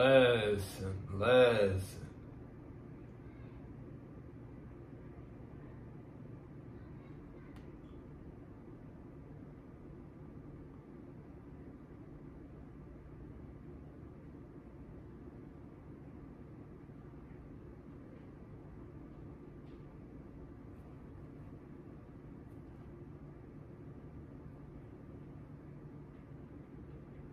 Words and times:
Listen, 0.00 0.96
listen. 1.12 2.00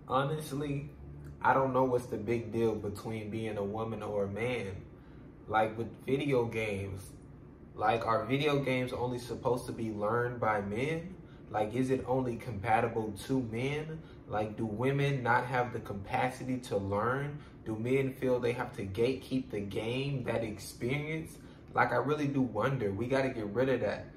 honestly, 0.09 0.89
I 1.47 1.53
don't 1.53 1.71
know 1.71 1.85
what's 1.85 2.07
the 2.07 2.17
big 2.17 2.51
deal 2.51 2.75
between 2.75 3.29
being 3.29 3.55
a 3.55 3.63
woman 3.63 4.03
or 4.03 4.25
a 4.25 4.27
man. 4.27 4.75
Like 5.47 5.77
with 5.77 5.87
video 6.05 6.43
games, 6.43 6.99
like 7.73 8.05
are 8.05 8.25
video 8.25 8.59
games 8.59 8.91
only 8.91 9.17
supposed 9.17 9.65
to 9.67 9.71
be 9.71 9.91
learned 9.91 10.41
by 10.41 10.59
men? 10.59 11.15
Like 11.49 11.73
is 11.73 11.89
it 11.89 12.03
only 12.05 12.35
compatible 12.35 13.13
to 13.27 13.41
men? 13.43 14.01
Like 14.27 14.57
do 14.57 14.65
women 14.65 15.23
not 15.23 15.45
have 15.45 15.71
the 15.71 15.79
capacity 15.79 16.57
to 16.67 16.75
learn? 16.75 17.39
Do 17.63 17.77
men 17.77 18.11
feel 18.11 18.41
they 18.41 18.51
have 18.51 18.75
to 18.75 18.85
gatekeep 18.85 19.49
the 19.49 19.61
game, 19.61 20.25
that 20.25 20.43
experience? 20.43 21.37
Like 21.73 21.93
I 21.93 21.95
really 21.95 22.27
do 22.27 22.41
wonder. 22.41 22.91
We 22.91 23.07
got 23.07 23.21
to 23.21 23.29
get 23.29 23.45
rid 23.45 23.69
of 23.69 23.79
that. 23.79 24.07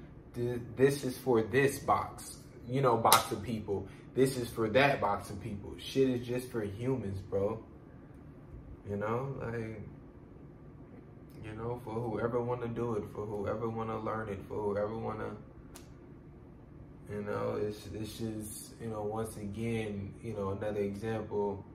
This 0.75 1.05
is 1.05 1.17
for 1.17 1.41
this 1.41 1.79
box, 1.79 2.39
you 2.67 2.81
know, 2.81 2.97
box 2.97 3.31
of 3.31 3.41
people 3.41 3.87
this 4.13 4.37
is 4.37 4.49
for 4.49 4.69
that 4.69 4.99
box 4.99 5.29
of 5.29 5.41
people. 5.41 5.73
Shit 5.77 6.09
is 6.09 6.27
just 6.27 6.51
for 6.51 6.61
humans, 6.61 7.19
bro. 7.21 7.63
You 8.89 8.97
know, 8.97 9.35
like, 9.41 9.81
you 11.43 11.53
know, 11.55 11.79
for 11.83 11.93
whoever 11.93 12.41
want 12.41 12.61
to 12.61 12.67
do 12.67 12.95
it, 12.95 13.03
for 13.13 13.25
whoever 13.25 13.69
want 13.69 13.89
to 13.89 13.97
learn 13.97 14.29
it, 14.29 14.39
for 14.47 14.55
whoever 14.55 14.97
want 14.97 15.19
to, 15.19 15.31
you 17.13 17.21
know, 17.23 17.59
it's, 17.61 17.87
it's 17.93 18.17
just, 18.17 18.81
you 18.81 18.89
know, 18.89 19.03
once 19.03 19.37
again, 19.37 20.13
you 20.23 20.33
know, 20.33 20.49
another 20.51 20.81
example 20.81 21.65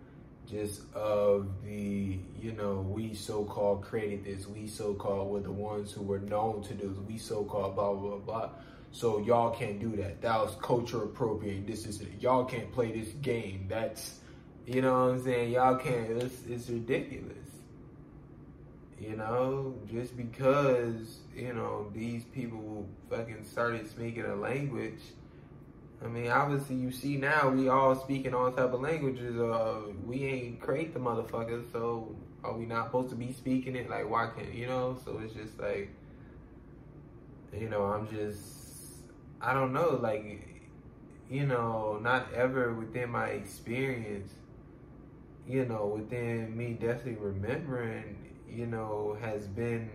just 0.50 0.82
of 0.94 1.48
the, 1.64 2.18
you 2.40 2.52
know, 2.52 2.76
we 2.88 3.14
so-called 3.14 3.82
created 3.82 4.24
this, 4.24 4.46
we 4.46 4.66
so-called 4.66 5.28
were 5.28 5.40
the 5.40 5.50
ones 5.50 5.92
who 5.92 6.02
were 6.02 6.20
known 6.20 6.62
to 6.62 6.74
do 6.74 6.88
this, 6.88 6.98
we 7.08 7.18
so-called 7.18 7.74
blah, 7.74 7.92
blah, 7.92 8.16
blah, 8.16 8.18
blah. 8.18 8.50
So 8.96 9.18
y'all 9.18 9.50
can't 9.50 9.78
do 9.78 9.94
that. 9.96 10.22
That 10.22 10.40
was 10.40 10.56
culture 10.62 11.02
appropriate. 11.02 11.66
This 11.66 11.84
is 11.84 12.00
it. 12.00 12.18
Y'all 12.18 12.46
can't 12.46 12.72
play 12.72 12.98
this 12.98 13.10
game. 13.20 13.66
That's, 13.68 14.20
you 14.66 14.80
know 14.80 14.92
what 14.92 15.12
I'm 15.12 15.22
saying? 15.22 15.52
Y'all 15.52 15.76
can't. 15.76 16.12
It's, 16.12 16.46
it's 16.46 16.70
ridiculous. 16.70 17.36
You 18.98 19.16
know, 19.16 19.74
just 19.92 20.16
because, 20.16 21.18
you 21.34 21.52
know, 21.52 21.90
these 21.92 22.24
people 22.24 22.88
fucking 23.10 23.44
started 23.44 23.86
speaking 23.86 24.24
a 24.24 24.34
language. 24.34 25.02
I 26.02 26.08
mean, 26.08 26.30
obviously 26.30 26.76
you 26.76 26.90
see 26.90 27.18
now 27.18 27.50
we 27.50 27.68
all 27.68 27.94
speaking 27.96 28.32
all 28.32 28.50
type 28.50 28.72
of 28.72 28.80
languages. 28.80 29.38
Uh, 29.38 29.92
we 30.06 30.24
ain't 30.24 30.58
create 30.58 30.94
the 30.94 31.00
motherfuckers, 31.00 31.70
so 31.70 32.16
are 32.42 32.56
we 32.56 32.64
not 32.64 32.86
supposed 32.86 33.10
to 33.10 33.14
be 33.14 33.30
speaking 33.34 33.76
it? 33.76 33.90
Like, 33.90 34.08
why 34.08 34.30
can't, 34.34 34.54
you 34.54 34.68
know? 34.68 34.98
So 35.04 35.20
it's 35.22 35.34
just 35.34 35.60
like, 35.60 35.90
you 37.52 37.68
know, 37.68 37.84
I'm 37.84 38.08
just, 38.08 38.65
I 39.40 39.52
don't 39.52 39.72
know, 39.72 39.98
like, 40.02 40.64
you 41.30 41.46
know, 41.46 41.98
not 42.00 42.32
ever 42.34 42.72
within 42.74 43.10
my 43.10 43.28
experience, 43.28 44.32
you 45.46 45.64
know, 45.64 45.86
within 45.86 46.56
me 46.56 46.72
definitely 46.72 47.16
remembering, 47.16 48.34
you 48.48 48.66
know, 48.66 49.16
has 49.20 49.46
been, 49.46 49.90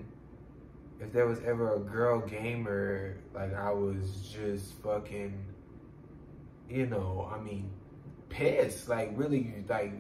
if 1.00 1.12
there 1.12 1.26
was 1.26 1.40
ever 1.40 1.76
a 1.76 1.80
girl 1.80 2.20
gamer, 2.20 3.18
like, 3.34 3.54
I 3.54 3.72
was 3.72 4.30
just 4.32 4.74
fucking, 4.84 5.44
you 6.70 6.86
know, 6.86 7.30
I 7.34 7.40
mean, 7.42 7.72
pissed, 8.30 8.88
like, 8.88 9.12
really, 9.16 9.54
like, 9.68 9.94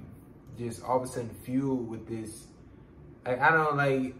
just 0.57 0.83
all 0.83 0.97
of 0.97 1.03
a 1.03 1.07
sudden 1.07 1.31
fueled 1.43 1.89
with 1.89 2.07
this, 2.07 2.47
like, 3.25 3.39
I 3.41 3.51
don't, 3.51 3.75
like, 3.75 4.15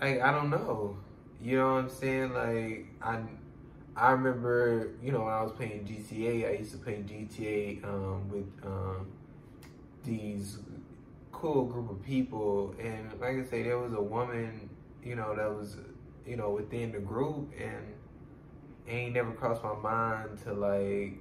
like, 0.00 0.20
I 0.20 0.30
don't 0.30 0.50
know, 0.50 0.98
you 1.42 1.56
know 1.56 1.74
what 1.74 1.84
I'm 1.84 1.90
saying? 1.90 2.34
Like, 2.34 2.86
I, 3.02 3.20
I 3.96 4.12
remember, 4.12 4.92
you 5.02 5.12
know, 5.12 5.20
when 5.24 5.32
I 5.32 5.42
was 5.42 5.52
playing 5.52 5.84
GTA, 5.86 6.48
I 6.48 6.58
used 6.58 6.72
to 6.72 6.78
play 6.78 7.02
GTA 7.06 7.84
um, 7.84 8.28
with 8.30 8.46
um, 8.64 9.08
these 10.04 10.58
cool 11.32 11.64
group 11.66 11.90
of 11.90 12.02
people, 12.02 12.74
and 12.78 13.10
like 13.20 13.36
I 13.36 13.44
say, 13.44 13.62
there 13.62 13.78
was 13.78 13.92
a 13.92 14.00
woman, 14.02 14.70
you 15.02 15.16
know, 15.16 15.34
that 15.34 15.54
was, 15.54 15.76
you 16.26 16.36
know, 16.36 16.50
within 16.50 16.92
the 16.92 16.98
group, 17.00 17.52
and 17.58 17.94
it 18.86 18.92
ain't 18.92 19.14
never 19.14 19.32
crossed 19.32 19.62
my 19.62 19.74
mind 19.74 20.38
to 20.44 20.52
like 20.52 21.18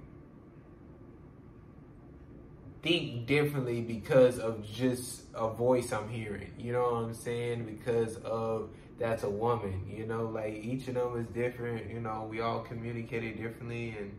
think 2.81 3.25
differently 3.27 3.81
because 3.81 4.39
of 4.39 4.63
just 4.65 5.23
a 5.33 5.49
voice 5.49 5.91
I'm 5.91 6.09
hearing. 6.09 6.53
You 6.57 6.73
know 6.73 6.83
what 6.83 7.03
I'm 7.03 7.13
saying? 7.13 7.65
Because 7.65 8.15
of 8.17 8.69
that's 8.99 9.23
a 9.23 9.29
woman. 9.29 9.85
You 9.89 10.05
know, 10.05 10.25
like 10.25 10.53
each 10.53 10.87
of 10.89 10.95
them 10.95 11.17
is 11.17 11.27
different. 11.27 11.89
You 11.89 12.01
know, 12.01 12.27
we 12.29 12.41
all 12.41 12.59
communicated 12.59 13.37
differently, 13.37 13.95
and 13.97 14.11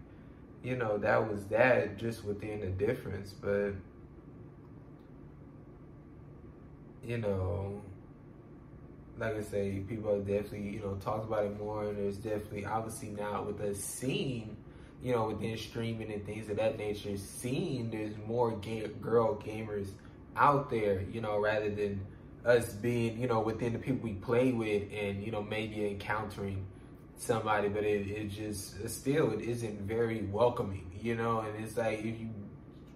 you 0.63 0.77
know 0.77 0.99
that 0.99 1.31
was 1.31 1.45
that 1.47 1.99
just 1.99 2.25
within 2.25 2.61
the 2.61 2.69
difference. 2.69 3.33
But 3.33 3.73
you 7.05 7.19
know, 7.19 7.81
like 9.19 9.37
I 9.37 9.43
say, 9.43 9.83
people 9.87 10.15
have 10.15 10.27
definitely 10.27 10.71
you 10.71 10.81
know 10.81 10.95
talked 10.97 11.27
about 11.27 11.45
it 11.45 11.59
more, 11.59 11.85
and 11.85 11.99
there's 11.99 12.17
definitely 12.17 12.65
obviously 12.65 13.11
now 13.11 13.43
with 13.43 13.59
the 13.59 13.75
scene. 13.75 14.57
You 15.03 15.15
know, 15.15 15.29
within 15.29 15.57
streaming 15.57 16.13
and 16.13 16.27
things 16.27 16.51
of 16.51 16.59
that 16.59 16.77
nature, 16.77 17.17
seeing 17.17 17.91
there's 17.91 18.13
more 18.27 18.51
ga- 18.51 18.89
girl 19.01 19.41
gamers 19.41 19.93
out 20.37 20.69
there, 20.69 21.01
you 21.11 21.23
know, 21.23 21.39
rather 21.39 21.71
than 21.71 22.03
us 22.45 22.73
being, 22.73 23.21
you 23.21 23.27
know, 23.27 23.41
within 23.41 23.73
the 23.73 23.79
people 23.79 24.09
we 24.09 24.15
play 24.15 24.53
with 24.53 24.85
and, 24.93 25.23
you 25.23 25.31
know, 25.31 25.43
maybe 25.43 25.87
encountering 25.87 26.67
somebody, 27.17 27.69
but 27.69 27.85
it, 27.85 28.07
it 28.09 28.29
just, 28.29 28.89
still, 28.89 29.33
it 29.33 29.41
isn't 29.43 29.81
very 29.83 30.23
welcoming, 30.23 30.91
you 31.01 31.15
know, 31.15 31.41
and 31.41 31.63
it's 31.63 31.77
like, 31.77 31.99
if 31.99 32.19
you 32.19 32.31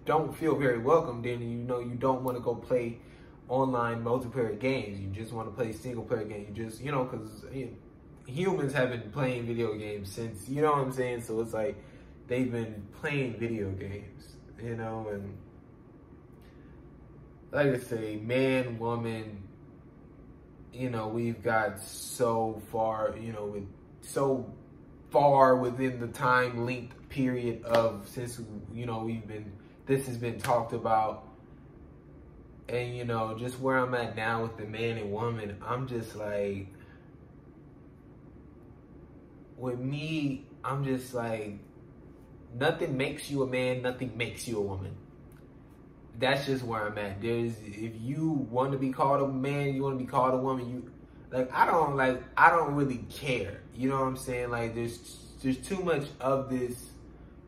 don't 0.05 0.35
feel 0.35 0.55
very 0.55 0.79
welcome, 0.79 1.21
then, 1.21 1.41
you 1.41 1.57
know, 1.57 1.79
you 1.79 1.95
don't 1.95 2.23
want 2.23 2.37
to 2.37 2.41
go 2.41 2.55
play 2.55 2.99
online 3.47 4.03
multiplayer 4.03 4.59
games. 4.59 4.99
You 4.99 5.09
just 5.09 5.31
want 5.31 5.47
to 5.47 5.55
play 5.55 5.71
single 5.71 6.03
player 6.03 6.25
games. 6.25 6.57
You 6.57 6.65
just, 6.65 6.81
you 6.81 6.91
know, 6.91 7.03
because 7.03 7.45
you 7.53 7.65
know, 7.65 7.71
humans 8.25 8.73
have 8.73 8.89
been 8.89 9.11
playing 9.11 9.45
video 9.45 9.75
games 9.75 10.11
since, 10.11 10.49
you 10.49 10.61
know 10.61 10.71
what 10.71 10.79
I'm 10.79 10.91
saying? 10.91 11.21
So 11.21 11.39
it's 11.41 11.53
like, 11.53 11.75
they've 12.27 12.51
been 12.51 12.87
playing 12.99 13.37
video 13.39 13.69
games, 13.71 14.35
you 14.61 14.75
know, 14.75 15.07
and 15.11 15.37
like 17.55 17.67
I 17.67 17.79
say, 17.79 18.17
man, 18.17 18.77
woman, 18.79 19.41
you 20.73 20.89
know, 20.89 21.07
we've 21.07 21.41
got 21.41 21.79
so 21.79 22.61
far, 22.69 23.15
you 23.17 23.31
know, 23.31 23.45
with 23.45 23.63
so 24.01 24.53
far 25.09 25.55
within 25.55 26.01
the 26.01 26.07
time 26.07 26.65
length 26.65 26.97
period 27.07 27.63
of 27.63 28.05
since 28.09 28.41
you 28.73 28.85
know 28.85 28.99
we've 28.99 29.25
been 29.25 29.49
this 29.85 30.05
has 30.07 30.17
been 30.17 30.37
talked 30.37 30.73
about. 30.73 31.29
And 32.67 32.97
you 32.97 33.05
know 33.05 33.37
just 33.37 33.59
where 33.59 33.77
i'm 33.77 33.93
at 33.93 34.15
now 34.15 34.41
with 34.41 34.57
the 34.57 34.65
man 34.65 34.97
and 34.97 35.11
woman 35.11 35.55
i'm 35.63 35.87
just 35.87 36.15
like 36.15 36.65
with 39.55 39.77
me 39.77 40.47
i'm 40.63 40.83
just 40.83 41.13
like 41.13 41.59
nothing 42.59 42.97
makes 42.97 43.29
you 43.29 43.43
a 43.43 43.47
man 43.47 43.83
nothing 43.83 44.17
makes 44.17 44.47
you 44.47 44.57
a 44.57 44.61
woman 44.61 44.97
that's 46.19 46.45
just 46.45 46.63
where 46.63 46.87
I'm 46.87 46.97
at. 46.97 47.21
There's 47.21 47.53
if 47.65 47.93
you 47.99 48.47
want 48.49 48.71
to 48.71 48.77
be 48.77 48.91
called 48.91 49.21
a 49.21 49.27
man, 49.31 49.73
you 49.73 49.83
want 49.83 49.97
to 49.97 50.03
be 50.03 50.09
called 50.09 50.33
a 50.33 50.37
woman, 50.37 50.69
you 50.69 50.91
like 51.31 51.51
I 51.53 51.65
don't 51.65 51.95
like 51.95 52.21
I 52.37 52.49
don't 52.49 52.75
really 52.75 53.05
care. 53.09 53.61
You 53.75 53.89
know 53.89 53.99
what 53.99 54.07
I'm 54.07 54.17
saying? 54.17 54.49
Like 54.51 54.75
there's 54.75 55.17
there's 55.41 55.57
too 55.57 55.81
much 55.81 56.05
of 56.19 56.49
this. 56.49 56.91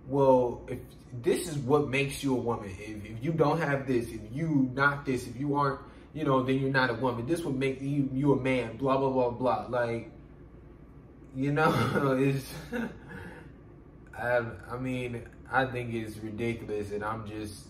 Well, 0.07 0.65
if 0.67 0.79
this 1.21 1.47
is 1.47 1.57
what 1.57 1.89
makes 1.89 2.23
you 2.23 2.33
a 2.33 2.39
woman, 2.39 2.69
if, 2.79 3.05
if 3.05 3.23
you 3.23 3.31
don't 3.31 3.59
have 3.59 3.87
this, 3.87 4.07
if 4.07 4.21
you 4.31 4.69
not 4.73 5.05
this, 5.05 5.27
if 5.27 5.37
you 5.37 5.55
aren't, 5.55 5.81
you 6.13 6.23
know, 6.23 6.43
then 6.43 6.59
you're 6.59 6.71
not 6.71 6.89
a 6.89 6.93
woman. 6.93 7.25
This 7.25 7.41
would 7.43 7.57
make 7.57 7.81
you 7.81 8.09
you 8.13 8.33
a 8.33 8.41
man. 8.41 8.77
Blah 8.77 8.97
blah 8.97 9.09
blah 9.09 9.29
blah. 9.29 9.65
Like, 9.69 10.11
you 11.35 11.51
know, 11.51 11.71
it's. 12.19 12.53
I 14.17 14.41
I 14.69 14.77
mean 14.77 15.27
I 15.51 15.65
think 15.65 15.93
it's 15.93 16.17
ridiculous, 16.17 16.91
and 16.91 17.03
I'm 17.03 17.27
just 17.27 17.67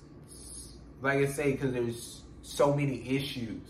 like 1.01 1.19
I 1.19 1.25
say, 1.25 1.51
because 1.51 1.73
there's 1.73 2.21
so 2.41 2.73
many 2.73 3.07
issues, 3.07 3.61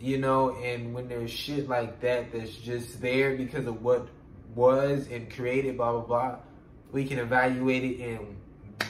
you 0.00 0.18
know, 0.18 0.56
and 0.62 0.94
when 0.94 1.08
there's 1.08 1.30
shit 1.30 1.68
like 1.68 2.00
that 2.00 2.32
that's 2.32 2.54
just 2.54 3.00
there 3.00 3.36
because 3.36 3.66
of 3.66 3.82
what 3.82 4.08
was 4.54 5.08
and 5.10 5.30
created, 5.30 5.76
blah, 5.76 5.92
blah, 5.92 6.00
blah, 6.00 6.36
we 6.90 7.04
can 7.04 7.18
evaluate 7.18 7.84
it 7.84 8.00
and 8.00 8.36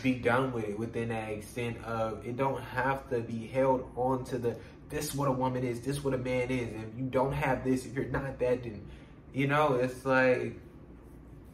be 0.03 0.15
done 0.15 0.53
with 0.53 0.65
it 0.65 0.79
within 0.79 1.11
that 1.11 1.31
extent 1.31 1.83
of 1.85 2.27
it 2.27 2.37
don't 2.37 2.61
have 2.61 3.09
to 3.09 3.21
be 3.21 3.47
held 3.47 3.89
on 3.95 4.25
to 4.25 4.37
the 4.37 4.57
this 4.89 5.15
what 5.15 5.27
a 5.27 5.33
woman 5.33 5.65
is, 5.65 5.81
this 5.81 6.05
what 6.05 6.13
a 6.13 6.19
man 6.19 6.51
is. 6.51 6.69
If 6.69 6.99
you 6.99 7.07
don't 7.07 7.33
have 7.33 7.65
this, 7.65 7.87
if 7.87 7.95
you're 7.95 8.05
not 8.07 8.39
that, 8.41 8.63
then 8.63 8.87
you 9.33 9.47
know, 9.47 9.75
it's 9.75 10.05
like 10.05 10.59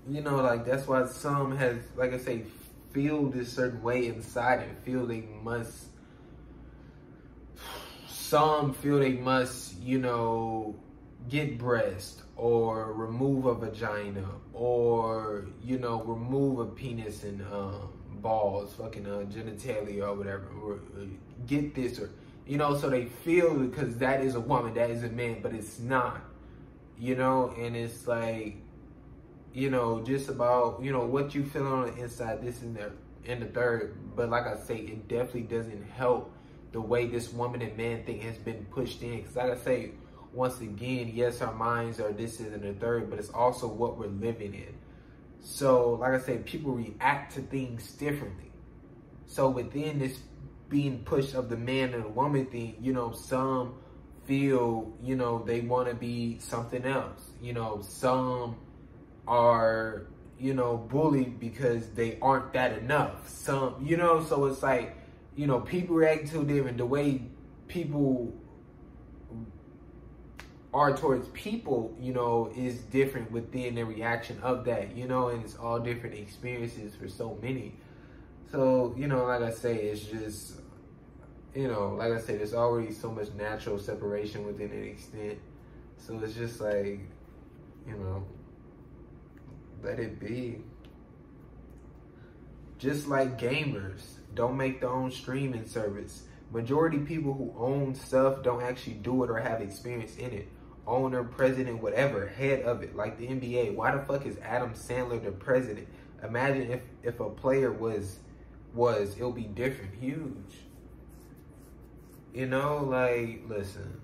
you 0.09 0.23
know, 0.23 0.37
like 0.37 0.65
that's 0.65 0.87
why 0.87 1.07
some 1.07 1.57
has 1.57 1.77
like 1.97 2.13
I 2.13 2.19
say, 2.19 2.43
feel 2.93 3.29
this 3.29 3.53
certain 3.53 3.83
way 3.83 4.07
inside 4.07 4.61
and 4.61 4.79
feel 4.79 5.07
they 5.07 5.25
must 5.43 5.89
some 8.07 8.75
feel 8.75 8.99
they 8.99 9.13
must, 9.13 9.79
you 9.81 9.99
know, 9.99 10.77
get 11.31 11.59
breast 11.59 12.23
or 12.37 12.93
remove 12.93 13.47
a 13.47 13.55
vagina 13.55 14.25
or 14.53 15.47
you 15.63 15.79
know 15.79 16.03
remove 16.03 16.59
a 16.59 16.67
penis 16.67 17.25
and 17.25 17.41
um, 17.53 17.91
balls, 18.21 18.75
fucking 18.75 19.07
uh, 19.07 19.25
genitalia 19.31 20.03
or 20.03 20.15
whatever, 20.15 20.47
or 20.63 20.75
uh, 20.75 21.05
get 21.47 21.75
this 21.75 21.99
or 21.99 22.11
you 22.49 22.57
know, 22.57 22.77
so 22.77 22.89
they 22.89 23.05
feel 23.05 23.55
because 23.55 23.99
that 23.99 24.23
is 24.23 24.35
a 24.35 24.41
woman, 24.41 24.73
that 24.75 24.91
is 24.91 25.03
a 25.05 25.09
man, 25.11 25.41
but 25.43 25.55
it's 25.55 25.79
not, 25.79 26.23
you 26.99 27.15
know, 27.15 27.55
and 27.59 27.77
it's 27.77 28.07
like, 28.07 28.57
you 29.59 29.71
know, 29.71 30.01
just 30.03 30.29
about 30.29 30.81
you 30.83 30.93
know 30.93 31.05
what 31.05 31.35
you 31.35 31.45
feel 31.45 31.67
on 31.67 31.87
the 31.87 32.03
inside, 32.03 32.43
this 32.43 32.63
and 32.63 32.77
the 32.77 32.93
and 33.27 33.43
the 33.43 33.47
third, 33.47 33.97
but 34.15 34.31
like 34.31 34.47
I 34.47 34.57
say, 34.57 34.77
it 34.77 35.09
definitely 35.09 35.43
doesn't 35.43 35.83
help 35.91 36.33
the 36.73 36.81
way 36.81 37.07
this 37.07 37.33
woman 37.33 37.61
and 37.63 37.77
man 37.77 38.05
thing 38.05 38.21
has 38.21 38.37
been 38.39 38.65
pushed 38.71 39.03
in. 39.03 39.17
Because 39.17 39.37
like 39.37 39.51
I 39.51 39.57
say, 39.57 39.91
once 40.33 40.61
again, 40.61 41.11
yes, 41.13 41.43
our 41.43 41.53
minds 41.53 41.99
are 41.99 42.13
this 42.13 42.41
is 42.41 42.53
and 42.53 42.63
the 42.63 42.73
third, 42.75 43.11
but 43.11 43.19
it's 43.19 43.31
also 43.31 43.67
what 43.67 43.99
we're 43.99 44.07
living 44.07 44.55
in. 44.55 44.75
So, 45.41 45.95
like 45.95 46.13
I 46.13 46.21
said, 46.21 46.47
people 46.47 46.73
react 46.73 47.35
to 47.35 47.41
things 47.41 47.91
differently. 47.93 48.53
So 49.27 49.51
within 49.51 49.99
this 49.99 50.19
being 50.69 51.01
pushed 51.01 51.35
of 51.35 51.49
the 51.49 51.57
man 51.57 51.95
and 51.95 52.05
the 52.05 52.09
woman 52.09 52.47
thing, 52.47 52.77
you 52.81 52.93
know, 52.93 53.13
some 53.13 53.75
feel, 54.25 54.93
you 55.03 55.17
know, 55.17 55.43
they 55.45 55.61
want 55.61 55.89
to 55.89 55.95
be 55.95 56.39
something 56.39 56.85
else. 56.85 57.31
You 57.41 57.55
know, 57.55 57.83
some 57.83 58.57
are, 59.29 60.07
you 60.39 60.55
know, 60.55 60.77
bullied 60.77 61.39
because 61.39 61.91
they 61.91 62.19
aren't 62.21 62.53
that 62.55 62.79
enough. 62.79 63.29
Some, 63.29 63.77
you 63.85 63.97
know, 63.97 64.25
so 64.25 64.47
it's 64.47 64.63
like, 64.63 64.97
you 65.37 65.47
know, 65.47 65.61
people 65.61 65.95
react 65.95 66.29
to 66.29 66.39
them 66.39 66.67
and 66.67 66.79
the 66.79 66.87
way 66.87 67.23
people 67.69 68.35
are 70.73 70.97
towards 70.97 71.29
people, 71.29 71.97
you 72.01 72.13
know, 72.13 72.53
is 72.57 72.79
different 72.79 73.31
within 73.31 73.75
the 73.75 73.85
reaction 73.85 74.39
of 74.43 74.65
that, 74.65 74.97
you 74.97 75.07
know, 75.07 75.29
and 75.29 75.45
it's 75.45 75.57
all 75.57 75.79
different 75.79 76.15
experiences 76.15 76.95
for 76.95 77.09
so 77.09 77.39
many. 77.43 77.75
So, 78.51 78.95
you 78.97 79.07
know, 79.07 79.25
like 79.25 79.43
I 79.43 79.51
say, 79.51 79.77
it's 79.77 80.05
just, 80.05 80.55
you 81.55 81.69
know, 81.69 81.95
like 81.99 82.13
I 82.13 82.21
say, 82.21 82.37
there's 82.37 82.55
already 82.55 82.93
so 82.93 83.11
much 83.11 83.29
natural 83.33 83.79
separation 83.79 84.47
within 84.47 84.71
an 84.71 84.85
extent. 84.85 85.39
So 85.97 86.19
it's 86.21 86.35
just 86.35 86.61
like, 86.61 87.01
you 87.87 87.97
know, 87.97 88.25
let 89.83 89.99
it 89.99 90.21
be. 90.21 90.63
Just 92.79 93.09
like 93.09 93.39
gamers 93.39 94.19
don't 94.35 94.57
make 94.57 94.81
their 94.81 94.91
own 94.91 95.11
streaming 95.11 95.67
service. 95.67 96.25
Majority 96.53 96.99
people 96.99 97.35
who 97.35 97.53
own 97.59 97.95
stuff 97.95 98.43
don't 98.43 98.63
actually 98.63 98.95
do 98.95 99.25
it 99.25 99.31
or 99.31 99.39
have 99.39 99.61
experience 99.61 100.17
in 100.17 100.33
it 100.33 100.49
owner, 100.89 101.23
president, 101.23 101.83
whatever, 101.83 102.27
head 102.27 102.63
of 102.63 102.83
it, 102.83 102.97
like 102.97 103.19
the 103.19 103.27
NBA. 103.27 103.75
Why 103.75 103.95
the 103.95 104.03
fuck 104.03 104.27
is 104.27 104.39
Adam 104.39 104.73
Sandler 104.73 105.23
the 105.23 105.31
president? 105.31 105.87
Imagine 106.25 106.73
if 106.73 106.81
if 107.03 107.21
a 107.21 107.31
player 107.31 107.71
was 107.71 108.19
was 108.75 109.15
it'll 109.17 109.31
be 109.31 109.43
different, 109.43 109.95
huge. 109.95 110.57
You 112.35 112.47
know, 112.47 112.85
like 112.85 113.43
listen. 113.47 114.01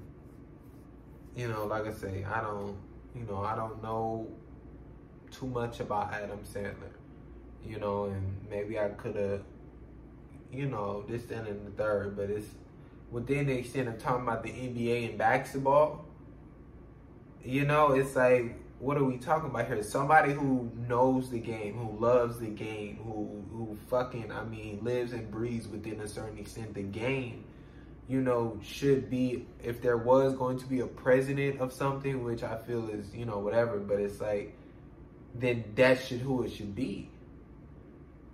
You 1.34 1.48
know, 1.48 1.66
like 1.66 1.86
I 1.86 1.92
say, 1.92 2.24
I 2.24 2.40
don't, 2.40 2.76
you 3.12 3.24
know, 3.24 3.38
I 3.38 3.56
don't 3.56 3.82
know 3.82 4.28
too 5.34 5.46
much 5.46 5.80
about 5.80 6.12
Adam 6.12 6.40
Sandler. 6.44 6.92
You 7.66 7.78
know, 7.78 8.04
and 8.04 8.36
maybe 8.50 8.78
I 8.78 8.88
could 8.88 9.16
have, 9.16 9.42
you 10.52 10.66
know, 10.66 11.04
this, 11.08 11.24
then, 11.24 11.46
and 11.46 11.66
the 11.66 11.70
third, 11.70 12.16
but 12.16 12.30
it's 12.30 12.46
within 13.10 13.46
the 13.46 13.54
extent 13.56 13.88
of 13.88 13.98
talking 13.98 14.22
about 14.22 14.42
the 14.42 14.50
NBA 14.50 15.08
and 15.08 15.18
basketball 15.18 16.04
you 17.44 17.64
know, 17.64 17.92
it's 17.92 18.16
like, 18.16 18.56
what 18.78 18.96
are 18.96 19.04
we 19.04 19.18
talking 19.18 19.50
about 19.50 19.66
here? 19.66 19.82
Somebody 19.82 20.32
who 20.32 20.70
knows 20.88 21.30
the 21.30 21.38
game, 21.38 21.74
who 21.74 21.98
loves 21.98 22.38
the 22.38 22.48
game, 22.48 22.98
who 23.04 23.44
who 23.52 23.76
fucking, 23.88 24.32
I 24.32 24.44
mean, 24.44 24.80
lives 24.82 25.12
and 25.12 25.30
breathes 25.30 25.68
within 25.68 26.00
a 26.00 26.08
certain 26.08 26.38
extent 26.38 26.74
the 26.74 26.82
game. 26.82 27.44
You 28.08 28.20
know, 28.20 28.58
should 28.62 29.08
be 29.08 29.46
if 29.62 29.80
there 29.80 29.96
was 29.96 30.34
going 30.34 30.58
to 30.58 30.66
be 30.66 30.80
a 30.80 30.86
president 30.86 31.60
of 31.60 31.72
something, 31.72 32.24
which 32.24 32.42
I 32.42 32.56
feel 32.56 32.88
is 32.88 33.14
you 33.14 33.24
know 33.26 33.38
whatever, 33.38 33.78
but 33.78 34.00
it's 34.00 34.20
like 34.20 34.56
then 35.34 35.64
that 35.74 36.00
should 36.00 36.20
who 36.20 36.44
it 36.44 36.52
should 36.52 36.74
be. 36.74 37.10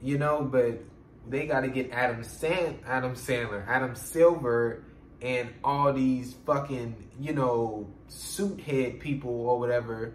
You 0.02 0.18
know, 0.18 0.42
but 0.42 0.82
they 1.28 1.46
got 1.46 1.60
to 1.60 1.68
get 1.68 1.90
Adam 1.90 2.24
Sand, 2.24 2.80
Adam 2.86 3.14
Sandler, 3.14 3.66
Adam 3.66 3.94
Silver, 3.94 4.84
and 5.22 5.50
all 5.62 5.92
these 5.92 6.34
fucking 6.46 6.94
you 7.18 7.32
know 7.32 7.86
suit 8.08 8.60
head 8.60 9.00
people 9.00 9.30
or 9.30 9.58
whatever 9.58 10.14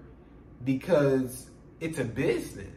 because 0.64 1.50
it's 1.80 2.00
a 2.00 2.06
business. 2.06 2.72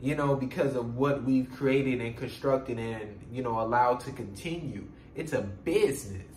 You 0.00 0.14
know 0.14 0.36
because 0.36 0.76
of 0.76 0.94
what 0.94 1.24
we've 1.24 1.50
created 1.50 2.00
and 2.00 2.16
constructed 2.16 2.78
and 2.78 3.18
you 3.32 3.42
know 3.42 3.60
allowed 3.60 4.00
to 4.00 4.12
continue. 4.12 4.86
It's 5.14 5.32
a 5.32 5.42
business 5.42 6.27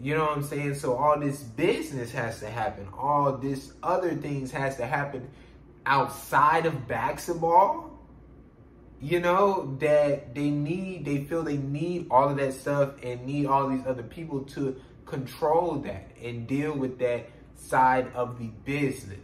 you 0.00 0.14
know 0.14 0.24
what 0.24 0.36
i'm 0.36 0.42
saying 0.42 0.74
so 0.74 0.94
all 0.94 1.18
this 1.18 1.42
business 1.42 2.10
has 2.12 2.40
to 2.40 2.48
happen 2.48 2.86
all 2.96 3.36
this 3.36 3.72
other 3.82 4.14
things 4.14 4.50
has 4.50 4.76
to 4.76 4.86
happen 4.86 5.28
outside 5.86 6.66
of 6.66 6.86
basketball 6.88 7.96
you 9.00 9.20
know, 9.20 9.76
that 9.80 10.34
they 10.34 10.50
need, 10.50 11.04
they 11.04 11.24
feel 11.24 11.42
they 11.42 11.58
need 11.58 12.06
all 12.10 12.30
of 12.30 12.36
that 12.38 12.54
stuff 12.54 12.94
and 13.02 13.26
need 13.26 13.46
all 13.46 13.68
these 13.68 13.86
other 13.86 14.02
people 14.02 14.40
to 14.42 14.80
control 15.04 15.76
that 15.80 16.10
and 16.22 16.46
deal 16.46 16.72
with 16.72 16.98
that 16.98 17.28
side 17.54 18.10
of 18.14 18.38
the 18.38 18.48
business. 18.64 19.18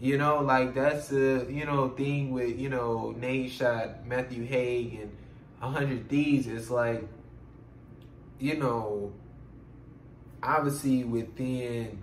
You 0.00 0.18
know, 0.18 0.42
like 0.42 0.74
that's 0.74 1.08
the, 1.08 1.46
you 1.48 1.64
know, 1.64 1.90
thing 1.90 2.32
with, 2.32 2.58
you 2.58 2.68
know, 2.68 3.14
Nadeshot 3.18 4.04
Matthew 4.06 4.46
Haag 4.46 5.02
and 5.02 5.16
100 5.60 6.08
Thieves. 6.08 6.46
It's 6.46 6.70
like, 6.70 7.04
you 8.38 8.56
know, 8.56 9.12
obviously 10.42 11.04
within 11.04 12.02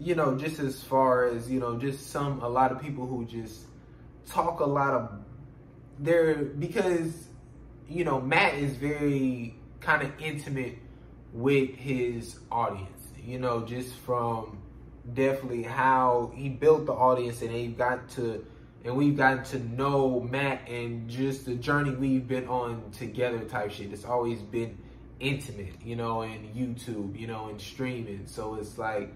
you 0.00 0.14
know, 0.14 0.36
just 0.36 0.60
as 0.60 0.80
far 0.80 1.24
as, 1.24 1.50
you 1.50 1.58
know, 1.58 1.76
just 1.76 2.10
some, 2.10 2.40
a 2.40 2.48
lot 2.48 2.70
of 2.70 2.80
people 2.80 3.04
who 3.04 3.24
just 3.24 3.66
talk 4.28 4.60
a 4.60 4.64
lot 4.64 4.94
of 4.94 5.10
there 5.98 6.34
because 6.34 7.28
you 7.88 8.04
know 8.04 8.20
Matt 8.20 8.54
is 8.54 8.76
very 8.76 9.54
kind 9.80 10.02
of 10.02 10.12
intimate 10.20 10.78
with 11.32 11.74
his 11.74 12.38
audience. 12.50 13.02
You 13.22 13.38
know, 13.38 13.64
just 13.64 13.94
from 13.96 14.58
definitely 15.14 15.62
how 15.62 16.32
he 16.34 16.48
built 16.48 16.86
the 16.86 16.92
audience 16.92 17.42
and 17.42 17.50
they've 17.50 17.76
got 17.76 18.08
to 18.10 18.44
and 18.84 18.96
we've 18.96 19.16
gotten 19.16 19.42
to 19.44 19.58
know 19.74 20.20
Matt 20.20 20.68
and 20.68 21.08
just 21.10 21.44
the 21.44 21.54
journey 21.54 21.90
we've 21.90 22.26
been 22.26 22.46
on 22.46 22.90
together 22.92 23.40
type 23.40 23.72
shit. 23.72 23.92
It's 23.92 24.04
always 24.04 24.40
been 24.40 24.78
intimate, 25.20 25.74
you 25.82 25.96
know, 25.96 26.22
and 26.22 26.54
YouTube, 26.54 27.18
you 27.18 27.26
know, 27.26 27.48
and 27.48 27.60
streaming. 27.60 28.26
So 28.26 28.54
it's 28.54 28.78
like 28.78 29.12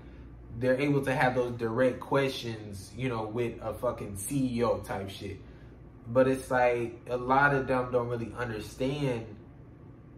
they're 0.59 0.81
able 0.81 1.05
to 1.05 1.15
have 1.15 1.35
those 1.35 1.53
direct 1.53 2.01
questions, 2.01 2.91
you 2.97 3.09
know, 3.09 3.25
with 3.25 3.61
a 3.63 3.73
fucking 3.75 4.17
CEO 4.17 4.85
type 4.85 5.11
shit. 5.11 5.39
But 6.09 6.29
it's 6.29 6.51
like 6.51 7.01
a 7.09 7.17
lot 7.17 7.55
of 7.55 7.67
them 7.67 7.91
don't 7.93 8.09
really 8.09 8.33
understand, 8.37 9.27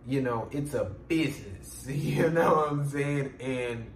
you 0.07 0.23
know, 0.23 0.49
it's 0.51 0.75
a 0.75 0.85
business. 0.85 1.51
You 1.89 2.31
know 2.31 2.55
what 2.55 2.73
I'm 2.73 2.89
saying? 2.89 3.35
And, 3.41 3.91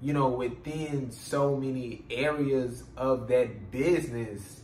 you 0.00 0.12
know, 0.12 0.28
within 0.28 1.10
so 1.10 1.56
many 1.56 2.04
areas 2.10 2.84
of 2.96 3.28
that 3.28 3.70
business, 3.70 4.62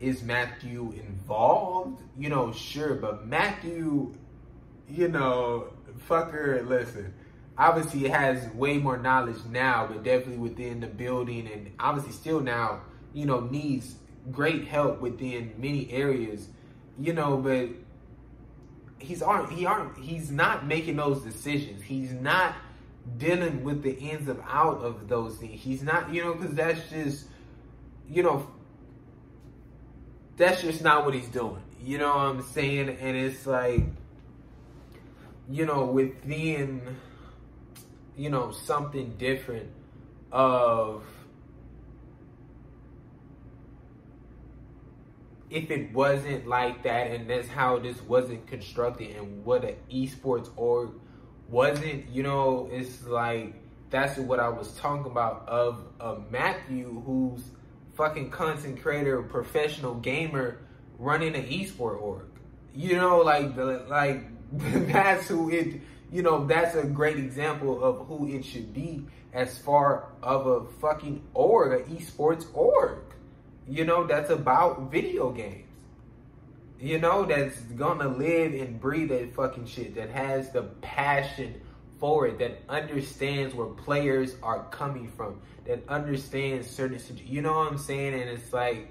is 0.00 0.22
Matthew 0.22 0.92
involved? 0.92 2.02
You 2.18 2.28
know, 2.28 2.52
sure, 2.52 2.94
but 2.94 3.26
Matthew, 3.26 4.14
you 4.88 5.08
know, 5.08 5.72
fucker, 6.08 6.66
listen 6.66 7.14
obviously 7.56 8.04
it 8.06 8.10
has 8.10 8.46
way 8.54 8.78
more 8.78 8.96
knowledge 8.96 9.38
now, 9.50 9.86
but 9.86 10.02
definitely 10.02 10.38
within 10.38 10.80
the 10.80 10.86
building 10.86 11.48
and 11.52 11.70
obviously 11.78 12.12
still 12.12 12.40
now, 12.40 12.82
you 13.12 13.26
know, 13.26 13.40
needs 13.40 13.96
great 14.30 14.66
help 14.66 15.00
within 15.00 15.54
many 15.58 15.90
areas, 15.90 16.48
you 16.98 17.12
know, 17.12 17.36
but 17.36 17.68
he's 18.98 19.22
aren't 19.22 19.52
he 19.52 19.66
aren't 19.66 19.96
he's 19.98 20.30
not 20.30 20.66
making 20.66 20.96
those 20.96 21.22
decisions. 21.22 21.82
He's 21.82 22.12
not 22.12 22.54
dealing 23.18 23.62
with 23.62 23.82
the 23.82 23.92
ins 23.98 24.28
of 24.28 24.40
out 24.48 24.78
of 24.78 25.08
those 25.08 25.36
things. 25.36 25.60
He's 25.60 25.82
not, 25.82 26.12
you 26.12 26.24
know, 26.24 26.34
because 26.34 26.54
that's 26.54 26.88
just, 26.88 27.26
you 28.08 28.22
know, 28.22 28.48
that's 30.36 30.62
just 30.62 30.82
not 30.82 31.04
what 31.04 31.14
he's 31.14 31.28
doing. 31.28 31.62
You 31.84 31.98
know 31.98 32.08
what 32.08 32.16
I'm 32.16 32.42
saying? 32.42 32.88
And 32.88 33.16
it's 33.16 33.46
like, 33.46 33.84
you 35.50 35.66
know, 35.66 35.84
within, 35.86 36.96
you 38.16 38.30
know, 38.30 38.50
something 38.50 39.14
different 39.18 39.70
of 40.32 41.04
if 45.50 45.70
it 45.70 45.92
wasn't 45.92 46.46
like 46.46 46.82
that 46.82 47.12
and 47.12 47.30
that's 47.30 47.46
how 47.46 47.78
this 47.78 48.00
wasn't 48.02 48.44
constructed 48.46 49.14
and 49.16 49.44
what 49.44 49.64
an 49.64 49.76
esports 49.92 50.50
org 50.56 50.90
wasn't, 51.48 52.08
you 52.08 52.22
know, 52.22 52.68
it's 52.72 53.06
like 53.06 53.54
that's 53.90 54.18
what 54.18 54.40
I 54.40 54.48
was 54.48 54.72
talking 54.74 55.10
about 55.10 55.48
of 55.48 55.84
a 56.00 56.18
Matthew 56.30 57.02
who's 57.06 57.42
fucking 57.94 58.30
content 58.30 58.82
creator, 58.82 59.22
professional 59.22 59.94
gamer 59.94 60.58
running 60.98 61.36
an 61.36 61.44
esport 61.44 62.00
org. 62.00 62.26
You 62.74 62.96
know, 62.96 63.18
like 63.18 63.56
like 63.56 64.24
that's 64.52 65.28
who 65.28 65.50
it 65.50 65.80
you 66.14 66.22
know, 66.22 66.46
that's 66.46 66.76
a 66.76 66.84
great 66.84 67.16
example 67.16 67.82
of 67.82 68.06
who 68.06 68.28
it 68.28 68.44
should 68.44 68.72
be 68.72 69.04
as 69.32 69.58
far 69.58 70.10
of 70.22 70.46
a 70.46 70.64
fucking 70.80 71.20
org, 71.34 71.72
an 71.72 71.96
esports 71.96 72.46
org. 72.54 73.00
You 73.66 73.84
know, 73.84 74.06
that's 74.06 74.30
about 74.30 74.92
video 74.92 75.32
games. 75.32 75.66
You 76.78 77.00
know, 77.00 77.24
that's 77.24 77.56
gonna 77.76 78.06
live 78.06 78.54
and 78.54 78.80
breathe 78.80 79.08
that 79.08 79.34
fucking 79.34 79.66
shit, 79.66 79.96
that 79.96 80.10
has 80.10 80.52
the 80.52 80.62
passion 80.82 81.60
for 81.98 82.28
it, 82.28 82.38
that 82.38 82.62
understands 82.68 83.52
where 83.52 83.66
players 83.66 84.36
are 84.40 84.68
coming 84.70 85.10
from, 85.16 85.40
that 85.66 85.82
understands 85.88 86.70
certain 86.70 87.00
you 87.26 87.42
know 87.42 87.54
what 87.54 87.72
I'm 87.72 87.78
saying? 87.78 88.14
And 88.14 88.30
it's 88.30 88.52
like 88.52 88.86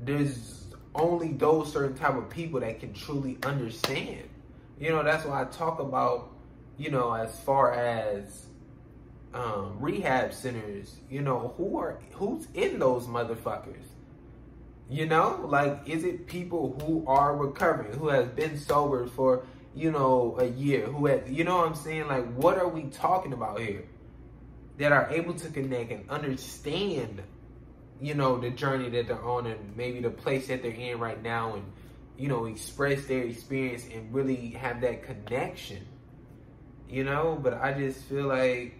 there's 0.00 0.64
only 0.92 1.34
those 1.34 1.72
certain 1.72 1.96
type 1.96 2.16
of 2.16 2.28
people 2.28 2.58
that 2.58 2.80
can 2.80 2.92
truly 2.94 3.38
understand. 3.44 4.28
You 4.78 4.90
know, 4.90 5.02
that's 5.02 5.24
why 5.24 5.42
I 5.42 5.44
talk 5.46 5.80
about, 5.80 6.30
you 6.76 6.90
know, 6.90 7.12
as 7.12 7.38
far 7.40 7.72
as 7.72 8.46
um, 9.32 9.76
rehab 9.80 10.34
centers, 10.34 10.96
you 11.10 11.22
know, 11.22 11.54
who 11.56 11.78
are 11.78 11.98
who's 12.12 12.46
in 12.54 12.78
those 12.78 13.06
motherfuckers? 13.06 13.84
You 14.88 15.06
know, 15.06 15.40
like 15.48 15.82
is 15.86 16.04
it 16.04 16.26
people 16.26 16.78
who 16.82 17.04
are 17.06 17.34
recovering, 17.34 17.92
who 17.94 18.08
has 18.08 18.28
been 18.28 18.58
sober 18.58 19.06
for, 19.06 19.46
you 19.74 19.90
know, 19.90 20.36
a 20.38 20.46
year, 20.46 20.86
who 20.86 21.06
had 21.06 21.28
you 21.28 21.44
know 21.44 21.56
what 21.56 21.68
I'm 21.68 21.74
saying? 21.74 22.08
Like 22.08 22.30
what 22.34 22.58
are 22.58 22.68
we 22.68 22.84
talking 22.84 23.32
about 23.32 23.60
here? 23.60 23.84
That 24.76 24.92
are 24.92 25.08
able 25.10 25.32
to 25.34 25.48
connect 25.48 25.90
and 25.90 26.08
understand, 26.10 27.22
you 27.98 28.12
know, 28.12 28.38
the 28.38 28.50
journey 28.50 28.90
that 28.90 29.08
they're 29.08 29.24
on 29.24 29.46
and 29.46 29.74
maybe 29.74 30.00
the 30.00 30.10
place 30.10 30.48
that 30.48 30.62
they're 30.62 30.70
in 30.70 30.98
right 30.98 31.22
now 31.22 31.54
and, 31.54 31.64
you 32.18 32.28
know, 32.28 32.46
express 32.46 33.06
their 33.06 33.22
experience 33.22 33.86
and 33.92 34.12
really 34.14 34.50
have 34.50 34.80
that 34.80 35.02
connection. 35.02 35.86
You 36.88 37.04
know, 37.04 37.38
but 37.42 37.54
I 37.54 37.72
just 37.72 38.00
feel 38.04 38.26
like 38.26 38.74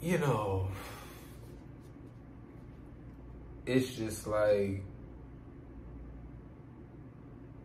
you 0.00 0.18
know, 0.18 0.68
it's 3.66 3.94
just 3.94 4.26
like, 4.26 4.84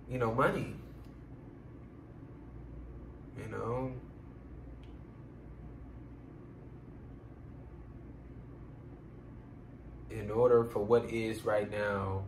you 0.09 0.17
know, 0.17 0.33
money. 0.33 0.73
You 3.37 3.47
know? 3.51 3.91
In 10.09 10.31
order 10.31 10.63
for 10.65 10.79
what 10.83 11.05
is 11.05 11.45
right 11.45 11.69
now, 11.69 12.23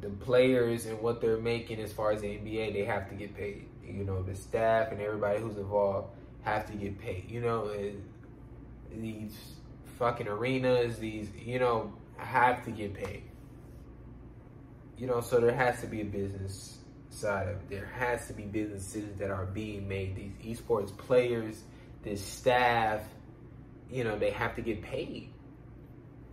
the 0.00 0.08
players 0.08 0.86
and 0.86 1.00
what 1.00 1.20
they're 1.20 1.38
making 1.38 1.80
as 1.80 1.92
far 1.92 2.12
as 2.12 2.20
the 2.20 2.28
NBA, 2.28 2.72
they 2.72 2.84
have 2.84 3.08
to 3.08 3.14
get 3.14 3.34
paid. 3.34 3.68
You 3.84 4.04
know, 4.04 4.22
the 4.22 4.34
staff 4.34 4.92
and 4.92 5.00
everybody 5.00 5.40
who's 5.40 5.56
involved 5.56 6.08
have 6.42 6.66
to 6.70 6.76
get 6.76 6.98
paid. 6.98 7.30
You 7.30 7.40
know, 7.40 7.70
these 8.94 9.36
fucking 9.98 10.28
arenas, 10.28 10.98
these, 10.98 11.28
you 11.34 11.58
know, 11.58 11.92
have 12.16 12.64
to 12.64 12.70
get 12.70 12.94
paid. 12.94 13.24
You 14.98 15.06
know, 15.06 15.20
so 15.20 15.40
there 15.40 15.54
has 15.54 15.80
to 15.80 15.86
be 15.86 16.00
a 16.00 16.04
business 16.04 16.78
side 17.10 17.48
of 17.48 17.56
it. 17.56 17.70
There 17.70 17.90
has 17.98 18.26
to 18.28 18.32
be 18.32 18.44
business 18.44 18.84
decisions 18.84 19.18
that 19.18 19.30
are 19.30 19.46
being 19.46 19.88
made. 19.88 20.16
These 20.16 20.58
esports 20.60 20.96
players, 20.96 21.62
this 22.02 22.24
staff, 22.24 23.02
you 23.90 24.04
know, 24.04 24.18
they 24.18 24.30
have 24.30 24.54
to 24.56 24.62
get 24.62 24.82
paid. 24.82 25.32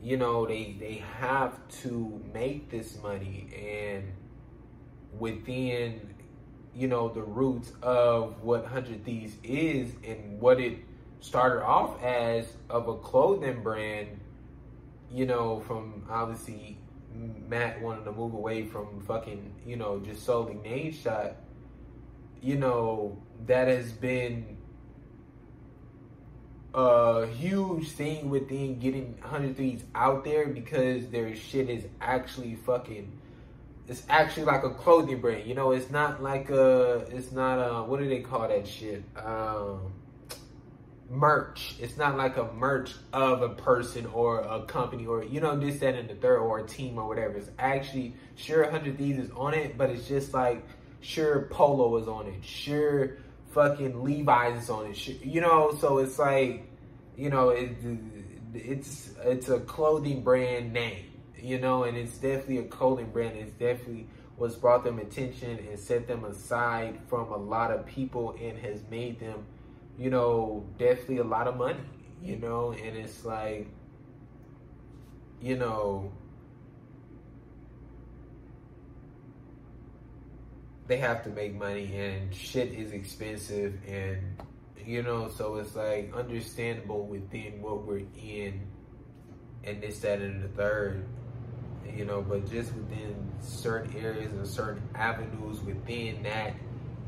You 0.03 0.17
know, 0.17 0.45
they 0.45 0.75
they 0.79 1.03
have 1.19 1.57
to 1.83 2.21
make 2.33 2.69
this 2.69 3.01
money 3.01 3.47
and 3.55 4.11
within 5.17 6.13
you 6.75 6.87
know, 6.87 7.09
the 7.09 7.21
roots 7.21 7.71
of 7.81 8.41
what 8.41 8.63
100 8.63 9.05
Thieves 9.05 9.35
is 9.43 9.93
and 10.03 10.39
what 10.39 10.59
it 10.59 10.79
started 11.19 11.63
off 11.63 12.01
as 12.03 12.47
of 12.69 12.87
a 12.87 12.97
clothing 12.97 13.61
brand, 13.61 14.19
you 15.11 15.25
know, 15.25 15.59
from 15.61 16.03
obviously 16.09 16.77
Matt 17.47 17.79
wanting 17.81 18.05
to 18.05 18.11
move 18.11 18.33
away 18.33 18.65
from 18.65 19.01
fucking, 19.01 19.53
you 19.65 19.75
know, 19.75 19.99
just 19.99 20.25
solely 20.25 20.55
Nadeshot, 20.55 21.35
you 22.41 22.57
know, 22.57 23.21
that 23.45 23.67
has 23.67 23.91
been 23.91 24.57
a 26.73 27.27
huge 27.27 27.89
thing 27.89 28.29
within 28.29 28.79
getting 28.79 29.15
100 29.21 29.57
Thieves 29.57 29.83
out 29.93 30.23
there 30.23 30.47
because 30.47 31.07
their 31.07 31.35
shit 31.35 31.69
is 31.69 31.85
actually 32.01 32.55
fucking 32.55 33.11
it's 33.87 34.03
actually 34.09 34.45
like 34.45 34.63
a 34.63 34.69
clothing 34.69 35.19
brand. 35.19 35.47
You 35.47 35.55
know, 35.55 35.71
it's 35.71 35.89
not 35.89 36.23
like 36.23 36.49
a, 36.49 37.05
it's 37.09 37.31
not 37.31 37.57
a, 37.57 37.83
what 37.83 37.99
do 37.99 38.07
they 38.07 38.21
call 38.21 38.47
that 38.47 38.67
shit? 38.67 39.03
Um, 39.17 39.93
merch. 41.09 41.75
It's 41.79 41.97
not 41.97 42.17
like 42.17 42.37
a 42.37 42.51
merch 42.53 42.93
of 43.11 43.41
a 43.41 43.49
person 43.49 44.05
or 44.07 44.39
a 44.39 44.63
company 44.63 45.05
or, 45.05 45.23
you 45.23 45.41
know, 45.41 45.57
this, 45.59 45.79
that, 45.79 45.95
and 45.95 46.09
the 46.09 46.15
third 46.15 46.39
or 46.39 46.59
a 46.59 46.63
team 46.63 46.97
or 46.97 47.07
whatever. 47.07 47.37
It's 47.37 47.49
actually, 47.59 48.15
sure, 48.35 48.63
100 48.63 48.97
Thieves 48.97 49.19
is 49.19 49.31
on 49.31 49.53
it, 49.53 49.77
but 49.77 49.89
it's 49.89 50.07
just 50.07 50.33
like, 50.33 50.65
sure, 51.01 51.47
Polo 51.51 51.97
is 51.97 52.07
on 52.07 52.27
it. 52.27 52.43
Sure, 52.43 53.17
fucking 53.53 54.03
Levi's 54.03 54.69
on 54.69 54.87
it. 54.87 54.97
Sure, 54.97 55.15
you 55.23 55.41
know, 55.41 55.75
so 55.79 55.99
it's 55.99 56.19
like, 56.19 56.67
you 57.15 57.29
know, 57.29 57.49
it, 57.49 57.71
it's, 58.53 59.11
it's 59.23 59.49
a 59.49 59.59
clothing 59.61 60.23
brand 60.23 60.73
name 60.73 61.13
you 61.43 61.59
know, 61.59 61.83
and 61.83 61.97
it's 61.97 62.13
definitely 62.13 62.59
a 62.59 62.63
clothing 62.63 63.11
brand. 63.11 63.37
It's 63.37 63.51
definitely 63.51 64.07
what's 64.37 64.55
brought 64.55 64.85
them 64.85 64.97
attention 64.97 65.59
and 65.69 65.77
set 65.77 66.07
them 66.07 66.23
aside 66.23 66.99
from 67.07 67.31
a 67.33 67.37
lot 67.37 67.69
of 67.69 67.85
people 67.85 68.35
and 68.41 68.57
has 68.59 68.81
made 68.89 69.19
them, 69.19 69.45
you 69.97 70.09
know, 70.09 70.65
definitely 70.79 71.17
a 71.17 71.23
lot 71.23 71.47
of 71.47 71.57
money, 71.57 71.83
you 72.21 72.37
know, 72.37 72.71
and 72.71 72.97
it's 72.97 73.25
like, 73.25 73.67
you 75.41 75.57
know, 75.57 76.13
they 80.93 80.99
have 80.99 81.23
to 81.23 81.29
make 81.31 81.55
money 81.55 81.91
and 81.95 82.33
shit 82.35 82.71
is 82.71 82.91
expensive 82.91 83.73
and 83.87 84.19
you 84.85 85.01
know 85.01 85.27
so 85.27 85.55
it's 85.55 85.75
like 85.75 86.13
understandable 86.15 87.07
within 87.07 87.59
what 87.61 87.83
we're 87.83 88.05
in 88.21 88.61
and 89.63 89.81
this 89.81 89.99
that 89.99 90.19
and 90.19 90.43
the 90.43 90.47
third 90.49 91.03
you 91.95 92.05
know, 92.05 92.21
but 92.21 92.49
just 92.49 92.73
within 92.73 93.15
certain 93.39 93.95
areas 93.95 94.31
and 94.33 94.47
certain 94.47 94.81
avenues 94.95 95.61
within 95.61 96.23
that, 96.23 96.53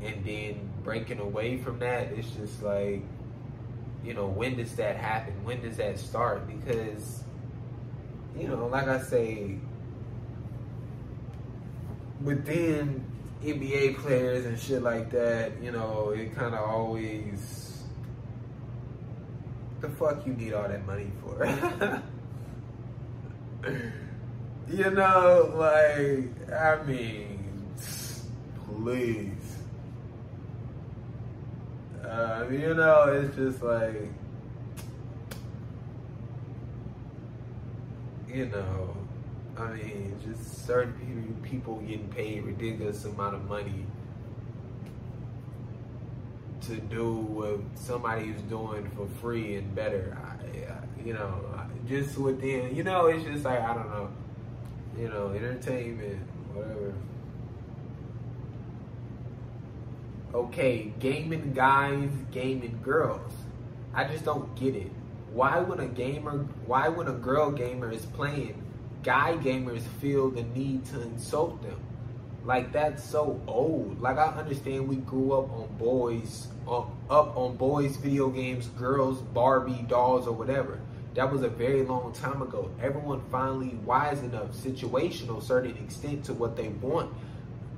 and 0.02 0.24
then 0.24 0.68
breaking 0.84 1.18
away 1.18 1.56
from 1.56 1.78
that, 1.80 2.12
it's 2.12 2.30
just 2.30 2.62
like, 2.62 3.02
you 4.04 4.14
know, 4.14 4.26
when 4.26 4.56
does 4.56 4.76
that 4.76 4.96
happen? 4.96 5.32
When 5.44 5.60
does 5.60 5.78
that 5.78 5.98
start? 5.98 6.46
Because, 6.46 7.24
you 8.38 8.46
know, 8.46 8.66
like 8.66 8.86
I 8.86 9.00
say, 9.00 9.58
within 12.22 13.04
NBA 13.46 13.98
players 13.98 14.44
and 14.46 14.58
shit 14.58 14.82
like 14.82 15.10
that, 15.10 15.52
you 15.62 15.72
know, 15.72 16.10
it 16.10 16.34
kind 16.34 16.54
of 16.54 16.68
always, 16.68 17.82
the 19.80 19.88
fuck 19.90 20.26
you 20.26 20.32
need 20.32 20.52
all 20.52 20.68
that 20.68 20.86
money 20.86 21.10
for? 21.22 22.02
You 24.68 24.90
know, 24.90 25.52
like, 25.54 26.50
I 26.52 26.82
mean, 26.84 27.72
please. 28.66 29.58
Uh, 32.04 32.46
you 32.50 32.74
know, 32.74 33.04
it's 33.04 33.36
just 33.36 33.62
like, 33.62 34.10
you 38.28 38.46
know, 38.46 38.96
I 39.58 39.72
mean, 39.72 40.18
just 40.24 40.66
certain 40.66 41.38
people 41.42 41.80
getting 41.80 42.08
paid 42.08 42.44
ridiculous 42.44 43.04
amount 43.04 43.36
of 43.36 43.48
money. 43.48 43.86
to 46.62 46.76
do 46.76 47.14
what 47.14 47.60
somebody 47.74 48.28
is 48.30 48.42
doing 48.42 48.90
for 48.96 49.06
free 49.20 49.56
and 49.56 49.74
better. 49.74 50.16
I, 50.20 51.02
you 51.04 51.12
know, 51.12 51.40
just 51.86 52.18
within, 52.18 52.74
you 52.74 52.82
know, 52.82 53.06
it's 53.06 53.24
just 53.24 53.44
like 53.44 53.60
I 53.60 53.74
don't 53.74 53.88
know, 53.88 54.10
you 54.98 55.08
know, 55.08 55.28
entertainment, 55.30 56.18
whatever. 56.52 56.94
Okay, 60.34 60.92
gaming 60.98 61.52
guys, 61.52 62.10
gaming 62.32 62.80
girls. 62.82 63.32
I 63.94 64.04
just 64.04 64.24
don't 64.24 64.54
get 64.56 64.74
it. 64.74 64.90
Why 65.32 65.60
when 65.60 65.80
a 65.80 65.86
gamer, 65.86 66.38
why 66.66 66.88
when 66.88 67.06
a 67.06 67.12
girl 67.12 67.50
gamer 67.50 67.90
is 67.92 68.04
playing, 68.06 68.62
guy 69.06 69.34
gamers 69.34 69.82
feel 70.00 70.30
the 70.30 70.42
need 70.42 70.84
to 70.84 71.00
insult 71.00 71.62
them? 71.62 71.80
Like 72.44 72.72
that's 72.72 73.04
so 73.04 73.40
old. 73.46 74.00
Like 74.00 74.18
I 74.18 74.26
understand 74.26 74.88
we 74.88 74.96
grew 74.96 75.32
up 75.32 75.50
on 75.52 75.68
boys, 75.78 76.48
uh, 76.66 76.80
up 77.08 77.36
on 77.36 77.56
boys 77.56 77.96
video 77.96 78.28
games, 78.28 78.66
girls, 78.76 79.20
Barbie 79.20 79.84
dolls 79.88 80.26
or 80.26 80.32
whatever. 80.32 80.80
That 81.14 81.32
was 81.32 81.42
a 81.42 81.48
very 81.48 81.84
long 81.84 82.12
time 82.12 82.42
ago. 82.42 82.70
Everyone 82.82 83.22
finally 83.30 83.76
wise 83.84 84.20
enough, 84.22 84.50
situational, 84.50 85.40
certain 85.40 85.76
extent 85.78 86.24
to 86.24 86.34
what 86.34 86.56
they 86.56 86.68
want. 86.68 87.14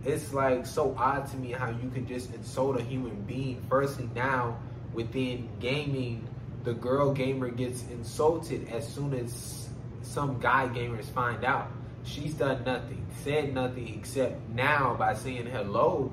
It's 0.06 0.32
like 0.32 0.64
so 0.64 0.94
odd 0.97 1.30
to 1.30 1.37
me 1.37 1.52
how 1.52 1.68
you 1.68 1.90
can 1.90 2.06
just 2.06 2.32
insult 2.32 2.80
a 2.80 2.82
human 2.82 3.20
being. 3.23 3.62
Firstly, 3.68 4.08
now 4.14 4.58
within 4.94 5.50
gaming, 5.61 6.26
the 6.64 6.73
girl 6.73 7.12
gamer 7.12 7.50
gets 7.50 7.82
insulted 7.90 8.68
as 8.70 8.88
soon 8.88 9.12
as 9.12 9.67
some 10.02 10.38
guy 10.38 10.68
gamers 10.68 11.06
find 11.06 11.44
out. 11.44 11.70
She's 12.04 12.34
done 12.34 12.64
nothing, 12.64 13.06
said 13.22 13.54
nothing 13.54 13.88
except 13.88 14.48
now 14.50 14.94
by 14.94 15.14
saying 15.14 15.46
hello, 15.46 16.12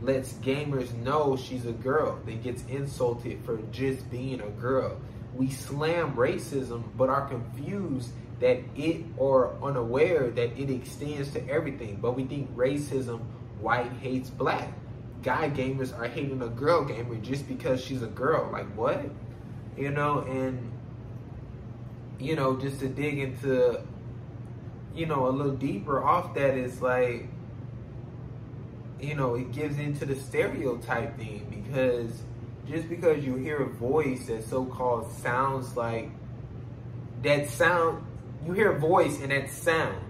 lets 0.00 0.32
gamers 0.34 0.94
know 0.98 1.36
she's 1.36 1.66
a 1.66 1.72
girl, 1.72 2.18
that 2.24 2.42
gets 2.42 2.64
insulted 2.66 3.44
for 3.44 3.58
just 3.70 4.10
being 4.10 4.40
a 4.40 4.48
girl. 4.50 4.98
We 5.34 5.50
slam 5.50 6.14
racism, 6.16 6.84
but 6.96 7.08
are 7.08 7.28
confused 7.28 8.12
that 8.40 8.58
it 8.74 9.04
or 9.16 9.54
unaware 9.62 10.30
that 10.30 10.58
it 10.58 10.70
extends 10.70 11.30
to 11.32 11.48
everything. 11.48 11.98
But 12.00 12.16
we 12.16 12.24
think 12.24 12.54
racism, 12.56 13.20
white 13.60 13.92
hates 14.00 14.30
black. 14.30 14.72
Guy 15.22 15.50
gamers 15.50 15.96
are 15.96 16.08
hating 16.08 16.40
a 16.40 16.48
girl 16.48 16.84
gamer 16.84 17.16
just 17.16 17.46
because 17.46 17.82
she's 17.84 18.02
a 18.02 18.06
girl. 18.06 18.48
Like 18.50 18.66
what? 18.74 19.04
You 19.76 19.90
know, 19.90 20.20
and 20.20 20.69
you 22.20 22.36
know, 22.36 22.56
just 22.56 22.80
to 22.80 22.88
dig 22.88 23.18
into 23.18 23.82
you 24.94 25.06
know, 25.06 25.28
a 25.28 25.30
little 25.30 25.54
deeper 25.54 26.04
off 26.04 26.34
that 26.34 26.54
is 26.54 26.82
like, 26.82 27.28
you 29.00 29.14
know, 29.14 29.34
it 29.34 29.52
gives 29.52 29.78
into 29.78 30.04
the 30.04 30.14
stereotype 30.14 31.16
thing 31.16 31.46
because 31.48 32.22
just 32.68 32.88
because 32.88 33.24
you 33.24 33.36
hear 33.36 33.58
a 33.58 33.68
voice 33.68 34.26
that 34.26 34.44
so 34.44 34.64
called 34.64 35.10
sounds 35.12 35.76
like 35.76 36.10
that 37.22 37.48
sound, 37.48 38.04
you 38.46 38.52
hear 38.52 38.72
a 38.72 38.78
voice 38.78 39.20
and 39.20 39.30
that 39.30 39.50
sound, 39.50 40.04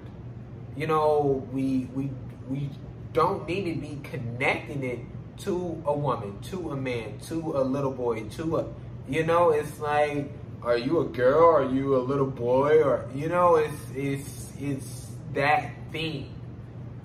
you 0.76 0.86
know, 0.86 1.46
we 1.52 1.88
we 1.94 2.10
we 2.48 2.70
don't 3.12 3.46
need 3.46 3.74
to 3.74 3.80
be 3.80 4.00
connecting 4.02 4.82
it 4.82 5.00
to 5.38 5.82
a 5.86 5.92
woman, 5.92 6.40
to 6.42 6.72
a 6.72 6.76
man, 6.76 7.18
to 7.18 7.52
a 7.56 7.62
little 7.62 7.92
boy, 7.92 8.24
to 8.30 8.58
a, 8.58 8.66
you 9.08 9.24
know, 9.24 9.50
it's 9.50 9.80
like, 9.80 10.30
are 10.62 10.76
you 10.76 11.00
a 11.00 11.04
girl? 11.04 11.48
Are 11.56 11.70
you 11.70 11.96
a 11.96 12.02
little 12.02 12.26
boy? 12.26 12.82
Or 12.82 13.08
you 13.14 13.28
know, 13.28 13.56
it's 13.56 13.80
it's 13.94 14.52
it's 14.58 15.06
that 15.32 15.72
thing. 15.92 16.34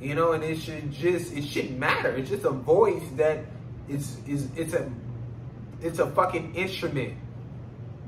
You 0.02 0.14
know, 0.14 0.34
and 0.34 0.44
it 0.44 0.60
should 0.60 0.92
just 0.92 1.34
it 1.34 1.44
shouldn't 1.44 1.80
matter. 1.80 2.16
It's 2.16 2.30
just 2.30 2.44
a 2.44 2.52
voice 2.52 3.04
that 3.16 3.46
is 3.88 4.18
is 4.28 4.50
it's 4.56 4.74
a 4.74 4.92
it's 5.82 6.00
a 6.00 6.10
fucking 6.12 6.56
instrument 6.56 7.16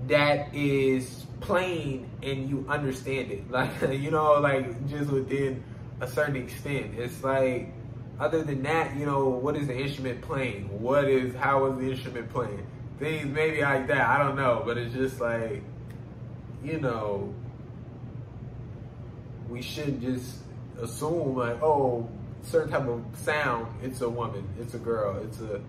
that 0.07 0.53
is 0.53 1.25
playing 1.39 2.09
and 2.23 2.49
you 2.49 2.65
understand 2.69 3.31
it. 3.31 3.43
Like 3.49 3.81
you 3.81 4.11
know, 4.11 4.39
like 4.39 4.87
just 4.89 5.09
within 5.11 5.63
a 6.01 6.07
certain 6.07 6.35
extent. 6.35 6.95
It's 6.97 7.23
like 7.23 7.73
other 8.19 8.43
than 8.43 8.63
that, 8.63 8.95
you 8.97 9.05
know, 9.05 9.29
what 9.29 9.55
is 9.55 9.67
the 9.67 9.77
instrument 9.77 10.21
playing? 10.21 10.81
What 10.81 11.05
is 11.05 11.35
how 11.35 11.65
is 11.67 11.79
the 11.79 11.91
instrument 11.91 12.29
playing? 12.31 12.65
Things 12.99 13.27
maybe 13.27 13.61
like 13.61 13.87
that. 13.87 14.07
I 14.07 14.17
don't 14.17 14.35
know, 14.35 14.63
but 14.65 14.77
it's 14.77 14.93
just 14.93 15.19
like 15.21 15.61
you 16.63 16.79
know, 16.79 17.33
we 19.49 19.61
shouldn't 19.61 20.01
just 20.01 20.37
assume 20.81 21.35
like, 21.35 21.61
oh, 21.61 22.09
certain 22.43 22.71
type 22.71 22.87
of 22.87 23.03
sound, 23.13 23.67
it's 23.81 24.01
a 24.01 24.09
woman, 24.09 24.47
it's 24.59 24.73
a 24.73 24.79
girl, 24.79 25.17
it's 25.23 25.39
a, 25.41 25.61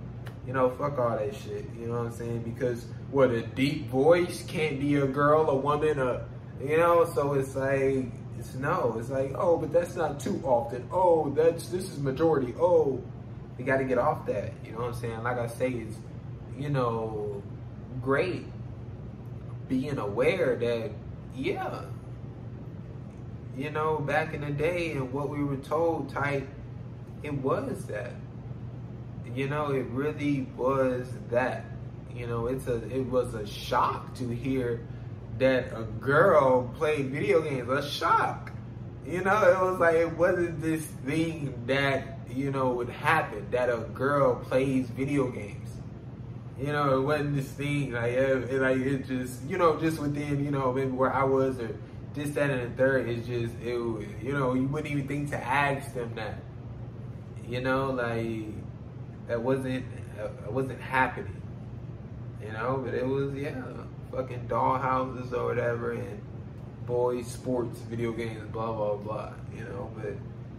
you 0.47 0.53
know, 0.53 0.71
fuck 0.71 0.99
all 0.99 1.17
that 1.17 1.35
shit. 1.35 1.67
You 1.79 1.87
know 1.87 1.99
what 1.99 2.07
I'm 2.07 2.12
saying? 2.12 2.43
Because 2.43 2.87
what 3.11 3.31
a 3.31 3.43
deep 3.43 3.88
voice 3.91 4.45
can't 4.47 4.81
be 4.81 4.97
a 4.97 5.07
girl, 5.07 5.49
a 5.51 5.55
woman, 5.55 5.99
a, 5.99 6.25
you 6.62 6.79
know. 6.79 7.05
So 7.14 7.35
it's 7.35 7.55
like, 7.55 8.07
it's 8.38 8.55
no. 8.55 8.97
It's 8.99 9.11
like, 9.11 9.33
oh, 9.37 9.59
but 9.59 9.73
that's 9.73 9.95
not 9.95 10.21
too 10.21 10.41
often. 10.45 10.88
Oh, 10.91 11.31
that's 11.31 11.69
this 11.69 11.91
is 11.91 11.99
majority. 11.99 12.55
Oh, 12.59 13.03
we 13.59 13.64
got 13.64 13.77
to 13.79 13.85
get 13.85 13.99
off 13.99 14.25
that. 14.27 14.53
You 14.64 14.73
know 14.73 14.79
what 14.79 14.95
I'm 14.95 14.95
saying? 14.95 15.23
Like 15.23 15.38
I 15.38 15.49
say, 15.49 15.71
it's, 15.71 15.97
you 16.59 16.71
know, 16.71 17.42
great 18.03 18.44
being 19.68 19.99
aware 19.99 20.57
that, 20.57 20.90
yeah, 21.35 21.83
you 23.57 23.71
know, 23.71 23.99
back 23.99 24.35
in 24.35 24.40
the 24.40 24.51
day 24.51 24.92
and 24.92 25.12
what 25.12 25.29
we 25.29 25.42
were 25.42 25.57
told 25.57 26.09
type, 26.09 26.49
it 27.23 27.35
was 27.35 27.85
that. 27.87 28.12
You 29.35 29.49
know, 29.49 29.73
it 29.73 29.87
really 29.87 30.49
was 30.57 31.09
that. 31.31 31.64
You 32.14 32.27
know, 32.27 32.47
it's 32.47 32.66
a 32.66 32.77
it 32.88 33.07
was 33.07 33.35
a 33.35 33.47
shock 33.47 34.14
to 34.16 34.29
hear 34.29 34.87
that 35.38 35.73
a 35.77 35.83
girl 36.01 36.68
played 36.77 37.11
video 37.11 37.42
games. 37.42 37.68
A 37.68 37.88
shock. 37.88 38.53
You 39.07 39.23
know, 39.23 39.42
it 39.42 39.61
was 39.61 39.79
like 39.79 39.97
it 39.97 40.16
wasn't 40.16 40.61
this 40.61 40.83
thing 40.83 41.55
that, 41.66 42.21
you 42.31 42.51
know, 42.51 42.71
would 42.71 42.88
happen 42.88 43.47
that 43.51 43.68
a 43.68 43.79
girl 43.94 44.37
plays 44.37 44.88
video 44.88 45.31
games. 45.31 45.67
You 46.59 46.73
know, 46.73 46.99
it 46.99 47.03
wasn't 47.03 47.37
this 47.37 47.49
thing 47.49 47.92
like 47.92 48.12
it, 48.12 48.61
like 48.61 48.79
it 48.79 49.07
just 49.07 49.44
you 49.44 49.59
know 49.59 49.79
just 49.79 50.01
within 50.01 50.44
you 50.44 50.51
know 50.51 50.73
maybe 50.73 50.90
where 50.90 51.12
I 51.12 51.23
was 51.25 51.61
or 51.61 51.75
this, 52.18 52.31
that, 52.31 52.51
and 52.51 52.73
the 52.73 52.77
third 52.77 53.09
is 53.09 53.27
just, 53.27 53.55
it, 53.62 53.75
you 54.23 54.33
know, 54.33 54.55
you 54.55 54.66
wouldn't 54.66 54.92
even 54.92 55.07
think 55.07 55.31
to 55.31 55.37
ask 55.37 55.94
them 55.94 56.14
that. 56.16 56.38
You 57.47 57.61
know, 57.61 57.90
like, 57.90 58.47
that 59.29 59.40
wasn't, 59.40 59.85
it 60.18 60.53
wasn't 60.53 60.81
happening. 60.81 61.40
You 62.42 62.53
know, 62.53 62.83
but 62.85 62.94
it 62.94 63.07
was, 63.07 63.35
yeah, 63.35 63.62
fucking 64.12 64.47
doll 64.49 64.79
houses 64.79 65.33
or 65.33 65.47
whatever, 65.47 65.92
and 65.92 66.21
boys, 66.87 67.27
sports, 67.27 67.79
video 67.81 68.12
games, 68.12 68.44
blah, 68.53 68.73
blah, 68.73 68.97
blah. 68.97 69.33
You 69.55 69.64
know, 69.64 69.90
but 69.97 70.14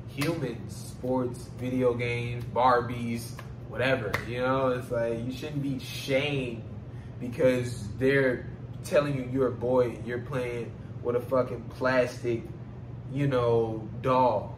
humans, 0.08 0.76
sports, 0.76 1.50
video 1.58 1.94
games, 1.94 2.44
Barbies, 2.46 3.32
whatever. 3.70 4.12
You 4.28 4.42
know, 4.42 4.70
it's 4.70 4.92
like, 4.92 5.26
you 5.26 5.32
shouldn't 5.32 5.64
be 5.64 5.80
shamed 5.80 6.64
because 7.20 7.88
they're 7.98 8.48
telling 8.84 9.16
you 9.16 9.30
you're 9.32 9.48
a 9.48 9.52
boy, 9.52 9.98
you're 10.06 10.20
playing 10.20 10.72
with 11.04 11.16
a 11.16 11.22
fucking 11.22 11.64
plastic, 11.70 12.44
you 13.14 13.28
know, 13.28 13.88
doll. 14.02 14.58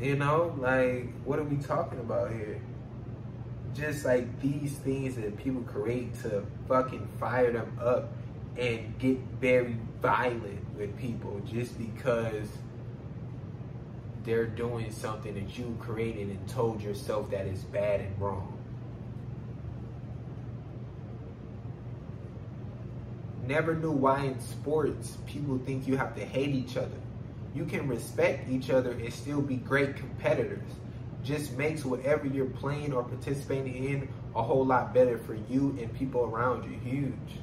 You 0.00 0.16
know, 0.16 0.54
like, 0.58 1.12
what 1.24 1.38
are 1.38 1.44
we 1.44 1.56
talking 1.56 1.98
about 1.98 2.30
here? 2.30 2.60
Just 3.74 4.04
like 4.04 4.40
these 4.40 4.72
things 4.72 5.16
that 5.16 5.36
people 5.36 5.62
create 5.62 6.14
to 6.22 6.44
fucking 6.68 7.06
fire 7.18 7.52
them 7.52 7.78
up 7.80 8.12
and 8.56 8.98
get 8.98 9.18
very 9.40 9.76
violent 10.00 10.76
with 10.76 10.96
people 10.98 11.40
just 11.46 11.78
because 11.78 12.48
they're 14.24 14.46
doing 14.46 14.90
something 14.90 15.34
that 15.34 15.58
you 15.58 15.76
created 15.80 16.28
and 16.28 16.48
told 16.48 16.82
yourself 16.82 17.30
that 17.30 17.46
is 17.46 17.60
bad 17.64 18.00
and 18.00 18.20
wrong. 18.20 18.60
never 23.50 23.74
knew 23.74 23.90
why 23.90 24.20
in 24.20 24.38
sports 24.40 25.18
people 25.26 25.58
think 25.66 25.88
you 25.88 25.96
have 25.96 26.14
to 26.14 26.24
hate 26.24 26.54
each 26.54 26.76
other. 26.76 26.96
You 27.52 27.64
can 27.64 27.88
respect 27.88 28.48
each 28.48 28.70
other 28.70 28.92
and 28.92 29.12
still 29.12 29.42
be 29.42 29.56
great 29.56 29.96
competitors. 29.96 30.70
Just 31.24 31.58
makes 31.58 31.84
whatever 31.84 32.28
you're 32.28 32.46
playing 32.46 32.92
or 32.92 33.02
participating 33.02 33.84
in 33.84 34.08
a 34.36 34.42
whole 34.42 34.64
lot 34.64 34.94
better 34.94 35.18
for 35.18 35.34
you 35.34 35.76
and 35.80 35.92
people 35.92 36.22
around 36.26 36.62
you. 36.70 36.78
Huge. 36.78 37.40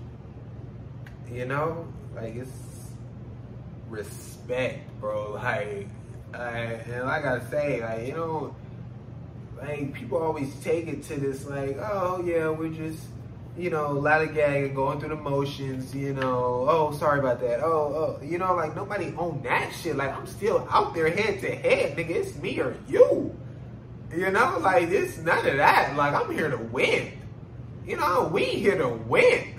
You 1.29 1.45
know, 1.45 1.85
like 2.15 2.35
it's 2.37 2.51
respect, 3.89 4.89
bro. 5.01 5.33
Like, 5.33 5.89
I, 6.33 6.49
and 6.49 7.05
like 7.05 7.25
I 7.25 7.39
say, 7.49 7.81
like 7.81 8.07
you 8.07 8.13
know, 8.13 8.55
like 9.57 9.93
people 9.93 10.17
always 10.17 10.53
take 10.61 10.87
it 10.87 11.03
to 11.03 11.19
this, 11.19 11.45
like, 11.45 11.77
oh 11.79 12.23
yeah, 12.25 12.49
we're 12.49 12.69
just 12.69 13.01
you 13.57 13.71
know, 13.71 13.91
lot 13.91 14.21
lollygagging, 14.21 14.75
going 14.75 14.99
through 14.99 15.09
the 15.09 15.15
motions, 15.15 15.93
you 15.95 16.13
know, 16.13 16.65
oh, 16.69 16.95
sorry 16.97 17.19
about 17.19 17.39
that. 17.41 17.61
Oh, 17.63 18.19
oh, 18.19 18.23
you 18.23 18.37
know, 18.37 18.53
like 18.53 18.75
nobody 18.75 19.13
own 19.17 19.41
that 19.43 19.73
shit. 19.73 19.95
Like 19.95 20.15
I'm 20.15 20.27
still 20.27 20.67
out 20.69 20.93
there 20.93 21.09
head 21.09 21.41
to 21.41 21.55
head, 21.55 21.97
nigga. 21.97 22.11
It's 22.11 22.35
me 22.37 22.59
or 22.59 22.75
you. 22.87 23.35
You 24.15 24.31
know, 24.31 24.59
like 24.61 24.89
it's 24.89 25.17
none 25.17 25.45
of 25.45 25.57
that. 25.57 25.95
Like 25.95 26.13
I'm 26.13 26.31
here 26.31 26.49
to 26.49 26.57
win. 26.57 27.13
You 27.85 27.97
know, 27.97 28.29
we 28.31 28.45
here 28.45 28.77
to 28.77 28.89
win. 28.89 29.55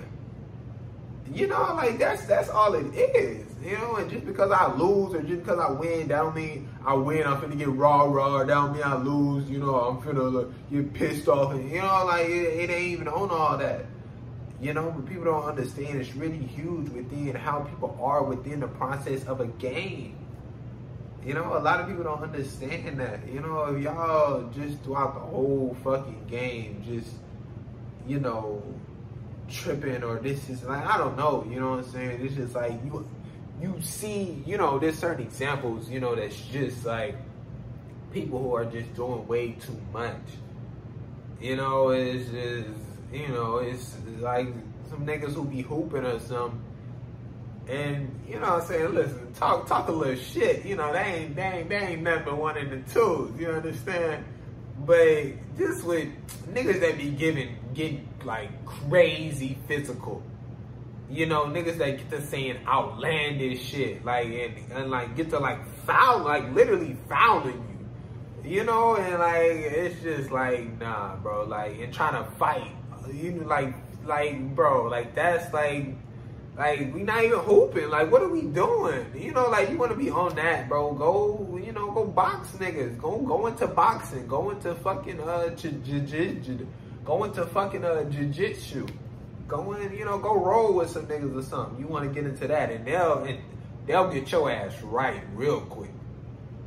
You 1.33 1.47
know, 1.47 1.73
like 1.75 1.99
that's 1.99 2.25
that's 2.25 2.49
all 2.49 2.73
it 2.73 2.95
is. 2.95 3.45
You 3.61 3.77
know, 3.77 3.97
and 3.97 4.09
just 4.09 4.25
because 4.25 4.51
I 4.51 4.73
lose 4.73 5.13
or 5.13 5.21
just 5.21 5.41
because 5.41 5.59
I 5.59 5.69
win, 5.71 6.07
that 6.07 6.17
don't 6.17 6.35
mean 6.35 6.69
I 6.85 6.93
win. 6.93 7.27
I'm 7.27 7.41
finna 7.41 7.57
get 7.57 7.67
raw, 7.67 8.03
raw. 8.03 8.39
That 8.39 8.47
don't 8.47 8.73
mean 8.73 8.83
I 8.83 8.95
lose. 8.95 9.49
You 9.49 9.59
know, 9.59 9.75
I'm 9.75 10.01
finna 10.01 10.31
like, 10.31 10.71
get 10.71 10.93
pissed 10.93 11.27
off, 11.27 11.51
and 11.51 11.69
you 11.69 11.81
know, 11.81 12.05
like 12.05 12.27
it, 12.27 12.31
it 12.31 12.69
ain't 12.69 12.87
even 12.93 13.07
on 13.09 13.29
all 13.29 13.57
that. 13.57 13.85
You 14.61 14.73
know, 14.73 14.91
but 14.91 15.05
people 15.05 15.25
don't 15.25 15.43
understand 15.43 15.99
it's 15.99 16.13
really 16.15 16.37
huge 16.37 16.89
within 16.89 17.35
how 17.35 17.61
people 17.61 17.97
are 18.01 18.23
within 18.23 18.61
the 18.61 18.67
process 18.67 19.23
of 19.25 19.41
a 19.41 19.47
game. 19.47 20.15
You 21.25 21.33
know, 21.33 21.57
a 21.57 21.59
lot 21.59 21.81
of 21.81 21.87
people 21.87 22.03
don't 22.03 22.23
understand 22.23 22.99
that. 22.99 23.27
You 23.27 23.41
know, 23.41 23.65
if 23.65 23.83
y'all 23.83 24.49
just 24.49 24.81
throughout 24.83 25.15
the 25.15 25.19
whole 25.19 25.75
fucking 25.83 26.27
game, 26.27 26.81
just, 26.85 27.09
you 28.07 28.19
know, 28.19 28.63
tripping 29.49 30.03
or 30.03 30.19
this 30.19 30.49
is 30.49 30.63
like, 30.63 30.85
I 30.85 30.97
don't 30.97 31.17
know, 31.17 31.45
you 31.49 31.59
know 31.59 31.71
what 31.71 31.85
I'm 31.85 31.91
saying? 31.91 32.21
It's 32.21 32.35
just 32.35 32.55
like, 32.55 32.71
you, 32.85 33.07
you 33.61 33.75
see, 33.81 34.41
you 34.45 34.57
know, 34.57 34.79
there's 34.79 34.97
certain 34.97 35.25
examples, 35.25 35.89
you 35.89 35.99
know, 35.99 36.15
that's 36.15 36.39
just 36.47 36.85
like 36.85 37.15
people 38.11 38.41
who 38.41 38.53
are 38.55 38.65
just 38.65 38.93
doing 38.95 39.27
way 39.27 39.51
too 39.51 39.79
much. 39.91 40.15
You 41.41 41.55
know, 41.55 41.89
it's 41.89 42.29
just, 42.29 42.69
you 43.11 43.27
know, 43.29 43.57
it's 43.57 43.95
like 44.19 44.47
some 44.89 45.05
niggas 45.05 45.33
who 45.33 45.45
be 45.45 45.61
hooping 45.61 46.05
or 46.05 46.19
something. 46.19 46.61
And 47.67 48.19
you 48.27 48.39
know 48.39 48.53
what 48.53 48.63
I'm 48.63 48.67
saying, 48.67 48.95
listen, 48.95 49.33
talk 49.33 49.67
talk 49.67 49.89
a 49.89 49.91
little 49.91 50.15
shit, 50.15 50.65
you 50.65 50.75
know, 50.75 50.91
they 50.91 50.99
ain't 50.99 51.35
they 51.35 51.43
ain't 51.43 51.69
they 51.69 51.77
ain't 51.77 52.01
nothing 52.01 52.25
but 52.25 52.37
one 52.37 52.57
in 52.57 52.69
the 52.71 52.91
twos, 52.91 53.39
you 53.39 53.49
understand? 53.49 54.25
But 54.85 55.57
just 55.57 55.83
with 55.83 56.07
niggas 56.51 56.79
that 56.79 56.97
be 56.97 57.11
giving 57.11 57.57
get 57.75 57.93
like 58.25 58.65
crazy 58.65 59.57
physical. 59.67 60.23
You 61.09 61.25
know, 61.25 61.45
niggas 61.45 61.79
that 61.79 61.97
get 61.97 62.09
to 62.11 62.21
saying 62.21 62.59
outlandish 62.67 63.63
shit, 63.63 64.05
like 64.05 64.27
and, 64.27 64.71
and 64.71 64.91
like 64.91 65.15
get 65.15 65.31
to 65.31 65.39
like 65.39 65.65
foul, 65.85 66.19
like 66.23 66.53
literally 66.53 66.95
fouling 67.09 67.65
you. 68.43 68.57
You 68.57 68.63
know, 68.63 68.95
and 68.95 69.19
like 69.19 69.41
it's 69.41 70.01
just 70.03 70.31
like 70.31 70.79
nah, 70.79 71.15
bro. 71.17 71.45
Like 71.45 71.79
and 71.79 71.91
trying 71.93 72.23
to 72.23 72.29
fight, 72.31 72.71
you 73.11 73.31
know, 73.31 73.47
like 73.47 73.73
like 74.05 74.55
bro, 74.55 74.87
like 74.87 75.15
that's 75.15 75.51
like 75.51 75.95
like 76.55 76.93
we 76.93 77.01
not 77.03 77.23
even 77.23 77.39
hooping. 77.39 77.89
Like 77.89 78.11
what 78.11 78.21
are 78.21 78.29
we 78.29 78.41
doing? 78.41 79.05
You 79.15 79.31
know, 79.31 79.49
like 79.49 79.71
you 79.71 79.77
want 79.77 79.91
to 79.91 79.97
be 79.97 80.11
on 80.11 80.35
that, 80.35 80.69
bro. 80.69 80.93
Go, 80.93 81.59
you 81.63 81.71
know, 81.71 81.89
go 81.91 82.05
box 82.05 82.51
niggas. 82.59 82.99
Go 83.01 83.17
go 83.17 83.47
into 83.47 83.65
boxing. 83.67 84.27
Go 84.27 84.51
into 84.51 84.75
fucking 84.75 85.19
uh 85.21 85.49
j- 85.55 85.79
j- 85.83 86.01
j- 86.01 86.59
go 87.03 87.23
into 87.23 87.45
fucking 87.47 87.83
uh 87.83 88.03
jiu-jitsu. 88.03 88.85
Go 89.49 89.73
in, 89.73 89.97
you 89.97 90.05
know, 90.05 90.19
go 90.19 90.35
roll 90.35 90.73
with 90.73 90.91
some 90.91 91.07
niggas 91.07 91.35
or 91.35 91.41
something. 91.41 91.79
You 91.79 91.87
want 91.87 92.07
to 92.07 92.13
get 92.13 92.29
into 92.29 92.47
that, 92.47 92.71
and 92.71 92.85
they'll 92.85 93.23
and 93.23 93.39
they'll 93.87 94.09
get 94.09 94.31
your 94.31 94.49
ass 94.51 94.79
right 94.83 95.23
real 95.33 95.61
quick. 95.61 95.89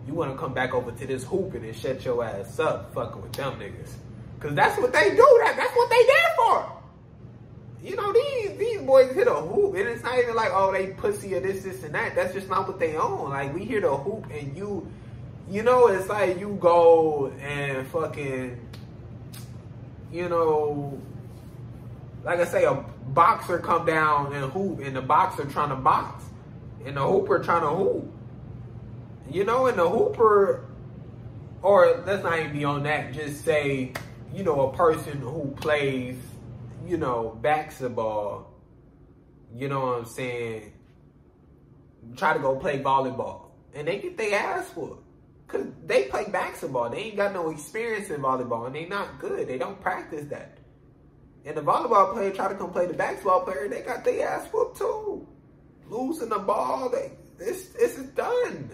You 0.04 0.14
want 0.14 0.32
to 0.32 0.36
come 0.36 0.52
back 0.52 0.74
over 0.74 0.90
to 0.90 1.06
this 1.06 1.22
hooping 1.22 1.64
and 1.64 1.76
shut 1.76 2.04
your 2.04 2.24
ass 2.24 2.58
up, 2.58 2.92
fucking 2.92 3.22
with 3.22 3.32
them 3.34 3.60
niggas, 3.60 3.92
cause 4.40 4.52
that's 4.54 4.76
what 4.80 4.92
they 4.92 5.10
do. 5.10 5.40
That 5.44 5.54
that's 5.56 5.76
what 5.76 5.90
they 5.90 6.04
there 6.04 6.34
for. 6.36 6.82
You 7.84 7.94
know, 7.94 8.12
these 8.12 8.58
these 8.58 8.80
boys 8.82 9.12
hit 9.12 9.28
a 9.28 9.34
hoop, 9.34 9.76
and 9.76 9.88
it's 9.88 10.02
not 10.02 10.18
even 10.18 10.34
like, 10.34 10.50
oh, 10.52 10.72
they 10.72 10.88
pussy 10.88 11.36
or 11.36 11.40
this, 11.40 11.62
this, 11.62 11.84
and 11.84 11.94
that. 11.94 12.16
That's 12.16 12.34
just 12.34 12.48
not 12.48 12.66
what 12.66 12.80
they 12.80 12.96
own. 12.96 13.30
Like 13.30 13.54
we 13.54 13.64
hear 13.64 13.80
the 13.80 13.96
hoop, 13.96 14.26
and 14.32 14.56
you, 14.56 14.90
you 15.48 15.62
know, 15.62 15.86
it's 15.86 16.08
like 16.08 16.40
you 16.40 16.58
go 16.60 17.32
and 17.40 17.86
fucking, 17.86 18.58
you 20.12 20.28
know, 20.28 21.00
like 22.24 22.38
I 22.38 22.44
say, 22.44 22.64
a 22.64 22.74
boxer 23.08 23.58
come 23.58 23.84
down 23.84 24.32
and 24.32 24.50
hoop, 24.52 24.80
and 24.80 24.96
the 24.96 25.02
boxer 25.02 25.44
trying 25.44 25.70
to 25.70 25.76
box, 25.76 26.24
and 26.84 26.96
the 26.96 27.06
hooper 27.06 27.38
trying 27.40 27.62
to 27.62 27.70
hoop. 27.70 28.12
You 29.30 29.44
know, 29.44 29.66
and 29.66 29.78
the 29.78 29.88
hooper, 29.88 30.66
or 31.62 32.02
let's 32.06 32.22
not 32.22 32.38
even 32.38 32.52
be 32.52 32.64
on 32.64 32.82
that. 32.84 33.12
Just 33.12 33.44
say, 33.44 33.92
you 34.32 34.44
know, 34.44 34.68
a 34.68 34.76
person 34.76 35.20
who 35.20 35.54
plays, 35.60 36.16
you 36.86 36.96
know, 36.96 37.38
basketball. 37.40 38.52
You 39.54 39.68
know 39.68 39.80
what 39.80 39.98
I'm 39.98 40.04
saying? 40.06 40.72
Try 42.16 42.34
to 42.34 42.38
go 42.38 42.56
play 42.56 42.80
volleyball, 42.80 43.50
and 43.74 43.86
they 43.86 43.98
get 43.98 44.16
their 44.16 44.38
ass 44.38 44.70
whooped. 44.74 45.02
Cause 45.48 45.66
they 45.84 46.04
play 46.04 46.24
basketball. 46.30 46.88
They 46.88 46.98
ain't 46.98 47.16
got 47.16 47.34
no 47.34 47.50
experience 47.50 48.08
in 48.08 48.22
volleyball, 48.22 48.66
and 48.66 48.74
they 48.74 48.86
not 48.86 49.18
good. 49.18 49.46
They 49.46 49.58
don't 49.58 49.78
practice 49.82 50.24
that. 50.30 50.56
And 51.44 51.56
the 51.56 51.60
volleyball 51.60 52.12
player 52.12 52.30
try 52.30 52.48
to 52.48 52.54
come 52.54 52.70
play 52.70 52.86
the 52.86 52.94
basketball 52.94 53.42
player, 53.42 53.64
and 53.64 53.72
they 53.72 53.82
got 53.82 54.04
their 54.04 54.28
ass 54.28 54.46
whooped 54.52 54.78
too. 54.78 55.26
Losing 55.88 56.28
the 56.28 56.38
ball, 56.38 56.88
they 56.88 57.12
this 57.38 57.68
this 57.68 57.98
is 57.98 58.10
done. 58.10 58.70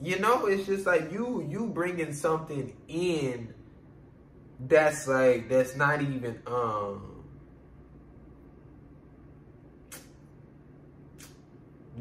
You 0.00 0.18
know, 0.18 0.46
it's 0.46 0.66
just 0.66 0.86
like 0.86 1.12
you 1.12 1.46
you 1.48 1.66
bringing 1.66 2.12
something 2.12 2.74
in 2.88 3.54
that's 4.60 5.06
like 5.06 5.48
that's 5.48 5.76
not 5.76 6.00
even 6.00 6.40
um 6.46 7.16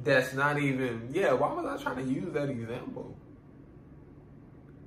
that's 0.04 0.34
not 0.34 0.60
even 0.60 1.10
yeah 1.12 1.34
why 1.34 1.52
was 1.52 1.66
i 1.66 1.84
trying 1.84 2.06
to 2.06 2.14
use 2.14 2.32
that 2.34 2.50
example 2.50 3.16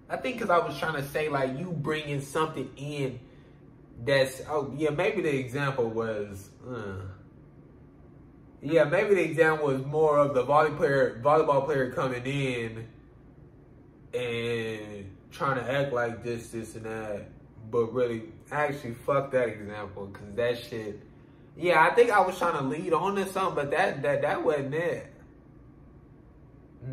i 0.08 0.16
think 0.16 0.36
because 0.36 0.50
i 0.50 0.58
was 0.58 0.78
trying 0.78 0.94
to 0.94 1.02
say 1.08 1.28
like 1.28 1.58
you 1.58 1.72
bringing 1.72 2.20
something 2.20 2.70
in 2.76 3.18
that's 4.04 4.42
oh 4.48 4.72
yeah 4.76 4.90
maybe 4.90 5.22
the 5.22 5.36
example 5.36 5.88
was 5.88 6.50
uh, 6.70 7.02
yeah 8.62 8.84
maybe 8.84 9.14
the 9.14 9.24
example 9.24 9.66
was 9.66 9.84
more 9.86 10.18
of 10.18 10.34
the 10.34 10.42
volley 10.42 10.70
player 10.70 11.20
volleyball 11.24 11.64
player 11.64 11.90
coming 11.90 12.24
in 12.24 12.86
and 14.14 15.10
trying 15.30 15.56
to 15.56 15.72
act 15.72 15.92
like 15.92 16.22
this 16.22 16.50
this 16.50 16.76
and 16.76 16.84
that 16.84 17.28
but 17.70 17.92
really 17.92 18.22
actually 18.52 18.94
fuck 18.94 19.30
that 19.30 19.48
example 19.48 20.06
because 20.06 20.34
that 20.34 20.58
shit 20.58 21.02
yeah 21.56 21.86
i 21.86 21.94
think 21.94 22.10
i 22.10 22.20
was 22.20 22.38
trying 22.38 22.56
to 22.56 22.62
lead 22.62 22.92
on 22.92 23.16
to 23.16 23.26
something 23.26 23.56
but 23.56 23.70
that 23.70 24.02
that 24.02 24.22
that 24.22 24.42
wasn't 24.42 24.74
it. 24.74 25.12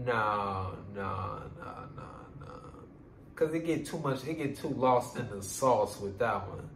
No 0.03 0.75
no 0.95 1.41
no 1.59 1.73
no 1.95 2.07
no 2.39 2.47
because 3.33 3.53
it 3.53 3.65
get 3.65 3.85
too 3.85 3.99
much 3.99 4.25
it 4.25 4.33
get 4.33 4.57
too 4.57 4.69
lost 4.69 5.17
in 5.17 5.29
the 5.29 5.43
sauce 5.43 5.99
with 5.99 6.17
that 6.17 6.47
one 6.49 6.67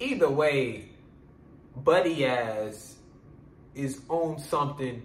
either 0.00 0.30
way, 0.30 0.90
Buddy 1.76 2.24
ass 2.24 2.96
is 3.74 4.00
on 4.08 4.38
something 4.38 5.02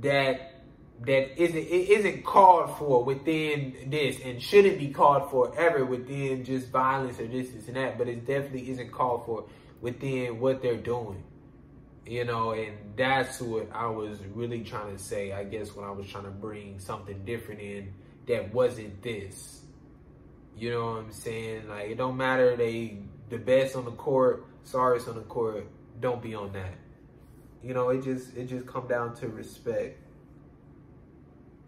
that 0.00 0.54
that 1.00 1.40
isn't 1.40 1.56
it 1.56 1.90
isn't 1.90 2.24
called 2.24 2.76
for 2.76 3.04
within 3.04 3.88
this 3.88 4.18
and 4.24 4.42
shouldn't 4.42 4.78
be 4.78 4.88
called 4.88 5.30
for 5.30 5.56
ever 5.56 5.84
within 5.84 6.44
just 6.44 6.68
violence 6.70 7.20
or 7.20 7.26
this, 7.28 7.50
this 7.50 7.68
and 7.68 7.76
that, 7.76 7.98
but 7.98 8.08
it 8.08 8.26
definitely 8.26 8.70
isn't 8.70 8.90
called 8.90 9.24
for 9.24 9.44
within 9.80 10.40
what 10.40 10.60
they're 10.60 10.76
doing. 10.76 11.22
You 12.04 12.24
know, 12.24 12.52
and 12.52 12.74
that's 12.96 13.40
what 13.40 13.68
I 13.72 13.86
was 13.86 14.18
really 14.34 14.64
trying 14.64 14.96
to 14.96 15.02
say, 15.02 15.32
I 15.32 15.44
guess, 15.44 15.74
when 15.76 15.84
I 15.84 15.90
was 15.90 16.06
trying 16.08 16.24
to 16.24 16.30
bring 16.30 16.80
something 16.80 17.24
different 17.24 17.60
in 17.60 17.92
that 18.26 18.52
wasn't 18.52 19.02
this. 19.02 19.60
You 20.56 20.70
know 20.70 20.86
what 20.86 21.04
I'm 21.04 21.12
saying? 21.12 21.68
Like 21.68 21.90
it 21.90 21.98
don't 21.98 22.16
matter 22.16 22.56
they 22.56 22.98
the 23.28 23.38
best 23.38 23.76
on 23.76 23.84
the 23.84 23.92
court, 23.92 24.46
sorriest 24.64 25.08
on 25.08 25.14
the 25.14 25.22
court, 25.22 25.66
don't 26.00 26.22
be 26.22 26.34
on 26.34 26.52
that. 26.52 26.74
You 27.62 27.74
know, 27.74 27.90
it 27.90 28.02
just 28.02 28.36
it 28.36 28.46
just 28.46 28.66
come 28.66 28.86
down 28.86 29.14
to 29.16 29.28
respect. 29.28 29.98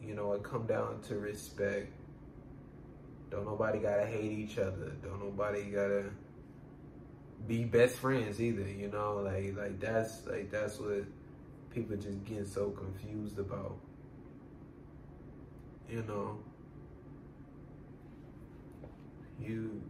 You 0.02 0.14
know, 0.14 0.32
it 0.32 0.42
come 0.42 0.66
down 0.66 1.00
to 1.08 1.18
respect. 1.18 1.92
Don't 3.30 3.44
nobody 3.44 3.78
gotta 3.78 4.06
hate 4.06 4.32
each 4.32 4.58
other. 4.58 4.92
Don't 5.02 5.22
nobody 5.22 5.64
gotta 5.64 6.04
be 7.46 7.64
best 7.64 7.96
friends 7.96 8.40
either. 8.40 8.66
You 8.68 8.88
know, 8.88 9.20
like 9.24 9.56
like 9.56 9.80
that's 9.80 10.26
like 10.26 10.50
that's 10.50 10.78
what 10.78 11.04
people 11.70 11.96
just 11.96 12.24
get 12.24 12.46
so 12.46 12.70
confused 12.70 13.38
about. 13.38 13.76
You 15.88 16.02
know, 16.02 16.38
huge. 19.40 19.82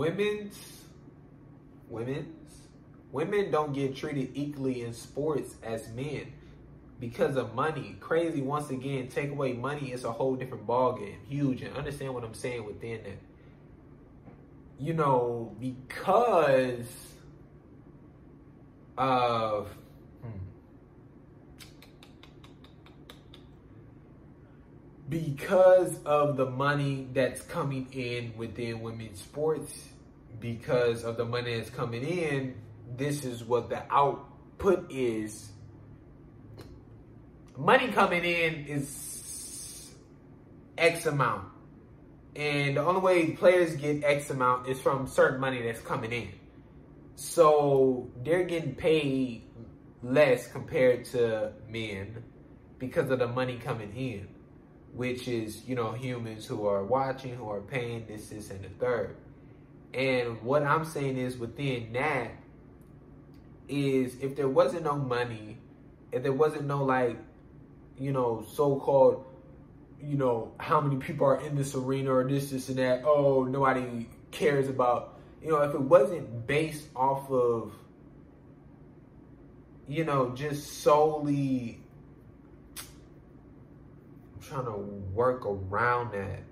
Women's 0.00 0.56
women's 1.90 2.62
women 3.12 3.50
don't 3.50 3.74
get 3.74 3.94
treated 3.94 4.30
equally 4.32 4.82
in 4.82 4.94
sports 4.94 5.56
as 5.62 5.88
men 5.92 6.32
because 6.98 7.36
of 7.36 7.54
money. 7.54 7.96
Crazy 8.00 8.40
once 8.40 8.70
again, 8.70 9.08
take 9.08 9.30
away 9.30 9.52
money, 9.52 9.92
it's 9.92 10.04
a 10.04 10.10
whole 10.10 10.36
different 10.36 10.66
ball 10.66 10.94
game. 10.94 11.18
Huge 11.28 11.60
and 11.60 11.76
understand 11.76 12.14
what 12.14 12.24
I'm 12.24 12.32
saying 12.32 12.64
within 12.64 13.02
that. 13.02 13.18
You 14.78 14.94
know, 14.94 15.54
because 15.60 16.86
of 18.96 19.68
hmm, 20.22 20.28
because 25.10 25.98
of 26.04 26.36
the 26.36 26.46
money 26.46 27.08
that's 27.12 27.42
coming 27.42 27.88
in 27.92 28.32
within 28.36 28.80
women's 28.80 29.20
sports, 29.20 29.88
because 30.38 31.04
of 31.04 31.16
the 31.16 31.24
money 31.24 31.56
that's 31.56 31.68
coming 31.68 32.04
in, 32.04 32.54
this 32.96 33.24
is 33.24 33.42
what 33.42 33.68
the 33.68 33.82
output 33.92 34.90
is. 34.90 35.50
Money 37.58 37.88
coming 37.88 38.24
in 38.24 38.66
is 38.66 39.90
X 40.78 41.06
amount. 41.06 41.48
And 42.36 42.76
the 42.76 42.84
only 42.84 43.00
way 43.00 43.30
players 43.32 43.74
get 43.74 44.04
X 44.04 44.30
amount 44.30 44.68
is 44.68 44.80
from 44.80 45.08
certain 45.08 45.40
money 45.40 45.60
that's 45.60 45.80
coming 45.80 46.12
in. 46.12 46.28
So 47.16 48.08
they're 48.22 48.44
getting 48.44 48.76
paid 48.76 49.42
less 50.04 50.46
compared 50.46 51.04
to 51.06 51.52
men 51.68 52.22
because 52.78 53.10
of 53.10 53.18
the 53.18 53.26
money 53.26 53.58
coming 53.58 53.94
in 53.96 54.28
which 54.94 55.28
is, 55.28 55.64
you 55.66 55.74
know, 55.74 55.92
humans 55.92 56.46
who 56.46 56.66
are 56.66 56.84
watching, 56.84 57.34
who 57.34 57.48
are 57.50 57.60
paying 57.60 58.06
this, 58.06 58.28
this, 58.28 58.50
and 58.50 58.64
the 58.64 58.68
third. 58.68 59.16
And 59.94 60.40
what 60.42 60.62
I'm 60.62 60.84
saying 60.84 61.16
is 61.16 61.36
within 61.36 61.92
that 61.92 62.30
is 63.68 64.16
if 64.20 64.36
there 64.36 64.48
wasn't 64.48 64.84
no 64.84 64.96
money, 64.96 65.58
if 66.12 66.22
there 66.22 66.32
wasn't 66.32 66.66
no 66.66 66.84
like, 66.84 67.18
you 67.98 68.12
know, 68.12 68.44
so-called, 68.54 69.24
you 70.02 70.16
know, 70.16 70.52
how 70.58 70.80
many 70.80 70.96
people 70.96 71.26
are 71.26 71.40
in 71.40 71.54
this 71.54 71.74
arena 71.74 72.12
or 72.12 72.28
this, 72.28 72.50
this, 72.50 72.68
and 72.68 72.78
that, 72.78 73.02
oh, 73.04 73.44
nobody 73.44 74.08
cares 74.30 74.68
about, 74.68 75.18
you 75.42 75.50
know, 75.50 75.62
if 75.62 75.74
it 75.74 75.80
wasn't 75.80 76.46
based 76.46 76.86
off 76.96 77.30
of, 77.30 77.72
you 79.86 80.04
know, 80.04 80.30
just 80.30 80.82
solely 80.82 81.79
trying 84.50 84.64
to 84.64 84.72
work 84.72 85.46
around 85.46 86.12
that. 86.12 86.42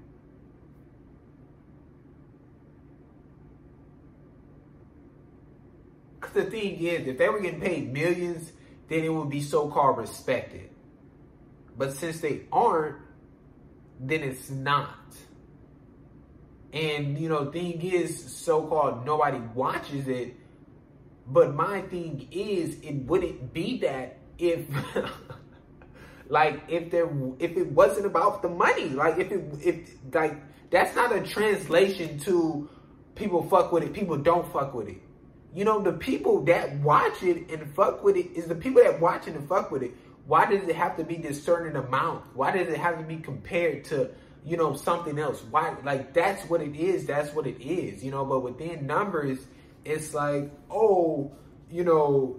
Because 6.21 6.45
the 6.45 6.51
thing 6.51 6.79
is, 6.79 7.07
if 7.07 7.19
they 7.19 7.29
were 7.29 7.41
getting 7.41 7.61
paid 7.61 7.93
millions, 7.93 8.53
then 8.89 9.05
it 9.05 9.13
would 9.13 9.31
be 9.31 9.43
so-called 9.43 9.99
respected. 9.99 10.71
But 11.77 11.95
since 11.95 12.21
they 12.21 12.43
aren't, 12.53 12.97
then 14.01 14.23
it's 14.23 14.51
not. 14.51 14.95
And, 16.73 17.19
you 17.19 17.29
know, 17.29 17.51
thing 17.51 17.81
is, 17.83 18.37
so-called 18.37 19.07
nobody 19.07 19.39
watches 19.39 20.07
it. 20.07 20.37
But 21.27 21.55
my 21.55 21.83
thing 21.83 22.29
is, 22.31 22.81
it 22.83 22.95
wouldn't 22.95 23.53
be 23.53 23.79
that 23.81 24.19
if... 24.39 24.67
Like 26.29 26.63
if 26.69 26.91
there 26.91 27.09
if 27.39 27.57
it 27.57 27.73
wasn't 27.73 28.07
about 28.07 28.43
the 28.43 28.49
money, 28.49 28.91
like 28.91 29.19
if 29.19 29.33
it 29.33 29.45
if 29.63 29.95
like 30.13 30.37
that's 30.71 30.95
not 30.95 31.15
a 31.15 31.23
translation 31.23 32.19
to 32.21 32.69
people 33.15 33.43
fuck 33.49 33.73
with 33.73 33.83
it, 33.83 33.93
people 33.93 34.17
don't 34.17 34.51
fuck 34.53 34.75
with 34.75 34.89
it. 34.89 35.01
You 35.55 35.65
know, 35.65 35.81
the 35.81 35.93
people 35.93 36.45
that 36.45 36.77
watch 36.81 37.23
it 37.23 37.51
and 37.51 37.75
fuck 37.75 38.05
with 38.05 38.17
it 38.17 38.31
is 38.35 38.47
the 38.47 38.55
people 38.55 38.83
that 38.83 39.01
watch 39.01 39.27
it 39.27 39.35
and 39.35 39.49
fuck 39.49 39.71
with 39.71 39.83
it. 39.83 39.93
Why 40.27 40.45
does 40.45 40.69
it 40.69 40.77
have 40.77 40.97
to 40.99 41.05
be 41.05 41.17
this 41.17 41.43
certain 41.43 41.77
amount? 41.77 42.25
Why 42.37 42.51
does 42.51 42.69
it 42.69 42.77
have 42.77 42.99
to 42.99 43.05
be 43.05 43.17
compared 43.17 43.85
to, 43.85 44.11
you 44.45 44.59
know, 44.59 44.77
something 44.77 45.19
else? 45.19 45.43
Why 45.51 45.75
like 45.83 46.13
that's 46.13 46.45
what 46.51 46.61
it 46.61 46.77
is, 46.77 47.07
that's 47.07 47.35
what 47.35 47.47
it 47.47 47.63
is, 47.63 48.05
you 48.05 48.11
know, 48.11 48.27
but 48.27 48.41
within 48.41 48.87
numbers, 48.87 49.39
it's 49.87 50.13
like, 50.13 50.51
oh, 50.71 51.33
you 51.71 51.85
know, 51.85 52.39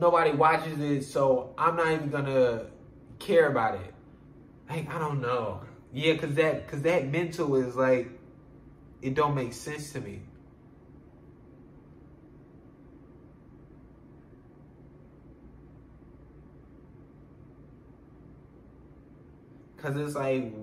nobody 0.00 0.32
watches 0.32 0.80
it, 0.80 1.04
so 1.04 1.54
I'm 1.58 1.76
not 1.76 1.92
even 1.92 2.10
gonna 2.10 2.66
care 3.18 3.48
about 3.48 3.76
it. 3.76 3.94
Like 4.68 4.88
I 4.88 4.98
don't 4.98 5.20
know. 5.20 5.60
Yeah, 5.92 6.16
cause 6.16 6.34
that 6.34 6.68
cause 6.68 6.82
that 6.82 7.08
mental 7.08 7.56
is 7.56 7.76
like 7.76 8.08
it 9.02 9.14
don't 9.14 9.34
make 9.34 9.52
sense 9.52 9.92
to 9.92 10.00
me. 10.00 10.20
Cause 19.76 19.96
it's 19.96 20.14
like, 20.14 20.54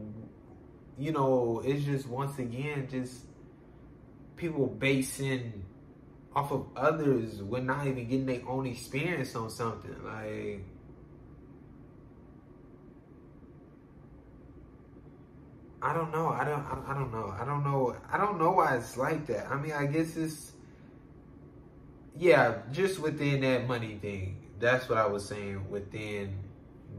you 0.98 1.12
know, 1.12 1.62
it's 1.65 1.84
just 1.84 2.08
once 2.08 2.39
again 2.39 2.88
just 2.89 3.26
people 4.38 4.65
basing 4.65 5.65
off 6.36 6.52
of 6.52 6.68
others 6.76 7.42
when 7.42 7.65
not 7.65 7.88
even 7.88 8.08
getting 8.08 8.26
their 8.26 8.42
own 8.48 8.65
experience 8.68 9.36
on 9.36 9.50
something. 9.50 9.96
Like, 10.04 10.63
I 15.82 15.94
don't 15.94 16.12
know. 16.12 16.28
I 16.30 16.44
don't. 16.44 16.60
I, 16.60 16.92
I 16.92 16.94
don't 16.94 17.12
know. 17.12 17.34
I 17.39 17.46
don't 17.46 17.63
know. 17.63 17.96
I 18.12 18.18
don't 18.18 18.38
know 18.38 18.52
why 18.52 18.76
it's 18.76 18.98
like 18.98 19.26
that. 19.28 19.48
I 19.50 19.56
mean, 19.56 19.72
I 19.72 19.86
guess 19.86 20.18
it's 20.18 20.52
yeah, 22.18 22.58
just 22.72 23.00
within 23.00 23.42
that 23.42 23.68
money 23.68 23.98
thing. 24.02 24.46
That's 24.60 24.89
what 24.89 24.98
I 24.98 25.06
was 25.06 25.26
saying 25.26 25.70
within 25.70 26.36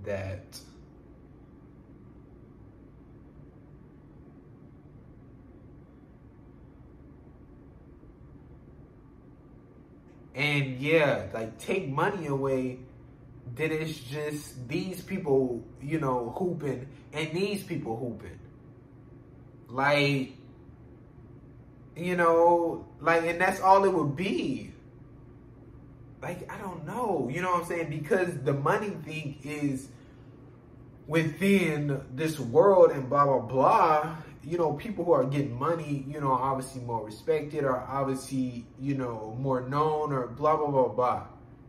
that 0.04 0.58
And 10.34 10.78
yeah, 10.78 11.26
like 11.32 11.58
take 11.58 11.88
money 11.88 12.26
away, 12.26 12.78
then 13.54 13.72
it's 13.72 13.98
just 13.98 14.68
these 14.68 15.02
people, 15.02 15.64
you 15.82 15.98
know, 15.98 16.32
hooping 16.36 16.86
and 17.12 17.32
these 17.32 17.64
people 17.64 17.96
hooping. 17.96 18.38
Like, 19.68 20.32
you 21.96 22.16
know, 22.16 22.86
like, 23.00 23.24
and 23.24 23.40
that's 23.40 23.60
all 23.60 23.84
it 23.84 23.92
would 23.92 24.16
be. 24.16 24.72
Like, 26.22 26.50
I 26.52 26.58
don't 26.58 26.86
know, 26.86 27.30
you 27.32 27.40
know 27.40 27.52
what 27.52 27.62
I'm 27.62 27.66
saying? 27.66 27.90
Because 27.90 28.34
the 28.44 28.52
money 28.52 28.90
thing 29.04 29.38
is 29.42 29.88
within 31.06 32.02
this 32.14 32.38
world 32.38 32.92
and 32.92 33.08
blah, 33.08 33.24
blah, 33.24 33.40
blah 33.40 34.16
you 34.42 34.56
know, 34.56 34.72
people 34.72 35.04
who 35.04 35.12
are 35.12 35.24
getting 35.24 35.58
money, 35.58 36.04
you 36.08 36.20
know, 36.20 36.32
obviously 36.32 36.80
more 36.82 37.04
respected 37.04 37.64
or 37.64 37.78
obviously, 37.78 38.64
you 38.78 38.94
know, 38.94 39.36
more 39.38 39.60
known 39.60 40.12
or 40.12 40.28
blah, 40.28 40.56
blah, 40.56 40.70
blah, 40.70 40.88
blah. 40.88 41.26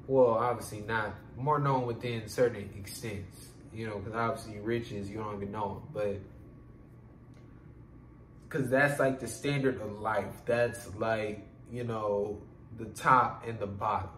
Well, 0.08 0.36
obviously 0.36 0.82
not 0.82 1.14
more 1.38 1.60
known 1.60 1.86
within 1.86 2.28
certain 2.28 2.70
extents, 2.78 3.50
you 3.74 3.88
know, 3.88 4.00
because 4.00 4.16
obviously 4.16 4.60
riches, 4.60 5.10
you 5.10 5.18
don't 5.18 5.36
even 5.36 5.52
know 5.52 5.84
but 5.94 6.18
because 8.48 8.70
that's 8.70 9.00
like 9.00 9.20
the 9.20 9.28
standard 9.28 9.82
of 9.82 10.00
life. 10.00 10.42
That's 10.46 10.94
like, 10.96 11.48
you 11.72 11.84
know, 11.84 12.42
the 12.78 12.86
top 12.86 13.46
and 13.48 13.60
the 13.60 13.68
bottom, 13.68 14.10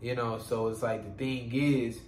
you 0.00 0.14
know, 0.14 0.38
so 0.38 0.68
it's 0.68 0.82
like 0.82 1.04
the 1.04 1.24
thing 1.24 1.50
is, 1.52 1.98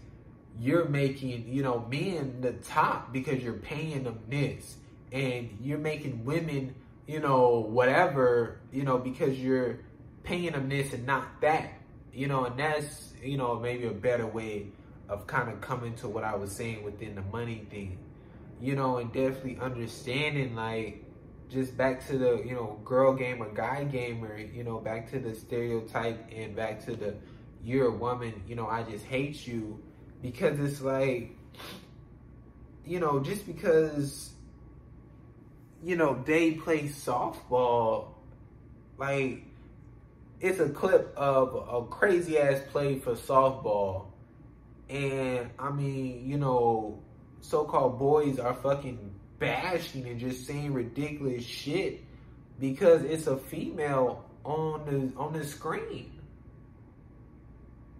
you're 0.60 0.88
making, 0.88 1.46
you 1.48 1.62
know, 1.62 1.86
men 1.88 2.40
the 2.40 2.52
top 2.52 3.12
because 3.12 3.42
you're 3.42 3.54
paying 3.54 4.02
them 4.02 4.18
this 4.28 4.76
and 5.12 5.58
you're 5.60 5.78
making 5.78 6.24
women, 6.24 6.74
you 7.06 7.20
know, 7.20 7.60
whatever, 7.60 8.60
you 8.72 8.84
know, 8.84 8.98
because 8.98 9.38
you're 9.38 9.80
paying 10.22 10.52
them 10.52 10.68
this 10.68 10.92
and 10.92 11.06
not 11.06 11.40
that, 11.40 11.72
you 12.12 12.26
know, 12.26 12.44
and 12.44 12.58
that's, 12.58 13.12
you 13.22 13.36
know, 13.36 13.58
maybe 13.58 13.86
a 13.86 13.92
better 13.92 14.26
way 14.26 14.68
of 15.08 15.26
kind 15.26 15.48
of 15.50 15.60
coming 15.60 15.94
to 15.96 16.08
what 16.08 16.24
I 16.24 16.36
was 16.36 16.52
saying 16.52 16.82
within 16.82 17.14
the 17.14 17.22
money 17.22 17.66
thing, 17.70 17.98
you 18.60 18.76
know, 18.76 18.98
and 18.98 19.12
definitely 19.12 19.58
understanding 19.60 20.54
like 20.54 21.04
just 21.48 21.76
back 21.76 22.06
to 22.08 22.18
the, 22.18 22.42
you 22.44 22.54
know, 22.54 22.78
girl 22.84 23.14
gamer, 23.14 23.48
guy 23.54 23.84
gamer, 23.84 24.36
you 24.36 24.64
know, 24.64 24.78
back 24.78 25.10
to 25.10 25.18
the 25.18 25.34
stereotype 25.34 26.30
and 26.30 26.54
back 26.54 26.84
to 26.84 26.94
the 26.94 27.14
you're 27.64 27.88
a 27.88 27.96
woman, 27.96 28.42
you 28.46 28.54
know, 28.54 28.66
I 28.66 28.82
just 28.82 29.04
hate 29.04 29.46
you 29.46 29.82
because 30.22 30.60
it's 30.60 30.80
like, 30.80 31.36
you 32.84 33.00
know, 33.00 33.20
just 33.20 33.46
because 33.46 34.30
you 35.82 35.96
know, 35.96 36.22
they 36.26 36.52
play 36.52 36.84
softball, 36.84 38.08
like 38.96 39.44
it's 40.40 40.60
a 40.60 40.68
clip 40.68 41.12
of 41.16 41.54
a 41.54 41.86
crazy 41.86 42.38
ass 42.38 42.60
play 42.70 42.98
for 42.98 43.14
softball. 43.14 44.06
And 44.88 45.50
I 45.58 45.70
mean, 45.70 46.28
you 46.28 46.38
know, 46.38 47.02
so 47.40 47.64
called 47.64 47.98
boys 47.98 48.38
are 48.38 48.54
fucking 48.54 49.14
bashing 49.38 50.06
and 50.08 50.18
just 50.18 50.46
saying 50.46 50.72
ridiculous 50.72 51.44
shit 51.44 52.04
because 52.58 53.02
it's 53.02 53.26
a 53.26 53.36
female 53.36 54.24
on 54.44 54.84
the 54.86 55.20
on 55.20 55.32
the 55.32 55.44
screen. 55.44 56.12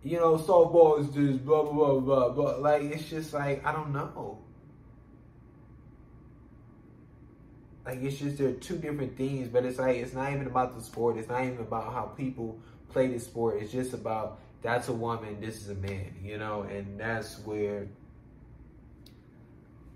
You 0.03 0.19
know, 0.19 0.37
softball 0.37 1.01
is 1.01 1.09
just 1.09 1.45
blah 1.45 1.62
blah 1.62 1.73
blah 1.73 2.01
blah 2.01 2.29
blah. 2.31 2.57
Like 2.57 2.83
it's 2.83 3.09
just 3.09 3.33
like 3.33 3.64
I 3.64 3.73
don't 3.73 3.93
know. 3.93 4.38
Like 7.88 8.03
it's 8.03 8.18
just 8.18 8.37
there 8.37 8.48
are 8.48 8.53
two 8.53 8.77
different 8.77 9.16
things, 9.16 9.48
but 9.48 9.64
it's 9.64 9.79
like 9.79 9.96
it's 9.96 10.12
not 10.12 10.31
even 10.31 10.46
about 10.46 10.77
the 10.77 10.85
sport. 10.85 11.16
It's 11.16 11.31
not 11.31 11.42
even 11.42 11.61
about 11.61 11.90
how 11.90 12.03
people 12.03 12.61
play 12.90 13.07
the 13.07 13.18
sport. 13.18 13.62
It's 13.62 13.72
just 13.72 13.94
about 13.94 14.40
that's 14.61 14.88
a 14.88 14.92
woman, 14.92 15.40
this 15.40 15.62
is 15.62 15.70
a 15.70 15.74
man, 15.74 16.14
you 16.22 16.37
know, 16.37 16.64
and 16.64 17.01
that's 17.01 17.38
where, 17.46 17.88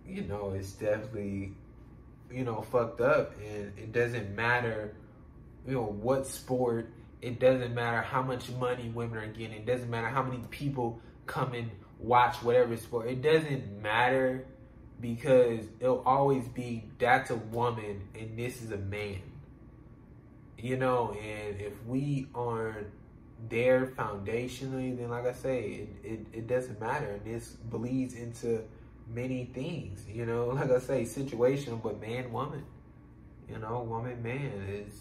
you 0.06 0.22
know, 0.22 0.54
it's 0.56 0.72
definitely, 0.72 1.52
you 2.30 2.44
know, 2.44 2.62
fucked 2.62 3.02
up. 3.02 3.34
And 3.38 3.76
it 3.76 3.92
doesn't 3.92 4.34
matter, 4.34 4.94
you 5.66 5.74
know, 5.74 5.82
what 5.82 6.26
sport, 6.26 6.88
it 7.20 7.40
doesn't 7.40 7.74
matter 7.74 8.00
how 8.00 8.22
much 8.22 8.50
money 8.52 8.88
women 8.88 9.18
are 9.18 9.26
getting, 9.26 9.52
it 9.52 9.66
doesn't 9.66 9.90
matter 9.90 10.08
how 10.08 10.22
many 10.22 10.42
people 10.48 10.98
come 11.26 11.52
and 11.52 11.70
watch 11.98 12.36
whatever 12.36 12.74
sport, 12.78 13.08
it 13.08 13.20
doesn't 13.20 13.82
matter 13.82 14.46
because 15.02 15.66
it'll 15.80 16.02
always 16.06 16.46
be 16.48 16.84
that's 16.98 17.30
a 17.30 17.36
woman 17.36 18.08
and 18.18 18.38
this 18.38 18.62
is 18.62 18.70
a 18.70 18.78
man. 18.78 19.20
You 20.56 20.76
know, 20.76 21.10
and 21.20 21.60
if 21.60 21.72
we 21.84 22.28
aren't 22.34 22.86
there 23.48 23.86
foundationally, 23.98 24.96
then 24.96 25.10
like 25.10 25.26
I 25.26 25.32
say, 25.32 25.62
it, 25.64 25.88
it, 26.04 26.26
it 26.32 26.46
doesn't 26.46 26.80
matter. 26.80 27.10
And 27.10 27.24
this 27.24 27.48
bleeds 27.64 28.14
into 28.14 28.62
many 29.12 29.46
things, 29.46 30.06
you 30.08 30.24
know, 30.24 30.46
like 30.54 30.70
I 30.70 30.78
say, 30.78 31.02
situational, 31.02 31.82
but 31.82 32.00
man, 32.00 32.32
woman, 32.32 32.64
you 33.50 33.58
know, 33.58 33.82
woman, 33.82 34.22
man 34.22 34.52
is, 34.68 34.94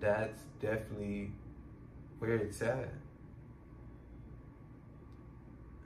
that's 0.00 0.42
definitely 0.60 1.30
where 2.18 2.34
it's 2.34 2.60
at. 2.60 2.92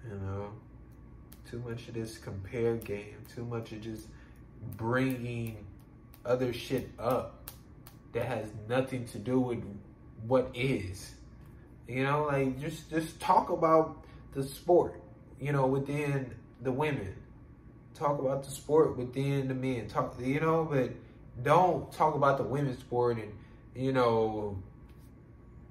You 0.09 0.15
know, 0.15 0.53
too 1.51 1.63
much 1.67 1.89
of 1.89 1.95
this 1.95 2.19
compare 2.19 2.77
game, 2.77 3.17
too 3.35 3.45
much 3.45 3.73
of 3.73 3.81
just 3.81 4.07
bringing 4.77 5.65
other 6.25 6.53
shit 6.53 6.91
up 6.99 7.51
that 8.13 8.27
has 8.27 8.49
nothing 8.69 9.05
to 9.07 9.19
do 9.19 9.39
with 9.41 9.63
what 10.27 10.51
is. 10.55 11.15
You 11.89 12.05
know, 12.05 12.25
like 12.25 12.61
just 12.61 12.91
just 12.91 13.21
talk 13.21 13.51
about 13.51 14.05
the 14.33 14.43
sport, 14.43 15.01
you 15.41 15.53
know, 15.53 15.67
within 15.67 16.35
the 16.63 16.73
women. 16.73 17.15
Talk 17.95 18.19
about 18.19 18.45
the 18.45 18.51
sport 18.51 18.97
within 18.97 19.49
the 19.49 19.55
men. 19.55 19.89
Talk, 19.89 20.17
you 20.21 20.41
know, 20.41 20.67
but 20.71 20.91
don't 21.43 21.91
talk 21.93 22.15
about 22.15 22.39
the 22.39 22.45
women's 22.45 22.81
sport 22.81 23.19
and 23.19 23.33
you 23.75 23.93
know 23.93 24.59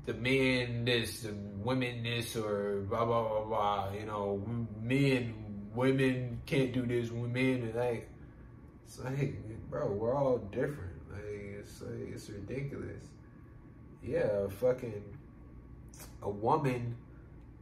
the 0.05 0.13
men 0.13 0.85
this, 0.85 1.21
the 1.21 1.33
women 1.63 2.03
this, 2.03 2.35
or 2.35 2.81
blah 2.89 3.05
blah 3.05 3.27
blah 3.27 3.43
blah. 3.43 3.91
You 3.93 4.05
know, 4.05 4.41
men, 4.81 5.33
women 5.75 6.41
can't 6.45 6.71
do 6.73 6.85
this. 6.85 7.11
Women, 7.11 7.73
like, 7.75 8.09
it's 8.85 8.99
like, 8.99 9.35
bro, 9.69 9.91
we're 9.91 10.15
all 10.15 10.37
different. 10.37 11.01
Like, 11.11 11.59
it's 11.59 11.81
like, 11.81 12.13
it's 12.13 12.29
ridiculous. 12.29 13.03
Yeah, 14.03 14.47
fucking 14.59 15.03
a 16.21 16.29
woman 16.29 16.95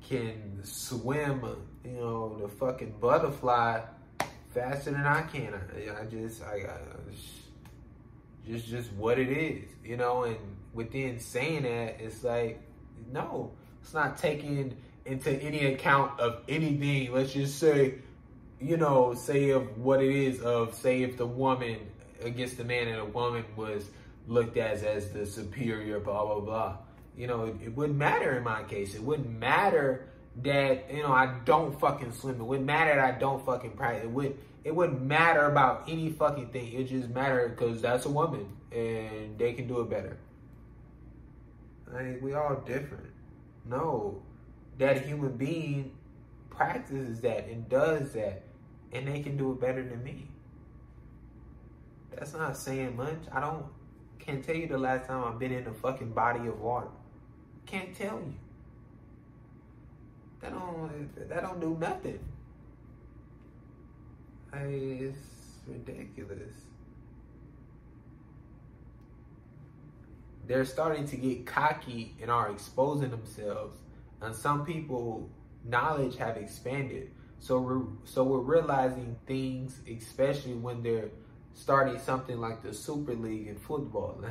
can 0.07 0.59
swim, 0.63 1.43
you 1.83 1.91
know, 1.91 2.37
the 2.41 2.47
fucking 2.47 2.95
butterfly 2.99 3.81
faster 4.53 4.91
than 4.91 5.05
I 5.05 5.21
can. 5.23 5.53
I, 5.53 6.01
I 6.01 6.05
just, 6.05 6.43
I, 6.43 6.55
I 6.55 6.77
just, 8.45 8.67
just 8.67 8.91
what 8.93 9.17
it 9.19 9.29
is, 9.29 9.69
you 9.83 9.97
know. 9.97 10.23
And 10.23 10.37
within 10.73 11.19
saying 11.19 11.63
that, 11.63 12.01
it's 12.01 12.23
like, 12.23 12.61
no, 13.11 13.51
it's 13.81 13.93
not 13.93 14.17
taking 14.17 14.75
into 15.05 15.31
any 15.31 15.65
account 15.73 16.19
of 16.19 16.43
anything. 16.47 17.13
Let's 17.13 17.33
just 17.33 17.59
say, 17.59 17.95
you 18.63 18.77
know, 18.77 19.13
say 19.13 19.49
of 19.49 19.77
what 19.77 20.01
it 20.01 20.15
is 20.15 20.41
of 20.41 20.73
say 20.73 21.03
if 21.03 21.17
the 21.17 21.25
woman 21.25 21.79
against 22.21 22.57
the 22.57 22.63
man 22.63 22.87
and 22.87 22.99
a 22.99 23.05
woman 23.05 23.43
was 23.55 23.89
looked 24.27 24.57
as 24.57 24.83
as 24.83 25.11
the 25.11 25.25
superior, 25.25 25.99
blah 25.99 26.25
blah 26.25 26.39
blah. 26.39 26.77
You 27.17 27.27
know, 27.27 27.45
it, 27.45 27.55
it 27.65 27.75
wouldn't 27.75 27.97
matter 27.97 28.37
in 28.37 28.43
my 28.43 28.63
case. 28.63 28.95
It 28.95 29.03
wouldn't 29.03 29.29
matter 29.29 30.07
that 30.41 30.91
you 30.91 31.03
know 31.03 31.11
I 31.11 31.39
don't 31.45 31.79
fucking 31.79 32.13
swim. 32.13 32.39
It 32.39 32.43
wouldn't 32.43 32.65
matter 32.65 32.95
that 32.95 33.15
I 33.15 33.19
don't 33.19 33.45
fucking 33.45 33.71
practice. 33.71 34.05
It 34.05 34.11
would 34.11 34.37
it 34.63 34.73
wouldn't 34.73 35.01
matter 35.01 35.45
about 35.45 35.83
any 35.87 36.11
fucking 36.11 36.49
thing. 36.49 36.73
It 36.73 36.85
just 36.85 37.09
matter 37.09 37.49
because 37.49 37.81
that's 37.81 38.05
a 38.05 38.09
woman 38.09 38.47
and 38.71 39.37
they 39.37 39.53
can 39.53 39.67
do 39.67 39.81
it 39.81 39.89
better. 39.89 40.17
Like 41.91 42.21
we 42.21 42.33
all 42.33 42.55
different. 42.65 43.11
No, 43.65 44.21
that 44.77 45.05
human 45.05 45.37
being 45.37 45.91
practices 46.49 47.19
that 47.21 47.47
and 47.47 47.67
does 47.69 48.13
that, 48.13 48.43
and 48.93 49.07
they 49.07 49.21
can 49.21 49.37
do 49.37 49.51
it 49.51 49.59
better 49.59 49.83
than 49.83 50.03
me. 50.03 50.27
That's 52.15 52.33
not 52.33 52.55
saying 52.55 52.95
much. 52.95 53.19
I 53.31 53.39
don't 53.39 53.65
can't 54.19 54.43
tell 54.43 54.55
you 54.55 54.67
the 54.67 54.77
last 54.77 55.07
time 55.07 55.23
I've 55.23 55.39
been 55.39 55.51
in 55.51 55.67
a 55.67 55.73
fucking 55.73 56.11
body 56.11 56.47
of 56.47 56.59
water. 56.59 56.87
Can't 57.65 57.93
tell 57.95 58.19
you. 58.19 58.35
That 60.41 60.51
don't 60.51 61.29
that 61.29 61.41
don't 61.41 61.59
do 61.59 61.77
nothing. 61.79 62.19
It's 64.53 65.17
ridiculous. 65.67 66.53
They're 70.45 70.65
starting 70.65 71.07
to 71.07 71.15
get 71.15 71.45
cocky 71.45 72.15
and 72.21 72.29
are 72.29 72.51
exposing 72.51 73.09
themselves. 73.09 73.77
And 74.21 74.35
some 74.35 74.65
people 74.65 75.29
knowledge 75.65 76.17
have 76.17 76.37
expanded. 76.37 77.11
So 77.43 77.59
we're 77.59 77.81
so 78.05 78.23
we're 78.23 78.39
realizing 78.39 79.17
things, 79.27 79.81
especially 79.85 80.53
when 80.53 80.81
they're 80.81 81.09
starting 81.53 81.99
something 81.99 82.39
like 82.39 82.63
the 82.63 82.73
Super 82.73 83.15
League 83.15 83.47
in 83.47 83.57
football. 83.57 84.23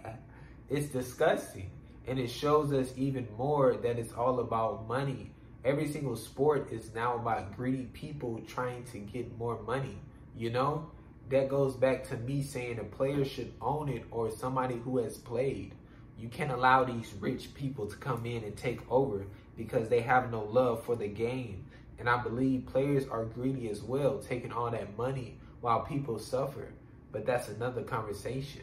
it's 0.68 0.88
disgusting. 0.88 1.70
And 2.08 2.18
it 2.18 2.28
shows 2.28 2.72
us 2.72 2.92
even 2.96 3.28
more 3.36 3.76
that 3.76 3.98
it's 3.98 4.12
all 4.12 4.40
about 4.40 4.88
money 4.88 5.30
every 5.64 5.86
single 5.86 6.16
sport 6.16 6.72
is 6.72 6.94
now 6.94 7.16
about 7.16 7.56
greedy 7.56 7.84
people 7.92 8.40
trying 8.46 8.84
to 8.84 8.98
get 8.98 9.36
more 9.38 9.60
money. 9.62 9.98
You 10.36 10.50
know, 10.50 10.90
that 11.30 11.48
goes 11.48 11.74
back 11.76 12.04
to 12.08 12.16
me 12.16 12.42
saying 12.42 12.78
a 12.78 12.84
player 12.84 13.24
should 13.24 13.52
own 13.60 13.88
it 13.88 14.04
or 14.10 14.30
somebody 14.30 14.76
who 14.76 14.98
has 14.98 15.18
played. 15.18 15.74
You 16.18 16.28
can't 16.28 16.50
allow 16.50 16.84
these 16.84 17.12
rich 17.20 17.54
people 17.54 17.86
to 17.86 17.96
come 17.96 18.24
in 18.26 18.44
and 18.44 18.56
take 18.56 18.80
over 18.90 19.26
because 19.56 19.88
they 19.88 20.00
have 20.00 20.30
no 20.30 20.44
love 20.44 20.84
for 20.84 20.96
the 20.96 21.08
game. 21.08 21.66
And 21.98 22.08
I 22.08 22.22
believe 22.22 22.66
players 22.66 23.06
are 23.08 23.24
greedy 23.24 23.68
as 23.70 23.82
well, 23.82 24.18
taking 24.18 24.52
all 24.52 24.70
that 24.70 24.96
money 24.96 25.38
while 25.60 25.80
people 25.80 26.18
suffer. 26.18 26.68
But 27.10 27.26
that's 27.26 27.48
another 27.48 27.82
conversation. 27.82 28.62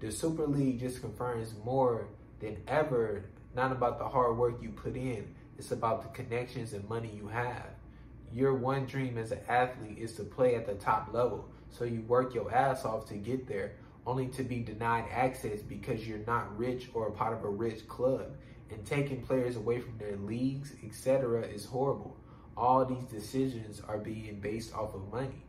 The 0.00 0.12
Super 0.12 0.46
League 0.46 0.80
just 0.80 1.00
confirms 1.00 1.54
more 1.64 2.08
than 2.40 2.58
ever 2.68 3.24
not 3.56 3.72
about 3.72 3.98
the 3.98 4.06
hard 4.06 4.36
work 4.36 4.62
you 4.62 4.68
put 4.68 4.94
in, 4.94 5.34
it's 5.58 5.72
about 5.72 6.02
the 6.02 6.22
connections 6.22 6.74
and 6.74 6.86
money 6.88 7.10
you 7.16 7.26
have. 7.26 7.70
Your 8.30 8.54
one 8.54 8.84
dream 8.84 9.16
as 9.16 9.32
an 9.32 9.40
athlete 9.48 9.98
is 9.98 10.12
to 10.16 10.24
play 10.24 10.54
at 10.54 10.66
the 10.66 10.74
top 10.74 11.08
level. 11.12 11.48
So 11.70 11.84
you 11.84 12.02
work 12.02 12.34
your 12.34 12.54
ass 12.54 12.84
off 12.84 13.08
to 13.08 13.14
get 13.14 13.48
there, 13.48 13.72
only 14.06 14.28
to 14.28 14.42
be 14.42 14.60
denied 14.60 15.06
access 15.10 15.60
because 15.60 16.06
you're 16.06 16.18
not 16.26 16.56
rich 16.58 16.90
or 16.92 17.08
a 17.08 17.12
part 17.12 17.32
of 17.32 17.44
a 17.44 17.48
rich 17.48 17.88
club. 17.88 18.36
And 18.70 18.84
taking 18.84 19.22
players 19.22 19.56
away 19.56 19.80
from 19.80 19.96
their 19.96 20.16
leagues, 20.16 20.74
etc., 20.84 21.42
is 21.42 21.64
horrible. 21.64 22.16
All 22.56 22.86
these 22.86 23.04
decisions 23.04 23.82
are 23.86 23.98
being 23.98 24.40
based 24.40 24.74
off 24.74 24.94
of 24.94 25.12
money, 25.12 25.44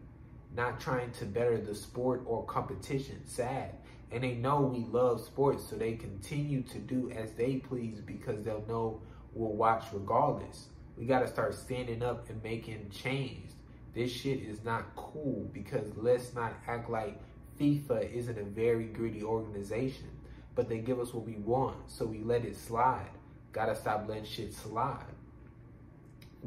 not 0.54 0.80
trying 0.82 1.12
to 1.12 1.26
better 1.26 1.58
the 1.58 1.74
sport 1.74 2.24
or 2.26 2.46
competition. 2.46 3.26
Sad. 3.26 3.76
And 4.12 4.24
they 4.24 4.36
know 4.36 4.62
we 4.62 4.86
love 4.86 5.22
sports, 5.22 5.70
so 5.70 5.76
they 5.76 5.96
continue 5.96 6.63
to 6.63 6.80
do 6.80 7.10
as 7.12 7.32
they 7.34 7.58
please 7.58 8.02
because 8.02 8.43
they'll 8.43 8.65
know 8.67 9.02
we'll 9.34 9.54
watch 9.54 9.86
regardless. 9.93 10.67
We 10.98 11.06
got 11.06 11.20
to 11.20 11.28
start 11.28 11.54
standing 11.54 12.04
up 12.04 12.30
and 12.30 12.43
making 12.43 12.89
change. 12.89 13.52
This 13.93 14.12
shit 14.12 14.41
is 14.41 14.63
not 14.63 14.96
cool 14.96 15.50
because 15.54 15.88
let's 15.96 16.34
not 16.34 16.54
act 16.67 16.89
like 16.89 17.20
FIFA 17.60 18.12
isn't 18.13 18.38
a 18.38 18.43
very 18.43 18.86
greedy 18.86 19.24
organization, 19.24 20.10
but 20.56 20.70
they 20.70 20.80
give 20.80 21.00
us 21.00 21.13
what 21.13 21.26
we 21.26 21.36
want, 21.36 21.89
so 21.89 22.06
we 22.06 22.20
let 22.20 22.46
it 22.46 22.56
slide. 22.58 23.10
Gotta 23.52 23.76
stop 23.76 24.08
letting 24.08 24.26
shit 24.26 24.54
slide. 24.54 25.17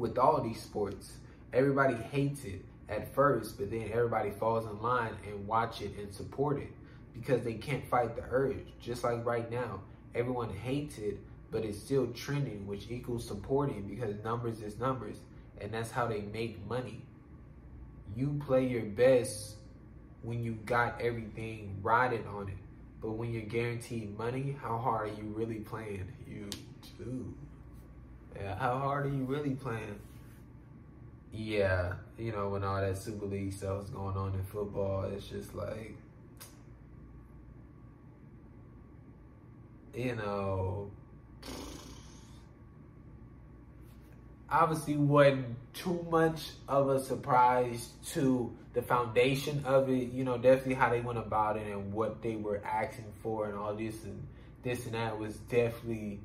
With 0.01 0.17
all 0.17 0.41
these 0.41 0.59
sports, 0.59 1.17
everybody 1.53 1.93
hates 1.93 2.43
it 2.43 2.65
at 2.89 3.13
first, 3.13 3.59
but 3.59 3.69
then 3.69 3.87
everybody 3.93 4.31
falls 4.31 4.65
in 4.65 4.81
line 4.81 5.13
and 5.27 5.45
watch 5.45 5.79
it 5.83 5.95
and 5.95 6.11
support 6.11 6.57
it 6.57 6.71
because 7.13 7.43
they 7.43 7.53
can't 7.53 7.87
fight 7.87 8.15
the 8.15 8.23
urge. 8.31 8.65
Just 8.79 9.03
like 9.03 9.23
right 9.23 9.51
now, 9.51 9.81
everyone 10.15 10.49
hates 10.49 10.97
it, 10.97 11.19
but 11.51 11.63
it's 11.63 11.77
still 11.77 12.07
trending, 12.13 12.65
which 12.65 12.89
equals 12.89 13.27
supporting 13.27 13.83
because 13.83 14.15
numbers 14.23 14.63
is 14.63 14.79
numbers, 14.79 15.17
and 15.59 15.71
that's 15.71 15.91
how 15.91 16.07
they 16.07 16.21
make 16.21 16.67
money. 16.67 17.03
You 18.15 18.41
play 18.47 18.65
your 18.65 18.81
best 18.81 19.57
when 20.23 20.43
you 20.43 20.53
got 20.65 20.99
everything 20.99 21.77
riding 21.83 22.25
on 22.25 22.47
it, 22.47 22.57
but 23.01 23.11
when 23.11 23.31
you're 23.31 23.43
guaranteed 23.43 24.17
money, 24.17 24.57
how 24.59 24.79
hard 24.79 25.11
are 25.11 25.13
you 25.13 25.31
really 25.35 25.59
playing? 25.59 26.11
You 26.27 26.49
too. 26.97 27.35
Yeah, 28.35 28.57
how 28.57 28.77
hard 28.79 29.05
are 29.05 29.09
you 29.09 29.23
really 29.23 29.55
playing? 29.55 29.99
Yeah, 31.33 31.93
you 32.17 32.31
know, 32.31 32.49
when 32.49 32.63
all 32.63 32.81
that 32.81 32.97
Super 32.97 33.25
League 33.25 33.53
stuff 33.53 33.83
is 33.83 33.89
going 33.89 34.17
on 34.17 34.33
in 34.33 34.43
football, 34.43 35.03
it's 35.03 35.27
just 35.27 35.55
like 35.55 35.95
you 39.95 40.15
know, 40.15 40.91
obviously 44.49 44.95
wasn't 44.95 45.45
too 45.73 46.05
much 46.09 46.51
of 46.67 46.89
a 46.89 46.99
surprise 46.99 47.89
to 48.07 48.55
the 48.73 48.81
foundation 48.81 49.63
of 49.65 49.89
it. 49.89 50.11
You 50.11 50.23
know, 50.23 50.37
definitely 50.37 50.75
how 50.75 50.89
they 50.89 51.01
went 51.01 51.19
about 51.19 51.57
it 51.57 51.67
and 51.67 51.93
what 51.93 52.21
they 52.21 52.35
were 52.35 52.61
asking 52.63 53.11
for 53.21 53.47
and 53.47 53.57
all 53.57 53.73
this 53.75 54.03
and 54.03 54.25
this 54.63 54.85
and 54.85 54.95
that 54.95 55.17
was 55.17 55.37
definitely 55.37 56.19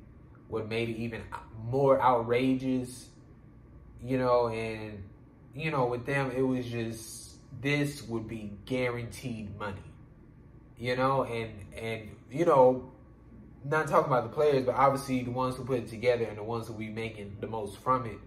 what 0.49 0.67
made 0.67 0.89
it 0.89 0.97
even 0.97 1.21
more 1.63 2.01
outrageous. 2.01 3.09
You 4.03 4.17
know, 4.17 4.47
and 4.47 5.03
you 5.55 5.71
know, 5.71 5.87
with 5.87 6.05
them, 6.05 6.31
it 6.31 6.41
was 6.41 6.65
just 6.65 7.35
this 7.61 8.03
would 8.03 8.27
be 8.27 8.53
guaranteed 8.65 9.57
money. 9.57 9.81
You 10.77 10.95
know, 10.95 11.23
and 11.23 11.51
and 11.75 12.09
you 12.31 12.45
know, 12.45 12.91
not 13.65 13.87
talking 13.87 14.11
about 14.11 14.23
the 14.23 14.35
players, 14.35 14.65
but 14.65 14.75
obviously 14.75 15.23
the 15.23 15.31
ones 15.31 15.55
who 15.55 15.65
put 15.65 15.79
it 15.79 15.87
together 15.87 16.25
and 16.25 16.37
the 16.37 16.43
ones 16.43 16.67
who 16.67 16.73
be 16.73 16.89
making 16.89 17.37
the 17.41 17.47
most 17.47 17.77
from 17.81 18.05
it. 18.05 18.19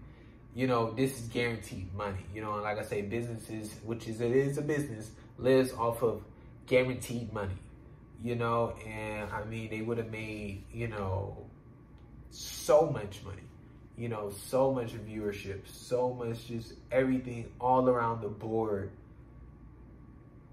You 0.53 0.67
know, 0.67 0.91
this 0.91 1.17
is 1.17 1.27
guaranteed 1.27 1.93
money. 1.93 2.25
You 2.33 2.41
know, 2.41 2.53
and 2.53 2.63
like 2.63 2.77
I 2.77 2.83
say, 2.83 3.01
businesses, 3.01 3.73
which 3.85 4.07
is 4.07 4.19
it 4.19 4.31
is 4.31 4.57
a 4.57 4.61
business, 4.61 5.11
lives 5.37 5.71
off 5.73 6.03
of 6.03 6.23
guaranteed 6.65 7.31
money. 7.31 7.57
You 8.21 8.35
know, 8.35 8.75
and 8.85 9.31
I 9.31 9.45
mean 9.45 9.69
they 9.69 9.81
would 9.81 9.97
have 9.97 10.11
made 10.11 10.65
you 10.71 10.89
know 10.89 11.49
so 12.31 12.89
much 12.89 13.21
money 13.23 13.43
you 14.01 14.09
know, 14.09 14.31
so 14.31 14.73
much 14.73 14.93
viewership, 14.93 15.59
so 15.67 16.11
much 16.11 16.47
just 16.47 16.73
everything 16.91 17.51
all 17.59 17.87
around 17.87 18.21
the 18.21 18.29
board. 18.29 18.89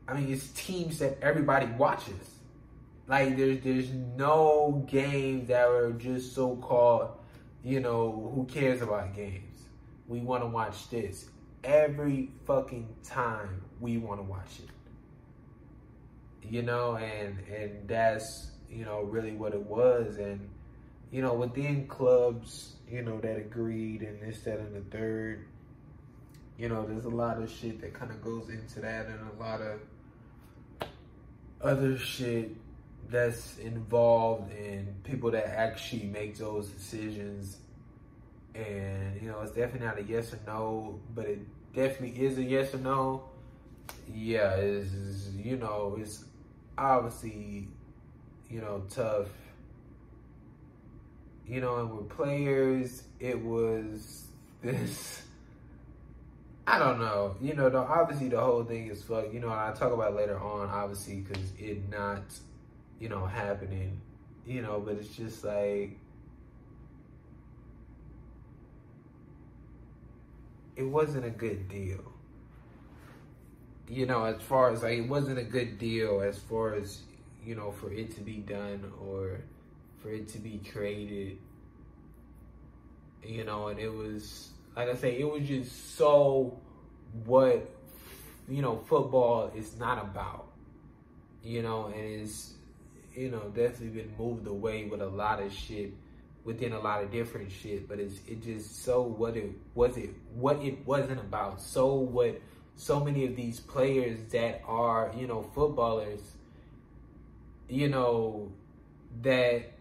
I 0.07 0.13
mean, 0.13 0.31
it's 0.31 0.49
teams 0.49 0.99
that 0.99 1.19
everybody 1.23 1.65
watches. 1.65 2.41
Like 3.07 3.39
there's 3.39 3.61
there's 3.61 3.91
no 3.91 4.85
games 4.87 5.49
that 5.49 5.67
are 5.67 5.93
just 5.93 6.35
so 6.35 6.57
called, 6.57 7.09
you 7.65 7.81
know, 7.81 8.31
who 8.35 8.45
cares 8.45 8.83
about 8.83 9.15
games? 9.15 9.63
We 10.09 10.21
want 10.21 10.43
to 10.43 10.47
watch 10.47 10.91
this. 10.91 11.31
Every 11.65 12.31
fucking 12.47 12.87
time 13.03 13.63
we 13.81 13.97
want 13.97 14.21
to 14.21 14.25
watch 14.25 14.61
it. 14.63 14.69
You 16.47 16.61
know, 16.63 16.97
and 16.97 17.39
and 17.49 17.89
that's, 17.89 18.51
you 18.69 18.85
know, 18.85 19.05
really 19.05 19.33
what 19.33 19.55
it 19.55 19.63
was 19.63 20.19
and 20.19 20.51
you 21.11 21.23
know, 21.23 21.35
within 21.35 21.87
clubs 21.87 22.75
you 22.91 23.03
know, 23.03 23.21
that 23.21 23.37
agreed 23.37 24.03
and 24.03 24.21
this, 24.21 24.41
that, 24.41 24.59
and 24.59 24.75
the 24.75 24.97
third. 24.97 25.45
You 26.57 26.69
know, 26.69 26.87
there's 26.87 27.05
a 27.05 27.11
lot 27.11 27.41
of 27.41 27.51
shit 27.51 27.81
that 27.81 27.95
kind 27.95 28.11
of 28.11 28.23
goes 28.23 28.49
into 28.49 28.81
that 28.81 29.07
and 29.07 29.21
a 29.39 29.43
lot 29.43 29.61
of 29.61 30.89
other 31.61 31.97
shit 31.99 32.51
that's 33.11 33.59
involved 33.59 34.53
in 34.53 34.95
people 35.05 35.31
that 35.31 35.47
actually 35.47 36.05
make 36.05 36.37
those 36.37 36.69
decisions. 36.69 37.59
And, 38.55 39.21
you 39.23 39.29
know, 39.29 39.41
it's 39.43 39.53
definitely 39.53 39.87
not 39.87 39.99
a 39.99 40.03
yes 40.03 40.33
or 40.33 40.41
no, 40.47 41.01
but 41.15 41.27
it 41.27 41.41
definitely 41.75 42.25
is 42.25 42.39
a 42.39 42.43
yes 42.43 42.75
or 42.75 42.79
no. 42.79 43.25
Yeah, 44.13 44.55
it's, 44.57 45.29
you 45.37 45.57
know, 45.57 45.97
it's 46.01 46.25
obviously, 46.77 47.69
you 48.51 48.61
know, 48.61 48.83
tough 48.91 49.29
you 51.49 51.61
know, 51.61 51.79
and 51.79 51.91
with 51.97 52.09
players, 52.11 53.03
it 53.19 53.41
was 53.43 54.27
this. 54.63 55.23
I 56.67 56.79
don't 56.79 57.01
know. 57.01 57.37
You 57.41 57.55
know, 57.55 57.71
the, 57.71 57.79
obviously 57.79 58.29
the 58.29 58.41
whole 58.41 58.63
thing 58.63 58.89
is 58.89 59.03
fuck. 59.03 59.33
You 59.33 59.41
know, 59.41 59.49
I 59.49 59.73
talk 59.75 59.93
about 59.93 60.15
later 60.15 60.39
on, 60.39 60.69
obviously, 60.69 61.21
because 61.21 61.51
it 61.59 61.89
not, 61.89 62.23
you 63.01 63.09
know, 63.09 63.25
happening. 63.25 63.99
You 64.47 64.63
know, 64.63 64.81
but 64.81 64.97
it's 64.97 65.09
just 65.09 65.45
like 65.45 65.99
it 70.77 70.85
wasn't 70.85 71.25
a 71.25 71.31
good 71.31 71.69
deal. 71.69 72.13
You 73.89 74.05
know, 74.05 74.25
as 74.25 74.43
far 74.43 74.71
as 74.71 74.83
like 74.83 74.99
it 74.99 75.09
wasn't 75.09 75.39
a 75.39 75.45
good 75.45 75.79
deal 75.79 76.21
as 76.21 76.39
far 76.39 76.75
as 76.75 77.01
you 77.45 77.55
know 77.55 77.73
for 77.73 77.91
it 77.91 78.15
to 78.17 78.21
be 78.21 78.37
done 78.37 78.93
or 79.03 79.41
for 80.03 80.11
it 80.11 80.29
to 80.29 80.39
be 80.39 80.61
created. 80.71 81.39
You 83.25 83.45
know, 83.45 83.69
and 83.69 83.79
it 83.79 83.93
was 83.93 84.51
like 84.77 84.89
I 84.89 84.95
say, 84.95 85.19
it 85.19 85.31
was 85.31 85.47
just 85.47 85.97
so 85.97 86.59
what 87.25 87.69
you 88.49 88.63
know 88.63 88.77
football 88.87 89.53
is 89.57 89.79
not 89.79 90.03
about. 90.03 90.47
You 91.43 91.63
know, 91.63 91.87
and 91.87 91.97
it's 91.97 92.55
you 93.15 93.31
know 93.31 93.51
definitely 93.55 94.03
been 94.03 94.15
moved 94.19 94.47
away 94.47 94.85
with 94.85 95.01
a 95.01 95.07
lot 95.07 95.43
of 95.43 95.53
shit 95.53 95.93
within 96.45 96.73
a 96.73 96.81
lot 96.81 97.03
of 97.03 97.11
different 97.11 97.51
shit, 97.51 97.89
but 97.89 97.99
it's 97.99 98.21
it 98.27 98.43
just 98.43 98.85
so 98.85 99.03
what 99.03 99.37
it 99.37 99.51
was 99.75 99.97
it 99.97 100.11
what 100.35 100.63
it 100.63 100.87
wasn't 100.87 101.21
about. 101.21 101.61
So 101.61 101.95
what 101.95 102.41
so 102.79 103.05
many 103.05 103.27
of 103.27 103.35
these 103.35 103.59
players 103.59 104.19
that 104.31 104.63
are, 104.65 105.13
you 105.17 105.27
know, 105.27 105.43
footballers, 105.43 106.21
you 107.69 107.89
know, 107.89 108.53
that 109.23 109.73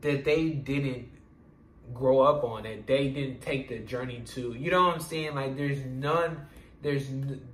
that 0.00 0.24
they 0.24 0.50
didn't 0.50 1.08
grow 1.92 2.20
up 2.20 2.44
on 2.44 2.66
it. 2.66 2.86
They 2.86 3.08
didn't 3.08 3.40
take 3.40 3.68
the 3.68 3.78
journey 3.78 4.22
to, 4.28 4.54
you 4.54 4.70
know 4.70 4.86
what 4.86 4.94
I'm 4.94 5.00
saying? 5.00 5.34
Like 5.34 5.56
there's 5.56 5.84
none, 5.84 6.46
there's 6.82 7.06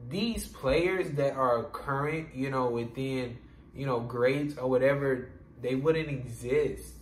these 0.09 0.47
players 0.47 1.11
that 1.13 1.35
are 1.35 1.65
current, 1.65 2.29
you 2.35 2.51
know, 2.51 2.69
within, 2.69 3.39
you 3.75 3.87
know, 3.87 4.01
grades 4.01 4.57
or 4.59 4.69
whatever, 4.69 5.31
they 5.63 5.75
wouldn't 5.75 6.09
exist 6.09 6.95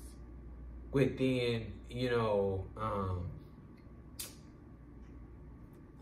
within, 0.92 1.72
you 1.90 2.10
know, 2.10 2.64
um, 2.80 3.28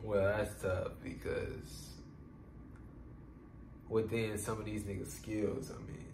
well, 0.03 0.37
that's 0.37 0.61
tough 0.61 0.93
because 1.03 1.91
within 3.89 4.37
some 4.39 4.59
of 4.59 4.65
these 4.65 4.83
niggas' 4.83 5.11
skills, 5.11 5.71
I 5.71 5.79
mean, 5.91 6.12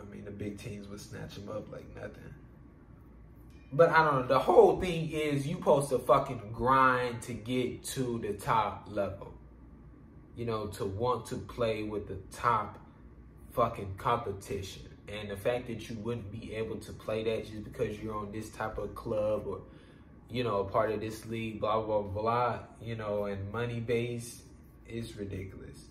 I 0.00 0.14
mean, 0.14 0.24
the 0.24 0.30
big 0.30 0.58
teams 0.58 0.88
would 0.88 1.00
snatch 1.00 1.36
him 1.36 1.48
up 1.48 1.70
like 1.70 1.84
nothing. 1.94 2.34
But 3.72 3.90
I 3.90 4.04
don't 4.04 4.22
know. 4.22 4.26
The 4.26 4.38
whole 4.38 4.80
thing 4.80 5.10
is 5.10 5.46
you 5.46 5.56
supposed 5.56 5.90
to 5.90 5.98
fucking 5.98 6.50
grind 6.52 7.22
to 7.22 7.34
get 7.34 7.84
to 7.84 8.18
the 8.18 8.32
top 8.32 8.88
level. 8.90 9.32
You 10.36 10.46
know, 10.46 10.66
to 10.68 10.84
want 10.84 11.26
to 11.26 11.36
play 11.36 11.82
with 11.82 12.08
the 12.08 12.16
top 12.36 12.78
fucking 13.52 13.94
competition. 13.96 14.82
And 15.08 15.28
the 15.28 15.36
fact 15.36 15.66
that 15.66 15.88
you 15.88 15.96
wouldn't 15.96 16.30
be 16.30 16.54
able 16.54 16.76
to 16.76 16.92
play 16.92 17.24
that 17.24 17.44
just 17.44 17.64
because 17.64 18.00
you're 18.00 18.14
on 18.14 18.32
this 18.32 18.48
type 18.50 18.78
of 18.78 18.94
club 18.94 19.44
or, 19.46 19.60
you 20.30 20.44
know, 20.44 20.60
a 20.60 20.64
part 20.64 20.92
of 20.92 21.00
this 21.00 21.26
league, 21.26 21.60
blah, 21.60 21.80
blah, 21.82 22.02
blah, 22.02 22.60
you 22.80 22.94
know, 22.94 23.24
and 23.24 23.52
money 23.52 23.80
based 23.80 24.42
is 24.88 25.16
ridiculous. 25.16 25.84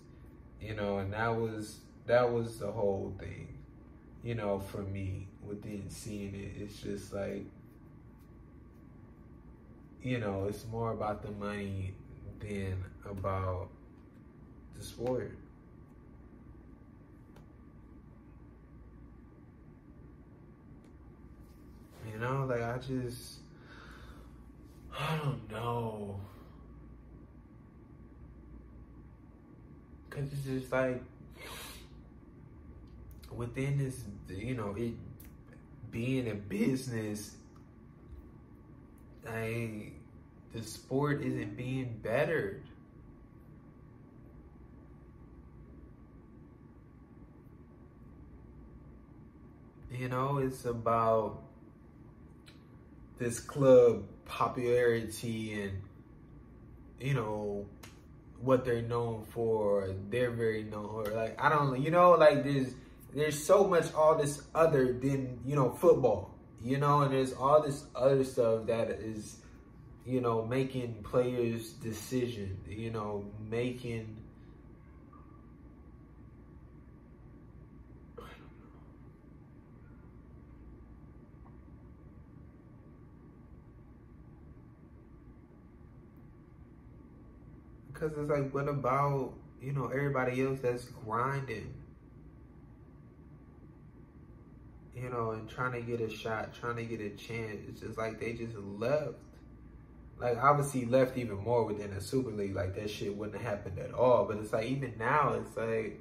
You 0.60 0.74
know, 0.74 0.98
and 0.98 1.12
that 1.12 1.34
was 1.34 1.78
that 2.06 2.30
was 2.30 2.58
the 2.58 2.70
whole 2.70 3.14
thing 3.18 3.49
you 4.22 4.34
know, 4.34 4.58
for 4.58 4.82
me 4.82 5.26
within 5.46 5.84
seeing 5.88 6.34
it, 6.34 6.60
it's 6.62 6.80
just 6.80 7.12
like, 7.12 7.44
you 10.02 10.18
know, 10.18 10.46
it's 10.48 10.64
more 10.70 10.92
about 10.92 11.22
the 11.22 11.30
money 11.32 11.92
than 12.40 12.84
about 13.08 13.68
the 14.76 14.84
sport. 14.84 15.32
You 22.12 22.18
know, 22.18 22.46
like 22.48 22.62
I 22.62 22.78
just, 22.78 23.38
I 24.98 25.16
don't 25.22 25.50
know. 25.50 26.18
Cause 30.10 30.24
it's 30.32 30.44
just 30.44 30.72
like, 30.72 31.02
within 33.34 33.78
this, 33.78 34.04
you 34.28 34.54
know, 34.54 34.74
it 34.76 34.94
being 35.90 36.30
a 36.30 36.34
business, 36.34 37.36
I 39.28 39.92
the 40.52 40.62
sport 40.62 41.22
isn't 41.22 41.56
being 41.56 42.00
bettered. 42.02 42.62
You 49.92 50.08
know, 50.08 50.38
it's 50.38 50.64
about 50.64 51.42
this 53.18 53.38
club 53.38 54.04
popularity 54.24 55.62
and 55.62 55.72
you 57.00 57.14
know 57.14 57.66
what 58.40 58.64
they're 58.64 58.82
known 58.82 59.24
for. 59.30 59.94
They're 60.08 60.30
very 60.30 60.62
known, 60.62 60.86
or 60.86 61.04
like 61.04 61.42
I 61.42 61.48
don't, 61.48 61.80
you 61.82 61.90
know, 61.90 62.12
like 62.12 62.44
there's 62.44 62.74
there's 63.14 63.42
so 63.42 63.64
much 63.66 63.92
all 63.94 64.16
this 64.16 64.42
other 64.54 64.92
than 64.92 65.38
you 65.44 65.56
know 65.56 65.70
football 65.70 66.34
you 66.62 66.78
know 66.78 67.02
and 67.02 67.12
there's 67.12 67.32
all 67.32 67.62
this 67.62 67.84
other 67.94 68.22
stuff 68.24 68.66
that 68.66 68.90
is 68.90 69.40
you 70.06 70.20
know, 70.20 70.44
making 70.44 70.94
players' 71.02 71.70
decision, 71.72 72.58
you 72.68 72.90
know, 72.90 73.24
making 73.48 74.16
because 87.92 88.16
it's 88.16 88.30
like, 88.30 88.52
what 88.52 88.68
about 88.68 89.34
you 89.60 89.72
know 89.72 89.86
everybody 89.88 90.42
else 90.42 90.58
that's 90.60 90.84
grinding? 91.04 91.72
You 95.02 95.10
know, 95.10 95.30
and 95.32 95.48
trying 95.48 95.72
to 95.72 95.80
get 95.80 96.00
a 96.00 96.10
shot, 96.10 96.54
trying 96.54 96.76
to 96.76 96.84
get 96.84 97.00
a 97.00 97.10
chance. 97.10 97.60
It's 97.68 97.80
just 97.80 97.98
like 97.98 98.20
they 98.20 98.32
just 98.32 98.56
left. 98.56 99.14
Like 100.18 100.36
obviously 100.36 100.84
left 100.84 101.16
even 101.16 101.38
more 101.38 101.64
within 101.64 101.94
the 101.94 102.00
Super 102.00 102.30
League. 102.30 102.54
Like 102.54 102.74
that 102.76 102.90
shit 102.90 103.16
wouldn't 103.16 103.40
have 103.40 103.50
happened 103.50 103.78
at 103.78 103.92
all. 103.94 104.26
But 104.26 104.38
it's 104.38 104.52
like 104.52 104.66
even 104.66 104.94
now, 104.98 105.34
it's 105.34 105.56
like 105.56 106.00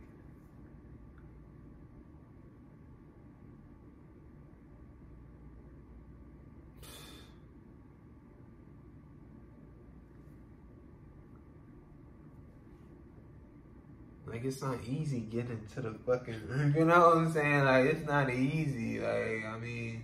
Like 14.29 14.45
it's 14.45 14.61
not 14.61 14.77
easy 14.87 15.21
getting 15.21 15.61
to 15.73 15.81
the 15.81 15.93
fucking, 16.05 16.73
you 16.77 16.85
know 16.85 16.99
what 16.99 17.17
I'm 17.17 17.31
saying? 17.31 17.63
Like 17.63 17.85
it's 17.85 18.07
not 18.07 18.29
easy. 18.29 18.99
Like 18.99 19.45
I 19.45 19.57
mean, 19.59 20.03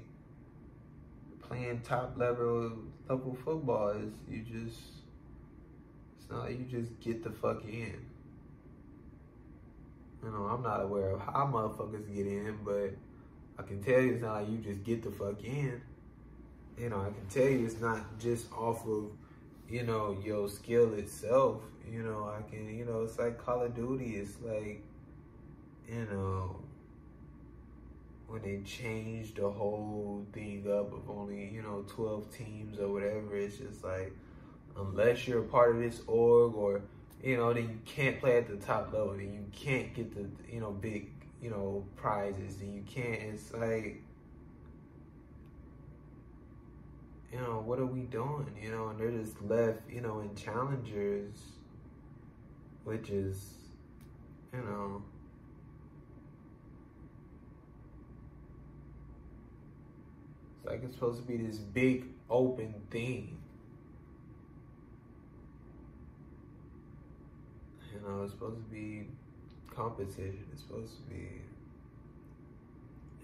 playing 1.41 1.81
top 1.81 2.17
level 2.17 2.71
level 3.07 3.37
football 3.45 3.89
is 3.89 4.13
you 4.27 4.41
just, 4.41 4.79
it's 6.17 6.29
not 6.29 6.45
like 6.45 6.57
you 6.57 6.65
just 6.65 6.99
get 6.99 7.23
the 7.23 7.29
fuck 7.29 7.63
in. 7.65 7.95
You 10.23 10.31
know, 10.31 10.45
I'm 10.45 10.63
not 10.63 10.81
aware 10.81 11.11
of 11.11 11.21
how 11.21 11.49
motherfuckers 11.53 12.07
get 12.13 12.25
in, 12.25 12.57
but 12.65 12.95
I 13.59 13.67
can 13.67 13.83
tell 13.83 14.01
you 14.01 14.13
it's 14.13 14.23
not 14.23 14.41
like 14.41 14.49
you 14.49 14.57
just 14.57 14.83
get 14.83 15.03
the 15.03 15.11
fuck 15.11 15.43
in. 15.43 15.79
You 16.79 16.89
know, 16.89 17.01
I 17.01 17.05
can 17.05 17.27
tell 17.29 17.47
you 17.47 17.65
it's 17.65 17.79
not 17.79 18.17
just 18.17 18.51
off 18.51 18.87
of 18.87 19.11
you 19.69 19.83
know, 19.83 20.17
your 20.23 20.49
skill 20.49 20.93
itself. 20.93 21.61
You 21.89 22.03
know, 22.03 22.31
I 22.35 22.49
can, 22.49 22.75
you 22.75 22.85
know, 22.85 23.03
it's 23.03 23.19
like 23.19 23.43
Call 23.43 23.61
of 23.61 23.75
Duty. 23.75 24.15
It's 24.15 24.37
like, 24.41 24.81
you 25.87 26.07
know, 26.11 26.57
when 28.27 28.41
they 28.41 28.59
changed 28.65 29.37
the 29.37 29.49
whole 29.49 30.25
thing 30.33 30.65
up 30.67 30.91
of 30.91 31.09
only, 31.09 31.49
you 31.53 31.61
know, 31.61 31.85
12 31.87 32.35
teams 32.35 32.79
or 32.79 32.87
whatever, 32.87 33.35
it's 33.35 33.57
just 33.57 33.83
like, 33.83 34.13
unless 34.77 35.27
you're 35.27 35.39
a 35.39 35.43
part 35.43 35.75
of 35.75 35.81
this 35.81 36.01
org 36.07 36.55
or, 36.55 36.81
you 37.23 37.37
know, 37.37 37.53
then 37.53 37.63
you 37.63 37.79
can't 37.85 38.19
play 38.19 38.37
at 38.37 38.47
the 38.47 38.57
top 38.57 38.91
level, 38.91 39.13
then 39.13 39.33
you 39.33 39.45
can't 39.51 39.93
get 39.93 40.13
the, 40.15 40.27
you 40.51 40.59
know, 40.59 40.71
big, 40.71 41.09
you 41.41 41.49
know, 41.49 41.85
prizes, 41.95 42.57
then 42.57 42.73
you 42.73 42.83
can't, 42.87 43.21
it's 43.21 43.53
like, 43.53 44.01
you 47.35 47.41
know, 47.41 47.61
what 47.65 47.79
are 47.79 47.85
we 47.85 48.01
doing? 48.01 48.55
You 48.61 48.71
know, 48.71 48.87
and 48.89 48.99
they're 48.99 49.11
just 49.11 49.41
left, 49.41 49.81
you 49.89 49.99
know, 49.99 50.21
in 50.21 50.33
challengers, 50.35 51.37
which 52.85 53.09
is, 53.09 53.55
you 54.53 54.61
know, 54.61 55.03
it's 60.57 60.65
like 60.65 60.81
it's 60.85 60.93
supposed 60.93 61.19
to 61.21 61.27
be 61.27 61.35
this 61.35 61.57
big 61.57 62.05
open 62.29 62.73
thing. 62.89 63.37
You 67.93 67.99
know, 68.07 68.23
it's 68.23 68.31
supposed 68.31 68.63
to 68.63 68.71
be 68.71 69.07
competition. 69.75 70.45
It's 70.53 70.61
supposed 70.61 70.95
to 70.95 71.01
be, 71.13 71.27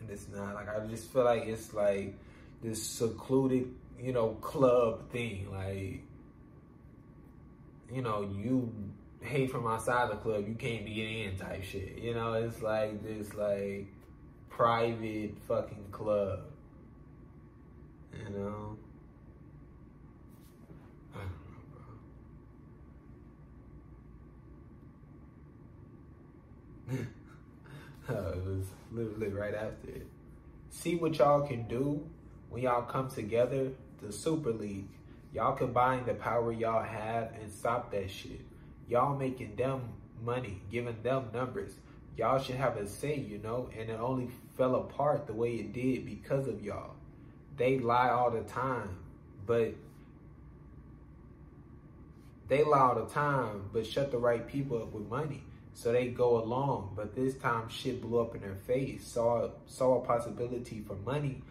and 0.01 0.09
it's 0.09 0.28
not. 0.28 0.55
Like 0.55 0.68
I 0.68 0.86
just 0.88 1.14
feel 1.14 1.24
like 1.24 1.43
it's 1.43 1.74
like 1.74 2.14
this 2.62 2.84
secluded 2.84 3.74
you 4.01 4.13
know, 4.13 4.29
club 4.41 5.09
thing. 5.11 5.47
Like, 5.51 6.01
you 7.93 8.01
know, 8.01 8.21
you 8.21 8.73
hate 9.21 9.51
from 9.51 9.67
outside 9.67 10.09
the 10.11 10.15
club, 10.15 10.47
you 10.47 10.55
can't 10.55 10.85
be 10.85 11.23
in 11.23 11.37
type 11.37 11.63
shit. 11.63 11.99
You 11.99 12.15
know, 12.15 12.33
it's 12.33 12.61
like 12.61 13.03
this 13.03 13.33
like 13.35 13.87
private 14.49 15.35
fucking 15.47 15.85
club. 15.91 16.39
You 18.13 18.37
know? 18.37 18.77
Oh, 28.09 28.29
it 28.29 28.43
was 28.45 28.65
literally 28.91 29.29
right 29.29 29.53
after 29.53 29.87
it. 29.87 30.07
See 30.69 30.95
what 30.95 31.17
y'all 31.17 31.47
can 31.47 31.67
do 31.67 32.03
when 32.49 32.63
y'all 32.63 32.81
come 32.81 33.09
together 33.09 33.71
the 34.01 34.11
Super 34.11 34.51
League. 34.51 34.87
Y'all 35.33 35.55
combine 35.55 36.05
the 36.05 36.13
power 36.13 36.51
y'all 36.51 36.83
have 36.83 37.33
and 37.41 37.51
stop 37.51 37.91
that 37.91 38.09
shit. 38.09 38.41
Y'all 38.87 39.17
making 39.17 39.55
them 39.55 39.81
money, 40.23 40.61
giving 40.69 41.01
them 41.01 41.25
numbers. 41.33 41.73
Y'all 42.17 42.41
should 42.41 42.55
have 42.55 42.75
a 42.77 42.87
say, 42.87 43.17
you 43.17 43.37
know, 43.37 43.69
and 43.77 43.89
it 43.89 43.99
only 43.99 44.29
fell 44.57 44.75
apart 44.75 45.27
the 45.27 45.33
way 45.33 45.55
it 45.55 45.73
did 45.73 46.05
because 46.05 46.47
of 46.47 46.61
y'all. 46.61 46.95
They 47.57 47.79
lie 47.79 48.09
all 48.09 48.31
the 48.31 48.41
time, 48.41 48.97
but 49.45 49.73
they 52.47 52.63
lie 52.63 52.79
all 52.79 52.95
the 52.95 53.05
time, 53.05 53.69
but 53.71 53.87
shut 53.87 54.11
the 54.11 54.17
right 54.17 54.45
people 54.45 54.81
up 54.81 54.91
with 54.91 55.07
money. 55.07 55.43
So 55.73 55.91
they 55.93 56.09
go 56.09 56.43
along, 56.43 56.93
but 56.95 57.15
this 57.15 57.35
time 57.35 57.69
shit 57.69 58.01
blew 58.01 58.19
up 58.19 58.35
in 58.35 58.41
their 58.41 58.55
face. 58.55 59.07
Saw 59.07 59.49
saw 59.67 60.01
a 60.01 60.05
possibility 60.05 60.83
for 60.85 60.95
money, 60.95 61.41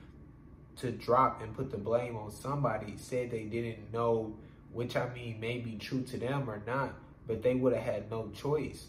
to 0.76 0.90
drop 0.90 1.42
and 1.42 1.54
put 1.54 1.70
the 1.70 1.76
blame 1.76 2.16
on 2.16 2.30
somebody 2.30 2.94
said 2.96 3.30
they 3.30 3.44
didn't 3.44 3.92
know, 3.92 4.34
which 4.72 4.96
I 4.96 5.08
mean 5.12 5.40
may 5.40 5.58
be 5.58 5.76
true 5.76 6.02
to 6.02 6.16
them 6.16 6.48
or 6.48 6.62
not, 6.66 6.94
but 7.26 7.42
they 7.42 7.54
would 7.54 7.72
have 7.72 7.82
had 7.82 8.10
no 8.10 8.30
choice. 8.34 8.86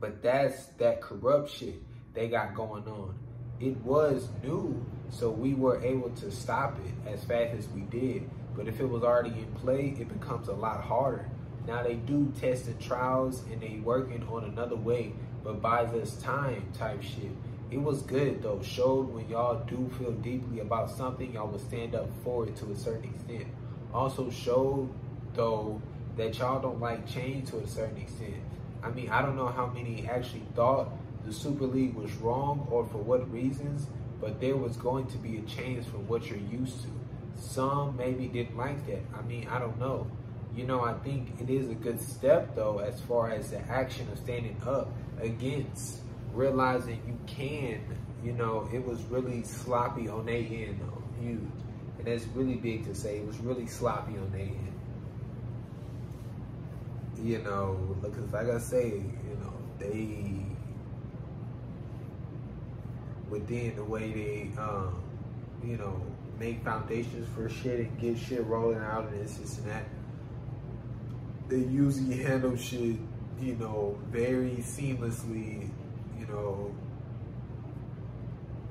But 0.00 0.22
that's 0.22 0.66
that 0.78 1.00
corruption 1.00 1.84
they 2.14 2.28
got 2.28 2.54
going 2.54 2.86
on. 2.86 3.14
It 3.60 3.76
was 3.78 4.28
new, 4.42 4.84
so 5.10 5.30
we 5.30 5.54
were 5.54 5.82
able 5.82 6.10
to 6.10 6.30
stop 6.30 6.78
it 6.78 7.10
as 7.10 7.24
fast 7.24 7.56
as 7.56 7.68
we 7.68 7.80
did. 7.82 8.28
But 8.56 8.68
if 8.68 8.80
it 8.80 8.88
was 8.88 9.02
already 9.02 9.30
in 9.30 9.52
play, 9.54 9.96
it 9.98 10.08
becomes 10.08 10.48
a 10.48 10.52
lot 10.52 10.82
harder. 10.82 11.28
Now 11.66 11.82
they 11.82 11.94
do 11.94 12.32
tests 12.40 12.68
and 12.68 12.80
trials 12.80 13.42
and 13.50 13.60
they 13.60 13.80
working 13.82 14.26
on 14.28 14.44
another 14.44 14.76
way, 14.76 15.12
but 15.42 15.60
buys 15.60 15.92
us 15.94 16.16
time 16.22 16.68
type 16.72 17.02
shit 17.02 17.32
it 17.70 17.78
was 17.78 18.02
good 18.02 18.42
though. 18.42 18.60
Showed 18.62 19.12
when 19.12 19.28
y'all 19.28 19.64
do 19.66 19.90
feel 19.98 20.12
deeply 20.12 20.60
about 20.60 20.90
something, 20.90 21.32
y'all 21.32 21.48
will 21.48 21.58
stand 21.58 21.94
up 21.94 22.08
for 22.24 22.46
it 22.46 22.56
to 22.56 22.70
a 22.72 22.76
certain 22.76 23.12
extent. 23.14 23.46
Also 23.92 24.30
showed 24.30 24.88
though 25.34 25.80
that 26.16 26.38
y'all 26.38 26.60
don't 26.60 26.80
like 26.80 27.06
change 27.06 27.50
to 27.50 27.58
a 27.58 27.66
certain 27.66 27.98
extent. 27.98 28.34
I 28.82 28.90
mean, 28.90 29.10
I 29.10 29.22
don't 29.22 29.36
know 29.36 29.48
how 29.48 29.66
many 29.66 30.06
actually 30.08 30.44
thought 30.54 30.88
the 31.24 31.32
Super 31.32 31.66
League 31.66 31.94
was 31.94 32.12
wrong 32.16 32.66
or 32.70 32.86
for 32.86 32.98
what 32.98 33.30
reasons, 33.32 33.86
but 34.20 34.40
there 34.40 34.56
was 34.56 34.76
going 34.76 35.06
to 35.06 35.18
be 35.18 35.38
a 35.38 35.42
change 35.42 35.86
from 35.86 36.06
what 36.08 36.28
you're 36.28 36.38
used 36.38 36.82
to. 36.82 36.88
Some 37.36 37.96
maybe 37.96 38.26
didn't 38.26 38.56
like 38.56 38.86
that. 38.86 39.02
I 39.16 39.22
mean, 39.22 39.46
I 39.48 39.58
don't 39.58 39.78
know. 39.78 40.06
You 40.56 40.64
know, 40.64 40.82
I 40.82 40.94
think 40.94 41.40
it 41.40 41.50
is 41.50 41.68
a 41.68 41.74
good 41.74 42.00
step 42.00 42.56
though 42.56 42.78
as 42.78 43.00
far 43.02 43.30
as 43.30 43.50
the 43.50 43.60
action 43.68 44.08
of 44.10 44.18
standing 44.18 44.56
up 44.66 44.90
against 45.20 46.00
realizing 46.38 47.02
you 47.04 47.18
can, 47.26 47.80
you 48.22 48.32
know, 48.32 48.68
it 48.72 48.86
was 48.86 49.02
really 49.04 49.42
sloppy 49.42 50.08
on 50.08 50.24
their 50.24 50.36
end, 50.36 50.80
though, 50.80 51.02
huge. 51.20 51.40
And 51.98 52.06
that's 52.06 52.24
really 52.28 52.54
big 52.54 52.86
to 52.86 52.94
say. 52.94 53.18
It 53.18 53.26
was 53.26 53.38
really 53.38 53.66
sloppy 53.66 54.16
on 54.16 54.30
their 54.30 54.42
end. 54.42 54.72
You 57.20 57.38
know, 57.38 57.96
because 58.00 58.32
like 58.32 58.48
I 58.48 58.58
say, 58.58 58.86
you 58.86 59.38
know, 59.42 59.52
they, 59.80 60.46
within 63.28 63.74
the 63.74 63.84
way 63.84 64.12
they, 64.12 64.60
um, 64.60 65.02
you 65.64 65.76
know, 65.76 66.00
make 66.38 66.62
foundations 66.62 67.26
for 67.34 67.48
shit 67.48 67.80
and 67.80 68.00
get 68.00 68.16
shit 68.16 68.46
rolling 68.46 68.78
out 68.78 69.08
and 69.08 69.20
this, 69.20 69.38
this, 69.38 69.58
and 69.58 69.66
that. 69.70 69.84
They 71.48 71.56
usually 71.56 72.22
handle 72.22 72.56
shit, 72.56 72.96
you 73.40 73.56
know, 73.56 73.98
very 74.12 74.58
seamlessly 74.60 75.68
know, 76.26 76.74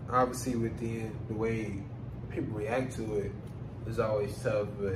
obviously 0.09 0.55
within 0.55 1.17
the 1.27 1.33
way 1.33 1.81
people 2.29 2.57
react 2.57 2.95
to 2.95 3.15
it 3.15 3.31
is 3.87 3.99
always 3.99 4.37
tough, 4.41 4.67
but 4.79 4.95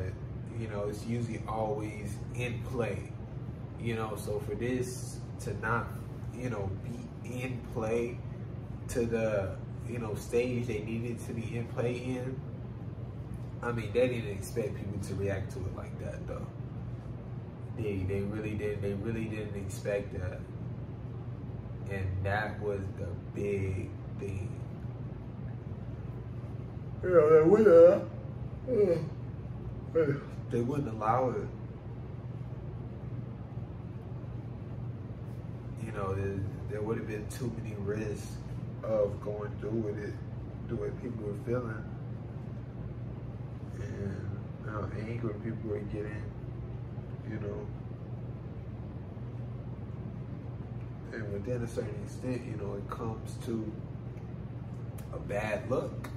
you 0.59 0.67
know, 0.67 0.83
it's 0.89 1.05
usually 1.05 1.41
always 1.47 2.15
in 2.35 2.61
play. 2.63 3.11
You 3.79 3.95
know, 3.95 4.15
so 4.15 4.39
for 4.39 4.55
this 4.55 5.19
to 5.41 5.59
not, 5.59 5.87
you 6.35 6.49
know, 6.49 6.69
be 6.83 7.43
in 7.43 7.59
play 7.73 8.17
to 8.89 9.05
the, 9.05 9.55
you 9.89 9.97
know, 9.99 10.13
stage 10.15 10.67
they 10.67 10.79
needed 10.81 11.19
to 11.25 11.33
be 11.33 11.57
in 11.57 11.65
play 11.67 11.95
in, 11.95 12.39
I 13.63 13.71
mean, 13.71 13.91
they 13.93 14.07
didn't 14.07 14.31
expect 14.31 14.75
people 14.75 14.99
to 15.07 15.15
react 15.15 15.51
to 15.53 15.59
it 15.59 15.75
like 15.75 15.97
that, 15.99 16.27
though. 16.27 16.45
They 17.77 17.97
they 18.07 18.21
really 18.21 18.55
didn't. 18.55 18.81
They 18.81 18.93
really 18.93 19.25
didn't 19.25 19.55
expect 19.55 20.13
that, 20.13 20.39
and 21.91 22.07
that 22.23 22.59
was 22.61 22.79
the 22.97 23.07
big 23.35 23.89
thing. 24.19 24.49
Yeah, 27.03 27.27
they 27.29 27.41
wouldn't. 27.41 28.09
Mm. 28.69 29.05
They 30.51 30.61
wouldn't 30.61 30.87
allow 30.87 31.31
it. 31.31 31.47
You 35.85 35.91
know, 35.91 36.13
there, 36.13 36.39
there 36.69 36.81
would 36.81 36.97
have 36.97 37.07
been 37.07 37.27
too 37.27 37.51
many 37.57 37.75
risks 37.79 38.37
of 38.83 39.21
going 39.21 39.51
through 39.59 39.71
with 39.71 39.97
it, 39.97 40.13
the 40.69 40.75
way 40.75 40.89
people 41.01 41.25
were 41.25 41.33
feeling, 41.45 41.83
and 43.81 44.39
how 44.65 44.89
angry 44.97 45.33
people 45.43 45.71
were 45.71 45.79
getting. 45.79 46.23
You 47.29 47.39
know. 47.39 47.67
And 51.13 51.33
within 51.33 51.63
a 51.63 51.67
certain 51.67 51.95
extent, 52.03 52.41
you 52.45 52.57
know, 52.57 52.75
it 52.75 52.89
comes 52.89 53.35
to 53.45 53.71
a 55.13 55.19
bad 55.19 55.69
look 55.69 56.09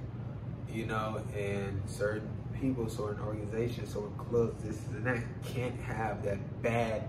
you 0.74 0.86
know, 0.86 1.22
and 1.36 1.80
certain 1.86 2.28
people, 2.52 2.88
certain 2.88 3.22
organizations, 3.22 3.90
certain 3.90 4.12
clubs, 4.16 4.64
this 4.64 4.80
and 4.88 5.06
that 5.06 5.22
can't 5.44 5.78
have 5.80 6.22
that 6.24 6.62
bad 6.62 7.04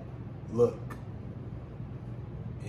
look. 0.53 0.79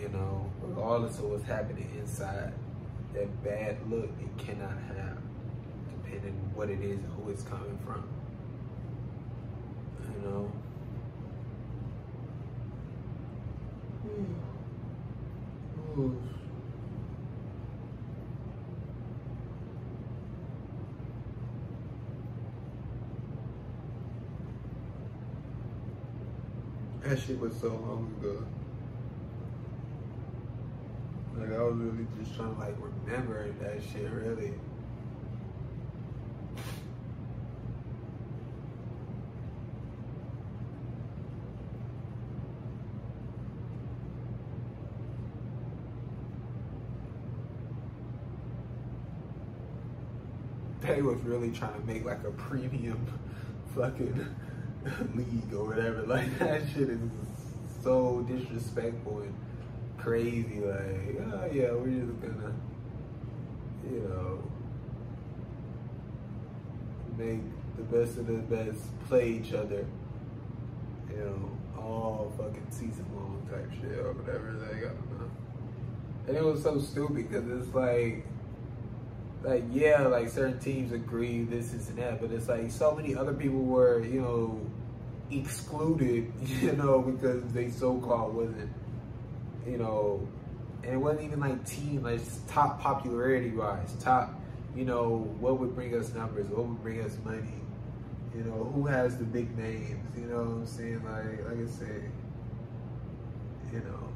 You 0.01 0.09
know, 0.09 0.51
regardless 0.63 1.19
of 1.19 1.25
what's 1.25 1.45
happening 1.45 1.91
inside, 1.99 2.53
that 3.13 3.45
bad 3.45 3.77
look 3.91 4.11
it 4.21 4.39
cannot 4.39 4.77
have, 4.89 5.19
depending 5.91 6.33
on 6.33 6.55
what 6.55 6.71
it 6.71 6.81
is 6.81 6.99
and 6.99 7.13
who 7.13 7.31
it's 7.31 7.43
coming 7.43 7.79
from. 7.85 8.09
You 10.03 10.29
know. 10.31 10.53
That 15.97 16.05
shit 27.19 27.41
was 27.41 27.57
so 27.59 27.69
long 27.69 28.15
ago. 28.21 28.45
Like 31.35 31.59
I 31.59 31.63
was 31.63 31.77
really 31.77 32.07
just 32.19 32.37
trying 32.37 32.55
to 32.55 32.61
like 32.61 32.75
remember 32.79 33.51
that 33.63 33.81
shit 33.91 34.11
really. 34.11 34.53
They 50.97 51.03
was 51.17 51.25
really 51.25 51.51
trying 51.51 51.81
to 51.81 51.87
make 51.87 52.05
like 52.05 52.23
a 52.25 52.31
premium 52.33 53.07
fucking 53.75 54.27
league 55.15 55.55
or 55.55 55.69
whatever. 55.69 56.03
Like 56.07 56.39
that 56.39 56.63
shit 56.73 56.91
is 56.91 57.01
so 57.83 58.25
disrespectful 58.29 59.21
and 59.21 59.35
crazy. 59.99 60.61
Like, 60.61 61.19
oh 61.33 61.49
yeah, 61.53 61.73
we're 61.73 61.89
just 61.89 62.21
gonna, 62.21 62.55
you 63.91 64.01
know, 64.01 64.43
make 67.17 67.41
the 67.77 67.83
best 67.83 68.19
of 68.19 68.27
the 68.27 68.35
best 68.35 68.81
play 69.09 69.31
each 69.31 69.53
other. 69.53 69.87
You 71.11 71.17
know, 71.17 71.51
all 71.81 72.33
fucking 72.37 72.67
season 72.71 73.07
long 73.15 73.47
type 73.51 73.71
shit 73.81 73.99
or 73.99 74.13
whatever. 74.13 74.53
Like, 74.53 74.85
I 74.85 74.89
don't 74.89 75.19
know. 75.19 75.31
And 76.29 76.37
it 76.37 76.45
was 76.45 76.63
so 76.63 76.79
stupid 76.79 77.31
because 77.31 77.49
it's 77.49 77.75
like 77.75 78.27
like 79.43 79.65
yeah, 79.71 80.03
like 80.03 80.29
certain 80.29 80.59
teams 80.59 80.93
agree 80.93 81.45
this, 81.45 81.73
is 81.73 81.89
and 81.89 81.99
that, 81.99 82.21
but 82.21 82.31
it's 82.31 82.49
like 82.49 82.71
so 82.71 82.95
many 82.95 83.15
other 83.15 83.33
people 83.33 83.61
were, 83.61 84.05
you 84.05 84.21
know, 84.21 84.61
excluded, 85.31 86.33
you 86.45 86.73
know, 86.73 87.01
because 87.01 87.43
they 87.53 87.71
so 87.71 87.99
called 87.99 88.35
wasn't, 88.35 88.73
you 89.67 89.79
know, 89.79 90.27
and 90.83 90.95
it 90.95 90.97
wasn't 90.97 91.25
even 91.25 91.41
like 91.41 91.65
team, 91.67 92.03
like 92.03 92.21
top 92.49 92.81
popularity 92.81 93.51
wise, 93.51 93.95
top, 94.01 94.35
you 94.75 94.85
know, 94.85 95.19
what 95.41 95.59
would 95.59 95.75
bring 95.75 95.95
us 95.95 96.13
numbers, 96.15 96.47
what 96.49 96.67
would 96.67 96.83
bring 96.83 97.01
us 97.03 97.17
money, 97.25 97.61
you 98.35 98.43
know, 98.45 98.71
who 98.75 98.87
has 98.87 99.17
the 99.17 99.25
big 99.25 99.57
names, 99.57 100.17
you 100.17 100.27
know 100.27 100.39
what 100.39 100.49
I'm 100.49 100.67
saying? 100.67 101.03
Like, 101.05 101.49
like 101.49 101.67
I 101.67 101.71
said, 101.71 102.11
you 103.73 103.79
know. 103.81 104.16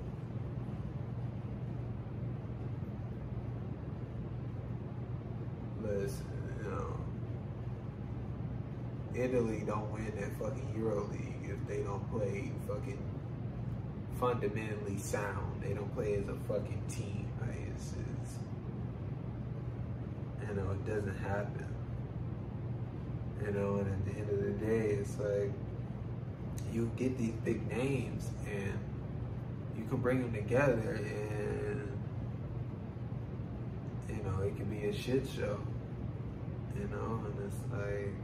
Listen, 5.91 6.25
you 6.63 6.71
know, 6.71 6.97
Italy 9.15 9.65
don't 9.67 9.91
win 9.93 10.13
that 10.21 10.37
fucking 10.39 10.73
Euro 10.77 11.09
League 11.11 11.51
if 11.51 11.67
they 11.69 11.83
don't 11.83 12.09
play 12.13 12.53
fucking 12.69 13.03
fundamentally 14.21 14.99
sound. 14.99 15.61
They 15.63 15.73
don't 15.73 15.93
play 15.95 16.15
as 16.15 16.29
a 16.29 16.37
fucking 16.47 16.83
team. 16.89 17.29
It's, 17.75 17.93
it's 17.93 18.39
you 20.49 20.55
know, 20.55 20.71
it 20.71 20.87
doesn't 20.87 21.19
happen. 21.19 21.67
You 23.45 23.53
know, 23.53 23.77
and 23.79 23.91
at 23.91 24.05
the 24.05 24.21
end 24.21 24.31
of 24.31 24.45
the 24.45 24.67
day, 24.67 24.91
it's 24.91 25.19
like 25.19 25.51
you 26.73 26.91
get 26.97 27.19
these 27.19 27.35
big 27.45 27.67
names 27.69 28.31
and 28.47 28.79
you 29.77 29.85
can 29.89 29.97
bring 29.99 30.23
them 30.23 30.33
together 30.33 31.01
and 31.03 31.91
you 34.09 34.23
know, 34.23 34.43
it 34.43 34.57
can 34.57 34.67
be 34.67 34.87
a 34.87 34.93
shit 34.93 35.27
show. 35.29 35.59
You 36.81 36.89
know, 36.89 37.21
and 37.27 37.35
it's 37.47 37.61
like 37.71 38.15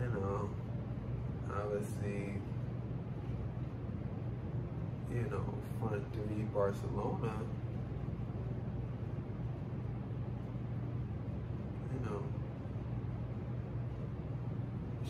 you 0.00 0.08
know, 0.20 0.48
obviously, 1.52 2.40
you 5.12 5.22
know, 5.30 5.44
front 5.80 6.02
three 6.12 6.44
Barcelona, 6.54 7.32
you 11.92 12.00
know, 12.06 12.22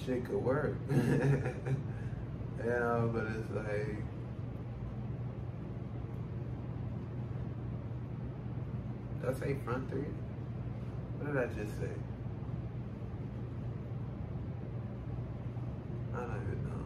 shit 0.04 0.24
could 0.24 0.42
work. 0.42 0.76
yeah, 0.90 3.06
but 3.12 3.26
it's 3.26 3.50
like, 3.54 3.96
did 9.20 9.28
I 9.28 9.32
front 9.64 9.88
three? 9.90 10.06
What 11.20 11.32
did 11.34 11.42
I 11.42 11.46
just 11.46 11.78
say? 11.78 11.88
I 16.14 16.18
don't 16.18 16.42
even 16.42 16.64
know. 16.64 16.84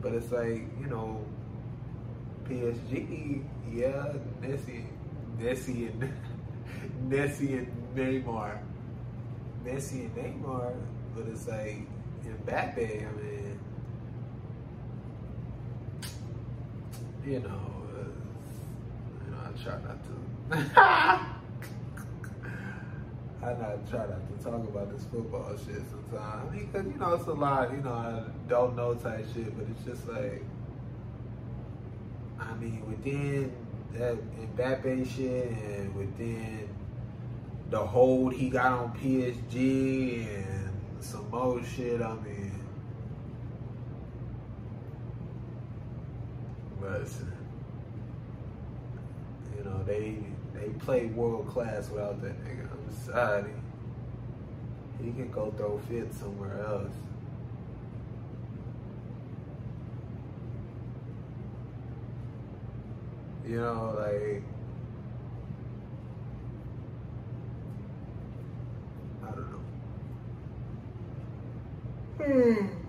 But 0.00 0.12
it's 0.14 0.32
like, 0.32 0.62
you 0.80 0.86
know, 0.88 1.20
PSG, 2.48 3.42
yeah, 3.72 4.12
Messi, 4.40 4.84
Messi 5.38 5.90
and 5.90 6.12
Messi 7.08 7.58
and 7.58 7.68
Neymar. 7.94 8.58
Messi 9.64 10.06
and 10.06 10.14
Neymar, 10.16 10.74
but 11.14 11.26
it's 11.26 11.48
like 11.48 11.86
Mbappe, 12.24 12.78
I 13.08 13.22
mean, 13.22 13.58
you 17.26 17.40
know, 17.40 17.48
uh, 17.48 18.04
you 19.24 19.30
know, 19.30 19.38
I 19.44 19.62
try 19.62 19.78
not 19.82 19.98
to. 20.04 21.26
I 23.46 23.52
not 23.52 23.88
try 23.88 24.00
not 24.00 24.38
to 24.38 24.44
talk 24.44 24.54
about 24.54 24.92
this 24.92 25.04
football 25.04 25.56
shit 25.56 25.80
sometimes. 25.88 26.50
I 26.50 26.56
mean, 26.56 26.68
cause 26.72 26.84
you 26.84 26.98
know 26.98 27.14
it's 27.14 27.26
a 27.28 27.32
lot, 27.32 27.70
you 27.70 27.76
know, 27.76 27.92
I 27.92 28.22
don't 28.48 28.74
know 28.74 28.94
type 28.94 29.24
shit, 29.32 29.56
but 29.56 29.68
it's 29.70 29.84
just 29.84 30.08
like, 30.08 30.42
I 32.40 32.54
mean, 32.54 32.84
within 32.88 33.52
that 33.92 34.16
Mbappe 34.56 35.14
shit 35.14 35.48
and 35.48 35.94
within 35.94 36.68
the 37.70 37.78
hold 37.78 38.34
he 38.34 38.50
got 38.50 38.72
on 38.72 38.98
PSG 38.98 40.26
and 40.26 40.72
some 40.98 41.30
more 41.30 41.62
shit, 41.62 42.02
I 42.02 42.14
mean, 42.16 42.52
listen, 46.80 47.32
you 49.56 49.62
know, 49.62 49.84
they 49.84 50.16
they 50.52 50.70
play 50.80 51.06
world 51.06 51.46
class 51.46 51.90
without 51.90 52.20
that 52.22 52.44
nigga 52.44 52.65
society. 53.04 53.50
He 55.02 55.12
can 55.12 55.30
go 55.30 55.50
throw 55.56 55.78
fits 55.88 56.18
somewhere 56.18 56.64
else. 56.66 56.92
You 63.46 63.60
know, 63.60 63.94
like, 63.96 64.42
I 69.22 69.30
don't 69.30 69.50
know. 69.52 69.60
Hmm. 72.24 72.85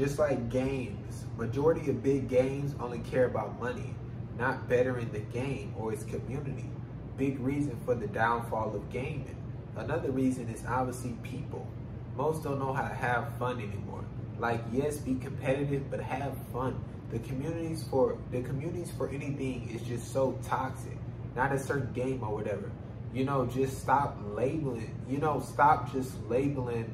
Just 0.00 0.18
like 0.18 0.48
games, 0.48 1.26
majority 1.36 1.90
of 1.90 2.02
big 2.02 2.26
games 2.26 2.74
only 2.80 3.00
care 3.00 3.26
about 3.26 3.60
money, 3.60 3.94
not 4.38 4.66
bettering 4.66 5.12
the 5.12 5.18
game 5.18 5.74
or 5.76 5.92
its 5.92 6.04
community. 6.04 6.70
Big 7.18 7.38
reason 7.38 7.78
for 7.84 7.94
the 7.94 8.06
downfall 8.06 8.74
of 8.74 8.88
gaming. 8.88 9.36
Another 9.76 10.10
reason 10.10 10.48
is 10.48 10.64
obviously 10.66 11.10
people. 11.22 11.68
Most 12.16 12.44
don't 12.44 12.58
know 12.58 12.72
how 12.72 12.88
to 12.88 12.94
have 12.94 13.36
fun 13.36 13.58
anymore. 13.58 14.02
Like 14.38 14.64
yes, 14.72 14.96
be 14.96 15.16
competitive, 15.16 15.90
but 15.90 16.00
have 16.00 16.34
fun. 16.50 16.82
The 17.10 17.18
communities 17.18 17.84
for 17.90 18.16
the 18.30 18.40
communities 18.40 18.90
for 18.96 19.10
anything 19.10 19.68
is 19.68 19.82
just 19.82 20.14
so 20.14 20.38
toxic. 20.42 20.96
Not 21.36 21.52
a 21.52 21.58
certain 21.58 21.92
game 21.92 22.22
or 22.22 22.34
whatever. 22.34 22.70
You 23.12 23.26
know, 23.26 23.44
just 23.44 23.82
stop 23.82 24.16
labeling. 24.30 24.98
You 25.06 25.18
know, 25.18 25.40
stop 25.46 25.92
just 25.92 26.14
labeling 26.26 26.90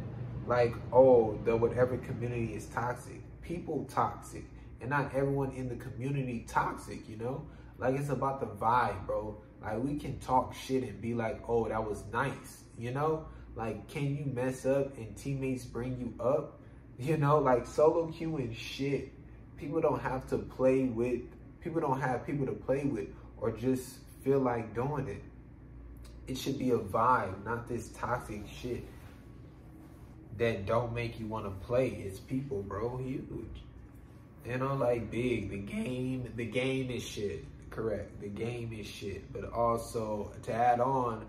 like, 0.46 0.74
oh, 0.92 1.38
the 1.44 1.56
whatever 1.56 1.96
community 1.98 2.54
is 2.54 2.66
toxic. 2.66 3.20
People 3.42 3.86
toxic. 3.90 4.44
And 4.80 4.90
not 4.90 5.14
everyone 5.14 5.52
in 5.52 5.68
the 5.68 5.76
community 5.76 6.44
toxic, 6.48 7.08
you 7.08 7.16
know? 7.16 7.46
Like 7.78 7.96
it's 7.96 8.08
about 8.08 8.40
the 8.40 8.46
vibe, 8.46 9.06
bro. 9.06 9.40
Like 9.62 9.82
we 9.82 9.98
can 9.98 10.18
talk 10.20 10.54
shit 10.54 10.82
and 10.84 11.00
be 11.00 11.14
like, 11.14 11.42
oh, 11.48 11.68
that 11.68 11.84
was 11.84 12.04
nice, 12.12 12.64
you 12.78 12.92
know? 12.92 13.26
Like, 13.54 13.88
can 13.88 14.16
you 14.16 14.26
mess 14.26 14.66
up 14.66 14.96
and 14.98 15.16
teammates 15.16 15.64
bring 15.64 15.98
you 15.98 16.22
up? 16.22 16.60
You 16.98 17.16
know, 17.16 17.38
like 17.38 17.66
solo 17.66 18.08
queuing 18.08 18.54
shit. 18.54 19.12
People 19.56 19.80
don't 19.80 20.00
have 20.00 20.26
to 20.28 20.38
play 20.38 20.84
with, 20.84 21.20
people 21.60 21.80
don't 21.80 22.00
have 22.00 22.26
people 22.26 22.46
to 22.46 22.52
play 22.52 22.84
with 22.84 23.08
or 23.38 23.50
just 23.50 23.98
feel 24.22 24.38
like 24.38 24.74
doing 24.74 25.08
it. 25.08 25.22
It 26.26 26.36
should 26.36 26.58
be 26.58 26.70
a 26.70 26.78
vibe, 26.78 27.44
not 27.44 27.68
this 27.68 27.88
toxic 27.88 28.42
shit 28.48 28.84
that 30.38 30.66
don't 30.66 30.94
make 30.94 31.18
you 31.18 31.26
want 31.26 31.44
to 31.44 31.66
play. 31.66 31.88
It's 31.88 32.18
people, 32.18 32.62
bro. 32.62 32.98
Huge. 32.98 33.62
You 34.44 34.58
know, 34.58 34.74
like 34.74 35.10
big. 35.10 35.50
The 35.50 35.58
game, 35.58 36.32
the 36.36 36.44
game 36.44 36.90
is 36.90 37.02
shit. 37.02 37.44
Correct. 37.70 38.20
The 38.20 38.28
game 38.28 38.72
is 38.78 38.86
shit. 38.86 39.32
But 39.32 39.52
also 39.52 40.32
to 40.42 40.52
add 40.52 40.80
on, 40.80 41.26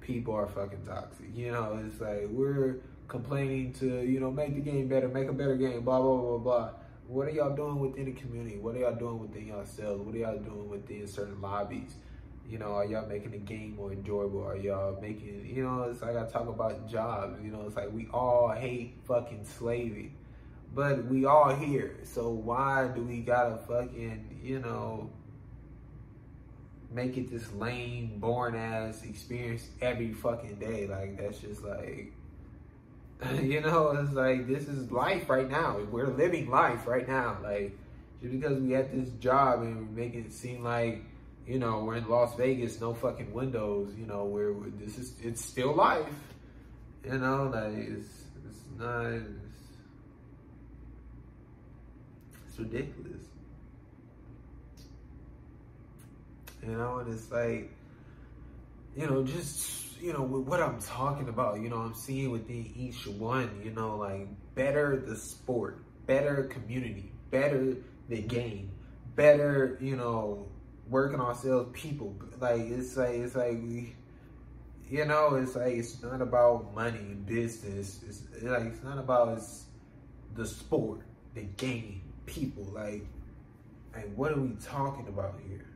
people 0.00 0.34
are 0.34 0.46
fucking 0.46 0.86
toxic. 0.86 1.26
You 1.34 1.52
know, 1.52 1.80
it's 1.84 2.00
like 2.00 2.26
we're 2.28 2.76
complaining 3.08 3.72
to, 3.74 4.02
you 4.02 4.20
know, 4.20 4.30
make 4.30 4.54
the 4.54 4.60
game 4.60 4.88
better, 4.88 5.08
make 5.08 5.28
a 5.28 5.32
better 5.32 5.56
game, 5.56 5.82
blah 5.82 6.00
blah 6.00 6.16
blah 6.16 6.38
blah. 6.38 6.70
What 7.08 7.26
are 7.26 7.32
y'all 7.32 7.56
doing 7.56 7.80
within 7.80 8.04
the 8.04 8.12
community? 8.12 8.58
What 8.58 8.76
are 8.76 8.78
y'all 8.78 8.94
doing 8.94 9.18
within 9.18 9.48
yourselves? 9.48 10.00
What 10.00 10.14
are 10.14 10.18
y'all 10.18 10.38
doing 10.38 10.68
within 10.68 11.08
certain 11.08 11.40
lobbies? 11.40 11.96
You 12.50 12.58
know, 12.58 12.72
are 12.72 12.84
y'all 12.84 13.06
making 13.06 13.30
the 13.30 13.38
game 13.38 13.76
more 13.76 13.92
enjoyable? 13.92 14.44
Are 14.44 14.56
y'all 14.56 14.98
making, 15.00 15.48
you 15.54 15.62
know, 15.62 15.84
it's 15.84 16.02
like 16.02 16.16
I 16.16 16.26
talk 16.26 16.48
about 16.48 16.88
jobs, 16.88 17.40
you 17.40 17.52
know, 17.52 17.62
it's 17.64 17.76
like 17.76 17.92
we 17.92 18.08
all 18.12 18.50
hate 18.50 18.94
fucking 19.06 19.44
slavery, 19.44 20.12
but 20.74 21.04
we 21.04 21.26
all 21.26 21.54
here. 21.54 21.98
So 22.02 22.30
why 22.30 22.88
do 22.88 23.02
we 23.02 23.20
gotta 23.20 23.56
fucking, 23.56 24.40
you 24.42 24.58
know, 24.58 25.10
make 26.90 27.16
it 27.16 27.30
this 27.30 27.52
lame, 27.52 28.18
boring 28.18 28.56
ass 28.56 29.04
experience 29.04 29.68
every 29.80 30.12
fucking 30.12 30.56
day? 30.56 30.88
Like, 30.88 31.18
that's 31.18 31.38
just 31.38 31.62
like, 31.62 32.12
you 33.42 33.60
know, 33.60 33.90
it's 33.92 34.12
like, 34.12 34.48
this 34.48 34.66
is 34.66 34.90
life 34.90 35.30
right 35.30 35.48
now. 35.48 35.78
We're 35.88 36.08
living 36.08 36.50
life 36.50 36.88
right 36.88 37.06
now. 37.06 37.38
Like, 37.44 37.78
just 38.20 38.32
because 38.32 38.58
we 38.58 38.74
at 38.74 38.90
this 38.92 39.10
job 39.20 39.62
and 39.62 39.88
we 39.88 40.02
make 40.02 40.14
it 40.14 40.32
seem 40.32 40.64
like, 40.64 41.04
you 41.50 41.58
know, 41.58 41.82
we're 41.82 41.96
in 41.96 42.08
Las 42.08 42.36
Vegas, 42.36 42.80
no 42.80 42.94
fucking 42.94 43.32
windows, 43.32 43.92
you 43.98 44.06
know, 44.06 44.24
where 44.24 44.54
this 44.78 44.96
is, 44.98 45.14
it's 45.20 45.44
still 45.44 45.74
life, 45.74 46.06
you 47.04 47.18
know, 47.18 47.50
like 47.52 47.88
it's, 47.88 48.08
it's 48.46 48.60
not, 48.78 49.06
it's, 49.06 49.26
it's 52.46 52.56
ridiculous. 52.56 53.22
You 56.62 56.76
know, 56.76 56.98
and 56.98 57.12
it's 57.12 57.32
like, 57.32 57.72
you 58.96 59.08
know, 59.08 59.24
just, 59.24 60.00
you 60.00 60.12
know, 60.12 60.22
what 60.22 60.62
I'm 60.62 60.80
talking 60.80 61.28
about, 61.28 61.60
you 61.60 61.68
know, 61.68 61.78
I'm 61.78 61.94
seeing 61.94 62.30
within 62.30 62.72
each 62.76 63.08
one, 63.08 63.60
you 63.64 63.72
know, 63.72 63.96
like 63.96 64.28
better 64.54 65.02
the 65.04 65.16
sport, 65.16 65.78
better 66.06 66.44
community, 66.44 67.10
better 67.32 67.76
the 68.08 68.22
game, 68.22 68.70
better, 69.16 69.76
you 69.80 69.96
know, 69.96 70.46
working 70.90 71.20
ourselves 71.20 71.70
people. 71.72 72.14
Like 72.38 72.60
it's 72.60 72.96
like 72.96 73.14
it's 73.14 73.34
like 73.34 73.52
we 73.62 73.94
you 74.90 75.04
know, 75.04 75.36
it's 75.36 75.54
like 75.54 75.74
it's 75.74 76.02
not 76.02 76.20
about 76.20 76.74
money 76.74 76.98
and 76.98 77.24
business. 77.24 78.00
It's, 78.06 78.22
like 78.42 78.64
it's 78.64 78.82
not 78.82 78.98
about 78.98 79.38
it's 79.38 79.66
the 80.34 80.44
sport, 80.44 81.02
the 81.34 81.42
game, 81.42 82.02
people. 82.26 82.64
Like, 82.74 83.06
like 83.94 84.12
what 84.16 84.32
are 84.32 84.40
we 84.40 84.56
talking 84.60 85.06
about 85.06 85.34
here? 85.48 85.66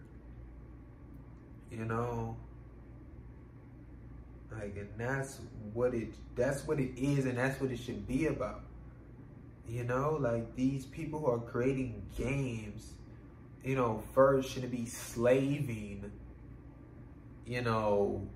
You 1.71 1.85
know, 1.85 2.37
like, 4.51 4.77
and 4.77 4.89
that's 4.99 5.41
what 5.73 5.95
it. 5.95 6.09
That's 6.35 6.67
what 6.67 6.81
it 6.81 6.99
is, 6.99 7.27
and 7.27 7.39
that's 7.39 7.61
what 7.61 7.71
it 7.71 7.79
should 7.79 8.09
be 8.09 8.27
about. 8.27 8.63
You 9.69 9.85
know, 9.85 10.19
like 10.21 10.57
these 10.57 10.87
people 10.87 11.21
who 11.21 11.27
are 11.27 11.39
creating 11.39 12.03
games 12.17 12.95
you 13.65 13.75
know, 13.75 14.03
first 14.13 14.51
shouldn't 14.51 14.73
be 14.73 14.85
slaving, 14.85 16.13
you 17.47 17.63
know, 17.63 18.29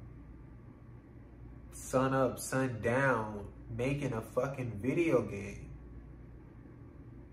sun 1.72 2.14
up, 2.14 2.38
sun 2.38 2.80
down, 2.82 3.44
making 3.76 4.14
a 4.14 4.22
fucking 4.22 4.80
video 4.82 5.22
game. 5.22 5.70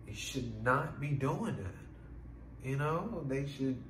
It 0.07 0.17
should 0.17 0.61
not 0.61 0.99
be 0.99 1.07
doing 1.07 1.55
that. 1.55 2.67
You 2.69 2.77
know, 2.77 3.23
they 3.27 3.47
should, 3.47 3.81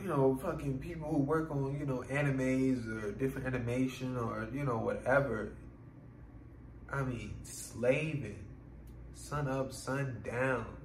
you 0.00 0.08
know, 0.08 0.36
fucking 0.42 0.78
people 0.78 1.10
who 1.10 1.18
work 1.18 1.50
on, 1.52 1.78
you 1.78 1.86
know, 1.86 2.02
animes 2.10 2.88
or 2.88 3.12
different 3.12 3.46
animation 3.46 4.16
or, 4.16 4.48
you 4.52 4.64
know, 4.64 4.78
whatever. 4.78 5.52
I 6.90 7.02
mean, 7.02 7.34
slaving, 7.44 8.44
sun 9.14 9.46
up, 9.46 9.72
sun 9.72 10.22
down 10.24 10.77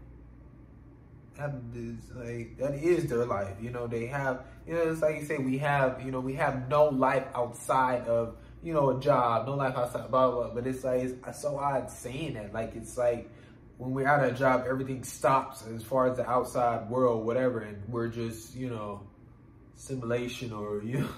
that 1.38 1.54
is 1.76 2.12
like 2.16 2.58
that 2.58 2.76
is 2.76 3.10
their 3.10 3.26
life. 3.26 3.56
You 3.62 3.72
know, 3.72 3.88
they 3.88 4.06
have 4.08 4.46
you 4.66 4.74
know, 4.74 4.82
it's 4.92 5.02
like 5.02 5.20
you 5.20 5.26
say, 5.26 5.38
we 5.38 5.58
have, 5.60 6.02
you 6.04 6.12
know, 6.12 6.20
we 6.20 6.34
have 6.36 6.70
no 6.70 6.86
life 6.86 7.26
outside 7.36 8.08
of, 8.08 8.38
you 8.64 8.74
know, 8.74 8.92
a 8.92 9.00
job, 9.00 9.46
no 9.46 9.56
life 9.56 9.76
outside, 9.76 10.10
blah 10.10 10.32
blah. 10.32 10.46
blah. 10.46 10.54
But 10.54 10.68
it's 10.68 10.84
like 10.84 11.02
it's 11.02 11.42
so 11.42 11.58
odd 11.58 11.90
saying 11.90 12.36
that. 12.36 12.54
Like 12.54 12.76
it's 12.76 12.98
like 12.98 13.30
when 13.78 13.92
we're 13.92 14.08
out 14.08 14.24
of 14.24 14.34
a 14.34 14.38
job, 14.38 14.66
everything 14.70 15.04
stops 15.04 15.66
as 15.68 15.84
far 15.84 16.10
as 16.10 16.18
the 16.18 16.30
outside 16.30 16.90
world, 16.90 17.26
whatever, 17.26 17.60
and 17.60 17.84
we're 17.90 18.08
just, 18.08 18.56
you 18.56 18.70
know, 18.70 19.02
simulation 19.76 20.54
or 20.54 20.82
you 20.84 21.00
know, 21.00 21.10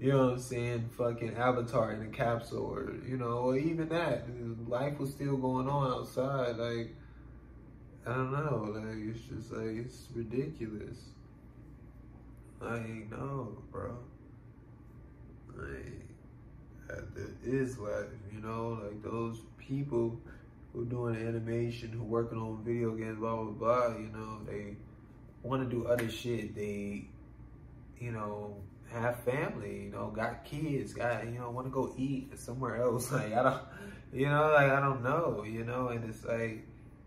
you 0.00 0.12
know 0.12 0.24
what 0.24 0.32
I'm 0.32 0.40
saying, 0.40 0.90
fucking 0.96 1.36
avatar 1.36 1.92
in 1.92 2.02
a 2.02 2.08
capsule 2.08 2.64
or 2.64 2.94
you 3.06 3.16
know, 3.16 3.38
or 3.38 3.56
even 3.56 3.88
that. 3.90 4.26
Life 4.68 4.98
was 4.98 5.10
still 5.10 5.36
going 5.36 5.68
on 5.68 5.92
outside, 5.92 6.56
like 6.56 6.96
I 8.06 8.12
don't 8.12 8.32
know, 8.32 8.70
like, 8.74 8.96
it's 9.14 9.20
just 9.22 9.50
like, 9.52 9.76
it's 9.76 10.08
ridiculous. 10.14 10.98
Like, 12.60 13.10
no, 13.10 13.56
bro. 13.72 13.96
Like, 15.56 16.04
uh, 16.90 17.00
that 17.14 17.32
is 17.44 17.78
life, 17.78 18.06
you 18.32 18.40
know, 18.40 18.78
like 18.84 19.02
those 19.02 19.40
people 19.56 20.20
who 20.72 20.82
are 20.82 20.84
doing 20.84 21.16
animation, 21.16 21.92
who 21.92 22.04
working 22.04 22.38
on 22.38 22.62
video 22.62 22.94
games, 22.94 23.18
blah, 23.18 23.36
blah, 23.36 23.52
blah, 23.52 23.96
you 23.96 24.08
know, 24.08 24.40
they 24.46 24.76
want 25.42 25.62
to 25.62 25.74
do 25.74 25.86
other 25.86 26.10
shit. 26.10 26.54
They, 26.54 27.06
you 27.98 28.12
know, 28.12 28.56
have 28.92 29.22
family, 29.24 29.84
you 29.84 29.90
know, 29.90 30.12
got 30.14 30.44
kids, 30.44 30.92
got, 30.92 31.24
you 31.24 31.38
know, 31.38 31.50
want 31.50 31.66
to 31.66 31.70
go 31.70 31.94
eat 31.96 32.38
somewhere 32.38 32.82
else. 32.82 33.10
Like, 33.12 33.32
I 33.32 33.42
don't, 33.42 33.62
you 34.12 34.28
know, 34.28 34.52
like, 34.54 34.70
I 34.70 34.80
don't 34.80 35.02
know, 35.02 35.44
you 35.44 35.64
know, 35.64 35.88
and 35.88 36.04
it's 36.08 36.24
like, 36.24 36.66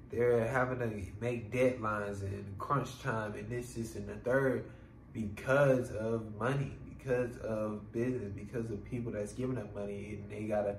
they're 0.09 0.47
having 0.47 0.79
to 0.79 1.01
make 1.19 1.51
deadlines 1.51 2.21
and 2.21 2.57
crunch 2.57 2.99
time 3.01 3.33
and 3.33 3.49
this, 3.49 3.73
this, 3.73 3.95
and 3.95 4.07
the 4.07 4.15
third 4.15 4.65
because 5.13 5.91
of 5.91 6.35
money, 6.39 6.73
because 6.97 7.37
of 7.37 7.91
business, 7.91 8.31
because 8.35 8.69
of 8.71 8.83
people 8.85 9.11
that's 9.11 9.33
giving 9.33 9.55
them 9.55 9.69
money 9.75 10.19
and 10.19 10.31
they 10.31 10.47
gotta, 10.47 10.75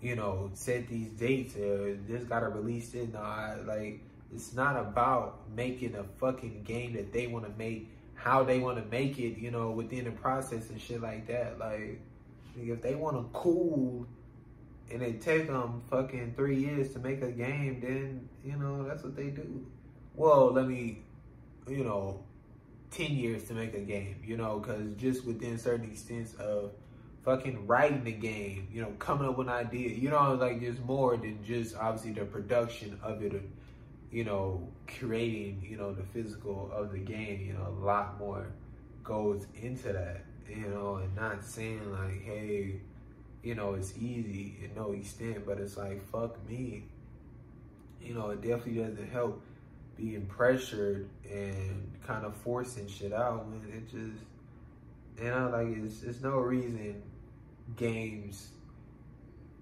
you 0.00 0.16
know, 0.16 0.50
set 0.54 0.88
these 0.88 1.08
dates 1.10 1.56
or 1.56 1.96
just 2.08 2.28
gotta 2.28 2.48
release 2.48 2.94
it. 2.94 3.12
No, 3.12 3.20
I, 3.20 3.56
like 3.66 4.00
it's 4.34 4.52
not 4.54 4.76
about 4.76 5.40
making 5.54 5.94
a 5.94 6.04
fucking 6.18 6.64
game 6.64 6.94
that 6.94 7.12
they 7.12 7.26
want 7.26 7.44
to 7.46 7.52
make, 7.56 7.90
how 8.14 8.42
they 8.42 8.58
want 8.58 8.76
to 8.78 8.84
make 8.90 9.18
it, 9.18 9.38
you 9.38 9.50
know, 9.50 9.70
within 9.70 10.04
the 10.04 10.10
process 10.10 10.70
and 10.70 10.80
shit 10.80 11.00
like 11.00 11.26
that. 11.28 11.58
Like, 11.58 12.00
if 12.56 12.82
they 12.82 12.94
want 12.94 13.16
to 13.16 13.38
cool 13.38 14.06
and 14.90 15.02
it 15.02 15.20
take 15.20 15.46
them 15.46 15.82
fucking 15.90 16.34
three 16.36 16.56
years 16.56 16.92
to 16.94 16.98
make 16.98 17.22
a 17.22 17.30
game, 17.30 17.80
then 17.80 18.28
you 18.46 18.56
know 18.56 18.84
that's 18.84 19.02
what 19.02 19.16
they 19.16 19.30
do. 19.30 19.66
Well, 20.14 20.52
let 20.52 20.66
me, 20.66 21.02
you 21.68 21.84
know, 21.84 22.20
ten 22.90 23.12
years 23.12 23.44
to 23.48 23.54
make 23.54 23.74
a 23.74 23.80
game, 23.80 24.22
you 24.24 24.36
know, 24.36 24.58
because 24.58 24.82
just 24.96 25.24
within 25.26 25.58
certain 25.58 25.90
extents 25.90 26.34
of 26.34 26.70
fucking 27.24 27.66
writing 27.66 28.04
the 28.04 28.12
game, 28.12 28.68
you 28.72 28.80
know, 28.80 28.92
coming 29.00 29.28
up 29.28 29.36
with 29.36 29.48
an 29.48 29.52
idea. 29.52 29.90
You 29.90 30.10
know, 30.10 30.34
like 30.34 30.60
there's 30.60 30.78
more 30.80 31.16
than 31.16 31.44
just 31.44 31.76
obviously 31.76 32.12
the 32.12 32.24
production 32.24 32.98
of 33.02 33.22
it, 33.22 33.42
you 34.12 34.24
know, 34.24 34.68
creating, 34.86 35.66
you 35.68 35.76
know, 35.76 35.92
the 35.92 36.04
physical 36.04 36.70
of 36.72 36.92
the 36.92 36.98
game. 36.98 37.44
You 37.44 37.54
know, 37.54 37.66
a 37.66 37.84
lot 37.84 38.18
more 38.18 38.46
goes 39.02 39.46
into 39.60 39.92
that, 39.92 40.24
you 40.48 40.68
know, 40.68 40.96
and 40.96 41.14
not 41.16 41.44
saying 41.44 41.92
like, 41.92 42.22
hey, 42.22 42.80
you 43.42 43.54
know, 43.56 43.74
it's 43.74 43.92
easy 43.96 44.56
in 44.62 44.74
no 44.76 44.92
extent, 44.92 45.44
but 45.44 45.58
it's 45.58 45.76
like, 45.76 46.02
fuck 46.10 46.36
me. 46.48 46.84
You 48.02 48.14
know, 48.14 48.30
it 48.30 48.40
definitely 48.40 48.82
doesn't 48.82 49.10
help 49.10 49.42
being 49.96 50.26
pressured 50.26 51.08
and 51.30 51.90
kind 52.06 52.24
of 52.24 52.36
forcing 52.36 52.86
shit 52.86 53.12
out 53.12 53.46
when 53.46 53.60
it 53.72 53.90
just, 53.90 54.22
you 55.22 55.30
know, 55.30 55.50
like 55.52 55.84
it's, 55.84 56.02
it's 56.02 56.20
no 56.20 56.38
reason 56.38 57.02
games, 57.76 58.48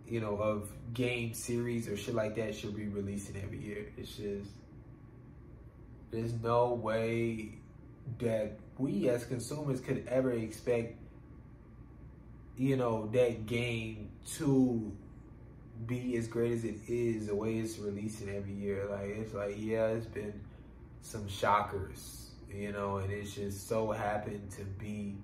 you 0.07 0.21
know, 0.21 0.37
of 0.37 0.69
game 0.93 1.33
series 1.33 1.89
or 1.89 1.97
shit 1.97 2.15
like 2.15 2.35
that 2.37 2.55
should 2.55 2.77
be 2.77 2.89
releasing 2.89 3.37
every 3.43 3.59
year. 3.59 3.87
It's 3.97 4.17
just, 4.17 4.51
there's 6.11 6.35
no 6.43 6.75
way 6.75 7.53
that 8.19 8.59
we 8.79 9.09
as 9.09 9.25
consumers 9.25 9.81
could 9.81 10.07
ever 10.09 10.33
expect, 10.33 10.99
you 12.57 12.77
know, 12.77 13.07
that 13.13 13.47
game 13.47 14.11
to 14.37 14.93
be 15.87 16.17
as 16.17 16.29
great 16.29 16.53
as 16.53 16.65
it 16.65 16.77
is 16.89 17.27
the 17.27 17.35
way 17.35 17.59
it's 17.59 17.79
releasing 17.79 18.29
every 18.29 18.55
year. 18.55 18.87
Like 18.91 19.09
it's 19.09 19.35
like, 19.35 19.57
yeah, 19.59 19.87
it's 19.89 20.07
been 20.07 20.41
some 21.03 21.29
shockers, 21.29 22.31
you 22.53 22.73
know, 22.73 22.99
and 22.99 23.13
it's 23.13 23.35
just 23.35 23.69
so 23.69 23.91
happened 23.91 24.51
to 24.53 24.65
be 24.65 25.17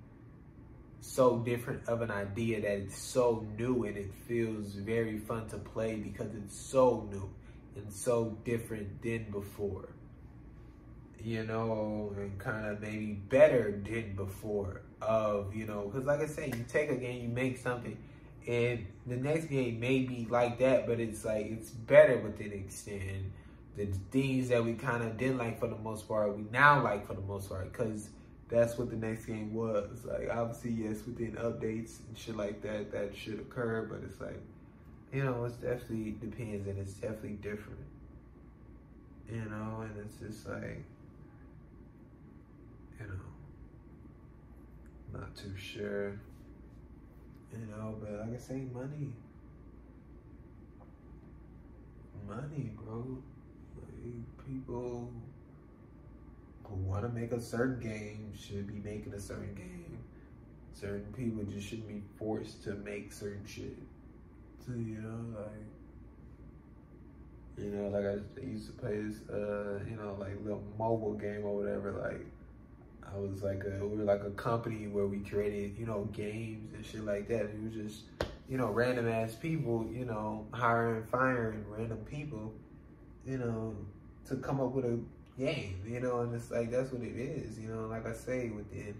so 1.01 1.39
different 1.39 1.87
of 1.87 2.01
an 2.01 2.11
idea 2.11 2.61
that 2.61 2.71
it's 2.71 2.97
so 2.97 3.45
new 3.57 3.85
and 3.85 3.97
it 3.97 4.11
feels 4.27 4.73
very 4.73 5.17
fun 5.17 5.47
to 5.49 5.57
play 5.57 5.95
because 5.95 6.29
it's 6.35 6.55
so 6.55 7.07
new 7.11 7.29
and 7.75 7.91
so 7.91 8.37
different 8.45 9.01
than 9.01 9.31
before. 9.31 9.89
You 11.23 11.43
know, 11.43 12.13
and 12.17 12.39
kind 12.39 12.65
of 12.65 12.81
maybe 12.81 13.13
better 13.13 13.79
than 13.83 14.15
before 14.15 14.81
of, 15.01 15.55
you 15.55 15.65
know, 15.65 15.89
because 15.91 16.05
like 16.05 16.19
I 16.19 16.25
said, 16.25 16.55
you 16.55 16.65
take 16.67 16.89
a 16.89 16.95
game, 16.95 17.21
you 17.21 17.29
make 17.29 17.57
something, 17.57 17.97
and 18.47 18.85
the 19.05 19.17
next 19.17 19.45
game 19.45 19.79
may 19.79 19.99
be 19.99 20.27
like 20.29 20.59
that, 20.59 20.87
but 20.87 20.99
it's 20.99 21.23
like, 21.25 21.47
it's 21.47 21.69
better 21.69 22.17
within 22.17 22.51
extent. 22.51 23.31
The 23.77 23.85
things 24.11 24.49
that 24.49 24.63
we 24.63 24.73
kind 24.73 25.03
of 25.03 25.17
didn't 25.17 25.37
like 25.37 25.59
for 25.59 25.67
the 25.67 25.77
most 25.77 26.07
part, 26.07 26.35
we 26.35 26.43
now 26.51 26.83
like 26.83 27.07
for 27.07 27.13
the 27.13 27.21
most 27.21 27.49
part, 27.49 27.71
because 27.71 28.09
that's 28.49 28.77
what 28.77 28.89
the 28.89 28.97
next 28.97 29.25
game 29.25 29.53
was. 29.53 30.03
Like 30.03 30.29
obviously, 30.29 30.71
yes, 30.71 31.05
within 31.05 31.33
updates 31.33 31.99
and 32.07 32.17
shit 32.17 32.35
like 32.35 32.61
that, 32.63 32.91
that 32.91 33.15
should 33.15 33.39
occur. 33.39 33.87
But 33.89 34.01
it's 34.03 34.19
like, 34.19 34.41
you 35.13 35.23
know, 35.23 35.45
it's 35.45 35.55
definitely 35.55 36.15
depends, 36.19 36.67
and 36.67 36.77
it's 36.77 36.93
definitely 36.93 37.37
different. 37.41 37.79
You 39.29 39.45
know, 39.45 39.81
and 39.81 39.97
it's 40.05 40.17
just 40.17 40.49
like, 40.49 40.83
you 42.99 43.07
know, 43.07 43.13
not 45.19 45.33
too 45.35 45.55
sure. 45.55 46.19
You 47.53 47.65
know, 47.67 47.95
but 47.99 48.11
like 48.11 48.33
I 48.33 48.37
say, 48.37 48.63
money, 48.73 49.13
money, 52.27 52.71
bro. 52.75 53.17
Like 53.75 54.47
people 54.47 55.11
who 56.63 56.75
want 56.75 57.03
to 57.03 57.09
make 57.09 57.31
a 57.31 57.41
certain 57.41 57.79
game 57.79 58.31
should 58.37 58.67
be 58.67 58.79
making 58.89 59.13
a 59.13 59.19
certain 59.19 59.53
game. 59.53 59.97
Certain 60.73 61.13
people 61.15 61.43
just 61.43 61.67
shouldn't 61.67 61.87
be 61.87 62.01
forced 62.17 62.63
to 62.63 62.73
make 62.75 63.11
certain 63.11 63.45
shit. 63.45 63.77
So, 64.65 64.73
you 64.73 65.01
know, 65.01 65.39
like, 65.39 65.67
you 67.57 67.71
know, 67.71 67.89
like 67.89 68.05
I 68.05 68.45
used 68.45 68.67
to 68.67 68.73
play 68.73 69.01
this, 69.01 69.17
uh, 69.29 69.79
you 69.89 69.97
know, 69.97 70.15
like 70.19 70.41
little 70.43 70.63
mobile 70.79 71.13
game 71.13 71.43
or 71.43 71.57
whatever. 71.57 71.91
Like, 71.91 72.25
I 73.13 73.17
was 73.19 73.43
like 73.43 73.63
a, 73.65 73.85
we 73.85 73.97
were 73.97 74.03
like 74.03 74.23
a 74.23 74.31
company 74.31 74.87
where 74.87 75.05
we 75.05 75.19
created, 75.19 75.77
you 75.77 75.85
know, 75.85 76.07
games 76.13 76.73
and 76.73 76.85
shit 76.85 77.03
like 77.03 77.27
that. 77.27 77.41
It 77.41 77.59
was 77.63 77.73
just, 77.73 78.03
you 78.47 78.57
know, 78.57 78.67
random 78.67 79.09
ass 79.09 79.35
people, 79.35 79.87
you 79.91 80.05
know, 80.05 80.47
hiring, 80.51 81.03
firing 81.11 81.65
random 81.67 81.99
people, 81.99 82.53
you 83.25 83.37
know, 83.37 83.75
to 84.29 84.35
come 84.37 84.61
up 84.61 84.71
with 84.71 84.85
a 84.85 84.99
game, 85.37 85.81
you 85.85 85.99
know, 85.99 86.21
and 86.21 86.33
it's 86.33 86.51
like 86.51 86.71
that's 86.71 86.91
what 86.91 87.01
it 87.01 87.15
is, 87.17 87.59
you 87.59 87.67
know. 87.67 87.87
Like 87.87 88.07
I 88.07 88.13
say, 88.13 88.49
within, 88.49 88.95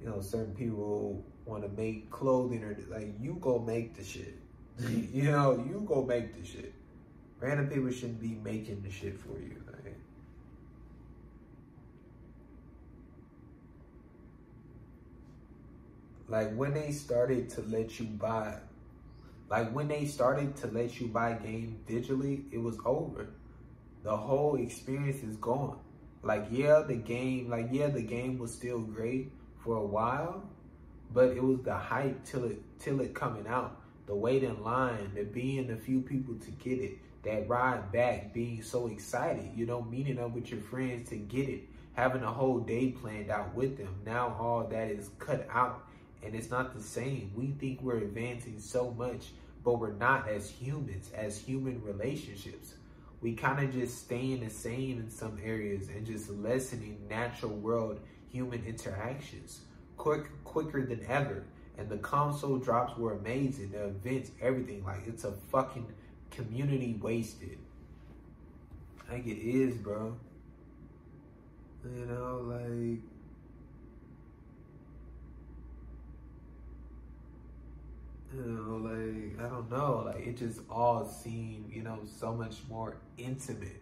you 0.00 0.08
know, 0.08 0.20
certain 0.20 0.54
people 0.54 1.24
want 1.44 1.62
to 1.62 1.68
make 1.70 2.10
clothing 2.10 2.62
or 2.62 2.76
like 2.88 3.14
you 3.20 3.36
go 3.40 3.58
make 3.58 3.96
the 3.96 4.04
shit, 4.04 4.36
you 4.78 5.24
know, 5.24 5.64
you 5.68 5.84
go 5.86 6.04
make 6.04 6.40
the 6.40 6.46
shit. 6.46 6.72
Random 7.40 7.68
people 7.68 7.90
shouldn't 7.90 8.20
be 8.20 8.38
making 8.44 8.82
the 8.82 8.90
shit 8.90 9.18
for 9.18 9.38
you. 9.40 9.59
Like. 16.30 16.54
when 16.54 16.72
they 16.72 16.92
started 16.92 17.50
to 17.50 17.62
let 17.62 17.98
you 18.00 18.06
buy, 18.06 18.56
like 19.50 19.72
when 19.72 19.88
they 19.88 20.06
started 20.06 20.56
to 20.58 20.68
let 20.68 21.00
you 21.00 21.08
buy 21.08 21.32
game 21.34 21.80
digitally, 21.88 22.44
it 22.52 22.58
was 22.58 22.78
over 22.84 23.28
the 24.02 24.16
whole 24.16 24.56
experience 24.56 25.22
is 25.22 25.36
gone. 25.36 25.78
Like, 26.22 26.46
yeah, 26.50 26.82
the 26.86 26.94
game, 26.94 27.48
like, 27.48 27.68
yeah, 27.70 27.88
the 27.88 28.02
game 28.02 28.38
was 28.38 28.52
still 28.52 28.80
great 28.80 29.32
for 29.58 29.76
a 29.76 29.86
while, 29.86 30.42
but 31.12 31.28
it 31.30 31.42
was 31.42 31.60
the 31.62 31.74
hype 31.74 32.24
till 32.24 32.44
it 32.44 32.62
till 32.78 33.00
it 33.00 33.14
coming 33.14 33.46
out. 33.46 33.80
The 34.06 34.14
wait 34.14 34.42
in 34.42 34.62
line, 34.62 35.12
the 35.14 35.24
being 35.24 35.68
the 35.68 35.76
few 35.76 36.00
people 36.00 36.34
to 36.34 36.50
get 36.52 36.78
it, 36.78 36.98
that 37.22 37.48
ride 37.48 37.92
back, 37.92 38.32
being 38.32 38.62
so 38.62 38.86
excited, 38.86 39.50
you 39.54 39.66
know, 39.66 39.82
meeting 39.82 40.18
up 40.18 40.32
with 40.32 40.50
your 40.50 40.60
friends 40.60 41.08
to 41.10 41.16
get 41.16 41.48
it, 41.48 41.62
having 41.92 42.22
a 42.22 42.32
whole 42.32 42.58
day 42.58 42.90
planned 42.90 43.30
out 43.30 43.54
with 43.54 43.76
them. 43.78 43.94
Now 44.04 44.36
all 44.38 44.64
that 44.64 44.90
is 44.90 45.10
cut 45.18 45.46
out 45.50 45.86
and 46.22 46.34
it's 46.34 46.50
not 46.50 46.74
the 46.74 46.82
same. 46.82 47.32
We 47.34 47.48
think 47.58 47.82
we're 47.82 47.98
advancing 47.98 48.58
so 48.60 48.92
much, 48.92 49.28
but 49.64 49.78
we're 49.78 49.92
not 49.92 50.28
as 50.28 50.50
humans, 50.50 51.10
as 51.14 51.38
human 51.38 51.82
relationships. 51.82 52.74
We 53.20 53.34
kind 53.34 53.62
of 53.62 53.72
just 53.72 53.98
staying 53.98 54.44
the 54.44 54.50
same 54.50 54.98
in 54.98 55.10
some 55.10 55.38
areas 55.44 55.88
and 55.88 56.06
just 56.06 56.30
lessening 56.30 57.06
natural 57.08 57.52
world 57.52 58.00
human 58.30 58.64
interactions 58.64 59.60
quick 59.96 60.30
quicker 60.44 60.86
than 60.86 61.04
ever. 61.08 61.44
And 61.76 61.88
the 61.88 61.98
console 61.98 62.56
drops 62.58 62.96
were 62.96 63.12
amazing. 63.12 63.72
The 63.72 63.86
events 63.86 64.30
everything 64.40 64.84
like 64.84 65.06
it's 65.06 65.24
a 65.24 65.32
fucking 65.50 65.86
community 66.30 66.98
wasted. 67.00 67.58
Like 69.10 69.26
it 69.26 69.38
is 69.38 69.76
bro. 69.76 70.16
You 71.84 72.06
know 72.06 72.40
like 72.46 73.00
you 78.34 78.42
know, 78.42 78.76
like 78.76 79.44
I 79.44 79.48
don't 79.48 79.70
know, 79.70 80.02
like 80.06 80.26
it 80.26 80.36
just 80.36 80.60
all 80.70 81.04
seemed, 81.04 81.72
you 81.72 81.82
know, 81.82 81.98
so 82.18 82.32
much 82.32 82.56
more 82.68 82.96
intimate. 83.18 83.80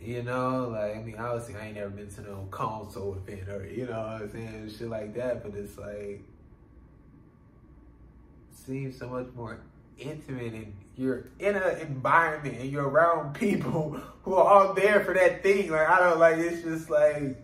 You 0.00 0.22
know, 0.22 0.68
like 0.72 0.96
I 0.96 1.02
mean, 1.02 1.16
obviously 1.16 1.56
I 1.56 1.66
ain't 1.66 1.76
never 1.76 1.90
been 1.90 2.08
to 2.14 2.22
no 2.22 2.48
console 2.50 3.14
event 3.14 3.48
or 3.48 3.66
you 3.66 3.86
know 3.86 4.00
what 4.00 4.22
I'm 4.22 4.32
saying, 4.32 4.70
shit 4.76 4.88
like 4.88 5.14
that, 5.14 5.42
but 5.42 5.54
it's 5.54 5.78
like 5.78 6.22
seems 8.52 8.98
so 8.98 9.08
much 9.08 9.28
more 9.34 9.60
intimate 9.98 10.54
and 10.54 10.72
you're 10.96 11.26
in 11.38 11.56
an 11.56 11.78
environment 11.78 12.58
and 12.60 12.70
you're 12.70 12.88
around 12.88 13.34
people 13.38 14.00
who 14.22 14.34
are 14.34 14.44
all 14.44 14.74
there 14.74 15.04
for 15.04 15.14
that 15.14 15.42
thing. 15.42 15.70
Like 15.70 15.88
I 15.88 15.98
don't 16.00 16.18
like 16.18 16.38
it's 16.38 16.62
just 16.62 16.90
like 16.90 17.36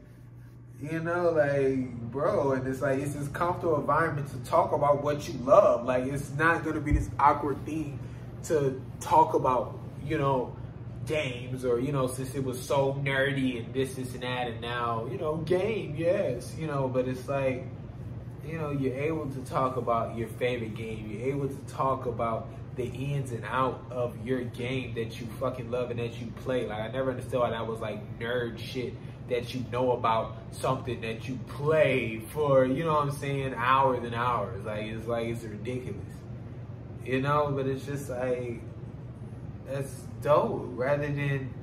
you 0.80 1.00
know, 1.00 1.30
like, 1.30 1.88
bro, 2.18 2.50
and 2.50 2.66
it's 2.66 2.82
like, 2.82 2.98
it's 2.98 3.14
this 3.14 3.28
comfortable 3.28 3.78
environment 3.78 4.26
to 4.26 4.50
talk 4.50 4.72
about 4.72 5.04
what 5.04 5.28
you 5.28 5.34
love. 5.44 5.84
Like, 5.84 6.04
it's 6.06 6.30
not 6.32 6.64
going 6.64 6.74
to 6.74 6.80
be 6.80 6.90
this 6.90 7.08
awkward 7.16 7.64
thing 7.64 7.96
to 8.44 8.82
talk 8.98 9.34
about, 9.34 9.78
you 10.04 10.18
know, 10.18 10.56
games 11.06 11.64
or, 11.64 11.78
you 11.78 11.92
know, 11.92 12.08
since 12.08 12.34
it 12.34 12.42
was 12.42 12.60
so 12.60 12.94
nerdy 13.04 13.64
and 13.64 13.72
this, 13.72 13.94
this, 13.94 14.14
and 14.14 14.24
that, 14.24 14.48
and 14.48 14.60
now, 14.60 15.06
you 15.06 15.16
know, 15.16 15.36
game, 15.36 15.94
yes, 15.96 16.52
you 16.58 16.66
know, 16.66 16.88
but 16.88 17.06
it's 17.06 17.28
like, 17.28 17.64
you 18.44 18.58
know, 18.58 18.72
you're 18.72 18.98
able 18.98 19.30
to 19.30 19.38
talk 19.44 19.76
about 19.76 20.16
your 20.16 20.26
favorite 20.26 20.74
game. 20.74 21.08
You're 21.08 21.28
able 21.28 21.48
to 21.48 21.72
talk 21.72 22.06
about 22.06 22.48
the 22.74 22.86
ins 22.86 23.30
and 23.30 23.44
out 23.44 23.84
of 23.92 24.26
your 24.26 24.40
game 24.40 24.94
that 24.94 25.20
you 25.20 25.28
fucking 25.38 25.70
love 25.70 25.92
and 25.92 26.00
that 26.00 26.20
you 26.20 26.32
play. 26.42 26.66
Like, 26.66 26.80
I 26.80 26.88
never 26.88 27.10
understood 27.10 27.38
why 27.38 27.50
that 27.50 27.64
was 27.64 27.78
like 27.78 28.18
nerd 28.18 28.58
shit 28.58 28.94
that 29.28 29.54
you 29.54 29.64
know 29.70 29.92
about 29.92 30.36
something 30.52 31.00
that 31.02 31.28
you 31.28 31.38
play 31.48 32.20
for, 32.32 32.64
you 32.64 32.84
know 32.84 32.94
what 32.94 33.02
I'm 33.02 33.10
saying, 33.12 33.54
hours 33.54 34.04
and 34.04 34.14
hours. 34.14 34.64
Like 34.64 34.84
it's 34.84 35.06
like 35.06 35.26
it's 35.28 35.42
ridiculous. 35.42 36.00
You 37.04 37.22
know, 37.22 37.52
but 37.54 37.66
it's 37.66 37.84
just 37.86 38.10
like 38.10 38.60
that's 39.66 39.92
dope 40.22 40.64
rather 40.72 41.06
than 41.06 41.54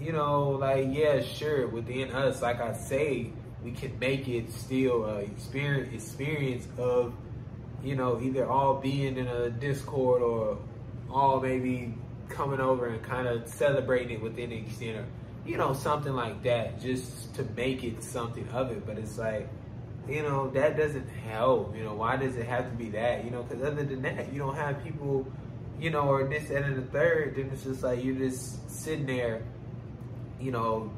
you 0.00 0.12
know, 0.12 0.50
like 0.50 0.86
yeah, 0.90 1.22
sure, 1.22 1.66
within 1.66 2.12
us, 2.12 2.40
like 2.42 2.60
I 2.60 2.72
say, 2.72 3.32
we 3.62 3.72
can 3.72 3.98
make 3.98 4.28
it 4.28 4.52
still 4.52 5.04
a 5.04 5.16
experience 5.18 5.92
experience 5.92 6.68
of 6.78 7.12
you 7.82 7.94
know, 7.94 8.20
either 8.20 8.48
all 8.48 8.74
being 8.74 9.16
in 9.16 9.28
a 9.28 9.50
Discord 9.50 10.22
or 10.22 10.58
all 11.10 11.40
maybe 11.40 11.94
coming 12.28 12.60
over 12.60 12.86
and 12.86 13.02
kind 13.02 13.26
of 13.26 13.48
celebrating 13.48 14.16
it 14.16 14.22
within 14.22 14.50
the 14.50 14.56
extent 14.56 14.98
of, 14.98 15.04
you 15.48 15.56
know, 15.56 15.72
something 15.72 16.12
like 16.12 16.42
that, 16.42 16.78
just 16.78 17.34
to 17.34 17.42
make 17.56 17.82
it 17.82 18.02
something 18.02 18.46
of 18.50 18.70
it. 18.70 18.86
But 18.86 18.98
it's 18.98 19.16
like, 19.16 19.48
you 20.06 20.22
know, 20.22 20.50
that 20.50 20.76
doesn't 20.76 21.08
help. 21.08 21.74
You 21.74 21.84
know, 21.84 21.94
why 21.94 22.16
does 22.16 22.36
it 22.36 22.46
have 22.46 22.70
to 22.70 22.76
be 22.76 22.90
that? 22.90 23.24
You 23.24 23.30
know, 23.30 23.42
because 23.42 23.64
other 23.64 23.82
than 23.82 24.02
that, 24.02 24.30
you 24.30 24.38
don't 24.38 24.54
have 24.54 24.84
people, 24.84 25.26
you 25.80 25.88
know, 25.88 26.02
or 26.02 26.28
this, 26.28 26.50
and 26.50 26.64
then 26.64 26.76
the 26.76 26.82
third, 26.82 27.36
then 27.36 27.48
it's 27.50 27.64
just 27.64 27.82
like 27.82 28.04
you're 28.04 28.14
just 28.14 28.70
sitting 28.70 29.06
there, 29.06 29.42
you 30.38 30.52
know, 30.52 30.92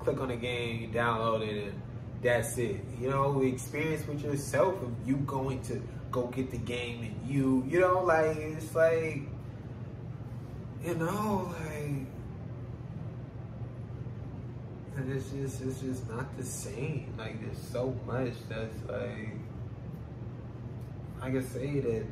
click 0.00 0.20
on 0.20 0.28
the 0.28 0.36
game, 0.36 0.82
you 0.82 0.88
download 0.88 1.40
it, 1.40 1.64
and 1.64 1.82
that's 2.22 2.58
it. 2.58 2.84
You 3.00 3.08
know, 3.08 3.40
experience 3.40 4.06
with 4.06 4.22
yourself 4.22 4.74
of 4.82 4.94
you 5.06 5.16
going 5.16 5.62
to 5.62 5.82
go 6.10 6.26
get 6.26 6.50
the 6.50 6.58
game 6.58 7.02
and 7.02 7.30
you, 7.30 7.64
you 7.66 7.80
know, 7.80 8.02
like, 8.04 8.36
it's 8.36 8.74
like, 8.74 9.22
you 10.84 10.94
know, 10.96 11.54
like, 11.64 12.06
and 15.00 15.12
it's 15.12 15.30
just, 15.30 15.62
it's 15.62 15.80
just 15.80 16.08
not 16.10 16.36
the 16.36 16.44
same. 16.44 17.12
Like, 17.16 17.40
there's 17.44 17.58
so 17.58 17.94
much 18.06 18.34
that's 18.48 18.76
like, 18.88 19.34
I 21.22 21.30
can 21.30 21.46
say 21.46 21.80
that 21.80 22.04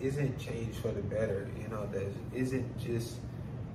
isn't 0.00 0.38
changed 0.38 0.78
for 0.78 0.88
the 0.88 1.02
better. 1.02 1.48
You 1.60 1.68
know, 1.68 1.86
that 1.92 2.06
isn't 2.34 2.78
just, 2.78 3.16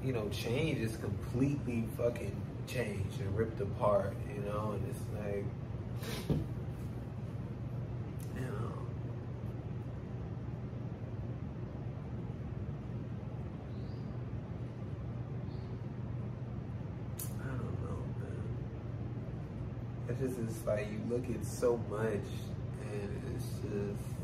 you 0.03 0.13
know, 0.13 0.27
change 0.29 0.79
is 0.79 0.97
completely 0.97 1.85
fucking 1.97 2.35
changed 2.67 3.21
and 3.21 3.37
ripped 3.37 3.61
apart. 3.61 4.13
You 4.35 4.41
know, 4.41 4.73
and 4.73 4.85
it's 4.89 4.99
like, 5.15 5.45
you 8.35 8.41
know. 8.41 8.73
I 17.41 17.47
don't 17.47 17.81
know, 17.83 17.99
man. 18.19 18.43
It's 20.09 20.19
just 20.19 20.39
it's 20.39 20.65
like 20.65 20.87
you 20.91 20.99
look 21.07 21.29
at 21.29 21.45
so 21.45 21.79
much 21.89 22.25
and 22.91 23.21
it's 23.35 23.45
just 23.61 24.19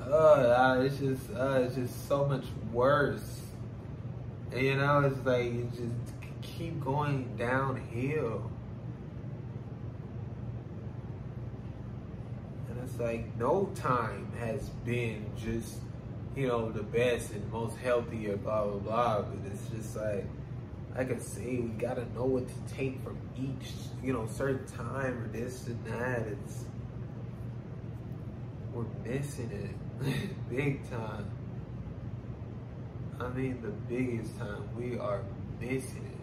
uh, 0.00 0.80
it's 0.80 0.98
just 0.98 1.30
uh, 1.30 1.60
it's 1.62 1.76
just 1.76 2.08
so 2.08 2.24
much 2.26 2.44
worse. 2.72 3.40
And, 4.52 4.62
you 4.62 4.76
know, 4.76 5.00
it's 5.00 5.24
like 5.26 5.46
it 5.46 5.70
just 5.70 6.42
keep 6.42 6.82
going 6.84 7.36
downhill. 7.36 8.50
And 12.68 12.78
it's 12.84 12.98
like 12.98 13.36
no 13.38 13.70
time 13.74 14.30
has 14.38 14.68
been 14.84 15.24
just, 15.36 15.78
you 16.36 16.48
know, 16.48 16.70
the 16.70 16.82
best 16.82 17.32
and 17.32 17.50
most 17.52 17.76
healthy 17.78 18.26
blah 18.26 18.64
blah 18.64 18.78
blah. 18.78 19.22
But 19.22 19.52
it's 19.52 19.68
just 19.68 19.96
like 19.96 20.26
like 20.96 21.12
I 21.12 21.18
say, 21.18 21.56
we 21.56 21.70
gotta 21.70 22.04
know 22.14 22.24
what 22.24 22.46
to 22.48 22.74
take 22.74 23.02
from 23.02 23.18
each, 23.36 23.72
you 24.02 24.12
know, 24.12 24.26
certain 24.26 24.66
time 24.66 25.24
or 25.24 25.28
this 25.28 25.66
and 25.66 25.84
that. 25.86 26.26
It's 26.28 26.64
we're 28.72 28.84
missing 29.04 29.50
it 29.50 30.30
big 30.50 30.88
time. 30.90 31.30
I 33.20 33.28
mean, 33.28 33.60
the 33.62 33.68
biggest 33.68 34.36
time. 34.38 34.68
We 34.76 34.98
are 34.98 35.22
missing 35.60 36.04
it. 36.04 36.13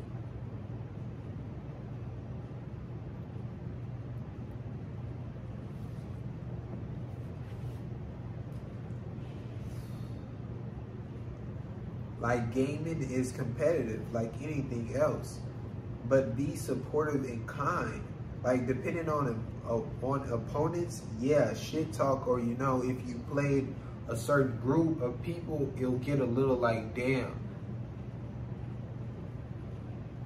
Like 12.22 12.54
gaming 12.54 13.02
is 13.02 13.32
competitive, 13.32 14.02
like 14.14 14.32
anything 14.44 14.96
else, 14.96 15.40
but 16.08 16.38
be 16.38 16.56
supportive 16.56 17.24
and 17.26 17.48
kind. 17.48 18.04
Like 18.44 18.68
depending 18.68 19.10
on 19.10 19.44
on 19.68 20.32
opponents, 20.32 21.02
yeah, 21.20 21.54
shit 21.56 21.92
talk 21.92 22.28
or 22.28 22.40
you 22.40 22.56
know 22.58 22.84
if 22.84 22.98
you 23.08 23.20
played 23.32 23.74
a 24.08 24.16
certain 24.16 24.58
group 24.60 25.02
of 25.02 25.20
people, 25.24 25.74
it'll 25.78 25.98
get 25.98 26.20
a 26.20 26.26
little 26.26 26.56
like 26.56 26.94
damn. 26.94 27.40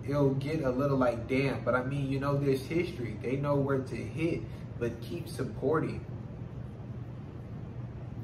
It'll 0.06 0.36
get 0.36 0.64
a 0.64 0.70
little 0.70 0.98
like 0.98 1.30
damn, 1.30 1.64
but 1.64 1.76
I 1.76 1.84
mean 1.84 2.10
you 2.10 2.20
know 2.20 2.38
there's 2.38 2.66
history. 2.66 3.18
They 3.22 3.38
know 3.38 3.56
where 3.56 3.80
to 3.80 3.96
hit, 3.96 4.42
but 4.80 5.02
keep 5.02 5.30
supporting 5.30 6.06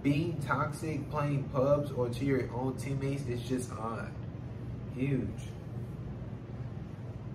being 0.03 0.41
toxic 0.41 1.09
playing 1.11 1.43
pubs 1.53 1.91
or 1.91 2.09
to 2.09 2.25
your 2.25 2.49
own 2.53 2.75
teammates 2.77 3.25
is 3.27 3.41
just 3.43 3.71
odd. 3.73 4.11
Huge. 4.95 5.27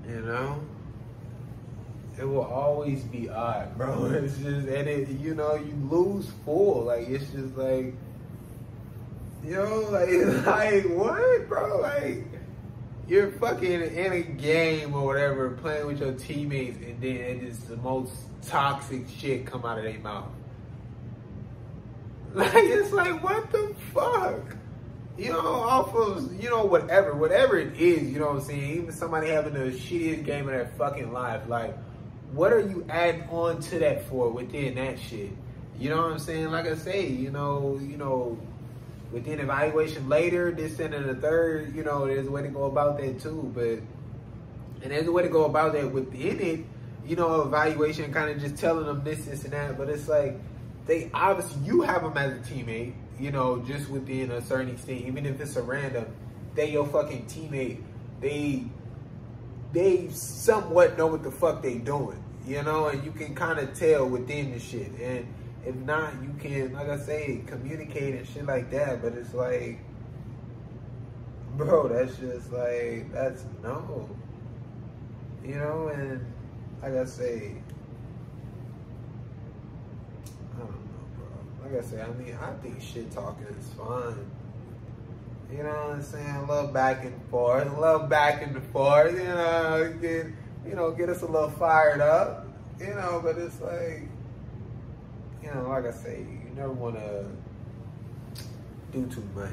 You 0.08 0.20
know? 0.20 0.60
It 2.18 2.24
will 2.24 2.44
always 2.44 3.02
be 3.04 3.28
odd, 3.28 3.74
bro. 3.76 4.06
It's 4.06 4.36
just, 4.38 4.66
and 4.68 4.88
it, 4.88 5.08
you 5.08 5.34
know, 5.34 5.54
you 5.54 5.74
lose 5.90 6.30
full. 6.44 6.84
Like, 6.84 7.08
it's 7.08 7.30
just 7.30 7.56
like, 7.56 7.94
you 9.44 9.54
know, 9.54 9.80
like, 9.90 10.46
like, 10.46 10.84
what, 10.96 11.48
bro? 11.48 11.80
Like, 11.80 12.24
you're 13.06 13.30
fucking 13.32 13.82
in 13.82 14.12
a 14.12 14.22
game 14.22 14.94
or 14.94 15.06
whatever, 15.06 15.50
playing 15.50 15.86
with 15.86 16.00
your 16.00 16.12
teammates, 16.12 16.78
and 16.78 17.00
then 17.00 17.16
it 17.16 17.40
just 17.40 17.68
the 17.68 17.76
most 17.76 18.12
toxic 18.42 19.08
shit 19.08 19.46
come 19.46 19.64
out 19.64 19.78
of 19.78 19.84
their 19.84 19.98
mouth. 20.00 20.30
Like 22.44 22.52
it's 22.54 22.92
like 22.92 23.22
what 23.24 23.50
the 23.50 23.74
fuck? 23.94 24.56
You 25.16 25.32
know, 25.32 25.40
off 25.40 25.94
of 25.94 26.38
you 26.38 26.50
know 26.50 26.66
whatever, 26.66 27.14
whatever 27.14 27.56
it 27.56 27.80
is. 27.80 28.12
You 28.12 28.18
know 28.18 28.26
what 28.26 28.36
I'm 28.36 28.40
saying? 28.42 28.72
Even 28.72 28.92
somebody 28.92 29.28
having 29.28 29.54
the 29.54 29.70
shittiest 29.70 30.26
game 30.26 30.46
of 30.46 30.52
their 30.52 30.70
fucking 30.76 31.14
life. 31.14 31.48
Like, 31.48 31.74
what 32.32 32.52
are 32.52 32.60
you 32.60 32.84
adding 32.90 33.22
on 33.30 33.60
to 33.62 33.78
that 33.78 34.06
for 34.06 34.28
within 34.28 34.74
that 34.74 34.98
shit? 34.98 35.30
You 35.78 35.88
know 35.88 36.02
what 36.02 36.12
I'm 36.12 36.18
saying? 36.18 36.50
Like 36.50 36.66
I 36.66 36.74
say, 36.74 37.06
you 37.06 37.30
know, 37.30 37.80
you 37.80 37.96
know, 37.96 38.38
within 39.10 39.40
evaluation 39.40 40.06
later, 40.06 40.52
this 40.52 40.78
and 40.78 40.92
the 40.92 41.14
third, 41.14 41.74
you 41.74 41.84
know, 41.84 42.06
there's 42.06 42.26
a 42.26 42.30
way 42.30 42.42
to 42.42 42.48
go 42.48 42.64
about 42.64 42.98
that 42.98 43.18
too. 43.18 43.50
But 43.54 43.80
and 44.82 44.92
there's 44.92 45.06
a 45.06 45.12
way 45.12 45.22
to 45.22 45.30
go 45.30 45.46
about 45.46 45.72
that 45.72 45.90
within 45.90 46.38
it. 46.38 46.66
You 47.06 47.16
know, 47.16 47.40
evaluation 47.40 48.12
kind 48.12 48.28
of 48.28 48.40
just 48.42 48.56
telling 48.56 48.84
them 48.84 49.02
this, 49.04 49.24
this, 49.24 49.44
and 49.44 49.54
that. 49.54 49.78
But 49.78 49.88
it's 49.88 50.06
like 50.06 50.38
they 50.86 51.10
obviously 51.12 51.62
you 51.64 51.82
have 51.82 52.02
them 52.02 52.16
as 52.16 52.32
a 52.32 52.52
teammate, 52.52 52.94
you 53.18 53.30
know, 53.30 53.62
just 53.66 53.88
within 53.88 54.30
a 54.30 54.40
certain 54.40 54.70
extent, 54.70 55.02
even 55.02 55.26
if 55.26 55.40
it's 55.40 55.56
a 55.56 55.62
random, 55.62 56.06
they 56.54 56.70
your 56.70 56.86
fucking 56.86 57.26
teammate. 57.26 57.82
They 58.20 58.64
they 59.72 60.08
somewhat 60.08 60.96
know 60.96 61.08
what 61.08 61.22
the 61.22 61.30
fuck 61.30 61.62
they 61.62 61.78
doing, 61.78 62.22
you 62.46 62.62
know, 62.62 62.86
and 62.88 63.04
you 63.04 63.10
can 63.10 63.34
kind 63.34 63.58
of 63.58 63.74
tell 63.74 64.08
within 64.08 64.52
the 64.52 64.58
shit. 64.58 64.92
And 65.00 65.26
if 65.66 65.74
not, 65.74 66.14
you 66.22 66.34
can, 66.38 66.72
like 66.72 66.88
I 66.88 66.98
say, 66.98 67.42
communicate 67.46 68.14
and 68.14 68.26
shit 68.26 68.46
like 68.46 68.70
that. 68.70 69.02
But 69.02 69.14
it's 69.14 69.34
like, 69.34 69.80
bro, 71.56 71.88
that's 71.88 72.16
just 72.16 72.52
like 72.52 73.12
that's 73.12 73.44
no, 73.62 74.08
you 75.44 75.56
know, 75.56 75.88
and 75.88 76.24
like 76.80 76.94
I 76.94 77.04
say 77.04 77.56
like 81.66 81.84
I 81.84 81.86
said, 81.86 82.08
I 82.08 82.12
mean, 82.12 82.36
I 82.40 82.52
think 82.62 82.80
shit 82.80 83.10
talking 83.10 83.46
is 83.58 83.68
fun. 83.70 84.30
You 85.50 85.62
know 85.62 85.68
what 85.68 85.96
I'm 85.96 86.02
saying? 86.02 86.36
A 86.36 86.44
little 86.46 86.68
back 86.68 87.04
and 87.04 87.20
forth, 87.30 87.66
a 87.66 87.80
little 87.80 88.06
back 88.06 88.42
and 88.42 88.62
forth. 88.72 89.12
You 89.12 89.24
know, 89.24 89.94
get 90.00 90.26
you 90.66 90.74
know, 90.74 90.90
get 90.92 91.08
us 91.08 91.22
a 91.22 91.26
little 91.26 91.50
fired 91.50 92.00
up. 92.00 92.46
You 92.78 92.88
know, 92.88 93.20
but 93.22 93.38
it's 93.38 93.60
like, 93.60 94.08
you 95.42 95.54
know, 95.54 95.68
like 95.68 95.86
I 95.86 95.92
say, 95.92 96.18
you 96.18 96.50
never 96.54 96.72
want 96.72 96.96
to 96.96 97.24
do 98.92 99.06
too 99.06 99.26
much. 99.34 99.52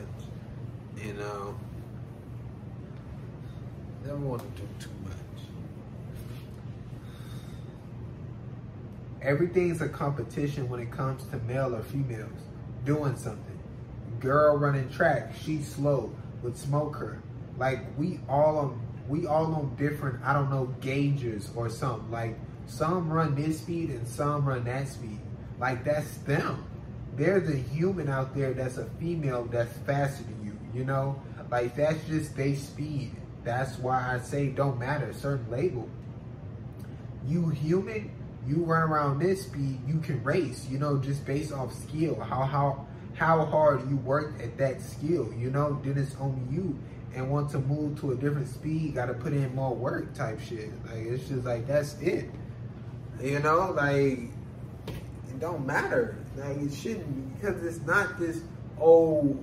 You 0.97 1.13
know, 1.13 1.55
never 4.05 4.17
want 4.17 4.41
to 4.41 4.61
do 4.61 4.67
too 4.79 4.89
much. 5.03 5.12
Everything's 9.23 9.81
a 9.81 9.87
competition 9.87 10.69
when 10.69 10.81
it 10.81 10.91
comes 10.91 11.23
to 11.25 11.37
male 11.39 11.73
or 11.75 11.81
females 11.81 12.41
doing 12.83 13.15
something. 13.15 13.59
Girl 14.19 14.57
running 14.57 14.89
track, 14.89 15.33
she's 15.41 15.67
slow. 15.67 16.13
Would 16.41 16.57
smoke 16.57 16.97
her. 16.97 17.23
Like 17.57 17.79
we 17.97 18.19
all 18.27 18.57
on 18.57 18.81
we 19.07 19.25
all 19.25 19.53
on 19.55 19.75
different, 19.75 20.23
I 20.23 20.33
don't 20.33 20.49
know, 20.49 20.65
gauges 20.81 21.49
or 21.55 21.69
something. 21.69 22.11
Like 22.11 22.37
some 22.65 23.09
run 23.09 23.35
this 23.35 23.59
speed 23.59 23.89
and 23.89 24.07
some 24.07 24.45
run 24.45 24.65
that 24.65 24.87
speed. 24.89 25.19
Like 25.59 25.85
that's 25.85 26.17
them. 26.19 26.65
There's 27.15 27.47
a 27.49 27.55
human 27.55 28.09
out 28.09 28.35
there 28.35 28.53
that's 28.53 28.77
a 28.77 28.85
female 28.99 29.45
that's 29.45 29.77
faster 29.79 30.23
than 30.23 30.45
you, 30.45 30.57
you 30.73 30.85
know? 30.85 31.21
Like 31.49 31.75
that's 31.75 32.03
just 32.07 32.35
their 32.35 32.55
speed. 32.55 33.15
That's 33.43 33.77
why 33.77 34.15
I 34.15 34.19
say 34.19 34.47
don't 34.47 34.79
matter, 34.79 35.13
certain 35.13 35.49
label. 35.51 35.87
You 37.27 37.49
human, 37.49 38.11
you 38.47 38.63
run 38.63 38.83
around 38.83 39.19
this 39.19 39.43
speed, 39.43 39.79
you 39.87 39.99
can 39.99 40.23
race, 40.23 40.67
you 40.69 40.77
know, 40.77 40.97
just 40.97 41.25
based 41.25 41.51
off 41.51 41.73
skill, 41.73 42.19
how 42.19 42.43
how 42.43 42.87
how 43.15 43.45
hard 43.45 43.87
you 43.89 43.97
work 43.97 44.33
at 44.41 44.57
that 44.57 44.81
skill, 44.81 45.31
you 45.37 45.49
know, 45.49 45.79
then 45.83 45.97
it's 45.97 46.15
on 46.15 46.47
you. 46.51 46.77
And 47.15 47.29
want 47.29 47.51
to 47.51 47.59
move 47.59 47.99
to 48.01 48.11
a 48.11 48.15
different 48.15 48.47
speed, 48.47 48.95
gotta 48.95 49.13
put 49.13 49.33
in 49.33 49.53
more 49.53 49.75
work 49.75 50.15
type 50.15 50.39
shit. 50.41 50.71
Like 50.85 51.05
it's 51.05 51.27
just 51.27 51.45
like 51.45 51.67
that's 51.67 51.93
it. 52.01 52.29
You 53.21 53.39
know, 53.39 53.71
like 53.75 54.31
it 54.87 55.39
don't 55.39 55.65
matter. 55.65 56.17
Like 56.35 56.57
it 56.57 56.73
shouldn't 56.73 57.39
because 57.39 57.63
it's 57.63 57.85
not 57.85 58.19
this 58.19 58.41
oh 58.81 59.37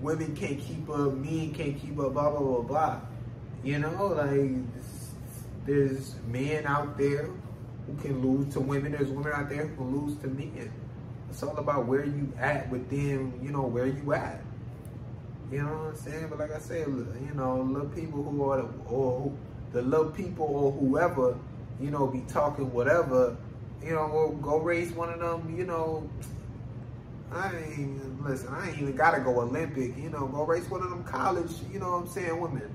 women 0.00 0.34
can't 0.34 0.58
keep 0.58 0.90
up, 0.90 1.14
men 1.14 1.54
can't 1.54 1.80
keep 1.80 1.98
up, 2.00 2.14
blah 2.14 2.30
blah 2.30 2.40
blah 2.40 2.62
blah. 2.62 3.00
You 3.62 3.78
know, 3.78 4.06
like 4.06 4.50
there's 5.64 6.16
men 6.26 6.66
out 6.66 6.98
there 6.98 7.30
who 7.86 7.96
can 7.96 8.20
lose 8.20 8.52
to 8.54 8.60
women. 8.60 8.92
There's 8.92 9.08
women 9.08 9.32
out 9.32 9.48
there 9.48 9.66
who 9.66 9.76
can 9.76 9.96
lose 9.96 10.16
to 10.18 10.28
men. 10.28 10.72
It's 11.30 11.42
all 11.42 11.56
about 11.56 11.86
where 11.86 12.04
you 12.04 12.32
at 12.38 12.68
within, 12.70 13.38
you 13.42 13.50
know, 13.50 13.62
where 13.62 13.86
you 13.86 14.12
at. 14.12 14.42
You 15.50 15.62
know 15.62 15.68
what 15.68 15.88
I'm 15.88 15.96
saying? 15.96 16.26
But 16.28 16.38
like 16.38 16.52
I 16.52 16.58
said, 16.58 16.86
you 16.88 17.32
know, 17.34 17.60
little 17.60 17.88
people 17.88 18.22
who 18.22 18.42
are, 18.44 18.60
or 18.88 19.20
who, 19.20 19.36
the 19.72 19.82
little 19.82 20.10
people 20.10 20.46
or 20.46 20.72
whoever, 20.72 21.36
you 21.80 21.90
know, 21.90 22.06
be 22.06 22.20
talking 22.28 22.72
whatever, 22.72 23.36
you 23.82 23.90
know, 23.90 24.08
go, 24.08 24.30
go 24.40 24.58
raise 24.58 24.92
one 24.92 25.10
of 25.10 25.20
them, 25.20 25.54
you 25.56 25.64
know, 25.64 26.08
I 27.32 27.50
ain't, 27.56 28.22
listen, 28.22 28.48
I 28.48 28.68
ain't 28.68 28.78
even 28.78 28.94
gotta 28.94 29.20
go 29.20 29.40
Olympic, 29.40 29.96
you 29.96 30.10
know, 30.10 30.26
go 30.26 30.44
race 30.44 30.68
one 30.70 30.82
of 30.82 30.90
them 30.90 31.02
college, 31.04 31.50
you 31.72 31.78
know 31.78 31.92
what 31.92 32.02
I'm 32.02 32.08
saying, 32.08 32.38
women 32.38 32.70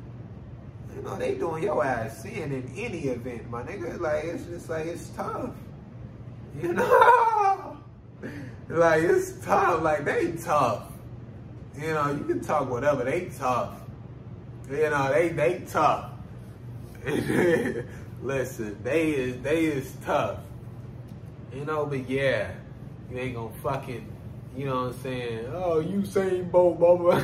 you 0.97 1.03
know, 1.03 1.15
they 1.15 1.35
doing 1.35 1.63
your 1.63 1.85
ass 1.85 2.23
sin 2.23 2.51
in 2.51 2.71
any 2.75 3.01
event, 3.09 3.49
my 3.51 3.61
nigga. 3.61 3.99
Like, 3.99 4.23
it's 4.25 4.45
just 4.45 4.67
like, 4.67 4.87
it's 4.87 5.09
tough. 5.09 5.51
You 6.59 6.73
know? 6.73 7.77
like, 8.69 9.03
it's 9.03 9.33
tough. 9.45 9.83
Like, 9.83 10.05
they 10.05 10.31
tough. 10.31 10.91
You 11.75 11.93
know, 11.93 12.11
you 12.11 12.23
can 12.23 12.41
talk 12.41 12.67
whatever. 12.69 13.03
They 13.03 13.29
tough. 13.37 13.79
You 14.69 14.89
know, 14.89 15.13
they 15.13 15.29
they 15.29 15.59
tough. 15.69 16.11
Listen, 18.23 18.77
they 18.83 19.11
is 19.11 19.41
they 19.43 19.65
is 19.65 19.93
tough. 20.03 20.39
You 21.53 21.63
know, 21.65 21.85
but 21.85 22.09
yeah, 22.09 22.51
you 23.11 23.17
ain't 23.19 23.35
gonna 23.35 23.53
fucking, 23.61 24.11
you 24.55 24.65
know 24.65 24.85
what 24.85 24.95
I'm 24.95 25.01
saying? 25.01 25.45
Oh, 25.53 25.83
Usain 25.83 26.49
Bolt, 26.49 26.79
blah. 26.79 26.97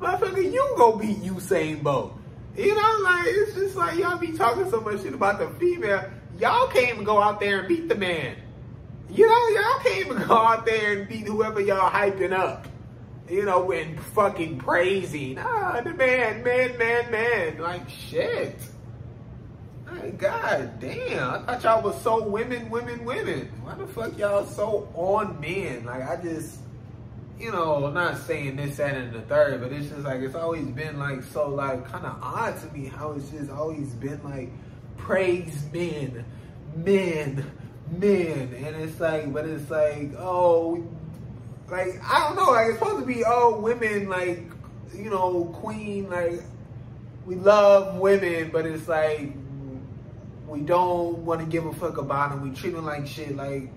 Motherfucker, 0.00 0.52
you 0.52 0.74
gonna 0.78 0.96
beat 0.98 1.18
Usain 1.18 1.82
Bolt. 1.82 2.16
You 2.56 2.74
know, 2.74 2.98
like 3.02 3.26
it's 3.26 3.54
just 3.54 3.76
like 3.76 3.98
y'all 3.98 4.18
be 4.18 4.32
talking 4.32 4.70
so 4.70 4.80
much 4.80 5.02
shit 5.02 5.12
about 5.12 5.38
the 5.38 5.48
female. 5.58 6.10
Y'all 6.38 6.68
can't 6.68 6.90
even 6.90 7.04
go 7.04 7.20
out 7.20 7.38
there 7.38 7.60
and 7.60 7.68
beat 7.68 7.88
the 7.88 7.94
man. 7.94 8.36
You 9.10 9.26
know, 9.26 9.48
y'all 9.60 9.78
can't 9.80 10.06
even 10.06 10.26
go 10.26 10.34
out 10.34 10.64
there 10.64 10.98
and 10.98 11.08
beat 11.08 11.26
whoever 11.26 11.60
y'all 11.60 11.90
hyping 11.90 12.32
up. 12.32 12.66
You 13.28 13.44
know, 13.44 13.70
and 13.72 14.00
fucking 14.00 14.58
praising. 14.58 15.38
Ah, 15.38 15.80
the 15.82 15.92
man, 15.92 16.42
man, 16.42 16.78
man, 16.78 17.10
man. 17.10 17.58
Like 17.58 17.88
shit. 17.90 18.58
Like, 19.86 20.18
God 20.18 20.80
damn. 20.80 21.30
I 21.30 21.38
thought 21.42 21.62
y'all 21.62 21.82
was 21.82 22.00
so 22.02 22.26
women, 22.26 22.70
women, 22.70 23.04
women. 23.04 23.50
Why 23.62 23.74
the 23.74 23.86
fuck 23.86 24.16
y'all 24.16 24.46
so 24.46 24.88
on 24.94 25.40
men? 25.40 25.84
Like 25.84 26.08
I 26.08 26.16
just 26.16 26.58
you 27.38 27.52
know, 27.52 27.90
not 27.90 28.18
saying 28.18 28.56
this, 28.56 28.78
that, 28.78 28.94
and 28.94 29.12
the 29.12 29.20
third, 29.22 29.60
but 29.60 29.72
it's 29.72 29.88
just 29.88 30.02
like 30.02 30.20
it's 30.20 30.34
always 30.34 30.66
been 30.68 30.98
like 30.98 31.22
so 31.22 31.50
like 31.50 31.86
kind 31.86 32.06
of 32.06 32.16
odd 32.22 32.58
to 32.60 32.66
me 32.72 32.86
how 32.86 33.12
it's 33.12 33.28
just 33.30 33.50
always 33.50 33.88
been 33.94 34.22
like 34.24 34.50
praise 34.96 35.64
men, 35.72 36.24
men, 36.74 37.44
men, 37.90 38.54
and 38.54 38.76
it's 38.76 38.98
like, 38.98 39.32
but 39.32 39.44
it's 39.44 39.70
like 39.70 40.12
oh, 40.18 40.82
like 41.68 42.00
I 42.02 42.26
don't 42.26 42.36
know, 42.36 42.52
like 42.52 42.68
it's 42.68 42.78
supposed 42.78 43.00
to 43.00 43.06
be 43.06 43.22
oh 43.26 43.60
women 43.60 44.08
like 44.08 44.44
you 44.94 45.10
know 45.10 45.44
queen 45.60 46.08
like 46.08 46.42
we 47.26 47.34
love 47.34 47.96
women, 47.96 48.50
but 48.50 48.64
it's 48.64 48.88
like 48.88 49.32
we 50.46 50.60
don't 50.60 51.18
want 51.18 51.40
to 51.40 51.46
give 51.46 51.66
a 51.66 51.72
fuck 51.74 51.98
about 51.98 52.30
them. 52.30 52.48
We 52.48 52.56
treat 52.56 52.72
them 52.72 52.86
like 52.86 53.06
shit, 53.06 53.36
like, 53.36 53.68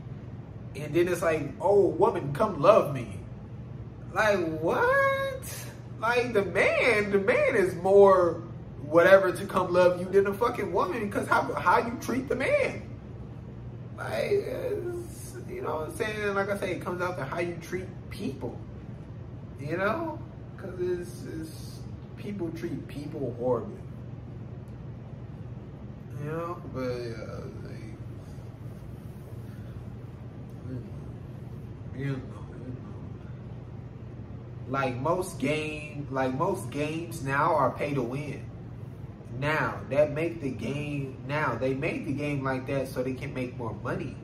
and 0.78 0.94
then 0.94 1.10
it's 1.10 1.22
like 1.22 1.52
oh 1.60 1.88
woman, 1.88 2.32
come 2.32 2.62
love 2.62 2.96
me 2.96 3.19
like 4.14 4.40
what? 4.60 5.66
Like 6.00 6.34
the 6.34 6.44
man, 6.46 7.12
the 7.12 7.20
man 7.20 7.56
is 7.56 7.76
more 7.76 8.42
whatever 8.82 9.32
to 9.32 9.46
come 9.46 9.72
love 9.72 10.00
you 10.00 10.06
than 10.06 10.28
a 10.28 10.34
fucking 10.34 10.72
woman 10.72 11.08
because 11.08 11.28
how 11.28 11.54
how 11.54 11.78
you 11.80 11.98
treat 12.02 12.28
the 12.28 12.36
man. 12.36 12.82
Like 13.98 14.32
you 15.50 15.62
know 15.62 15.76
what 15.76 15.90
I'm 15.90 15.96
saying? 15.96 16.34
Like 16.36 16.50
I 16.50 16.58
say, 16.58 16.72
it 16.72 16.82
comes 16.82 17.02
out 17.02 17.18
to 17.18 17.26
how 17.26 17.40
you 17.40 17.58
treat 17.62 17.88
people. 18.10 18.58
You 19.60 19.76
know, 19.76 20.20
because 20.56 20.80
it's, 20.80 21.24
it's 21.38 21.80
people 22.16 22.50
treat 22.52 22.88
people 22.88 23.36
horribly. 23.38 23.76
You 26.24 26.32
know, 26.32 26.62
but 26.74 26.80
uh, 26.80 27.42
like, 27.66 27.98
you 31.98 32.12
know 32.14 32.39
like 34.70 34.96
most 34.98 35.40
game 35.40 36.08
like 36.12 36.34
most 36.34 36.70
games 36.70 37.24
now 37.24 37.56
are 37.56 37.72
pay 37.72 37.94
to 37.94 38.02
win. 38.02 38.46
Now 39.40 39.82
that 39.90 40.12
make 40.12 40.42
the 40.42 40.52
game 40.52 41.18
now 41.28 41.56
they 41.56 41.74
make 41.74 42.06
the 42.06 42.14
game 42.14 42.44
like 42.44 42.68
that 42.68 42.88
so 42.88 43.04
they 43.04 43.14
can 43.14 43.34
make 43.34 43.58
more 43.58 43.74
money. 43.84 44.16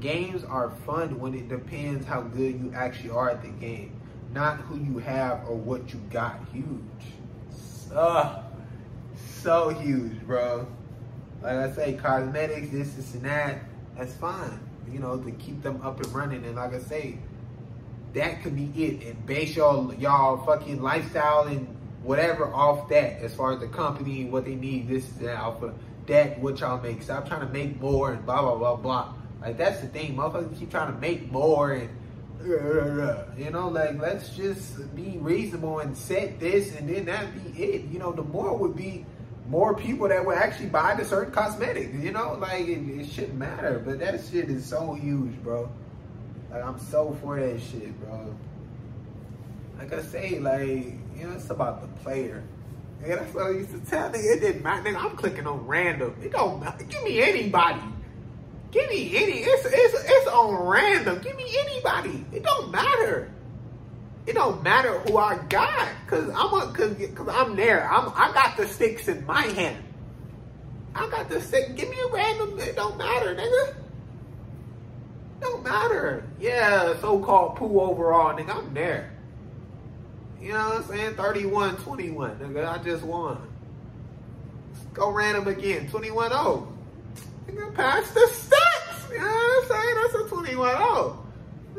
Games 0.00 0.44
are 0.44 0.70
fun 0.86 1.18
when 1.18 1.34
it 1.34 1.48
depends 1.48 2.06
how 2.06 2.20
good 2.20 2.60
you 2.60 2.72
actually 2.74 3.10
are 3.10 3.30
at 3.30 3.42
the 3.42 3.48
game 3.48 3.98
not 4.32 4.58
who 4.60 4.78
you 4.78 4.98
have 4.98 5.48
or 5.48 5.56
what 5.56 5.92
you 5.92 5.98
got 6.10 6.38
huge. 6.52 7.94
Uh, 7.94 8.42
so 9.40 9.70
huge 9.70 10.20
bro. 10.26 10.66
Like 11.42 11.54
i 11.54 11.72
say 11.72 11.92
cosmetics 11.94 12.68
this, 12.70 12.92
this 12.94 13.14
and 13.14 13.24
that 13.24 13.62
that's 13.96 14.14
fine. 14.14 14.60
You 14.90 14.98
know 14.98 15.18
to 15.18 15.30
keep 15.32 15.62
them 15.62 15.80
up 15.82 16.00
and 16.00 16.12
running. 16.14 16.44
And 16.44 16.56
like 16.56 16.74
i 16.74 16.78
say 16.78 17.18
that 18.18 18.42
could 18.42 18.56
be 18.56 18.84
it 18.84 19.04
and 19.04 19.26
base 19.26 19.54
y'all 19.54 19.94
y'all 19.94 20.44
fucking 20.44 20.82
lifestyle 20.82 21.46
and 21.46 21.66
whatever 22.02 22.52
off 22.52 22.88
that 22.88 23.20
as 23.20 23.32
far 23.32 23.52
as 23.52 23.60
the 23.60 23.68
company 23.68 24.24
what 24.24 24.44
they 24.44 24.56
need 24.56 24.88
this 24.88 25.06
that 25.20 25.38
of 25.38 25.72
that 26.06 26.38
what 26.40 26.58
y'all 26.58 26.80
make. 26.80 27.02
Stop 27.02 27.28
trying 27.28 27.46
to 27.46 27.52
make 27.52 27.80
more 27.80 28.12
and 28.12 28.26
blah 28.26 28.42
blah 28.42 28.56
blah 28.56 28.76
blah. 28.76 29.14
Like 29.40 29.56
that's 29.56 29.80
the 29.80 29.86
thing 29.86 30.16
motherfuckers 30.16 30.58
keep 30.58 30.70
trying 30.70 30.92
to 30.92 30.98
make 30.98 31.30
more 31.30 31.72
and 31.72 31.90
you 33.36 33.50
know 33.50 33.68
like 33.68 34.00
let's 34.00 34.30
just 34.30 34.94
be 34.96 35.18
reasonable 35.18 35.80
and 35.80 35.96
set 35.96 36.40
this 36.40 36.74
and 36.76 36.88
then 36.88 37.04
that 37.04 37.26
be 37.34 37.62
it. 37.62 37.84
You 37.84 38.00
know 38.00 38.10
the 38.10 38.22
more 38.22 38.56
would 38.56 38.74
be 38.74 39.06
more 39.48 39.74
people 39.74 40.08
that 40.08 40.24
would 40.26 40.36
actually 40.36 40.68
buy 40.68 40.94
the 40.94 41.04
certain 41.04 41.32
cosmetics 41.32 41.94
you 41.94 42.10
know? 42.10 42.34
Like 42.34 42.66
it, 42.66 43.00
it 43.00 43.06
shouldn't 43.06 43.38
matter 43.38 43.80
but 43.84 44.00
that 44.00 44.20
shit 44.30 44.50
is 44.50 44.66
so 44.66 44.94
huge 44.94 45.34
bro 45.42 45.70
like 46.50 46.64
I'm 46.64 46.78
so 46.78 47.16
for 47.20 47.38
that 47.40 47.60
shit, 47.60 47.98
bro. 48.00 48.34
Like 49.78 49.92
I 49.92 50.02
say, 50.02 50.38
like, 50.38 50.68
you 51.16 51.24
know, 51.24 51.32
it's 51.32 51.50
about 51.50 51.80
the 51.80 52.02
player. 52.02 52.42
And 53.02 53.12
that's 53.12 53.32
what 53.34 53.46
I 53.46 53.50
used 53.50 53.70
to 53.70 53.78
tell 53.90 54.10
nigga. 54.10 54.36
It 54.36 54.40
didn't 54.40 54.62
matter. 54.62 54.90
Nigga, 54.90 55.04
I'm 55.04 55.16
clicking 55.16 55.46
on 55.46 55.66
random. 55.66 56.16
It 56.22 56.32
don't 56.32 56.60
matter. 56.60 56.84
Give 56.84 57.02
me 57.04 57.22
anybody. 57.22 57.82
Give 58.70 58.88
me 58.90 59.16
any. 59.16 59.38
It's 59.40 59.66
it's 59.66 60.10
it's 60.10 60.28
on 60.28 60.66
random. 60.66 61.20
Give 61.20 61.36
me 61.36 61.46
anybody. 61.58 62.24
It 62.32 62.42
don't 62.42 62.70
matter. 62.70 63.30
It 64.26 64.34
don't 64.34 64.62
matter 64.62 64.98
who 65.00 65.16
I 65.16 65.38
got, 65.48 65.88
cause 66.06 66.28
I'm 66.28 66.52
a, 66.52 66.70
cause, 66.74 66.94
cause 67.14 67.28
I'm 67.30 67.56
there. 67.56 67.90
I'm 67.90 68.12
I 68.14 68.30
got 68.34 68.58
the 68.58 68.66
sticks 68.66 69.08
in 69.08 69.24
my 69.24 69.40
hand. 69.40 69.82
I 70.94 71.08
got 71.08 71.30
the 71.30 71.40
stick. 71.40 71.76
Give 71.76 71.88
me 71.88 71.96
a 71.98 72.12
random. 72.12 72.58
It 72.58 72.76
don't 72.76 72.98
matter, 72.98 73.34
nigga. 73.34 73.74
Don't 75.40 75.62
matter. 75.62 76.24
Yeah, 76.40 76.98
so-called 77.00 77.56
poo 77.56 77.80
overall, 77.80 78.36
nigga, 78.36 78.56
I'm 78.56 78.74
there. 78.74 79.12
You 80.40 80.52
know 80.52 80.68
what 80.68 80.76
I'm 80.78 80.84
saying? 80.84 81.14
31, 81.14 81.76
21, 81.76 82.38
nigga, 82.38 82.66
I 82.68 82.78
just 82.82 83.02
won. 83.02 83.40
Let's 84.72 84.84
go 84.94 85.10
random 85.10 85.48
again, 85.48 85.88
21-0. 85.88 86.66
Nigga, 87.46 87.74
pass 87.74 88.10
the 88.10 88.20
stats. 88.20 89.10
You 89.10 89.18
know 89.18 89.24
what 89.24 89.64
I'm 89.64 89.82
saying? 89.82 89.94
That's 89.96 90.14
a 90.14 90.34
21-0. 90.34 91.16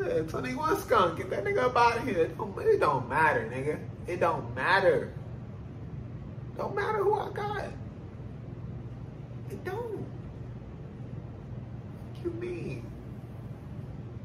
Yeah, 0.00 0.22
21 0.22 0.80
skunk. 0.80 1.18
Get 1.18 1.30
that 1.30 1.44
nigga 1.44 1.64
up 1.64 1.76
out 1.76 1.98
of 1.98 2.04
here. 2.04 2.20
It 2.20 2.38
don't, 2.38 2.58
it 2.58 2.80
don't 2.80 3.08
matter, 3.08 3.50
nigga. 3.52 3.78
It 4.06 4.20
don't 4.20 4.54
matter. 4.54 5.12
Don't 6.56 6.74
matter 6.74 7.04
who 7.04 7.14
I 7.14 7.30
got. 7.30 7.64
It 9.50 9.64
don't. 9.64 10.04
What 12.12 12.24
you 12.24 12.30
mean? 12.32 12.89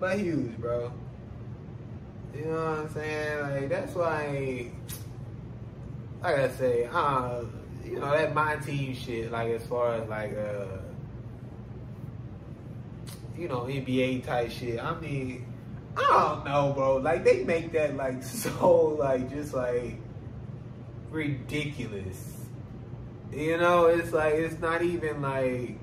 But 0.05 0.19
huge, 0.19 0.55
bro. 0.59 0.91
You 2.35 2.45
know 2.45 2.51
what 2.51 2.79
I'm 2.79 2.89
saying? 2.93 3.41
Like 3.41 3.69
that's 3.69 3.95
why, 3.95 4.69
like 6.21 6.37
I 6.37 6.49
say, 6.49 6.87
uh, 6.93 7.41
you 7.83 7.99
know 7.99 8.11
that 8.11 8.35
my 8.35 8.55
team 8.57 8.93
shit. 8.93 9.31
Like 9.31 9.49
as 9.49 9.65
far 9.65 9.95
as 9.95 10.07
like 10.07 10.37
uh, 10.37 10.77
you 13.35 13.47
know, 13.47 13.61
NBA 13.61 14.23
type 14.23 14.51
shit. 14.51 14.79
I 14.79 14.99
mean, 14.99 15.47
I 15.97 16.01
don't 16.01 16.45
know, 16.45 16.73
bro. 16.73 16.97
Like 16.97 17.23
they 17.23 17.43
make 17.43 17.71
that 17.71 17.95
like 17.95 18.21
so 18.43 18.95
like 18.99 19.31
just 19.31 19.55
like 19.55 19.97
ridiculous. 21.09 22.45
You 23.33 23.57
know, 23.57 23.87
it's 23.87 24.13
like 24.13 24.35
it's 24.35 24.59
not 24.59 24.83
even 24.83 25.23
like 25.23 25.79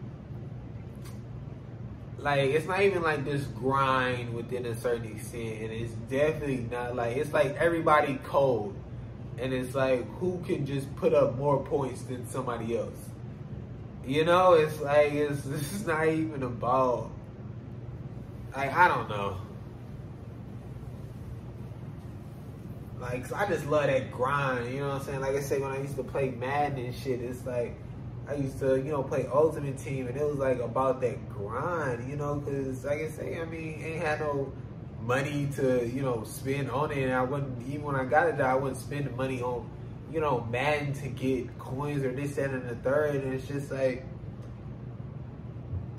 like 2.22 2.50
it's 2.50 2.66
not 2.66 2.80
even 2.82 3.02
like 3.02 3.24
this 3.24 3.42
grind 3.42 4.32
within 4.32 4.64
a 4.66 4.76
certain 4.76 5.10
extent 5.10 5.60
and 5.60 5.72
it's 5.72 5.92
definitely 6.08 6.68
not 6.70 6.94
like 6.94 7.16
it's 7.16 7.32
like 7.32 7.56
everybody 7.56 8.18
cold 8.22 8.76
and 9.38 9.52
it's 9.52 9.74
like 9.74 10.08
who 10.18 10.40
can 10.46 10.64
just 10.64 10.94
put 10.96 11.12
up 11.12 11.36
more 11.36 11.64
points 11.64 12.02
than 12.02 12.26
somebody 12.28 12.76
else? 12.76 12.96
You 14.06 14.24
know 14.24 14.52
it's 14.54 14.80
like 14.80 15.12
it's 15.12 15.44
it's 15.46 15.84
not 15.84 16.06
even 16.06 16.44
about 16.44 17.10
like 18.56 18.72
i 18.72 18.86
don't 18.86 19.08
know. 19.08 19.36
Like 23.00 23.32
i 23.32 23.48
just 23.48 23.66
love 23.66 23.86
that 23.86 24.12
grind 24.12 24.72
you 24.72 24.80
know 24.80 24.90
what 24.90 25.00
i'm 25.00 25.02
saying? 25.02 25.20
Like 25.20 25.34
i 25.34 25.40
say 25.40 25.58
when 25.60 25.72
i 25.72 25.80
used 25.80 25.96
to 25.96 26.04
play 26.04 26.30
madden 26.30 26.86
and 26.86 26.94
shit 26.94 27.20
it's 27.20 27.44
like 27.44 27.74
I 28.28 28.34
used 28.34 28.58
to, 28.60 28.76
you 28.76 28.92
know, 28.92 29.02
play 29.02 29.26
Ultimate 29.32 29.78
Team, 29.78 30.06
and 30.06 30.16
it 30.16 30.24
was 30.24 30.36
like 30.36 30.60
about 30.60 31.00
that 31.00 31.28
grind, 31.28 32.08
you 32.08 32.16
know, 32.16 32.36
because 32.36 32.84
like 32.84 33.00
I 33.00 33.08
say, 33.08 33.40
I 33.40 33.44
mean, 33.44 33.82
ain't 33.82 34.02
had 34.02 34.20
no 34.20 34.52
money 35.00 35.48
to, 35.56 35.86
you 35.88 36.02
know, 36.02 36.22
spend 36.24 36.70
on 36.70 36.92
it, 36.92 37.02
and 37.02 37.12
I 37.12 37.22
wouldn't 37.22 37.66
even 37.68 37.82
when 37.82 37.96
I 37.96 38.04
got 38.04 38.28
it, 38.28 38.40
I 38.40 38.54
wouldn't 38.54 38.80
spend 38.80 39.06
the 39.06 39.10
money 39.10 39.42
on, 39.42 39.68
you 40.12 40.20
know, 40.20 40.46
Madden 40.50 40.92
to 40.94 41.08
get 41.08 41.58
coins 41.58 42.04
or 42.04 42.12
this, 42.12 42.36
that, 42.36 42.50
and 42.50 42.68
the 42.68 42.76
third, 42.76 43.16
and 43.16 43.34
it's 43.34 43.46
just 43.46 43.70
like 43.72 44.04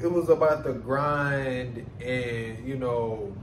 it 0.04 0.12
was 0.12 0.30
about 0.30 0.64
the 0.64 0.74
grind 0.74 1.86
and 2.02 2.68
you 2.68 2.76
know 2.76 3.34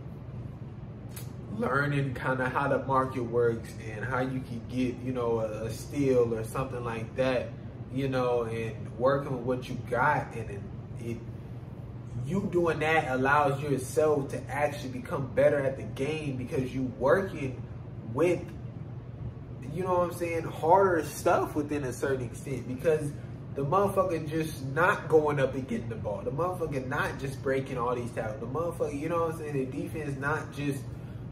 learning 1.56 2.12
kind 2.14 2.40
of 2.40 2.52
how 2.52 2.68
the 2.68 2.78
market 2.84 3.22
works 3.22 3.70
and 3.90 4.04
how 4.04 4.20
you 4.20 4.40
can 4.40 4.60
get 4.68 4.94
you 5.02 5.12
know 5.12 5.40
a, 5.40 5.64
a 5.64 5.70
steal 5.70 6.34
or 6.34 6.44
something 6.44 6.84
like 6.84 7.14
that 7.16 7.48
you 7.92 8.08
know, 8.08 8.42
and 8.42 8.98
working 8.98 9.32
with 9.32 9.42
what 9.42 9.68
you 9.68 9.76
got, 9.90 10.34
and 10.34 10.50
it, 10.50 10.60
it 11.00 11.16
you 12.26 12.48
doing 12.52 12.80
that 12.80 13.10
allows 13.10 13.62
yourself 13.62 14.28
to 14.30 14.42
actually 14.50 14.90
become 14.90 15.26
better 15.34 15.58
at 15.60 15.76
the 15.76 15.82
game 15.82 16.36
because 16.36 16.74
you 16.74 16.92
working 16.98 17.60
with 18.12 18.40
you 19.72 19.84
know 19.84 19.98
what 19.98 20.10
I'm 20.10 20.12
saying, 20.14 20.42
harder 20.42 21.04
stuff 21.04 21.54
within 21.54 21.84
a 21.84 21.92
certain 21.92 22.24
extent 22.24 22.66
because 22.66 23.12
the 23.54 23.64
motherfucker 23.64 24.28
just 24.28 24.64
not 24.66 25.08
going 25.08 25.40
up 25.40 25.54
and 25.54 25.66
getting 25.66 25.88
the 25.88 25.96
ball. 25.96 26.22
The 26.24 26.30
motherfucker 26.30 26.86
not 26.86 27.18
just 27.20 27.42
breaking 27.42 27.78
all 27.78 27.94
these 27.94 28.10
tackles. 28.10 28.40
The 28.40 28.46
motherfucker, 28.46 28.98
you 28.98 29.08
know 29.08 29.26
what 29.26 29.34
I'm 29.34 29.38
saying, 29.38 29.52
the 29.52 29.82
defense 29.82 30.18
not 30.18 30.52
just, 30.52 30.82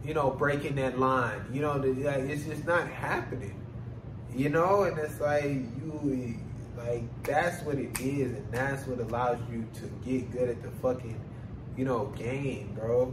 you 0.04 0.14
know, 0.14 0.30
breaking 0.30 0.76
that 0.76 0.98
line. 0.98 1.44
You 1.52 1.62
know, 1.62 1.80
it's 1.82 2.44
just 2.44 2.64
not 2.64 2.88
happening. 2.88 3.60
You 4.34 4.50
know, 4.50 4.84
and 4.84 4.98
it's 4.98 5.20
like 5.20 5.44
you 5.44 6.36
like 6.78 7.22
that's 7.24 7.62
what 7.62 7.76
it 7.76 7.98
is, 8.00 8.32
and 8.32 8.52
that's 8.52 8.86
what 8.86 9.00
allows 9.00 9.38
you 9.50 9.66
to 9.74 10.08
get 10.08 10.30
good 10.30 10.48
at 10.48 10.62
the 10.62 10.70
fucking, 10.82 11.20
you 11.76 11.84
know, 11.84 12.06
game, 12.16 12.72
bro. 12.74 13.12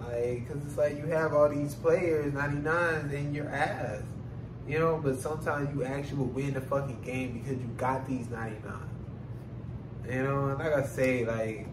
Like, 0.00 0.48
cause 0.48 0.58
it's 0.66 0.76
like 0.76 0.96
you 0.96 1.06
have 1.06 1.32
all 1.32 1.48
these 1.48 1.74
players, 1.74 2.32
99s 2.32 3.12
in 3.12 3.34
your 3.34 3.48
ass, 3.48 4.02
you 4.66 4.78
know. 4.78 5.00
But 5.02 5.18
sometimes 5.18 5.74
you 5.74 5.84
actually 5.84 6.18
will 6.18 6.26
win 6.26 6.54
the 6.54 6.60
fucking 6.60 7.02
game 7.02 7.38
because 7.38 7.60
you 7.60 7.68
got 7.76 8.06
these 8.06 8.26
99s. 8.26 8.88
You 10.06 10.22
know, 10.22 10.48
and 10.48 10.58
like 10.58 10.72
I 10.72 10.86
say, 10.86 11.26
like, 11.26 11.66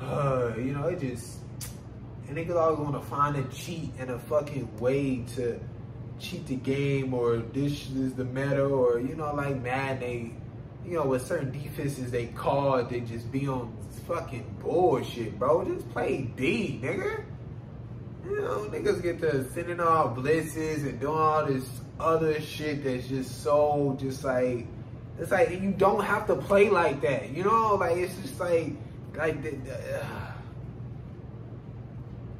uh, 0.00 0.52
you 0.56 0.72
know, 0.72 0.88
it 0.88 1.00
just, 1.00 1.38
and 2.26 2.36
niggas 2.36 2.56
always 2.56 2.80
want 2.80 2.94
to 2.94 3.08
find 3.08 3.36
a 3.36 3.44
cheat 3.44 3.92
and 3.98 4.10
a 4.10 4.18
fucking 4.18 4.76
way 4.78 5.24
to 5.36 5.60
cheat 6.18 6.46
the 6.46 6.56
game 6.56 7.14
or 7.14 7.38
this 7.38 7.90
is 7.90 8.14
the 8.14 8.24
meta 8.24 8.64
or 8.64 9.00
you 9.00 9.14
know 9.14 9.34
like 9.34 9.60
man 9.62 10.00
they 10.00 10.32
you 10.84 10.94
know 10.96 11.06
with 11.06 11.26
certain 11.26 11.50
defenses 11.50 12.10
they 12.10 12.26
call 12.26 12.82
they 12.84 13.00
just 13.00 13.30
be 13.30 13.46
on 13.46 13.72
fucking 14.08 14.56
bullshit 14.60 15.38
bro. 15.38 15.64
Just 15.64 15.88
play 15.90 16.22
D 16.34 16.80
nigga. 16.82 17.24
You 18.24 18.40
know 18.40 18.68
niggas 18.70 19.02
get 19.02 19.20
to 19.20 19.48
sending 19.50 19.80
all 19.80 20.14
blitzes 20.14 20.88
and 20.88 20.98
doing 20.98 21.18
all 21.18 21.46
this 21.46 21.68
other 22.00 22.40
shit 22.40 22.84
that's 22.84 23.06
just 23.06 23.42
so 23.42 23.96
just 24.00 24.24
like 24.24 24.66
it's 25.18 25.30
like 25.30 25.50
you 25.50 25.72
don't 25.72 26.02
have 26.02 26.26
to 26.26 26.36
play 26.36 26.70
like 26.70 27.00
that 27.02 27.30
you 27.30 27.44
know? 27.44 27.74
Like 27.74 27.98
it's 27.98 28.16
just 28.16 28.40
like 28.40 28.72
like 29.14 29.42
the, 29.42 29.50
the, 29.50 30.02
uh, 30.02 30.32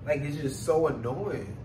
like 0.06 0.22
it's 0.22 0.36
just 0.36 0.64
so 0.64 0.86
annoying 0.86 1.57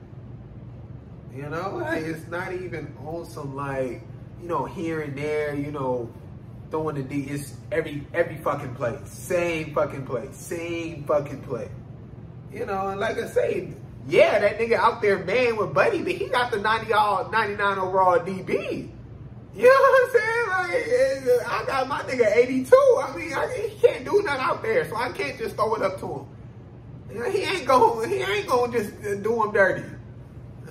you 1.36 1.50
know, 1.50 1.78
like 1.82 2.04
it's 2.04 2.28
not 2.28 2.54
even 2.54 2.96
on 3.06 3.26
some 3.26 3.56
like, 3.56 4.02
you 4.42 4.48
know, 4.48 4.66
here 4.66 5.02
and 5.02 5.18
there, 5.18 5.56
you 5.56 5.72
know, 5.72 6.12
throwing 6.70 6.96
the 6.96 7.04
D. 7.04 7.28
It's 7.30 7.54
every 7.72 8.06
every 8.14 8.38
fucking 8.38 8.76
play, 8.76 8.98
same 9.06 9.74
fucking 9.74 10.06
play, 10.06 10.28
same 10.32 11.04
fucking 11.06 11.42
play. 11.42 11.70
You 12.52 12.68
know, 12.68 12.90
and 12.90 13.00
like 13.00 13.18
I 13.18 13.28
say, 13.28 13.74
yeah, 14.08 14.40
that 14.40 14.60
nigga 14.60 14.74
out 14.74 15.02
there 15.02 15.24
man 15.24 15.58
with 15.58 15.74
Buddy, 15.74 16.04
but 16.04 16.12
he 16.12 16.28
got 16.28 16.52
the 16.52 16.60
90 16.60 16.94
all 16.94 17.32
99 17.32 17.80
overall 17.80 18.20
DB. 18.20 18.90
You 19.56 19.64
know 19.64 19.70
what 19.70 20.04
I'm 20.04 20.12
saying? 20.12 20.48
Like, 20.50 20.88
eh, 20.88 21.46
I 21.48 21.64
got 21.66 21.88
my 21.88 22.02
nigga 22.02 22.36
82. 22.36 22.76
I 22.76 23.16
mean, 23.16 23.34
I, 23.34 23.68
he 23.70 23.80
can't 23.80 24.04
do 24.04 24.22
nothing 24.24 24.42
out 24.42 24.64
there, 24.64 24.88
so 24.90 24.96
I 24.96 25.12
can't 25.12 25.38
just 25.38 25.56
throw 25.56 25.76
it 25.76 25.84
up 25.84 26.00
to 26.00 26.08
him. 26.08 26.26
You 27.12 27.20
know, 27.20 27.30
he 27.30 27.40
ain't 27.40 27.68
going. 27.68 28.10
He 28.10 28.18
ain't 28.18 28.48
going 28.48 28.72
to 28.72 28.80
just 28.80 29.24
do 29.24 29.44
him 29.44 29.52
dirty. 29.52 29.84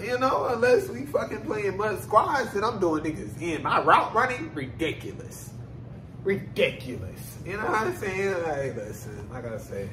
You 0.01 0.19
know, 0.19 0.47
unless 0.47 0.89
we 0.89 1.07
fucking 1.07 1.43
playing 1.43 1.77
MUT 1.77 2.03
squads 2.03 2.55
and 2.55 2.65
I'm 2.65 2.81
doing 2.81 3.05
niggas 3.05 3.41
in. 3.41 3.63
My 3.63 3.83
route 3.83 4.15
running, 4.15 4.53
ridiculous. 4.55 5.51
Ridiculous. 6.25 7.39
You 7.45 7.53
know 7.53 7.65
what 7.65 7.75
I'm 7.75 7.97
saying? 7.97 8.43
Like, 8.43 8.77
listen, 8.77 9.29
like 9.31 9.47
I 9.47 9.59
say, 9.59 9.89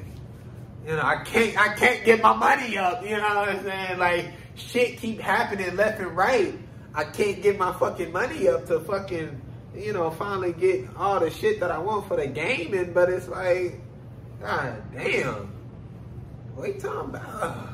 you 0.86 0.96
know, 0.96 1.02
I 1.02 1.24
can't 1.24 1.60
I 1.60 1.74
can't 1.76 2.06
get 2.06 2.22
my 2.22 2.36
money 2.36 2.78
up, 2.78 3.04
you 3.04 3.18
know 3.18 3.36
what 3.36 3.50
I'm 3.50 3.64
saying? 3.64 4.00
Like 4.00 4.32
shit 4.56 4.98
keep 4.98 5.20
happening 5.20 5.76
left 5.76 6.00
and 6.00 6.16
right. 6.16 6.58
I 6.94 7.04
can't 7.04 7.42
get 7.42 7.58
my 7.58 7.72
fucking 7.74 8.12
money 8.12 8.48
up 8.48 8.66
to 8.68 8.80
fucking, 8.80 9.42
you 9.76 9.94
know, 9.94 10.10
finally 10.12 10.54
get 10.54 10.88
all 10.98 11.20
the 11.20 11.30
shit 11.30 11.60
that 11.60 11.72
I 11.72 11.78
want 11.78 12.08
for 12.08 12.18
the 12.18 12.28
gaming, 12.28 12.94
but 12.94 13.10
it's 13.10 13.28
like, 13.28 13.80
god 14.42 14.82
damn. 14.94 15.54
What 16.56 16.76
you 16.76 16.82
talking 16.82 17.16
about? 17.16 17.69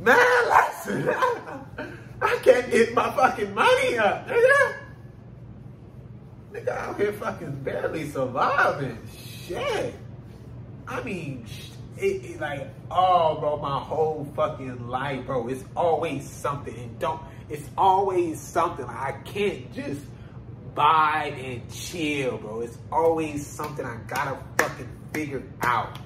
Man, 0.00 0.16
listen, 0.16 1.08
I 2.22 2.38
can't 2.42 2.70
get 2.70 2.94
my 2.94 3.10
fucking 3.10 3.52
money 3.52 3.98
up, 3.98 4.28
nigga. 4.28 4.74
Nigga 6.52 6.68
out 6.68 6.96
here 6.96 7.12
fucking 7.12 7.62
barely 7.62 8.08
surviving. 8.10 8.98
Shit. 9.46 9.94
I 10.86 11.02
mean, 11.02 11.46
it, 11.96 12.24
it, 12.24 12.40
like, 12.40 12.68
oh, 12.90 13.38
bro, 13.40 13.58
my 13.58 13.80
whole 13.80 14.26
fucking 14.36 14.88
life, 14.88 15.26
bro. 15.26 15.48
It's 15.48 15.64
always 15.76 16.28
something. 16.28 16.74
And 16.76 16.98
don't, 16.98 17.20
it's 17.48 17.68
always 17.76 18.40
something. 18.40 18.86
I 18.86 19.12
can't 19.24 19.72
just 19.74 20.00
buy 20.74 21.34
and 21.36 21.68
chill, 21.72 22.38
bro. 22.38 22.60
It's 22.60 22.78
always 22.92 23.44
something 23.44 23.84
I 23.84 23.98
gotta 24.06 24.38
fucking 24.58 24.88
figure 25.12 25.42
out. 25.60 25.98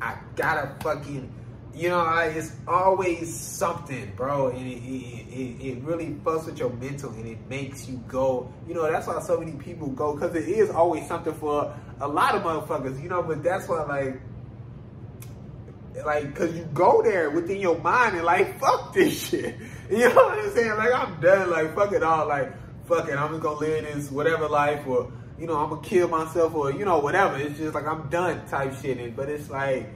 I 0.00 0.16
gotta 0.34 0.74
fucking 0.82 1.32
you 1.76 1.90
know, 1.90 2.00
I, 2.00 2.28
it's 2.28 2.52
always 2.66 3.38
something, 3.38 4.10
bro, 4.16 4.48
and 4.48 4.66
it, 4.66 4.78
it, 4.78 5.62
it, 5.62 5.82
really 5.82 6.06
fucks 6.24 6.46
with 6.46 6.58
your 6.58 6.70
mental 6.70 7.10
and 7.10 7.26
it 7.26 7.38
makes 7.50 7.86
you 7.86 8.02
go. 8.08 8.50
You 8.66 8.72
know, 8.72 8.90
that's 8.90 9.06
why 9.06 9.20
so 9.20 9.38
many 9.38 9.52
people 9.52 9.88
go 9.88 10.14
because 10.14 10.34
it 10.34 10.48
is 10.48 10.70
always 10.70 11.06
something 11.06 11.34
for 11.34 11.76
a 12.00 12.08
lot 12.08 12.34
of 12.34 12.42
motherfuckers. 12.42 13.02
You 13.02 13.10
know, 13.10 13.22
but 13.22 13.42
that's 13.42 13.68
why 13.68 13.82
like. 13.82 14.20
Like, 16.04 16.34
cause 16.34 16.54
you 16.54 16.64
go 16.74 17.02
there 17.02 17.30
within 17.30 17.58
your 17.58 17.78
mind 17.78 18.16
and 18.16 18.24
like, 18.24 18.60
fuck 18.60 18.92
this 18.92 19.28
shit. 19.28 19.56
You 19.90 20.10
know 20.10 20.14
what 20.14 20.38
I'm 20.38 20.54
saying? 20.54 20.76
Like, 20.76 20.92
I'm 20.92 21.18
done. 21.22 21.50
Like, 21.50 21.74
fuck 21.74 21.92
it 21.92 22.02
all. 22.02 22.28
Like, 22.28 22.52
fuck 22.86 23.08
it. 23.08 23.16
I'm 23.16 23.30
just 23.30 23.42
gonna 23.42 23.58
live 23.58 23.94
this 23.94 24.10
whatever 24.10 24.46
life 24.46 24.86
or, 24.86 25.10
you 25.38 25.46
know, 25.46 25.56
I'm 25.56 25.70
gonna 25.70 25.80
kill 25.80 26.08
myself 26.08 26.54
or, 26.54 26.70
you 26.70 26.84
know, 26.84 26.98
whatever. 26.98 27.38
It's 27.38 27.56
just 27.56 27.74
like, 27.74 27.86
I'm 27.86 28.10
done 28.10 28.46
type 28.46 28.74
shit. 28.82 29.16
But 29.16 29.30
it's 29.30 29.48
like, 29.48 29.88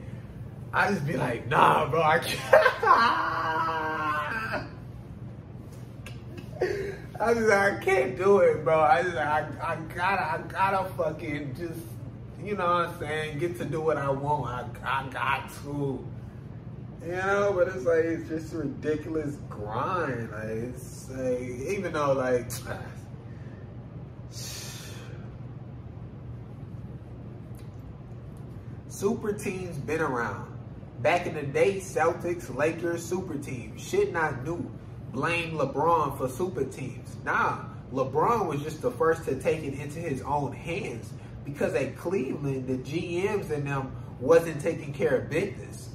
I 0.73 0.89
just 0.91 1.05
be 1.05 1.17
like, 1.17 1.47
nah, 1.47 1.89
bro, 1.89 2.01
I 2.01 2.19
can't. 2.19 2.39
I 7.21 7.33
just 7.33 7.51
I 7.51 7.77
can't 7.83 8.17
do 8.17 8.39
it, 8.39 8.63
bro. 8.63 8.79
I 8.79 9.03
just 9.03 9.17
I, 9.17 9.45
I 9.61 9.75
gotta 9.93 10.23
I 10.23 10.37
gotta 10.47 10.89
fucking 10.93 11.55
just 11.55 11.81
you 12.43 12.55
know 12.55 12.65
what 12.65 12.87
I'm 12.87 12.99
saying, 12.99 13.37
get 13.37 13.57
to 13.59 13.65
do 13.65 13.81
what 13.81 13.97
I 13.97 14.09
want. 14.09 14.75
I 14.83 15.03
I 15.03 15.07
got 15.09 15.51
to. 15.63 16.03
You 17.05 17.11
know, 17.11 17.53
but 17.55 17.67
it's 17.67 17.85
like 17.85 18.05
it's 18.05 18.29
just 18.29 18.53
ridiculous 18.53 19.35
grind. 19.49 20.31
Like 20.31 20.49
it's 20.49 21.09
like 21.09 21.41
even 21.41 21.91
though 21.93 22.13
like 22.13 22.49
Super 28.87 29.33
teams 29.33 29.77
been 29.77 30.01
around. 30.01 30.50
Back 31.01 31.25
in 31.25 31.33
the 31.33 31.41
day, 31.41 31.77
Celtics, 31.77 32.55
Lakers, 32.55 33.03
super 33.03 33.35
teams. 33.35 33.81
Shit 33.81 34.13
not 34.13 34.43
new. 34.45 34.69
Blame 35.11 35.57
LeBron 35.57 36.15
for 36.15 36.29
super 36.29 36.63
teams. 36.63 37.17
Nah, 37.25 37.65
LeBron 37.91 38.45
was 38.45 38.61
just 38.61 38.83
the 38.83 38.91
first 38.91 39.25
to 39.25 39.35
take 39.41 39.63
it 39.63 39.73
into 39.73 39.97
his 39.97 40.21
own 40.21 40.53
hands 40.53 41.11
because 41.43 41.73
at 41.73 41.97
Cleveland, 41.97 42.67
the 42.67 42.77
GMs 42.77 43.49
and 43.49 43.65
them 43.65 43.91
wasn't 44.19 44.61
taking 44.61 44.93
care 44.93 45.17
of 45.17 45.29
business. 45.31 45.89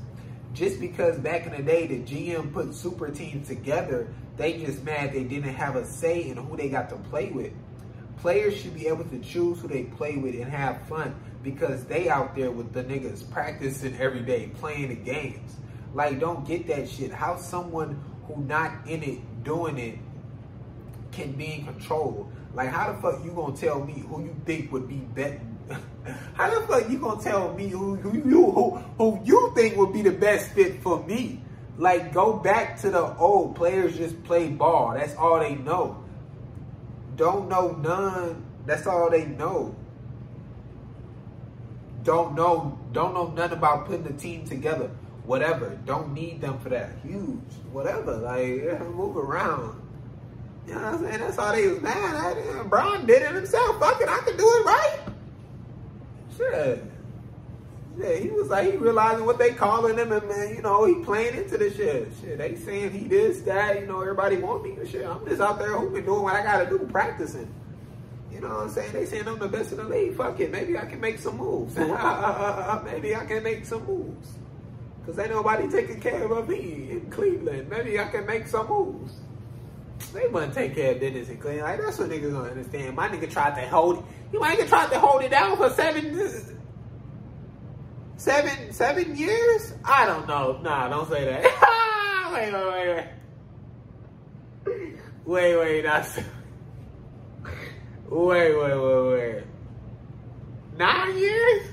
Just 0.53 0.81
because 0.81 1.19
back 1.19 1.47
in 1.47 1.53
the 1.53 1.62
day 1.62 1.87
the 1.87 2.01
GM 2.01 2.53
put 2.53 2.74
super 2.74 3.09
teams 3.09 3.47
together, 3.47 4.12
they 4.37 4.59
just 4.59 4.83
mad 4.83 5.12
they 5.12 5.23
didn't 5.23 5.55
have 5.55 5.77
a 5.77 5.87
say 5.87 6.28
in 6.28 6.37
who 6.37 6.57
they 6.57 6.69
got 6.69 6.89
to 6.91 6.97
play 6.97 7.31
with. 7.31 7.53
Players 8.19 8.57
should 8.57 8.75
be 8.75 8.87
able 8.89 9.05
to 9.05 9.19
choose 9.21 9.61
who 9.61 9.69
they 9.69 9.85
play 9.85 10.17
with 10.17 10.35
and 10.35 10.51
have 10.51 10.83
fun 10.89 11.15
because 11.43 11.85
they 11.85 12.09
out 12.09 12.35
there 12.35 12.51
with 12.51 12.73
the 12.73 12.83
niggas 12.83 13.31
practicing 13.31 13.97
every 13.99 14.23
day, 14.23 14.51
playing 14.59 14.89
the 14.89 14.97
games. 14.97 15.57
Like, 15.95 16.19
don't 16.19 16.47
get 16.47 16.67
that 16.69 16.89
shit. 16.89 17.13
How 17.13 17.37
someone 17.37 18.03
who 18.27 18.43
not 18.43 18.87
in 18.87 19.03
it 19.03 19.45
doing 19.45 19.79
it 19.79 19.99
can 21.13 21.33
be 21.33 21.55
in 21.55 21.65
control. 21.65 22.31
Like, 22.55 22.69
how 22.69 22.93
the 22.93 23.01
fuck 23.01 23.25
you 23.25 23.31
gonna 23.33 23.57
tell 23.57 23.85
me 23.85 24.05
who 24.09 24.25
you 24.25 24.37
think 24.45 24.73
would 24.73 24.89
be 24.89 24.97
better? 24.97 25.41
how 26.35 26.53
the 26.53 26.67
fuck 26.67 26.89
you 26.91 26.99
gonna 26.99 27.23
tell 27.23 27.53
me 27.55 27.69
who, 27.69 27.97
who 27.97 28.17
you 28.29 28.51
who, 28.51 28.77
who 28.99 29.21
you 29.25 29.53
think 29.55 29.77
would 29.77 29.93
be 29.93 30.03
the 30.03 30.13
best 30.13 30.51
fit 30.51 30.83
for 30.83 31.05
me? 31.05 31.43
Like, 31.79 32.13
go 32.13 32.35
back 32.35 32.79
to 32.81 32.91
the 32.91 33.15
old 33.17 33.57
players 33.57 33.97
just 33.97 34.23
play 34.25 34.49
ball. 34.49 34.95
That's 34.95 35.15
all 35.17 35.41
they 35.41 35.55
know. 35.55 36.05
Don't 37.17 37.49
know 37.49 37.73
none. 37.73 38.45
That's 38.67 38.87
all 38.87 39.11
they 39.11 39.25
know. 39.25 39.75
Don't 42.05 42.35
know. 42.35 42.79
Don't 42.93 43.15
know 43.15 43.29
nothing 43.29 43.59
about 43.59 43.87
putting 43.87 44.05
the 44.05 44.13
team 44.13 44.45
together. 44.45 44.91
Whatever. 45.25 45.77
Don't 45.87 46.15
need 46.15 46.41
them 46.41 46.59
for 46.61 46.69
that. 46.69 46.91
Huge. 47.03 47.41
Whatever. 47.73 48.17
Like 48.17 48.81
move 48.95 49.17
around. 49.17 49.83
You 50.67 50.75
know 50.75 50.81
what 50.81 50.95
I'm 50.95 51.01
saying? 51.01 51.21
That's 51.21 51.39
all 51.39 51.53
they 51.53 51.69
was 51.69 51.81
mad 51.81 52.37
at. 52.39 52.69
Bron 52.69 53.07
did 53.07 53.23
it 53.23 53.35
himself. 53.35 53.79
Fuck 53.79 54.01
it, 54.01 54.09
I 54.09 54.19
can 54.19 54.37
do 54.37 54.45
it 54.45 54.65
right. 54.65 54.99
Shit. 56.37 56.85
Yeah, 57.98 58.14
he 58.16 58.28
was 58.28 58.48
like, 58.48 58.70
he 58.70 58.77
realizing 58.77 59.24
what 59.24 59.39
they 59.39 59.55
calling 59.55 59.97
him, 59.97 60.12
and 60.12 60.28
man, 60.28 60.55
you 60.55 60.60
know, 60.60 60.85
he 60.85 61.02
playing 61.02 61.35
into 61.35 61.56
the 61.56 61.73
shit. 61.73 62.12
Shit, 62.20 62.36
they 62.36 62.55
saying 62.55 62.90
he 62.90 63.09
this, 63.09 63.40
that, 63.43 63.81
you 63.81 63.86
know, 63.86 64.02
everybody 64.02 64.36
want 64.36 64.64
me 64.64 64.73
and 64.73 64.89
shit. 64.89 65.06
I'm 65.06 65.27
just 65.27 65.40
out 65.40 65.59
there 65.59 65.78
hooping, 65.78 66.05
doing 66.05 66.23
what 66.23 66.35
I 66.35 66.43
gotta 66.43 66.68
do, 66.68 66.78
practicing. 66.90 67.52
You 68.31 68.43
know 68.43 68.48
what 68.48 68.64
I'm 68.64 68.70
saying? 68.70 68.93
They 68.93 69.06
saying 69.06 69.27
I'm 69.27 69.39
the 69.39 69.48
best 69.48 69.73
in 69.73 69.78
the 69.78 69.85
league. 69.85 70.14
Fuck 70.14 70.39
it, 70.40 70.51
maybe 70.52 70.77
I 70.77 70.85
can 70.85 71.01
make 71.01 71.18
some 71.18 71.39
moves. 71.39 71.74
maybe 71.77 73.16
I 73.16 73.24
can 73.27 73.43
make 73.43 73.64
some 73.64 73.86
moves. 73.86 74.28
Cause 75.06 75.18
ain't 75.18 75.31
nobody 75.31 75.68
taking 75.68 76.01
care 76.01 76.31
of 76.31 76.48
me 76.48 76.89
in 76.90 77.09
Cleveland. 77.10 77.70
Maybe 77.70 77.98
I 77.98 78.09
can 78.09 78.27
make 78.27 78.47
some 78.48 78.66
moves. 78.66 79.14
They 80.12 80.27
wouldn't 80.27 80.52
take 80.52 80.74
care 80.74 80.93
of 80.93 81.01
business 81.01 81.28
in 81.28 81.39
Cleveland. 81.39 81.62
Like 81.62 81.81
that's 81.81 81.98
what 81.98 82.10
niggas 82.10 82.32
gonna 82.32 82.51
understand. 82.51 82.97
My 82.97 83.09
nigga 83.09 83.31
tried 83.31 83.55
to 83.55 83.68
hold 83.68 83.98
it. 84.32 84.39
My 84.39 84.55
nigga 84.55 84.68
tried 84.68 84.90
to 84.90 84.98
hold 84.98 85.23
it 85.23 85.31
down 85.31 85.56
for 85.56 85.70
seven 85.70 86.12
Seven, 88.17 88.73
seven 88.73 89.17
years? 89.17 89.75
I 89.85 90.07
don't 90.07 90.27
know. 90.27 90.59
Nah, 90.63 90.89
don't 90.89 91.09
say 91.09 91.25
that. 91.25 91.45
wait, 92.33 92.53
wait, 92.53 92.67
wait, 92.73 93.07
wait. 94.67 94.97
Wait, 95.27 95.57
wait, 95.57 95.83
that's. 95.83 96.19
Wait, 98.09 98.55
wait, 98.57 98.77
wait, 98.77 99.09
wait. 99.09 99.45
Nine 100.79 101.19
years? 101.19 101.67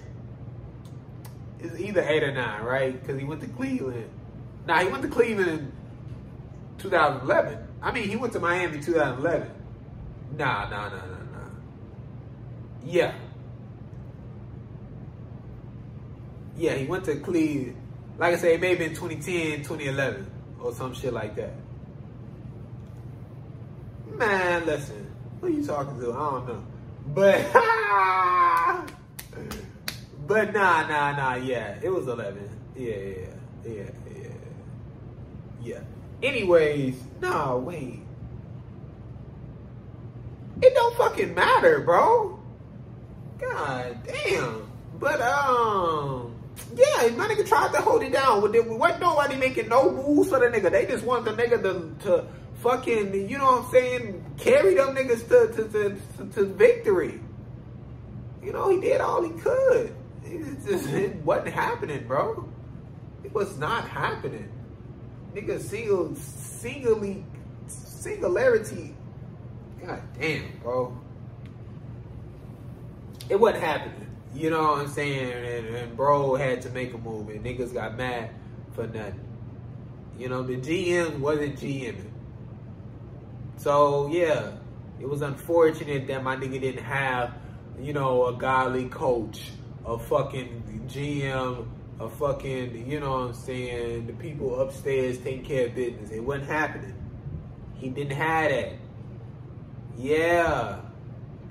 It's 1.59 1.79
either 1.79 2.01
eight 2.01 2.23
or 2.23 2.31
nine, 2.33 2.63
right? 2.63 2.99
Because 2.99 3.19
he 3.19 3.25
went 3.25 3.41
to 3.41 3.47
Cleveland. 3.47 4.09
Nah, 4.67 4.79
he 4.79 4.89
went 4.89 5.03
to 5.03 5.09
Cleveland 5.09 5.49
in 5.49 5.71
2011. 6.79 7.57
I 7.81 7.91
mean, 7.91 8.09
he 8.09 8.15
went 8.15 8.33
to 8.33 8.39
Miami 8.39 8.81
2011. 8.81 9.49
Nah, 10.37 10.69
nah, 10.69 10.89
nah, 10.89 10.89
nah, 10.89 11.05
nah. 11.05 11.49
Yeah, 12.83 13.13
yeah, 16.57 16.75
he 16.75 16.85
went 16.85 17.05
to 17.05 17.15
Cleveland. 17.17 17.77
Like 18.17 18.35
I 18.35 18.37
said, 18.37 18.51
it 18.51 18.61
may 18.61 18.69
have 18.69 18.79
been 18.79 18.93
2010, 18.93 19.59
2011, 19.59 20.31
or 20.61 20.73
some 20.73 20.93
shit 20.93 21.13
like 21.13 21.35
that. 21.35 21.53
Man, 24.15 24.65
listen, 24.65 25.11
who 25.41 25.47
you 25.47 25.65
talking 25.65 25.99
to? 25.99 26.13
I 26.13 26.17
don't 26.17 26.47
know. 26.47 26.63
But, 27.07 27.51
but 30.27 30.53
nah, 30.53 30.87
nah, 30.87 31.15
nah, 31.15 31.35
yeah, 31.35 31.77
it 31.81 31.89
was 31.89 32.07
11. 32.07 32.49
Yeah, 32.75 32.95
yeah, 32.95 33.27
yeah, 33.65 33.83
yeah, 34.15 34.27
yeah. 35.63 35.79
Anyways, 36.21 36.95
no, 37.21 37.63
wait. 37.65 38.01
It 40.61 40.75
don't 40.75 40.95
fucking 40.95 41.33
matter, 41.33 41.79
bro. 41.81 42.39
God 43.39 43.97
damn. 44.05 44.71
But, 44.99 45.19
um, 45.19 46.32
yeah, 46.75 47.09
my 47.15 47.27
nigga 47.27 47.47
tried 47.47 47.71
to 47.73 47.81
hold 47.81 48.03
it 48.03 48.13
down. 48.13 48.41
But 48.41 48.51
there 48.51 48.63
wasn't 48.63 49.01
nobody 49.01 49.35
making 49.35 49.69
no 49.69 49.91
moves 49.91 50.29
for 50.29 50.39
the 50.39 50.45
nigga. 50.45 50.71
They 50.71 50.85
just 50.85 51.03
want 51.03 51.25
the 51.25 51.31
nigga 51.31 51.61
to, 51.63 52.05
to 52.05 52.27
fucking, 52.55 53.29
you 53.29 53.37
know 53.37 53.45
what 53.45 53.65
I'm 53.65 53.71
saying, 53.71 54.35
carry 54.37 54.75
them 54.75 54.95
niggas 54.95 55.27
to, 55.29 55.53
to, 55.53 55.69
to, 55.69 55.97
to, 56.17 56.33
to 56.33 56.45
victory. 56.45 57.19
You 58.41 58.53
know, 58.53 58.69
he 58.69 58.79
did 58.79 59.01
all 59.01 59.23
he 59.23 59.31
could. 59.39 59.95
It, 60.25 60.65
just, 60.65 60.89
it 60.89 61.15
wasn't 61.17 61.53
happening, 61.53 62.07
bro. 62.07 62.49
It 63.23 63.33
was 63.33 63.57
not 63.57 63.87
happening. 63.87 64.49
Nigga, 65.33 65.59
single, 65.59 66.15
singly, 66.15 67.25
singularity. 67.67 68.95
God 69.85 70.01
damn, 70.19 70.57
bro. 70.61 70.97
It 73.29 73.39
wasn't 73.39 73.63
happening. 73.63 74.02
You 74.33 74.49
know 74.49 74.63
what 74.63 74.79
I'm 74.79 74.87
saying? 74.87 75.31
And, 75.31 75.75
and 75.75 75.97
bro 75.97 76.35
had 76.35 76.61
to 76.63 76.69
make 76.69 76.93
a 76.93 76.97
move, 76.97 77.29
and 77.29 77.45
niggas 77.45 77.73
got 77.73 77.95
mad 77.95 78.31
for 78.73 78.87
nothing. 78.87 79.19
You 80.17 80.29
know, 80.29 80.43
the 80.43 80.57
GM 80.57 81.19
wasn't 81.19 81.59
GMing. 81.59 82.09
So, 83.57 84.07
yeah, 84.07 84.51
it 84.99 85.07
was 85.07 85.21
unfortunate 85.21 86.07
that 86.07 86.23
my 86.23 86.35
nigga 86.35 86.59
didn't 86.59 86.83
have, 86.83 87.33
you 87.79 87.93
know, 87.93 88.27
a 88.27 88.33
godly 88.33 88.89
coach, 88.89 89.51
a 89.85 89.99
fucking 89.99 90.87
GM, 90.87 91.67
a 91.99 92.09
fucking, 92.09 92.89
you 92.89 92.99
know 92.99 93.11
what 93.11 93.27
I'm 93.27 93.33
saying, 93.33 94.07
the 94.07 94.13
people 94.13 94.59
upstairs 94.59 95.19
taking 95.19 95.45
care 95.45 95.67
of 95.67 95.75
business. 95.75 96.09
It 96.09 96.23
wasn't 96.23 96.49
happening. 96.49 96.95
He 97.75 97.89
didn't 97.89 98.17
have 98.17 98.49
that. 98.49 98.73
Yeah 99.97 100.79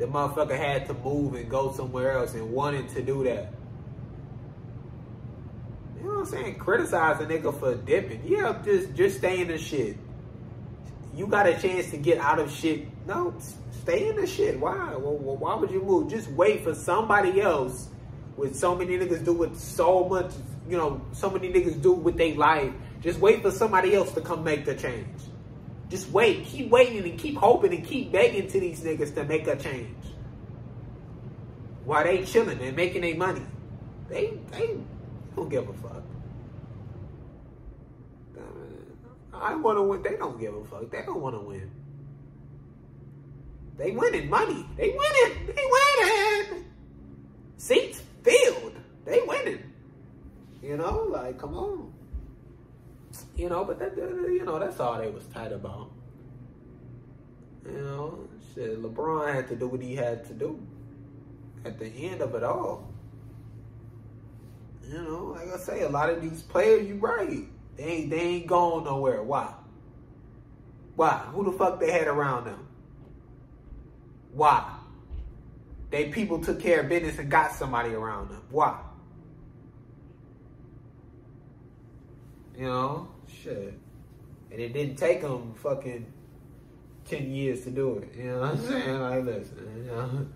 the 0.02 0.08
motherfucker 0.08 0.58
had 0.58 0.84
to 0.88 0.94
move 0.94 1.36
and 1.36 1.48
go 1.48 1.72
somewhere 1.72 2.18
else 2.18 2.34
and 2.34 2.50
wanted 2.50 2.88
to 2.88 3.02
do 3.02 3.22
that. 3.22 3.52
You 5.96 6.02
know 6.02 6.14
what 6.14 6.18
I'm 6.18 6.26
saying? 6.26 6.58
Criticize 6.58 7.20
a 7.20 7.26
nigga 7.26 7.56
for 7.56 7.76
dipping. 7.76 8.20
Yeah, 8.26 8.60
just 8.64 8.94
just 8.94 9.18
stay 9.18 9.42
in 9.42 9.46
the 9.46 9.58
shit. 9.58 9.96
You 11.14 11.28
got 11.28 11.46
a 11.46 11.56
chance 11.56 11.90
to 11.92 11.98
get 11.98 12.18
out 12.18 12.40
of 12.40 12.50
shit. 12.50 12.88
No, 13.06 13.32
stay 13.70 14.08
in 14.08 14.16
the 14.16 14.26
shit. 14.26 14.58
Why? 14.58 14.96
Well, 14.96 15.36
why 15.36 15.54
would 15.54 15.70
you 15.70 15.80
move? 15.80 16.10
Just 16.10 16.28
wait 16.30 16.64
for 16.64 16.74
somebody 16.74 17.40
else. 17.40 17.88
With 18.36 18.56
so 18.56 18.74
many 18.74 18.98
niggas 18.98 19.24
do 19.24 19.34
with 19.34 19.56
so 19.56 20.08
much, 20.08 20.32
you 20.68 20.76
know, 20.76 21.00
so 21.12 21.30
many 21.30 21.48
niggas 21.52 21.80
do 21.80 21.92
with 21.92 22.16
their 22.16 22.34
life. 22.34 22.72
Just 23.00 23.20
wait 23.20 23.40
for 23.40 23.52
somebody 23.52 23.94
else 23.94 24.10
to 24.14 24.20
come 24.20 24.42
make 24.42 24.64
the 24.64 24.74
change. 24.74 25.06
Just 25.92 26.08
wait. 26.10 26.46
Keep 26.46 26.70
waiting 26.70 27.04
and 27.04 27.18
keep 27.18 27.36
hoping 27.36 27.74
and 27.74 27.84
keep 27.84 28.10
begging 28.10 28.48
to 28.48 28.58
these 28.58 28.80
niggas 28.80 29.14
to 29.14 29.24
make 29.24 29.46
a 29.46 29.56
change. 29.56 29.94
While 31.84 32.04
they 32.04 32.24
chilling 32.24 32.58
and 32.62 32.74
making 32.74 33.02
their 33.02 33.14
money. 33.14 33.42
They, 34.08 34.32
they 34.52 34.78
don't 35.36 35.50
give 35.50 35.68
a 35.68 35.72
fuck. 35.74 36.02
I 39.34 39.54
want 39.54 39.76
to 39.76 39.82
win. 39.82 40.02
They 40.02 40.16
don't 40.16 40.40
give 40.40 40.54
a 40.54 40.64
fuck. 40.64 40.90
They 40.90 41.02
don't 41.02 41.20
want 41.20 41.36
to 41.36 41.42
win. 41.42 41.70
They 43.76 43.90
winning 43.90 44.30
money. 44.30 44.66
They 44.78 44.96
winning. 44.96 45.46
They 45.46 45.62
winning. 45.74 46.64
Seats 47.58 48.00
filled. 48.22 48.76
They 49.04 49.20
winning. 49.26 49.62
You 50.62 50.78
know, 50.78 51.06
like, 51.10 51.38
come 51.38 51.54
on. 51.54 51.91
You 53.36 53.48
know, 53.48 53.64
but 53.64 53.78
that, 53.78 53.96
you 53.96 54.44
know, 54.44 54.58
that's 54.58 54.78
all 54.78 54.98
they 54.98 55.10
was 55.10 55.26
tight 55.26 55.52
about. 55.52 55.90
You 57.64 57.78
know, 57.78 58.28
shit, 58.54 58.82
LeBron 58.82 59.32
had 59.32 59.48
to 59.48 59.56
do 59.56 59.68
what 59.68 59.80
he 59.80 59.94
had 59.94 60.24
to 60.26 60.34
do 60.34 60.60
at 61.64 61.78
the 61.78 61.86
end 61.86 62.20
of 62.20 62.34
it 62.34 62.42
all. 62.42 62.92
You 64.86 64.94
know, 65.00 65.36
like 65.36 65.48
I 65.52 65.56
say, 65.56 65.82
a 65.82 65.88
lot 65.88 66.10
of 66.10 66.20
these 66.20 66.42
players, 66.42 66.86
you 66.86 66.96
right, 66.96 67.44
they 67.76 67.84
ain't, 67.84 68.10
they 68.10 68.20
ain't 68.20 68.46
going 68.46 68.84
nowhere. 68.84 69.22
Why? 69.22 69.54
Why? 70.96 71.18
Who 71.32 71.44
the 71.44 71.52
fuck 71.56 71.80
they 71.80 71.90
had 71.90 72.08
around 72.08 72.44
them? 72.44 72.66
Why? 74.32 74.78
They 75.90 76.08
people 76.08 76.38
took 76.40 76.60
care 76.60 76.80
of 76.80 76.88
business 76.88 77.18
and 77.18 77.30
got 77.30 77.52
somebody 77.52 77.90
around 77.90 78.30
them. 78.30 78.42
Why? 78.50 78.78
You 82.56 82.66
know, 82.66 83.08
shit. 83.42 83.74
And 84.50 84.60
it 84.60 84.72
didn't 84.72 84.96
take 84.96 85.22
them 85.22 85.54
fucking 85.54 86.06
10 87.06 87.30
years 87.30 87.64
to 87.64 87.70
do 87.70 87.98
it. 87.98 88.16
You 88.16 88.24
know 88.30 88.40
what 88.40 88.50
I'm 88.50 88.58
saying? 88.58 89.00
Like, 89.00 89.24
listen, 89.24 89.74
you 89.76 89.84
know, 89.84 90.26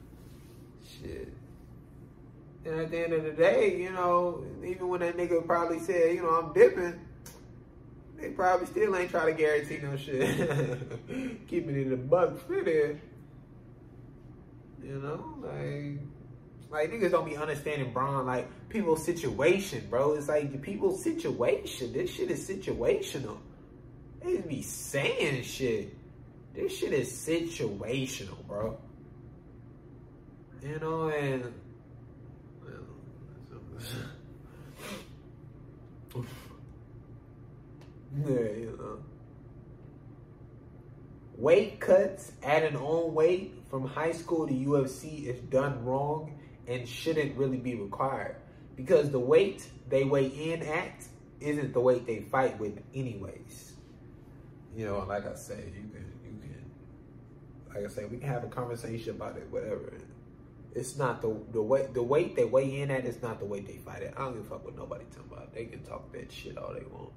shit. 0.85 1.33
And 2.65 2.81
at 2.81 2.91
the 2.91 2.99
end 2.99 3.13
of 3.13 3.25
the 3.25 3.31
day, 3.31 3.81
you 3.81 3.93
know, 3.93 4.45
even 4.65 4.89
when 4.89 5.01
that 5.01 5.17
nigga 5.17 5.47
probably 5.47 5.79
said, 5.79 6.15
you 6.15 6.23
know, 6.23 6.31
I'm 6.31 6.53
dipping, 6.53 6.99
they 8.17 8.31
probably 8.31 8.67
still 8.67 8.97
ain't 8.97 9.11
trying 9.11 9.27
to 9.27 9.41
guarantee 9.41 9.79
no 9.83 9.97
shit. 9.97 11.47
Keeping 11.49 11.77
it 11.77 11.93
a 11.93 11.97
buck 11.97 12.39
fitted. 12.49 13.01
You 14.83 14.99
know, 14.99 15.37
like, 15.43 16.01
like 16.71 16.91
niggas 16.91 17.13
don't 17.13 17.25
be 17.25 17.37
understanding 17.37 17.93
Bron, 17.93 18.27
like 18.27 18.49
people's 18.69 19.05
situation, 19.05 19.87
bro. 19.89 20.15
It's 20.15 20.29
like 20.29 20.61
people's 20.63 21.03
situation. 21.03 21.93
This 21.93 22.11
shit 22.11 22.31
is 22.31 22.49
situational. 22.49 23.39
They 24.23 24.39
be 24.39 24.63
saying 24.63 25.43
shit. 25.43 25.95
This 26.55 26.77
shit 26.77 26.93
is 26.93 27.13
situational, 27.13 28.45
bro. 28.47 28.79
You 30.63 30.79
know, 30.81 31.09
and 31.09 31.53
yeah, 38.25 38.29
you 38.29 38.77
know. 38.79 38.99
Weight 41.37 41.79
cuts, 41.79 42.33
adding 42.43 42.77
on 42.77 43.13
weight 43.13 43.63
from 43.69 43.87
high 43.87 44.13
school 44.13 44.49
to 44.49 44.55
UFC 44.55 45.27
is 45.27 45.39
done 45.43 45.85
wrong 45.85 46.33
and 46.69 46.89
shouldn't 46.89 47.37
really 47.37 47.59
be 47.59 47.75
required 47.75 48.37
because 48.77 49.11
the 49.11 49.19
weight 49.19 49.69
they 49.89 50.05
weigh 50.05 50.27
in 50.27 50.63
at 50.63 51.05
isn't 51.41 51.73
the 51.73 51.81
weight 51.81 52.07
they 52.07 52.21
fight 52.21 52.59
with 52.59 52.83
anyways. 52.95 53.73
You 54.75 54.87
know, 54.87 55.05
like 55.09 55.27
I 55.27 55.35
say, 55.35 55.57
you 55.75 55.89
can 55.91 56.13
you 56.25 56.39
can 56.41 56.71
like 57.75 57.85
I 57.85 57.89
say, 57.95 58.05
we 58.05 58.19
can 58.19 58.29
have 58.29 58.45
a 58.45 58.49
conversation 58.49 59.17
about 59.17 59.37
it, 59.37 59.47
whatever. 59.51 59.95
It's 60.75 60.97
not 60.99 61.23
the 61.23 61.35
the 61.53 61.63
weight 61.63 61.95
the 61.95 62.03
weight 62.03 62.37
they 62.37 62.45
weigh 62.45 62.81
in 62.81 62.91
at 62.91 63.05
is 63.05 63.23
not 63.23 63.39
the 63.39 63.47
weight 63.47 63.67
they 63.67 63.79
fight 63.79 64.03
at. 64.03 64.19
I 64.19 64.25
don't 64.25 64.35
give 64.35 64.47
a 64.47 64.49
fuck 64.49 64.65
what 64.65 64.77
nobody 64.77 65.05
talking 65.11 65.33
about. 65.33 65.55
They 65.55 65.65
can 65.65 65.83
talk 65.83 66.13
that 66.13 66.31
shit 66.31 66.59
all 66.59 66.75
they 66.75 66.85
want. 66.91 67.13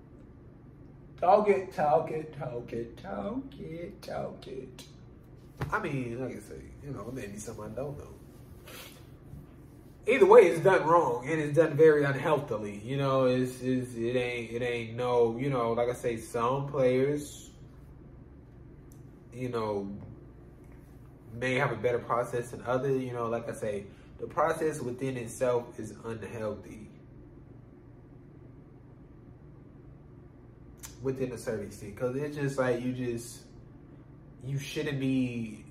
Talk 1.19 1.49
it, 1.49 1.73
talk 1.73 2.11
it, 2.11 2.33
talk 2.39 2.71
it, 2.71 2.95
talk 2.95 3.43
it, 3.59 4.01
talk 4.01 4.47
it. 4.47 4.83
I 5.69 5.79
mean, 5.79 6.17
like 6.21 6.37
I 6.37 6.39
say, 6.39 6.61
you 6.81 6.91
know, 6.91 7.11
maybe 7.13 7.37
something 7.37 7.65
I 7.65 7.75
don't 7.75 7.97
know. 7.97 8.18
Either 10.07 10.25
way, 10.25 10.41
it's 10.41 10.63
done 10.63 10.85
wrong 10.87 11.27
and 11.27 11.39
it's 11.39 11.55
done 11.55 11.75
very 11.75 12.03
unhealthily. 12.03 12.81
You 12.83 12.97
know, 12.97 13.25
it's, 13.25 13.61
it's 13.61 13.93
it 13.95 14.15
ain't 14.15 14.51
it 14.51 14.61
ain't 14.61 14.95
no. 14.95 15.37
You 15.37 15.49
know, 15.49 15.73
like 15.73 15.89
I 15.89 15.93
say, 15.93 16.17
some 16.17 16.67
players, 16.67 17.51
you 19.33 19.49
know, 19.49 19.89
may 21.33 21.55
have 21.55 21.71
a 21.71 21.75
better 21.75 21.99
process 21.99 22.51
than 22.51 22.63
others. 22.65 23.03
You 23.03 23.13
know, 23.13 23.27
like 23.27 23.47
I 23.49 23.53
say, 23.53 23.85
the 24.19 24.27
process 24.27 24.81
within 24.81 25.15
itself 25.17 25.79
is 25.79 25.93
unhealthy. 26.05 26.89
within 31.01 31.31
a 31.31 31.37
certain 31.37 31.67
extent 31.67 31.95
because 31.95 32.15
it's 32.15 32.35
just 32.35 32.57
like 32.57 32.81
you 32.81 32.91
just 32.93 33.41
you 34.43 34.57
shouldn't 34.57 34.99
be 34.99 35.63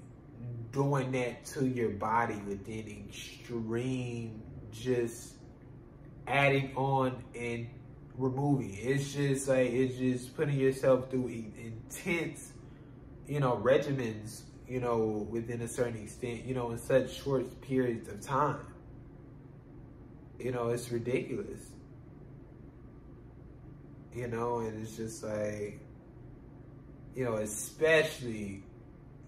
doing 0.72 1.12
that 1.12 1.44
to 1.44 1.66
your 1.66 1.90
body 1.90 2.40
within 2.46 3.06
extreme 3.08 4.42
just 4.70 5.34
adding 6.26 6.74
on 6.76 7.22
and 7.34 7.66
removing 8.16 8.76
it's 8.80 9.14
just 9.14 9.48
like 9.48 9.70
it's 9.70 9.96
just 9.96 10.36
putting 10.36 10.58
yourself 10.58 11.08
through 11.10 11.28
intense 11.28 12.52
you 13.26 13.40
know 13.40 13.60
regimens 13.64 14.42
you 14.68 14.80
know 14.80 15.26
within 15.30 15.62
a 15.62 15.68
certain 15.68 16.02
extent 16.02 16.44
you 16.44 16.54
know 16.54 16.70
in 16.70 16.78
such 16.78 17.22
short 17.22 17.60
periods 17.62 18.08
of 18.08 18.20
time. 18.20 18.60
You 20.38 20.52
know 20.52 20.68
it's 20.68 20.90
ridiculous. 20.92 21.62
You 24.14 24.26
know, 24.26 24.60
and 24.60 24.82
it's 24.82 24.96
just 24.96 25.22
like, 25.22 25.80
you 27.14 27.24
know, 27.24 27.34
especially 27.34 28.64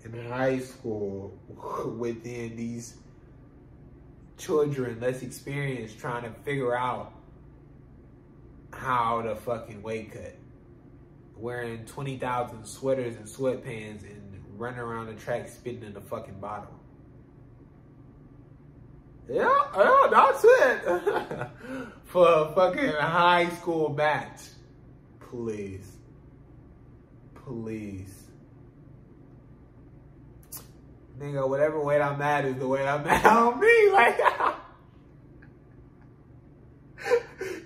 in 0.05 0.29
high 0.29 0.59
school 0.59 1.39
within 1.99 2.57
these 2.57 2.97
children 4.39 4.99
less 5.01 5.23
experienced 5.23 5.99
trying 5.99 6.23
to 6.23 6.31
figure 6.41 6.75
out 6.75 7.13
how 8.73 9.23
to 9.23 9.37
fucking 9.37 9.83
weight 9.83 10.13
cut. 10.13 10.35
Wearing 11.37 11.85
20,000 11.87 12.65
sweaters 12.67 13.17
and 13.17 13.27
sweatpants 13.27 14.03
and 14.03 14.43
running 14.57 14.81
around 14.81 15.07
the 15.07 15.15
track 15.15 15.49
spitting 15.49 15.85
in 15.85 15.95
the 15.95 16.01
fucking 16.01 16.39
bottle. 16.41 16.81
Yeah, 19.29 19.49
yeah, 19.77 20.07
that's 20.11 20.45
it. 20.45 21.49
For 22.05 22.27
a 22.27 22.53
fucking 22.55 22.93
high 22.95 23.49
school 23.51 23.91
match. 23.91 24.41
Please. 25.21 25.87
Please. 27.35 28.20
Nigga, 31.21 31.47
whatever 31.47 31.79
weight 31.81 32.01
I'm 32.01 32.21
at 32.23 32.47
is 32.47 32.57
the 32.57 32.67
way 32.67 32.87
I'm 32.87 33.07
at 33.07 33.27
on 33.27 33.61
me. 33.61 33.91
Like, 33.93 34.17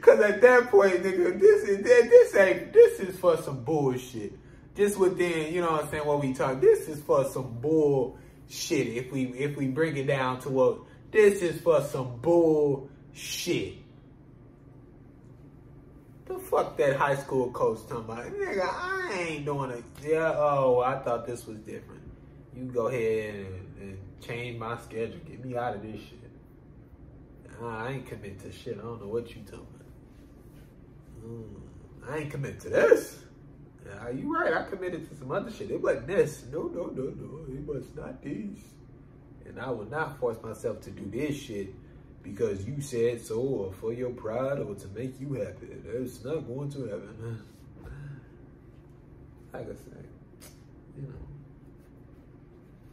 cause 0.00 0.20
at 0.20 0.40
that 0.40 0.70
point, 0.70 1.04
nigga, 1.04 1.38
this 1.38 1.62
is 1.62 1.84
this 1.84 2.34
ain't 2.34 2.72
this 2.72 2.98
is 2.98 3.16
for 3.16 3.36
some 3.36 3.62
bullshit. 3.62 4.32
Just 4.74 4.98
within, 4.98 5.54
you 5.54 5.60
know 5.60 5.70
what 5.70 5.84
I'm 5.84 5.90
saying, 5.90 6.04
what 6.04 6.20
we 6.20 6.34
talk, 6.34 6.60
this 6.60 6.88
is 6.88 7.00
for 7.02 7.24
some 7.30 7.58
bullshit. 7.60 8.88
If 8.88 9.12
we 9.12 9.26
if 9.34 9.56
we 9.56 9.68
bring 9.68 9.96
it 9.96 10.08
down 10.08 10.40
to 10.40 10.48
what 10.48 10.78
this 11.12 11.40
is 11.40 11.60
for 11.60 11.80
some 11.82 12.18
bullshit. 12.20 13.74
The 16.24 16.38
fuck 16.38 16.76
that 16.78 16.96
high 16.96 17.14
school 17.14 17.52
coach 17.52 17.78
talking 17.88 18.04
about? 18.04 18.24
Nigga, 18.24 18.68
I 18.68 19.26
ain't 19.28 19.44
doing 19.44 19.70
it. 19.70 19.84
Yeah, 20.02 20.32
oh, 20.34 20.80
I 20.80 20.98
thought 20.98 21.24
this 21.24 21.46
was 21.46 21.58
different. 21.58 22.03
You 22.56 22.64
go 22.64 22.86
ahead 22.86 23.34
and, 23.34 23.46
and 23.80 23.98
change 24.20 24.58
my 24.58 24.78
schedule. 24.78 25.18
Get 25.26 25.44
me 25.44 25.56
out 25.56 25.74
of 25.74 25.82
this 25.82 26.00
shit. 26.00 26.20
I 27.62 27.92
ain't 27.92 28.06
commit 28.06 28.40
to 28.40 28.52
shit. 28.52 28.78
I 28.78 28.82
don't 28.82 29.00
know 29.00 29.08
what 29.08 29.34
you 29.34 29.42
talking. 29.42 29.66
Mm, 31.24 32.08
I 32.08 32.18
ain't 32.18 32.30
commit 32.30 32.60
to 32.60 32.68
this. 32.68 33.20
Yeah, 33.86 34.10
you 34.10 34.34
right. 34.34 34.52
I 34.52 34.62
committed 34.64 35.08
to 35.08 35.16
some 35.16 35.30
other 35.30 35.50
shit. 35.50 35.70
It 35.70 35.80
wasn't 35.80 36.06
this. 36.06 36.44
No, 36.52 36.62
no, 36.64 36.86
no, 36.86 37.04
no. 37.04 37.54
It 37.54 37.66
was 37.66 37.84
not 37.94 38.22
these. 38.22 38.62
And 39.46 39.60
I 39.60 39.70
will 39.70 39.86
not 39.86 40.18
force 40.18 40.38
myself 40.42 40.80
to 40.82 40.90
do 40.90 41.10
this 41.10 41.36
shit 41.36 41.74
because 42.22 42.66
you 42.66 42.80
said 42.80 43.20
so 43.20 43.40
or 43.40 43.72
for 43.72 43.92
your 43.92 44.10
pride 44.10 44.58
or 44.58 44.74
to 44.74 44.88
make 44.88 45.20
you 45.20 45.34
happy. 45.34 45.68
That's 45.84 46.24
not 46.24 46.46
going 46.46 46.70
to 46.72 46.84
happen. 46.86 47.16
Man. 47.20 47.42
Like 49.52 49.70
I 49.70 49.74
say, 49.74 50.48
you 50.96 51.02
know. 51.02 51.23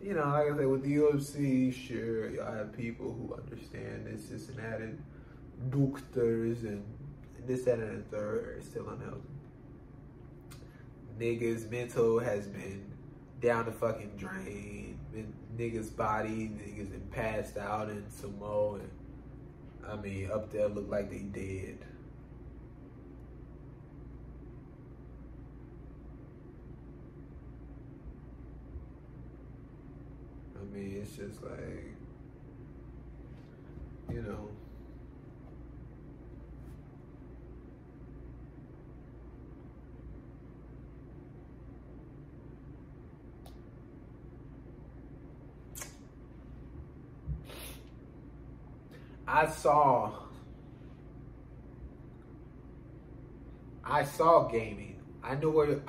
You 0.02 0.16
know, 0.16 0.28
like 0.30 0.52
I 0.52 0.58
said, 0.58 0.68
with 0.68 0.84
the 0.84 0.96
UFC, 0.96 1.72
sure, 1.72 2.32
y'all 2.32 2.52
have 2.52 2.76
people 2.76 3.14
who 3.14 3.36
understand 3.36 4.08
this, 4.08 4.30
this 4.30 4.50
and 4.50 4.58
that, 4.58 4.80
and 4.80 5.02
doctors 5.70 6.64
and 6.64 6.84
this, 7.46 7.66
that, 7.66 7.78
and 7.78 8.04
the 8.04 8.18
third 8.18 8.58
are 8.58 8.62
still 8.62 8.90
unhealthy. 8.90 9.22
Niggas' 11.20 11.70
mental 11.70 12.18
has 12.18 12.48
been 12.48 12.84
down 13.42 13.66
the 13.66 13.72
fucking 13.72 14.14
drain. 14.18 14.98
Niggas' 15.56 15.96
body, 15.96 16.50
niggas 16.50 16.90
been 16.90 17.08
passed 17.12 17.58
out 17.58 17.90
in 17.90 18.04
sumo 18.06 18.80
and 18.80 18.90
I 19.88 19.96
mean, 19.96 20.32
up 20.32 20.52
there 20.52 20.68
look 20.68 20.90
like 20.90 21.10
they 21.10 21.20
dead. 21.20 21.78
Mean, 30.72 31.02
it's 31.02 31.18
just 31.18 31.44
like, 31.44 31.96
you 34.10 34.22
know. 34.22 34.48
I 49.28 49.48
saw 49.48 50.14
I 53.84 54.04
saw 54.04 54.48
gaming. 54.48 54.96
I 55.22 55.36
knew 55.36 55.52
where 55.52 55.82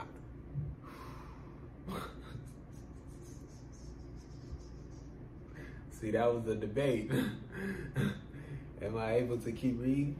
See, 6.02 6.10
that 6.10 6.34
was 6.34 6.42
the 6.42 6.56
debate. 6.56 7.12
Am 8.82 8.98
I 8.98 9.18
able 9.18 9.38
to 9.38 9.52
keep 9.52 9.80
reading? 9.80 10.18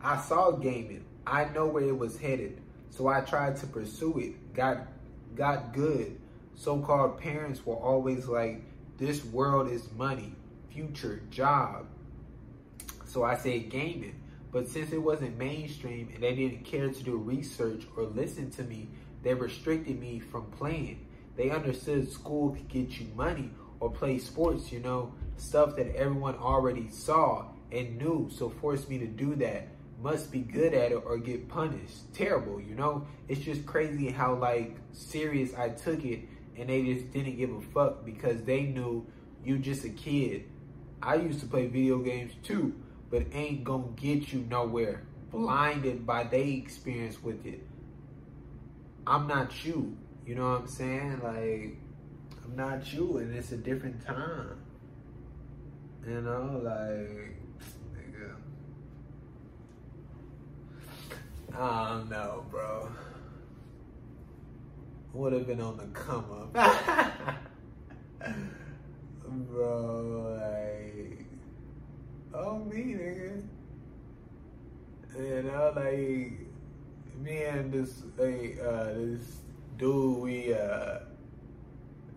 I 0.00 0.16
saw 0.20 0.52
gaming. 0.52 1.04
I 1.26 1.46
know 1.46 1.66
where 1.66 1.82
it 1.82 1.98
was 1.98 2.16
headed, 2.16 2.62
so 2.90 3.08
I 3.08 3.22
tried 3.22 3.56
to 3.56 3.66
pursue 3.66 4.20
it. 4.20 4.54
Got 4.54 4.86
got 5.34 5.72
good. 5.72 6.20
So-called 6.54 7.18
parents 7.18 7.66
were 7.66 7.74
always 7.74 8.26
like, 8.28 8.62
"This 8.96 9.24
world 9.24 9.68
is 9.68 9.90
money, 9.96 10.36
future, 10.72 11.20
job." 11.30 11.86
So 13.06 13.24
I 13.24 13.36
said 13.36 13.70
gaming. 13.70 14.22
But 14.52 14.68
since 14.68 14.92
it 14.92 15.02
wasn't 15.02 15.36
mainstream 15.36 16.10
and 16.14 16.22
they 16.22 16.36
didn't 16.36 16.64
care 16.64 16.88
to 16.88 17.02
do 17.02 17.16
research 17.16 17.88
or 17.96 18.04
listen 18.04 18.52
to 18.52 18.62
me, 18.62 18.88
they 19.24 19.34
restricted 19.34 19.98
me 19.98 20.20
from 20.20 20.44
playing. 20.52 21.08
They 21.36 21.50
understood 21.50 22.12
school 22.12 22.50
could 22.50 22.68
get 22.68 23.00
you 23.00 23.08
money 23.16 23.50
or 23.80 23.90
play 23.90 24.18
sports, 24.18 24.70
you 24.70 24.80
know, 24.80 25.12
stuff 25.36 25.76
that 25.76 25.94
everyone 25.96 26.36
already 26.36 26.88
saw 26.90 27.46
and 27.72 27.98
knew, 27.98 28.28
so 28.32 28.48
forced 28.48 28.88
me 28.88 28.98
to 28.98 29.06
do 29.06 29.34
that. 29.36 29.68
Must 30.02 30.30
be 30.30 30.40
good 30.40 30.72
at 30.72 30.92
it 30.92 31.02
or 31.04 31.18
get 31.18 31.48
punished. 31.48 32.12
Terrible, 32.14 32.60
you 32.60 32.74
know? 32.74 33.06
It's 33.28 33.40
just 33.40 33.66
crazy 33.66 34.10
how 34.10 34.34
like 34.34 34.76
serious 34.92 35.54
I 35.54 35.70
took 35.70 36.04
it 36.04 36.20
and 36.56 36.68
they 36.68 36.82
just 36.84 37.10
didn't 37.12 37.36
give 37.36 37.52
a 37.52 37.60
fuck 37.60 38.04
because 38.04 38.42
they 38.42 38.62
knew 38.62 39.06
you 39.44 39.58
just 39.58 39.84
a 39.84 39.90
kid. 39.90 40.44
I 41.02 41.16
used 41.16 41.40
to 41.40 41.46
play 41.46 41.66
video 41.66 41.98
games 41.98 42.32
too, 42.42 42.74
but 43.10 43.24
ain't 43.32 43.64
gonna 43.64 43.88
get 43.96 44.32
you 44.32 44.40
nowhere. 44.48 45.02
Blinded 45.30 46.06
by 46.06 46.24
their 46.24 46.40
experience 46.40 47.22
with 47.22 47.46
it. 47.46 47.66
I'm 49.06 49.26
not 49.26 49.64
you. 49.64 49.96
You 50.26 50.34
know 50.34 50.50
what 50.50 50.60
I'm 50.62 50.66
saying? 50.68 51.20
Like, 51.22 51.76
Not 52.56 52.92
you, 52.92 53.18
and 53.18 53.34
it's 53.34 53.52
a 53.52 53.56
different 53.56 54.04
time. 54.04 54.58
You 56.06 56.20
know, 56.22 56.60
like, 56.62 57.36
nigga. 57.94 58.34
I 61.56 61.88
don't 61.90 62.10
know, 62.10 62.44
bro. 62.50 62.88
Would 65.12 65.32
have 65.32 65.46
been 65.46 65.60
on 65.60 65.76
the 65.76 65.86
come 65.86 66.24
up. 66.54 66.54
bro, 69.50 70.38
like, 70.40 71.24
oh, 72.34 72.58
me, 72.64 72.94
nigga. 72.94 73.42
You 75.18 75.42
know, 75.42 75.72
like, 75.76 76.40
me 77.20 77.42
and 77.42 77.72
this, 77.72 78.02
uh, 78.18 78.94
this 78.94 79.40
dude, 79.76 80.18
we, 80.18 80.54
uh, 80.54 81.00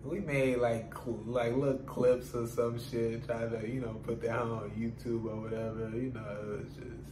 we 0.04 0.20
made 0.20 0.58
like 0.58 0.92
like 1.26 1.56
little 1.56 1.78
clips 1.78 2.34
or 2.34 2.46
some 2.46 2.78
shit, 2.78 3.26
try 3.26 3.48
to 3.48 3.66
you 3.66 3.80
know 3.80 3.94
put 4.02 4.20
that 4.20 4.38
on 4.38 4.70
YouTube 4.78 5.24
or 5.24 5.40
whatever. 5.40 5.90
You 5.96 6.12
know, 6.12 6.20
it 6.20 6.58
was 6.58 6.74
just 6.74 7.10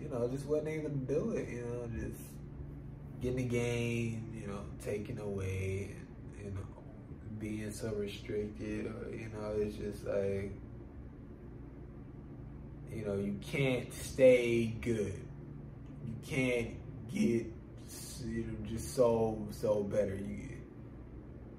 you 0.00 0.08
know 0.08 0.28
just 0.28 0.46
wasn't 0.46 0.68
able 0.68 0.90
to 0.90 0.96
do 0.96 1.30
it. 1.30 1.48
You 1.48 1.60
know, 1.62 1.88
just 2.08 2.20
getting 3.22 3.36
the 3.36 3.44
game, 3.44 4.32
you 4.40 4.48
know, 4.48 4.60
taken 4.84 5.18
away, 5.18 5.94
and, 6.38 6.44
you 6.44 6.50
know, 6.50 6.66
being 7.38 7.70
so 7.70 7.92
restricted, 7.92 8.86
or 8.86 9.14
you 9.14 9.28
know, 9.28 9.54
it's 9.56 9.76
just 9.76 10.04
like 10.06 10.52
you 12.92 13.04
know 13.04 13.14
you 13.14 13.36
can't 13.42 13.92
stay 13.94 14.74
good 14.80 15.27
you 16.08 16.14
can't 16.26 16.70
get 17.12 17.46
just 18.68 18.94
so 18.94 19.46
so 19.50 19.82
better. 19.82 20.14
You 20.14 20.48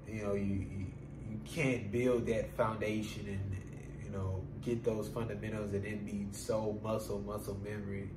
you 0.08 0.22
know 0.22 0.34
you, 0.34 0.44
you 0.54 0.86
you 1.30 1.40
can't 1.44 1.92
build 1.92 2.26
that 2.26 2.56
foundation 2.56 3.26
and 3.28 4.04
you 4.04 4.10
know 4.10 4.42
get 4.62 4.84
those 4.84 5.08
fundamentals 5.08 5.72
and 5.72 5.84
then 5.84 6.04
be 6.04 6.26
so 6.32 6.78
muscle 6.82 7.20
muscle 7.20 7.58
memory. 7.62 8.10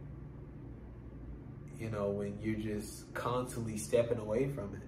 You 1.79 1.89
know 1.89 2.09
when 2.09 2.39
you're 2.41 2.59
just 2.59 3.13
constantly 3.13 3.77
stepping 3.77 4.17
away 4.17 4.49
from 4.49 4.73
it, 4.75 4.81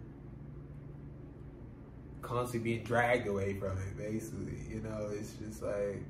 constantly 2.21 2.71
being 2.71 2.83
dragged 2.83 3.27
away 3.27 3.53
from 3.59 3.77
it. 3.77 3.97
Basically, 3.97 4.57
you 4.69 4.81
know 4.81 5.09
it's 5.11 5.33
just 5.33 5.61
like 5.61 6.01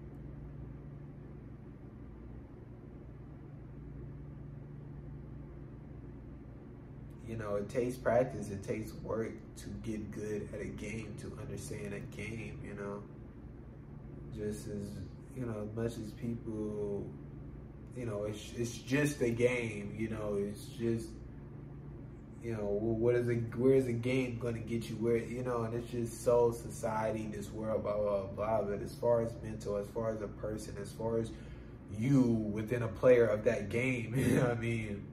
you 7.28 7.38
know, 7.38 7.56
it 7.56 7.70
takes 7.70 7.96
practice, 7.96 8.50
it 8.50 8.64
takes 8.64 8.94
work 8.94 9.32
to 9.58 9.70
get 9.84 10.12
good 10.12 10.48
at 10.54 10.62
a 10.62 10.66
game, 10.66 11.16
to 11.22 11.38
understand 11.42 11.94
a 11.94 12.00
game, 12.16 12.60
you 12.64 12.74
know. 12.76 13.02
Just 14.36 14.68
as, 14.68 15.00
you 15.36 15.46
know, 15.46 15.68
as 15.70 15.76
much 15.76 15.98
as 16.04 16.12
people, 16.12 17.10
you 17.96 18.06
know, 18.06 18.26
it's, 18.26 18.52
it's 18.56 18.78
just 18.78 19.22
a 19.22 19.30
game, 19.30 19.96
you 19.98 20.10
know, 20.10 20.38
it's 20.38 20.66
just, 20.66 21.10
you 22.44 22.54
know, 22.54 22.66
what 22.66 23.16
is 23.16 23.28
a, 23.30 23.34
where 23.34 23.74
is 23.74 23.88
a 23.88 23.94
game 23.94 24.38
going 24.38 24.54
to 24.54 24.60
get 24.60 24.88
you 24.90 24.96
where, 24.98 25.18
you 25.18 25.44
know, 25.44 25.64
and 25.64 25.74
it's 25.74 25.90
just 25.90 26.24
so 26.24 26.52
society, 26.52 27.28
this 27.34 27.50
world, 27.50 27.82
blah, 27.84 27.98
blah, 27.98 28.24
blah. 28.28 28.62
But 28.62 28.82
as 28.84 28.94
far 28.94 29.22
as 29.22 29.32
mental, 29.42 29.78
as 29.78 29.88
far 29.88 30.12
as 30.12 30.22
a 30.22 30.28
person, 30.28 30.76
as 30.80 30.92
far 30.92 31.18
as 31.18 31.32
you 31.98 32.22
within 32.22 32.84
a 32.84 32.88
player 32.88 33.26
of 33.26 33.46
that 33.46 33.70
game, 33.70 34.14
you 34.18 34.36
know 34.36 34.42
what 34.42 34.52
I 34.52 34.56
mean? 34.56 35.08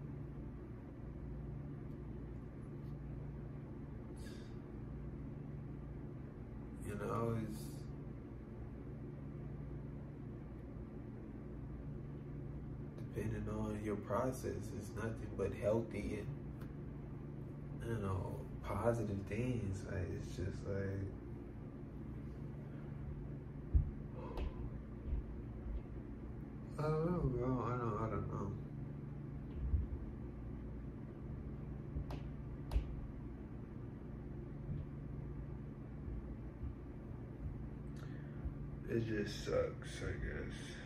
depending 13.15 13.47
on 13.49 13.79
your 13.85 13.97
process, 14.13 14.69
is 14.79 14.91
nothing 14.95 15.31
but 15.39 15.51
healthy 15.63 16.19
and 16.21 16.27
you 17.89 17.97
know 18.03 18.37
positive 18.63 19.17
things. 19.27 19.85
Like 19.91 20.09
it's 20.21 20.37
just 20.37 20.59
like. 20.69 21.09
I 26.79 26.83
don't 26.83 27.07
know, 27.07 27.23
bro. 27.25 27.65
I 27.65 27.77
don't. 27.79 27.97
I 28.03 28.09
don't 28.11 28.29
know. 28.33 28.51
It 38.91 39.07
just 39.07 39.45
sucks, 39.47 40.03
I 40.03 40.13
guess. 40.21 40.82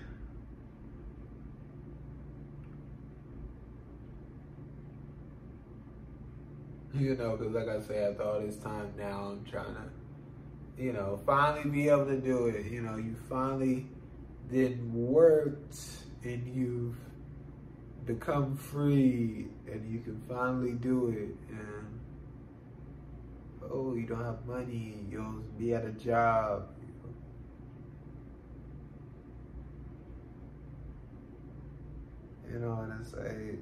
You 6.95 7.15
know, 7.17 7.37
because 7.37 7.53
like 7.53 7.69
I 7.69 7.81
said, 7.81 8.13
after 8.13 8.23
all 8.23 8.41
this 8.41 8.57
time 8.57 8.93
now, 8.97 9.33
I'm 9.33 9.45
trying 9.45 9.75
to, 9.75 10.83
you 10.83 10.93
know, 10.93 11.21
finally 11.27 11.69
be 11.69 11.89
able 11.89 12.07
to 12.07 12.17
do 12.17 12.47
it. 12.47 12.67
You 12.67 12.83
know, 12.83 12.97
you 12.97 13.17
finally 13.29 13.87
then 14.51 14.91
worked 14.93 15.79
and 16.23 16.47
you've 16.55 16.97
become 18.07 18.57
free 18.57 19.49
and 19.71 19.93
you 19.93 20.01
can 20.01 20.23
finally 20.29 20.73
do 20.73 21.09
it. 21.09 21.37
And, 21.51 22.01
oh, 23.71 23.95
you 23.95 24.07
don't 24.07 24.25
have 24.25 24.47
money, 24.47 24.95
you'll 25.11 25.43
be 25.59 25.75
at 25.75 25.85
a 25.85 25.93
job, 25.93 26.69
You 32.57 32.61
know, 32.61 32.81
and 32.81 33.01
it's 33.01 33.13
like, 33.13 33.61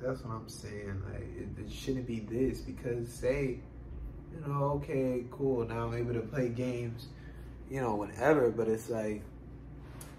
that's 0.00 0.22
what 0.22 0.34
I'm 0.34 0.48
saying. 0.48 1.02
Like, 1.12 1.22
it, 1.22 1.64
it, 1.64 1.72
shouldn't 1.72 2.06
be 2.06 2.20
this 2.20 2.60
because, 2.60 3.08
say, 3.08 3.58
you 4.32 4.46
know, 4.46 4.80
okay, 4.82 5.24
cool, 5.30 5.66
now 5.66 5.86
I'm 5.86 5.94
able 5.94 6.14
to 6.14 6.20
play 6.20 6.48
games, 6.48 7.06
you 7.70 7.80
know, 7.80 7.94
whenever, 7.96 8.50
but 8.50 8.68
it's 8.68 8.90
like 8.90 9.22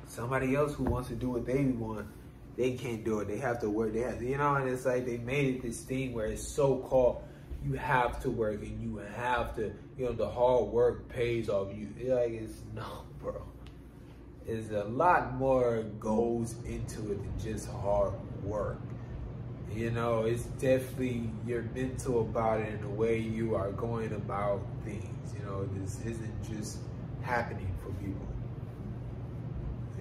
somebody 0.08 0.56
else 0.56 0.74
who 0.74 0.84
wants 0.84 1.10
to 1.10 1.16
do 1.16 1.30
what 1.30 1.46
they 1.46 1.64
want, 1.66 2.08
they 2.56 2.72
can't 2.74 3.06
do 3.06 3.20
it. 3.20 3.28
They 3.28 3.38
have 3.38 3.60
to 3.62 3.70
work. 3.70 3.94
They 3.94 4.00
have, 4.00 4.22
you 4.22 4.38
know, 4.38 4.56
and 4.56 4.68
it's 4.68 4.86
like 4.86 5.06
they 5.06 5.18
made 5.18 5.56
it 5.56 5.62
this 5.62 5.82
thing 5.82 6.14
where 6.14 6.26
it's 6.26 6.48
so 6.48 6.78
called 6.78 7.22
you 7.64 7.74
have 7.74 8.22
to 8.24 8.32
work 8.32 8.62
and 8.62 8.82
you 8.82 8.98
have 9.16 9.56
to, 9.58 9.72
you 9.98 10.06
know, 10.06 10.14
the 10.14 10.28
hard 10.28 10.66
work 10.66 11.08
pays 11.10 11.50
off 11.50 11.68
you. 11.76 11.90
Like, 12.12 12.32
it's 12.32 12.62
no, 12.76 13.04
bro 13.20 13.44
is 14.48 14.72
a 14.72 14.86
lot 14.86 15.36
more 15.36 15.84
goes 16.00 16.56
into 16.66 17.12
it 17.12 17.22
than 17.22 17.34
just 17.40 17.70
hard 17.70 18.14
work. 18.44 18.80
You 19.74 19.92
know, 19.92 20.24
it's 20.24 20.44
definitely 20.60 21.30
you're 21.46 21.62
mental 21.76 22.22
about 22.22 22.62
it 22.62 22.70
and 22.70 22.84
the 22.84 22.88
way 22.90 23.20
you 23.20 23.56
are 23.56 23.72
going 23.72 24.12
about 24.14 24.62
things. 24.84 25.34
You 25.38 25.46
know, 25.46 25.66
this 25.66 26.00
isn't 26.04 26.44
just 26.50 26.80
happening 27.22 27.72
for 27.84 27.92
people. 28.04 28.26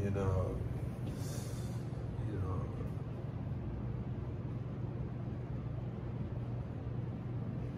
You 0.02 0.10
know, 0.10 0.55
you 2.28 2.34
know. 2.34 2.60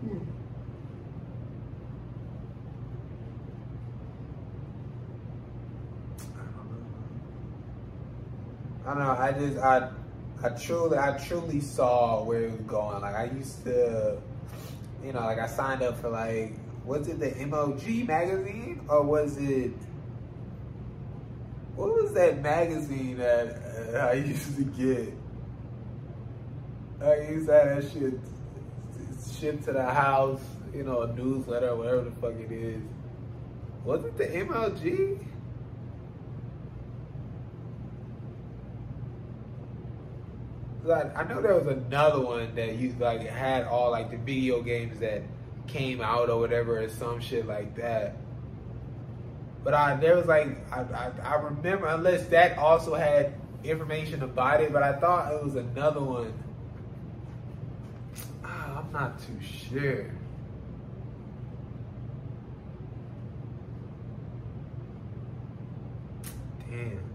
Hmm. 0.01 0.19
I 8.87 8.95
don't 8.95 8.99
know. 9.03 9.17
I 9.19 9.33
just 9.33 9.59
I 9.59 9.91
I 10.43 10.51
truly 10.51 10.97
I 10.97 11.19
truly 11.19 11.61
saw 11.61 12.23
where 12.23 12.45
it 12.45 12.53
was 12.53 12.61
going. 12.63 13.01
Like 13.03 13.15
I 13.15 13.25
used 13.25 13.65
to, 13.65 14.19
you 15.05 15.13
know, 15.13 15.21
like 15.21 15.39
I 15.39 15.49
signed 15.49 15.83
up 15.83 15.99
for 16.01 16.11
like 16.11 16.55
was 16.85 17.09
it 17.09 17.19
the 17.19 17.31
MLG 17.31 18.07
magazine 18.07 18.81
or 18.89 19.03
was 19.03 19.37
it 19.37 19.73
what 21.75 21.95
was 21.95 22.13
that 22.15 22.41
magazine 22.41 23.19
that 23.19 23.95
uh, 23.95 23.99
I 23.99 24.15
used 24.15 24.57
to 24.57 24.65
get? 24.65 25.15
I 27.01 27.31
used 27.31 27.47
to 27.49 27.55
have 27.55 27.83
that 27.83 27.93
shit 27.93 28.15
shipped 29.39 29.65
to 29.65 29.73
the 29.73 29.85
house, 29.85 30.41
you 30.75 30.83
know, 30.83 31.03
a 31.03 31.13
newsletter, 31.13 31.75
whatever 31.77 32.03
the 32.03 32.11
fuck 32.13 32.35
it 32.35 32.51
is. 32.51 32.83
Was 33.85 34.05
it 34.05 34.17
the 34.19 34.25
MLG? 34.25 35.25
Like, 40.89 41.17
I 41.17 41.23
know 41.25 41.43
there 41.43 41.55
was 41.55 41.67
another 41.67 42.21
one 42.21 42.55
that 42.55 42.77
you 42.77 42.95
like 42.99 43.21
had 43.21 43.65
all 43.65 43.91
like 43.91 44.11
the 44.11 44.17
video 44.17 44.63
games 44.63 44.99
that 45.01 45.23
came 45.67 46.01
out 46.01 46.31
or 46.31 46.41
whatever 46.41 46.83
or 46.83 46.89
some 46.89 47.21
shit 47.21 47.47
like 47.47 47.77
that. 47.77 48.17
But 49.63 49.75
I 49.75 49.97
there 49.97 50.17
was 50.17 50.25
like 50.25 50.49
I, 50.73 50.81
I, 50.81 51.11
I 51.23 51.35
remember 51.35 51.89
unless 51.89 52.27
that 52.29 52.57
also 52.57 52.95
had 52.95 53.35
information 53.63 54.23
about 54.23 54.63
it, 54.63 54.73
but 54.73 54.83
I 54.83 54.95
thought 54.95 55.33
it 55.33 55.45
was 55.45 55.57
another 55.57 56.01
one. 56.01 56.33
Ah, 58.43 58.83
I'm 58.83 58.91
not 58.91 59.21
too 59.21 59.39
sure. 59.43 60.07
Damn. 66.71 67.08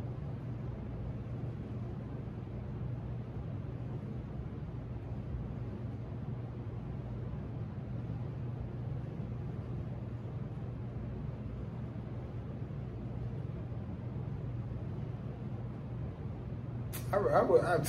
I, 17.52 17.80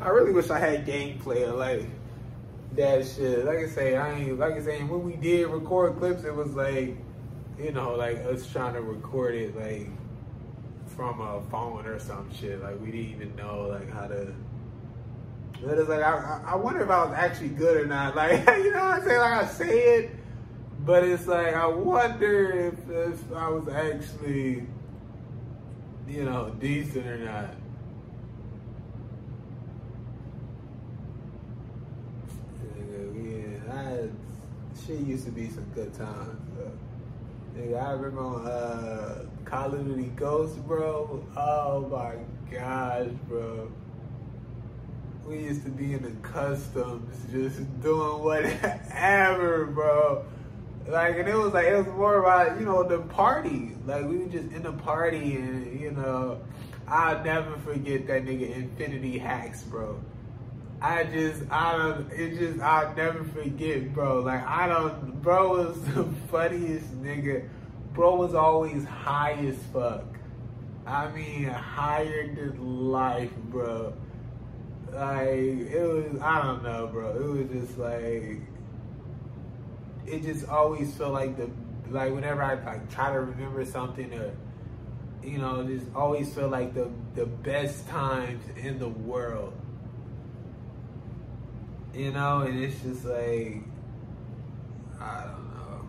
I, 0.00 0.08
really 0.08 0.32
wish 0.32 0.50
I 0.50 0.58
had 0.58 0.86
gameplay 0.86 1.54
like 1.56 1.88
that 2.72 3.06
shit. 3.06 3.44
Like 3.44 3.58
I 3.58 3.68
say, 3.68 3.96
I 3.96 4.18
ain't 4.18 4.38
like 4.38 4.54
I 4.54 4.62
say 4.62 4.82
when 4.82 5.04
we 5.04 5.16
did 5.16 5.48
record 5.48 5.98
clips, 5.98 6.24
it 6.24 6.34
was 6.34 6.54
like, 6.54 6.96
you 7.58 7.72
know, 7.72 7.94
like 7.94 8.18
us 8.26 8.50
trying 8.50 8.74
to 8.74 8.82
record 8.82 9.34
it 9.34 9.56
like 9.56 9.88
from 10.96 11.20
a 11.20 11.42
phone 11.50 11.86
or 11.86 11.98
some 11.98 12.32
shit. 12.32 12.62
Like 12.62 12.80
we 12.80 12.90
didn't 12.90 13.10
even 13.10 13.36
know 13.36 13.68
like 13.68 13.92
how 13.92 14.06
to. 14.06 14.34
But 15.64 15.78
it's 15.78 15.88
like 15.88 16.02
I, 16.02 16.42
I 16.46 16.54
wonder 16.56 16.82
if 16.82 16.90
I 16.90 17.04
was 17.04 17.14
actually 17.14 17.48
good 17.48 17.76
or 17.76 17.86
not. 17.86 18.14
Like 18.16 18.46
you 18.46 18.72
know 18.72 18.84
what 18.84 19.00
I'm 19.00 19.04
saying? 19.04 19.20
Like 19.20 19.44
I 19.44 19.46
say 19.46 19.78
it, 19.96 20.10
but 20.80 21.04
it's 21.04 21.26
like 21.26 21.54
I 21.54 21.66
wonder 21.66 22.72
if, 22.72 22.90
if 22.90 23.32
I 23.32 23.48
was 23.48 23.68
actually, 23.68 24.66
you 26.06 26.24
know, 26.24 26.50
decent 26.60 27.06
or 27.06 27.18
not. 27.18 27.54
Shit 34.86 35.00
used 35.00 35.24
to 35.24 35.30
be 35.32 35.48
some 35.48 35.64
good 35.74 35.92
times. 35.94 36.40
Nigga, 37.56 37.82
I 37.82 37.92
remember 37.92 38.20
on 38.20 38.46
uh, 38.46 39.24
Call 39.46 39.74
of 39.74 39.86
Duty 39.86 40.12
Ghosts, 40.14 40.58
bro. 40.58 41.24
Oh 41.36 41.88
my 41.88 42.16
gosh, 42.54 43.08
bro. 43.28 43.70
We 45.26 45.38
used 45.38 45.64
to 45.64 45.70
be 45.70 45.94
in 45.94 46.02
the 46.02 46.12
customs, 46.20 47.16
just 47.32 47.58
doing 47.82 48.22
whatever, 48.22 49.66
bro. 49.66 50.24
Like, 50.86 51.16
and 51.16 51.28
it 51.28 51.34
was 51.34 51.52
like, 51.52 51.66
it 51.66 51.76
was 51.76 51.86
more 51.88 52.20
about, 52.20 52.60
you 52.60 52.66
know, 52.66 52.84
the 52.84 52.98
party. 52.98 53.72
Like, 53.86 54.04
we 54.04 54.18
were 54.18 54.28
just 54.28 54.52
in 54.52 54.62
the 54.62 54.72
party, 54.72 55.36
and, 55.36 55.80
you 55.80 55.90
know, 55.90 56.40
I'll 56.86 57.24
never 57.24 57.56
forget 57.56 58.06
that 58.06 58.24
nigga 58.24 58.54
Infinity 58.54 59.18
Hacks, 59.18 59.64
bro. 59.64 59.98
I 60.86 61.02
just, 61.02 61.42
I 61.50 61.76
don't, 61.76 62.12
it 62.12 62.38
just, 62.38 62.60
I'll 62.60 62.94
never 62.94 63.24
forget, 63.24 63.92
bro. 63.92 64.20
Like, 64.20 64.46
I 64.46 64.68
don't, 64.68 65.20
bro 65.20 65.66
was 65.66 65.80
the 65.94 66.04
funniest 66.30 67.02
nigga. 67.02 67.48
Bro 67.92 68.14
was 68.14 68.36
always 68.36 68.84
high 68.84 69.32
as 69.32 69.56
fuck. 69.72 70.04
I 70.86 71.10
mean, 71.10 71.46
higher 71.46 72.32
than 72.32 72.88
life, 72.92 73.34
bro. 73.46 73.94
Like, 74.92 75.28
it 75.28 75.82
was, 75.82 76.20
I 76.20 76.42
don't 76.42 76.62
know, 76.62 76.86
bro. 76.86 77.16
It 77.16 77.50
was 77.50 77.66
just 77.66 77.78
like, 77.78 78.38
it 80.06 80.22
just 80.22 80.48
always 80.48 80.94
felt 80.94 81.12
like 81.12 81.36
the, 81.36 81.50
like, 81.90 82.14
whenever 82.14 82.44
I 82.44 82.62
like 82.62 82.88
try 82.92 83.12
to 83.12 83.18
remember 83.18 83.64
something 83.64 84.14
or, 84.14 84.30
you 85.24 85.38
know, 85.38 85.64
just 85.64 85.86
always 85.96 86.32
felt 86.32 86.52
like 86.52 86.74
the, 86.74 86.88
the 87.16 87.26
best 87.26 87.88
times 87.88 88.44
in 88.56 88.78
the 88.78 88.88
world 88.88 89.52
you 91.96 92.12
know, 92.12 92.40
and 92.42 92.62
it's 92.62 92.78
just 92.82 93.06
like, 93.06 93.62
I 95.00 95.24
don't 95.24 95.50
know. 95.54 95.88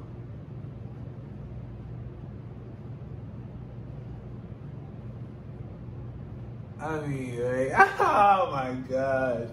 I 6.80 7.00
mean, 7.06 7.44
like, 7.44 7.74
oh 8.00 8.50
my 8.54 8.72
god. 8.90 9.50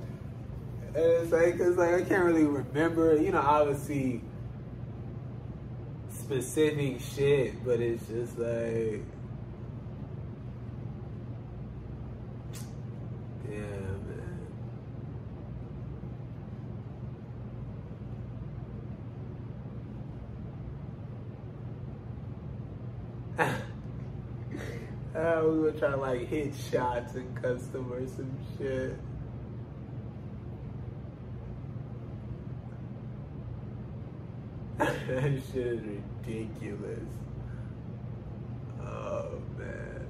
And 0.94 0.96
it's 0.96 1.32
like, 1.32 1.58
cause 1.58 1.76
like, 1.76 1.94
I 1.94 2.02
can't 2.02 2.24
really 2.24 2.44
remember, 2.44 3.20
you 3.20 3.32
know, 3.32 3.40
obviously 3.40 4.22
specific 6.10 7.00
shit, 7.00 7.64
but 7.64 7.80
it's 7.80 8.06
just 8.06 8.38
like, 8.38 9.02
uh, 25.24 25.42
we 25.44 25.58
were 25.58 25.72
trying 25.72 25.92
to 25.92 25.98
like 25.98 26.28
hit 26.28 26.52
shots 26.70 27.14
and 27.14 27.42
customers 27.42 28.18
and 28.18 28.36
shit. 28.58 28.96
that 34.78 35.42
shit 35.52 35.66
is 35.66 35.80
ridiculous. 35.80 37.08
Oh 38.80 39.40
man. 39.58 40.06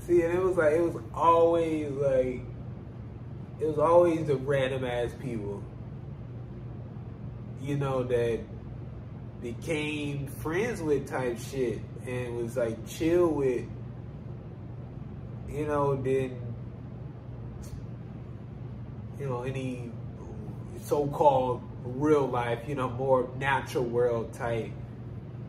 See, 0.00 0.22
and 0.22 0.34
it 0.34 0.42
was 0.42 0.56
like 0.56 0.74
it 0.74 0.82
was 0.82 1.02
always 1.14 1.90
like 1.90 2.42
it 3.60 3.66
was 3.66 3.78
always 3.78 4.26
the 4.26 4.36
random 4.36 4.84
ass 4.84 5.10
people. 5.20 5.62
You 7.60 7.76
know 7.76 8.04
that 8.04 8.40
became 9.42 10.26
friends 10.26 10.82
with 10.82 11.08
type 11.08 11.38
shit 11.38 11.80
and 12.06 12.36
was 12.36 12.56
like 12.56 12.86
chill 12.88 13.28
with, 13.28 13.64
you 15.48 15.66
know, 15.66 15.96
then, 15.96 16.36
you 19.18 19.26
know, 19.26 19.42
any 19.42 19.90
so-called 20.82 21.62
real 21.84 22.26
life, 22.26 22.60
you 22.66 22.74
know, 22.74 22.88
more 22.90 23.30
natural 23.38 23.84
world 23.84 24.32
type, 24.32 24.70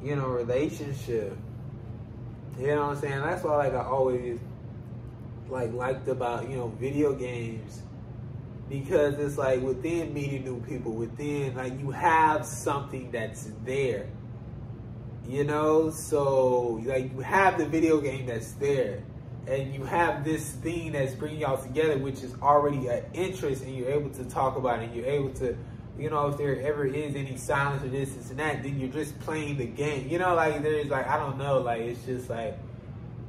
you 0.03 0.15
know, 0.15 0.27
relationship. 0.27 1.37
You 2.59 2.67
know 2.67 2.87
what 2.87 2.97
I'm 2.97 3.01
saying? 3.01 3.19
That's 3.21 3.43
why 3.43 3.55
like 3.55 3.73
I 3.73 3.83
always 3.83 4.39
like 5.49 5.73
liked 5.73 6.07
about, 6.07 6.49
you 6.49 6.57
know, 6.57 6.67
video 6.67 7.13
games 7.13 7.81
because 8.69 9.17
it's 9.17 9.37
like 9.37 9.61
within 9.61 10.13
meeting 10.13 10.43
new 10.43 10.61
people, 10.61 10.93
within 10.93 11.55
like 11.55 11.77
you 11.79 11.91
have 11.91 12.45
something 12.45 13.11
that's 13.11 13.49
there. 13.65 14.07
You 15.27 15.43
know, 15.43 15.89
so 15.89 16.81
like 16.85 17.11
you 17.11 17.19
have 17.19 17.57
the 17.57 17.65
video 17.65 17.99
game 17.99 18.27
that's 18.27 18.53
there, 18.53 19.03
and 19.47 19.73
you 19.73 19.83
have 19.83 20.23
this 20.23 20.51
thing 20.53 20.91
that's 20.91 21.13
bringing 21.13 21.41
y'all 21.41 21.61
together, 21.61 21.97
which 21.97 22.23
is 22.23 22.33
already 22.41 22.87
an 22.87 23.03
interest, 23.13 23.63
and 23.63 23.75
you're 23.75 23.89
able 23.89 24.09
to 24.11 24.23
talk 24.25 24.55
about 24.55 24.79
it. 24.79 24.85
And 24.85 24.95
you're 24.95 25.05
able 25.05 25.31
to, 25.35 25.55
you 25.99 26.09
know, 26.09 26.27
if 26.27 26.37
there 26.37 26.59
ever 26.61 26.85
is 26.85 27.15
any 27.15 27.37
silence 27.37 27.83
or 27.83 27.89
this, 27.89 28.15
and 28.29 28.39
that, 28.39 28.63
then 28.63 28.79
you're 28.79 28.89
just 28.89 29.19
playing 29.19 29.57
the 29.57 29.65
game. 29.65 30.07
You 30.07 30.19
know, 30.19 30.33
like 30.35 30.63
there's 30.63 30.87
like 30.87 31.07
I 31.07 31.17
don't 31.17 31.37
know, 31.37 31.59
like 31.59 31.81
it's 31.81 32.03
just 32.05 32.29
like 32.29 32.57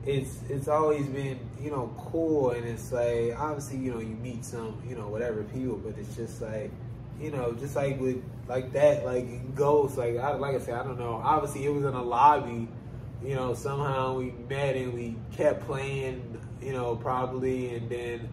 it's 0.07 0.41
it's 0.49 0.69
always 0.69 1.07
been 1.09 1.39
you 1.61 1.71
know 1.71 1.95
cool 1.99 2.51
and 2.51 2.65
it's 2.67 2.91
like 2.91 3.39
obviously 3.39 3.79
you 3.79 3.93
know 3.93 4.01
you 4.01 4.17
meet 4.17 4.45
some 4.45 4.83
you 4.89 4.97
know 4.97 5.09
whatever 5.09 5.43
people 5.45 5.77
but 5.77 5.97
it's 5.99 6.17
just 6.17 6.41
like 6.41 6.71
you 7.21 7.31
know 7.31 7.53
just 7.53 7.77
like 7.77 8.01
with 8.01 8.23
like 8.49 8.73
that 8.73 9.05
like 9.05 9.55
ghosts 9.55 9.99
like 9.99 10.17
I, 10.17 10.33
like 10.35 10.57
I 10.57 10.59
said 10.59 10.75
I 10.75 10.83
don't 10.85 10.99
know 10.99 11.21
obviously 11.23 11.67
it 11.67 11.69
was 11.69 11.85
in 11.85 11.93
a 11.93 12.03
lobby 12.03 12.67
you 13.23 13.35
know 13.35 13.53
somehow 13.53 14.17
we 14.17 14.33
met 14.49 14.75
and 14.75 14.95
we 14.95 15.17
kept 15.33 15.67
playing 15.67 16.41
you 16.63 16.73
know, 16.73 16.97
probably, 16.97 17.75
and 17.75 17.89
then 17.89 18.29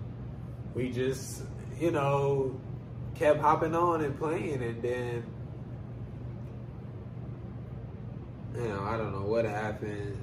we 0.73 0.91
just, 0.91 1.43
you 1.79 1.91
know, 1.91 2.59
kept 3.15 3.39
hopping 3.39 3.73
on 3.73 4.03
and 4.03 4.17
playing, 4.17 4.61
and 4.61 4.81
then, 4.81 5.25
you 8.55 8.67
know, 8.67 8.83
I 8.83 8.97
don't 8.97 9.13
know 9.13 9.27
what 9.27 9.45
happened. 9.45 10.17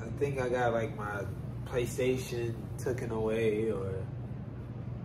I 0.00 0.08
think 0.18 0.40
I 0.40 0.48
got 0.48 0.72
like 0.72 0.96
my 0.96 1.24
PlayStation 1.66 2.54
taken 2.82 3.10
away, 3.10 3.70
or 3.70 4.04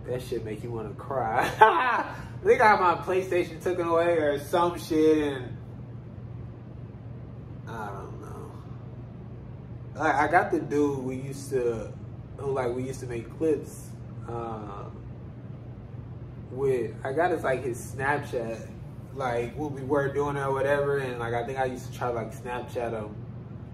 that 0.06 0.22
shit 0.22 0.44
make 0.44 0.62
you 0.62 0.70
want 0.70 0.88
to 0.88 0.94
cry. 0.94 1.50
I 1.60 2.14
think 2.44 2.60
I 2.60 2.76
got 2.76 2.80
my 2.80 3.02
PlayStation 3.02 3.62
taken 3.62 3.86
away, 3.86 4.16
or 4.16 4.38
some 4.38 4.78
shit, 4.78 5.18
and 5.18 5.56
I 7.68 7.86
don't 7.88 8.20
know. 8.20 8.52
Like 9.96 10.14
I 10.14 10.28
got 10.28 10.50
the 10.50 10.60
dude 10.60 10.98
we 11.00 11.16
used 11.16 11.50
to, 11.50 11.92
who 12.38 12.52
like 12.52 12.74
we 12.74 12.84
used 12.84 13.00
to 13.00 13.06
make 13.06 13.36
clips. 13.38 13.90
Uh, 14.28 14.84
with 16.50 16.94
I 17.04 17.12
got 17.12 17.32
his 17.32 17.44
like 17.44 17.64
his 17.64 17.94
Snapchat, 17.94 18.66
like 19.14 19.56
we 19.58 19.82
were 19.82 20.12
doing 20.12 20.36
or 20.36 20.52
whatever, 20.52 20.98
and 20.98 21.18
like 21.18 21.34
I 21.34 21.44
think 21.44 21.58
I 21.58 21.66
used 21.66 21.92
to 21.92 21.98
try 21.98 22.08
like 22.08 22.34
Snapchat 22.34 22.92
him 22.92 23.25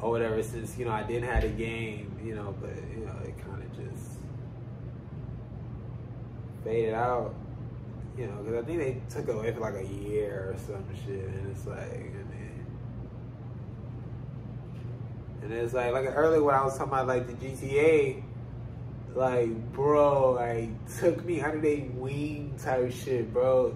or 0.02 0.10
whatever 0.10 0.42
since 0.42 0.76
you 0.76 0.84
know 0.84 0.90
I 0.90 1.04
didn't 1.04 1.28
have 1.28 1.44
a 1.44 1.48
game, 1.48 2.14
you 2.22 2.34
know, 2.34 2.54
but 2.60 2.74
you 2.94 3.06
know 3.06 3.14
it 3.24 3.38
kind 3.38 3.62
of 3.62 3.70
just 3.76 4.18
faded 6.64 6.94
out, 6.94 7.34
you 8.18 8.26
know, 8.26 8.36
because 8.42 8.62
I 8.62 8.66
think 8.66 8.78
they 8.78 9.00
took 9.08 9.28
it 9.28 9.34
away 9.34 9.52
for 9.52 9.60
like 9.60 9.76
a 9.76 9.86
year 9.86 10.54
or 10.54 10.58
some 10.58 10.84
shit, 11.06 11.24
and 11.24 11.50
it's 11.50 11.66
like, 11.66 11.78
and 11.78 12.30
then, 12.30 12.66
and 15.42 15.52
it's 15.52 15.72
like 15.72 15.92
like 15.92 16.06
earlier 16.14 16.42
when 16.42 16.54
I 16.54 16.64
was 16.64 16.76
talking 16.76 16.92
about 16.92 17.06
like 17.06 17.26
the 17.26 17.46
GTA 17.46 18.22
like, 19.14 19.72
bro, 19.72 20.32
like, 20.32 20.70
took 20.98 21.24
me 21.24 21.40
under 21.40 21.60
their 21.60 21.84
wing 21.94 22.54
type 22.58 22.92
shit, 22.92 23.32
bro. 23.32 23.74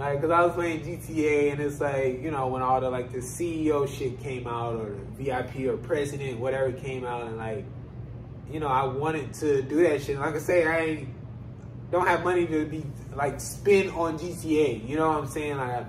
Like, 0.00 0.22
cause 0.22 0.30
I 0.30 0.42
was 0.46 0.54
playing 0.54 0.80
GTA 0.80 1.52
and 1.52 1.60
it's 1.60 1.78
like, 1.78 2.22
you 2.22 2.30
know, 2.30 2.46
when 2.46 2.62
all 2.62 2.80
the 2.80 2.88
like 2.88 3.12
the 3.12 3.18
CEO 3.18 3.86
shit 3.86 4.18
came 4.18 4.46
out 4.46 4.76
or 4.76 4.94
the 4.94 5.24
VIP 5.24 5.68
or 5.68 5.76
president, 5.76 6.40
whatever 6.40 6.72
came 6.72 7.04
out, 7.04 7.26
and 7.26 7.36
like, 7.36 7.66
you 8.50 8.60
know, 8.60 8.68
I 8.68 8.84
wanted 8.84 9.34
to 9.34 9.60
do 9.60 9.82
that 9.82 10.00
shit. 10.00 10.18
Like 10.18 10.36
I 10.36 10.38
say, 10.38 10.66
I 10.66 11.06
don't 11.90 12.06
have 12.06 12.24
money 12.24 12.46
to 12.46 12.64
be 12.64 12.82
like 13.14 13.42
spend 13.42 13.90
on 13.90 14.18
GTA. 14.18 14.88
You 14.88 14.96
know 14.96 15.06
what 15.06 15.18
I'm 15.18 15.26
saying? 15.26 15.58
Like, 15.58 15.86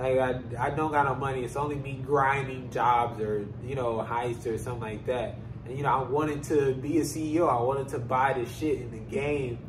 like 0.00 0.18
I, 0.18 0.40
I 0.58 0.70
don't 0.70 0.90
got 0.90 1.06
no 1.06 1.14
money. 1.14 1.44
It's 1.44 1.54
only 1.54 1.76
me 1.76 2.02
grinding 2.04 2.70
jobs 2.70 3.20
or 3.20 3.46
you 3.64 3.76
know 3.76 4.04
heists 4.04 4.52
or 4.52 4.58
something 4.58 4.82
like 4.82 5.06
that. 5.06 5.36
And, 5.66 5.76
you 5.76 5.84
know, 5.84 5.90
I 5.90 6.02
wanted 6.02 6.42
to 6.44 6.74
be 6.74 6.98
a 6.98 7.02
CEO. 7.02 7.48
I 7.48 7.62
wanted 7.62 7.86
to 7.90 8.00
buy 8.00 8.32
the 8.32 8.46
shit 8.46 8.80
in 8.80 8.90
the 8.90 8.98
game. 8.98 9.60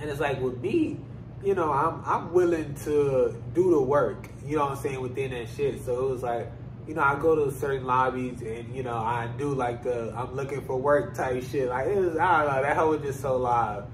And 0.00 0.08
it's 0.08 0.20
like 0.20 0.40
with 0.40 0.58
me, 0.62 0.96
you 1.42 1.54
know, 1.54 1.72
I'm 1.72 2.02
I'm 2.04 2.32
willing 2.32 2.74
to 2.84 3.34
do 3.54 3.70
the 3.70 3.80
work, 3.80 4.28
you 4.44 4.56
know 4.56 4.64
what 4.64 4.72
I'm 4.72 4.78
saying, 4.78 5.00
within 5.00 5.30
that 5.30 5.48
shit. 5.56 5.84
So 5.84 6.06
it 6.06 6.10
was 6.10 6.22
like, 6.22 6.50
you 6.86 6.94
know, 6.94 7.02
I 7.02 7.18
go 7.18 7.34
to 7.44 7.50
certain 7.56 7.86
lobbies 7.86 8.42
and, 8.42 8.74
you 8.74 8.82
know, 8.82 8.96
I 8.96 9.28
do 9.38 9.54
like 9.54 9.82
the 9.82 10.12
I'm 10.16 10.34
looking 10.34 10.60
for 10.62 10.76
work 10.76 11.14
type 11.14 11.42
shit. 11.44 11.68
Like 11.68 11.88
it 11.88 11.96
was 11.96 12.16
I 12.16 12.44
don't 12.44 12.54
know, 12.54 12.62
that 12.62 12.76
whole 12.76 12.90
was 12.90 13.02
just 13.02 13.20
so 13.20 13.36
live. 13.36 13.84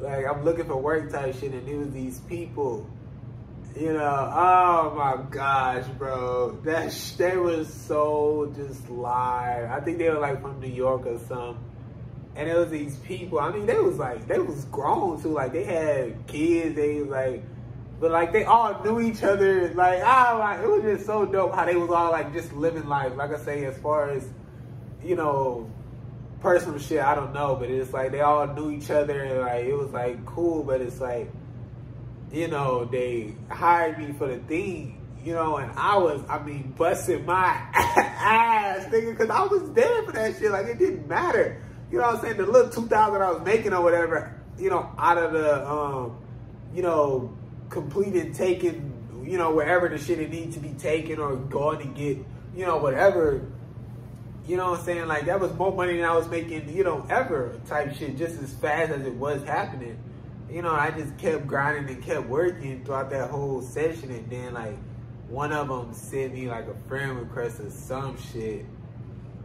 Like 0.00 0.26
I'm 0.26 0.44
looking 0.44 0.66
for 0.66 0.76
work 0.76 1.10
type 1.10 1.34
shit 1.34 1.52
and 1.52 1.68
it 1.68 1.76
was 1.76 1.90
these 1.92 2.20
people 2.20 2.88
you 3.76 3.92
know, 3.94 4.30
oh 4.34 4.94
my 4.96 5.22
gosh, 5.30 5.86
bro. 5.98 6.58
That 6.62 6.92
sh- 6.92 7.12
they 7.12 7.36
was 7.36 7.72
so 7.72 8.52
just 8.54 8.88
live. 8.90 9.70
I 9.70 9.80
think 9.80 9.98
they 9.98 10.10
were 10.10 10.18
like 10.18 10.42
from 10.42 10.60
New 10.60 10.68
York 10.68 11.06
or 11.06 11.18
something. 11.20 11.71
And 12.34 12.48
it 12.48 12.56
was 12.56 12.70
these 12.70 12.96
people. 12.98 13.38
I 13.38 13.50
mean, 13.50 13.66
they 13.66 13.78
was 13.78 13.98
like 13.98 14.26
they 14.26 14.38
was 14.38 14.64
grown 14.66 15.22
too. 15.22 15.32
Like 15.32 15.52
they 15.52 15.64
had 15.64 16.26
kids. 16.26 16.76
They 16.76 17.00
was 17.00 17.08
like, 17.08 17.44
but 18.00 18.10
like 18.10 18.32
they 18.32 18.44
all 18.44 18.82
knew 18.82 19.00
each 19.00 19.22
other. 19.22 19.72
Like 19.74 20.02
ah, 20.02 20.36
like 20.38 20.60
it 20.60 20.68
was 20.68 20.82
just 20.82 21.06
so 21.06 21.26
dope 21.26 21.54
how 21.54 21.64
they 21.64 21.76
was 21.76 21.90
all 21.90 22.10
like 22.10 22.32
just 22.32 22.52
living 22.52 22.88
life. 22.88 23.14
Like 23.16 23.32
I 23.32 23.38
say, 23.38 23.64
as 23.66 23.76
far 23.78 24.10
as 24.10 24.26
you 25.04 25.16
know, 25.16 25.70
personal 26.40 26.78
shit, 26.78 27.02
I 27.02 27.14
don't 27.14 27.34
know. 27.34 27.56
But 27.56 27.70
it's 27.70 27.92
like 27.92 28.12
they 28.12 28.20
all 28.20 28.46
knew 28.46 28.70
each 28.70 28.90
other. 28.90 29.22
And 29.22 29.40
like 29.40 29.64
it 29.66 29.74
was 29.74 29.90
like 29.90 30.24
cool. 30.24 30.62
But 30.62 30.80
it's 30.80 31.00
like 31.00 31.30
you 32.32 32.48
know, 32.48 32.86
they 32.86 33.34
hired 33.50 33.98
me 33.98 34.12
for 34.14 34.26
the 34.26 34.38
thing, 34.38 34.98
you 35.22 35.34
know, 35.34 35.58
and 35.58 35.70
I 35.76 35.98
was, 35.98 36.22
I 36.28 36.42
mean, 36.42 36.74
busting 36.76 37.26
my 37.26 37.44
ass, 37.74 38.86
nigga, 38.86 39.10
because 39.10 39.30
I 39.30 39.42
was 39.42 39.70
there 39.72 40.02
for 40.04 40.12
that 40.12 40.38
shit. 40.38 40.50
Like, 40.50 40.66
it 40.66 40.78
didn't 40.78 41.06
matter. 41.06 41.62
You 41.92 41.98
know 41.98 42.06
what 42.06 42.16
I'm 42.16 42.20
saying? 42.22 42.38
The 42.38 42.46
little 42.46 42.70
2000 42.70 43.22
I 43.22 43.30
was 43.30 43.42
making 43.42 43.72
or 43.72 43.82
whatever, 43.82 44.34
you 44.58 44.70
know, 44.70 44.90
out 44.98 45.18
of 45.18 45.32
the, 45.32 45.68
um, 45.68 46.18
you 46.74 46.82
know, 46.82 47.36
completed 47.68 48.34
taking, 48.34 49.24
you 49.24 49.38
know, 49.38 49.54
wherever 49.54 49.88
the 49.88 49.98
shit 49.98 50.18
it 50.18 50.30
needs 50.30 50.56
to 50.56 50.60
be 50.60 50.70
taken 50.70 51.20
or 51.20 51.36
going 51.36 51.78
to 51.78 51.86
get, 51.86 52.18
you 52.56 52.66
know, 52.66 52.78
whatever. 52.78 53.46
You 54.48 54.56
know 54.56 54.70
what 54.70 54.80
I'm 54.80 54.84
saying? 54.84 55.06
Like, 55.06 55.26
that 55.26 55.38
was 55.38 55.52
more 55.54 55.72
money 55.72 55.96
than 55.96 56.04
I 56.04 56.16
was 56.16 56.26
making, 56.28 56.74
you 56.74 56.82
know, 56.82 57.06
ever 57.08 57.60
type 57.66 57.94
shit, 57.94 58.16
just 58.16 58.40
as 58.42 58.52
fast 58.54 58.90
as 58.90 59.06
it 59.06 59.14
was 59.14 59.44
happening 59.44 59.98
you 60.52 60.60
know, 60.60 60.72
I 60.72 60.90
just 60.90 61.16
kept 61.16 61.46
grinding 61.46 61.94
and 61.94 62.04
kept 62.04 62.28
working 62.28 62.84
throughout 62.84 63.08
that 63.10 63.30
whole 63.30 63.62
session. 63.62 64.10
And 64.10 64.28
then, 64.28 64.52
like, 64.52 64.76
one 65.28 65.52
of 65.52 65.68
them 65.68 65.94
sent 65.94 66.34
me, 66.34 66.48
like, 66.48 66.66
a 66.68 66.74
friend 66.88 67.18
request 67.18 67.60
or 67.60 67.70
some 67.70 68.18
shit. 68.32 68.66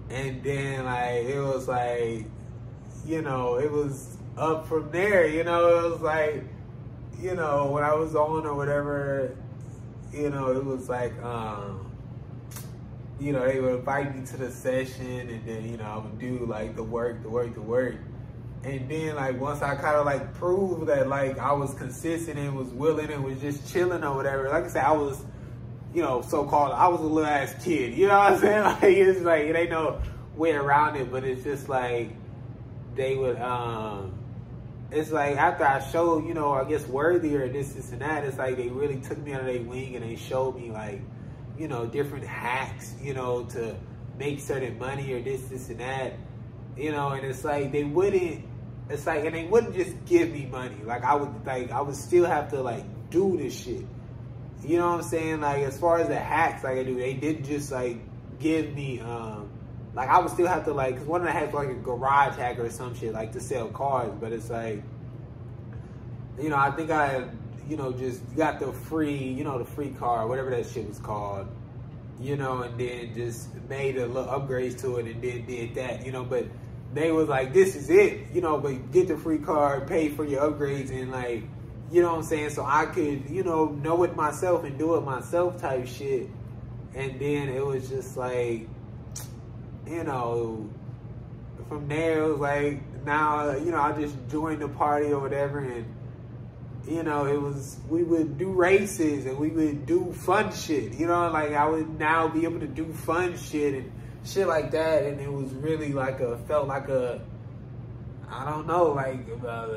And 0.09 0.43
then, 0.43 0.83
like, 0.83 1.25
it 1.25 1.39
was 1.39 1.67
like, 1.67 2.25
you 3.07 3.21
know, 3.21 3.55
it 3.55 3.71
was 3.71 4.17
up 4.37 4.67
from 4.67 4.91
there, 4.91 5.25
you 5.25 5.43
know, 5.43 5.85
it 5.85 5.91
was 5.91 6.01
like, 6.01 6.43
you 7.21 7.33
know, 7.35 7.71
when 7.71 7.83
I 7.83 7.93
was 7.93 8.15
on 8.15 8.45
or 8.45 8.53
whatever, 8.53 9.35
you 10.13 10.29
know, 10.29 10.51
it 10.51 10.63
was 10.63 10.89
like, 10.89 11.13
um, 11.23 11.89
you 13.19 13.31
know, 13.31 13.47
they 13.47 13.59
would 13.59 13.75
invite 13.75 14.15
me 14.15 14.25
to 14.27 14.37
the 14.37 14.51
session 14.51 15.29
and 15.29 15.45
then, 15.47 15.67
you 15.69 15.77
know, 15.77 15.85
I 15.85 15.97
would 15.97 16.19
do 16.19 16.45
like 16.45 16.75
the 16.75 16.83
work, 16.83 17.23
the 17.23 17.29
work, 17.29 17.53
the 17.55 17.61
work. 17.61 17.95
And 18.63 18.89
then 18.89 19.15
like 19.15 19.39
once 19.39 19.61
I 19.61 19.75
kind 19.75 19.95
of 19.95 20.05
like 20.05 20.33
proved 20.35 20.87
that 20.87 21.07
like 21.07 21.39
I 21.39 21.53
was 21.53 21.73
consistent 21.75 22.37
and 22.37 22.55
was 22.55 22.67
willing 22.69 23.09
and 23.09 23.23
was 23.23 23.39
just 23.39 23.71
chilling 23.71 24.03
or 24.03 24.15
whatever. 24.15 24.49
Like 24.49 24.65
I 24.65 24.67
said, 24.67 24.83
I 24.83 24.91
was, 24.91 25.23
you 25.93 26.01
know, 26.01 26.21
so 26.21 26.43
called. 26.43 26.73
I 26.73 26.87
was 26.89 26.99
a 26.99 27.03
little 27.03 27.25
ass 27.25 27.55
kid. 27.63 27.93
You 27.93 28.07
know 28.07 28.17
what 28.17 28.33
I'm 28.33 28.39
saying? 28.39 28.63
Like 28.63 28.83
it's 28.83 29.21
like 29.21 29.43
it 29.45 29.55
ain't 29.55 29.69
no 29.69 30.01
way 30.35 30.51
around 30.51 30.97
it. 30.97 31.11
But 31.11 31.23
it's 31.23 31.43
just 31.43 31.69
like 31.69 32.11
they 32.97 33.15
would. 33.15 33.39
um 33.39 34.13
It's 34.91 35.11
like 35.11 35.37
after 35.37 35.65
I 35.65 35.79
showed, 35.79 36.25
you 36.27 36.33
know, 36.33 36.53
I 36.53 36.63
guess 36.65 36.87
worthy 36.87 37.35
or 37.35 37.47
this, 37.49 37.73
this, 37.73 37.91
and 37.91 38.01
that. 38.01 38.23
It's 38.23 38.37
like 38.37 38.57
they 38.57 38.69
really 38.69 38.99
took 38.99 39.17
me 39.19 39.33
under 39.33 39.51
their 39.51 39.61
wing 39.61 39.95
and 39.95 40.03
they 40.03 40.15
showed 40.15 40.55
me 40.55 40.71
like, 40.71 41.01
you 41.57 41.67
know, 41.67 41.85
different 41.85 42.25
hacks, 42.25 42.93
you 43.01 43.13
know, 43.13 43.43
to 43.45 43.75
make 44.17 44.39
certain 44.39 44.77
money 44.79 45.13
or 45.13 45.21
this, 45.21 45.41
this, 45.43 45.69
and 45.69 45.79
that 45.79 46.13
you 46.77 46.91
know, 46.91 47.09
and 47.09 47.25
it's 47.25 47.43
like 47.43 47.71
they 47.71 47.83
wouldn't. 47.83 48.45
It's 48.89 49.05
like, 49.05 49.25
and 49.25 49.35
they 49.35 49.45
wouldn't 49.45 49.75
just 49.75 50.05
give 50.05 50.31
me 50.31 50.45
money. 50.45 50.77
Like 50.83 51.03
I 51.03 51.15
would, 51.15 51.45
like 51.45 51.71
I 51.71 51.81
would 51.81 51.95
still 51.95 52.25
have 52.25 52.49
to 52.51 52.61
like 52.61 52.85
do 53.09 53.37
this 53.37 53.59
shit. 53.59 53.85
You 54.63 54.77
know 54.77 54.87
what 54.91 55.01
I'm 55.01 55.03
saying? 55.03 55.41
Like 55.41 55.63
as 55.63 55.77
far 55.79 55.99
as 55.99 56.07
the 56.07 56.15
hacks, 56.19 56.63
like 56.63 56.77
I 56.77 56.83
do, 56.83 56.95
they 56.97 57.13
didn't 57.13 57.45
just 57.45 57.71
like 57.71 57.97
give 58.39 58.73
me. 58.73 58.99
um 59.01 59.46
Like 59.97 60.07
I 60.07 60.19
would 60.19 60.31
still 60.31 60.47
have 60.47 60.63
to 60.65 60.73
like, 60.73 60.97
cause 60.97 61.05
one 61.05 61.19
of 61.19 61.27
the 61.27 61.33
hacks 61.33 61.53
like 61.53 61.69
a 61.69 61.73
garage 61.73 62.37
hack 62.37 62.57
or 62.59 62.69
some 62.69 62.95
shit, 62.95 63.13
like 63.13 63.33
to 63.33 63.41
sell 63.41 63.67
cars. 63.67 64.13
But 64.17 64.31
it's 64.31 64.49
like, 64.49 64.81
you 66.39 66.49
know, 66.49 66.57
I 66.57 66.71
think 66.71 66.89
I, 66.89 67.25
you 67.67 67.75
know, 67.75 67.91
just 67.91 68.21
got 68.37 68.61
the 68.61 68.71
free, 68.71 69.17
you 69.17 69.43
know, 69.43 69.57
the 69.57 69.65
free 69.65 69.89
car, 69.89 70.25
whatever 70.27 70.51
that 70.51 70.65
shit 70.67 70.87
was 70.87 70.99
called 70.99 71.49
you 72.19 72.35
know, 72.35 72.63
and 72.63 72.79
then 72.79 73.13
just 73.13 73.53
made 73.69 73.97
a 73.97 74.07
little 74.07 74.25
upgrades 74.25 74.79
to 74.81 74.97
it 74.97 75.05
and 75.05 75.21
then 75.21 75.45
did 75.45 75.75
that, 75.75 76.05
you 76.05 76.11
know, 76.11 76.23
but 76.23 76.45
they 76.93 77.11
was 77.11 77.27
like, 77.27 77.53
this 77.53 77.75
is 77.75 77.89
it, 77.89 78.31
you 78.33 78.41
know, 78.41 78.57
but 78.57 78.91
get 78.91 79.07
the 79.07 79.17
free 79.17 79.37
car, 79.37 79.81
pay 79.81 80.09
for 80.09 80.25
your 80.25 80.49
upgrades, 80.49 80.89
and 80.89 81.11
like, 81.11 81.43
you 81.91 82.01
know 82.01 82.09
what 82.09 82.17
I'm 82.17 82.23
saying? 82.23 82.49
So 82.51 82.65
I 82.65 82.85
could, 82.87 83.29
you 83.29 83.43
know, 83.43 83.65
know 83.65 84.03
it 84.03 84.15
myself 84.15 84.63
and 84.63 84.77
do 84.77 84.95
it 84.95 85.01
myself 85.01 85.59
type 85.61 85.87
shit. 85.87 86.29
And 86.95 87.19
then 87.19 87.49
it 87.49 87.63
was 87.63 87.87
just 87.87 88.17
like, 88.17 88.67
you 89.89 90.03
know, 90.03 90.69
from 91.69 91.87
there 91.87 92.23
it 92.23 92.27
was 92.27 92.39
like, 92.39 93.05
now, 93.05 93.51
you 93.55 93.71
know, 93.71 93.79
I 93.79 93.93
just 93.93 94.15
joined 94.29 94.61
the 94.61 94.69
party 94.69 95.07
or 95.07 95.19
whatever, 95.19 95.59
and, 95.59 95.85
you 96.87 97.03
know, 97.03 97.25
it 97.25 97.41
was, 97.41 97.77
we 97.89 98.03
would 98.03 98.37
do 98.37 98.51
races 98.51 99.25
and 99.25 99.37
we 99.37 99.49
would 99.49 99.85
do 99.85 100.11
fun 100.13 100.51
shit, 100.53 100.93
you 100.93 101.07
know, 101.07 101.29
like 101.31 101.53
I 101.53 101.65
would 101.67 101.99
now 101.99 102.27
be 102.27 102.43
able 102.43 102.59
to 102.59 102.67
do 102.67 102.91
fun 102.93 103.37
shit 103.37 103.73
and, 103.73 103.91
shit 104.27 104.47
like 104.47 104.71
that, 104.71 105.03
and 105.03 105.19
it 105.19 105.31
was 105.31 105.51
really 105.53 105.93
like 105.93 106.19
a 106.19 106.37
felt 106.47 106.67
like 106.67 106.89
a 106.89 107.21
I 108.29 108.49
don't 108.49 108.67
know, 108.67 108.91
like 108.91 109.25
uh, 109.45 109.67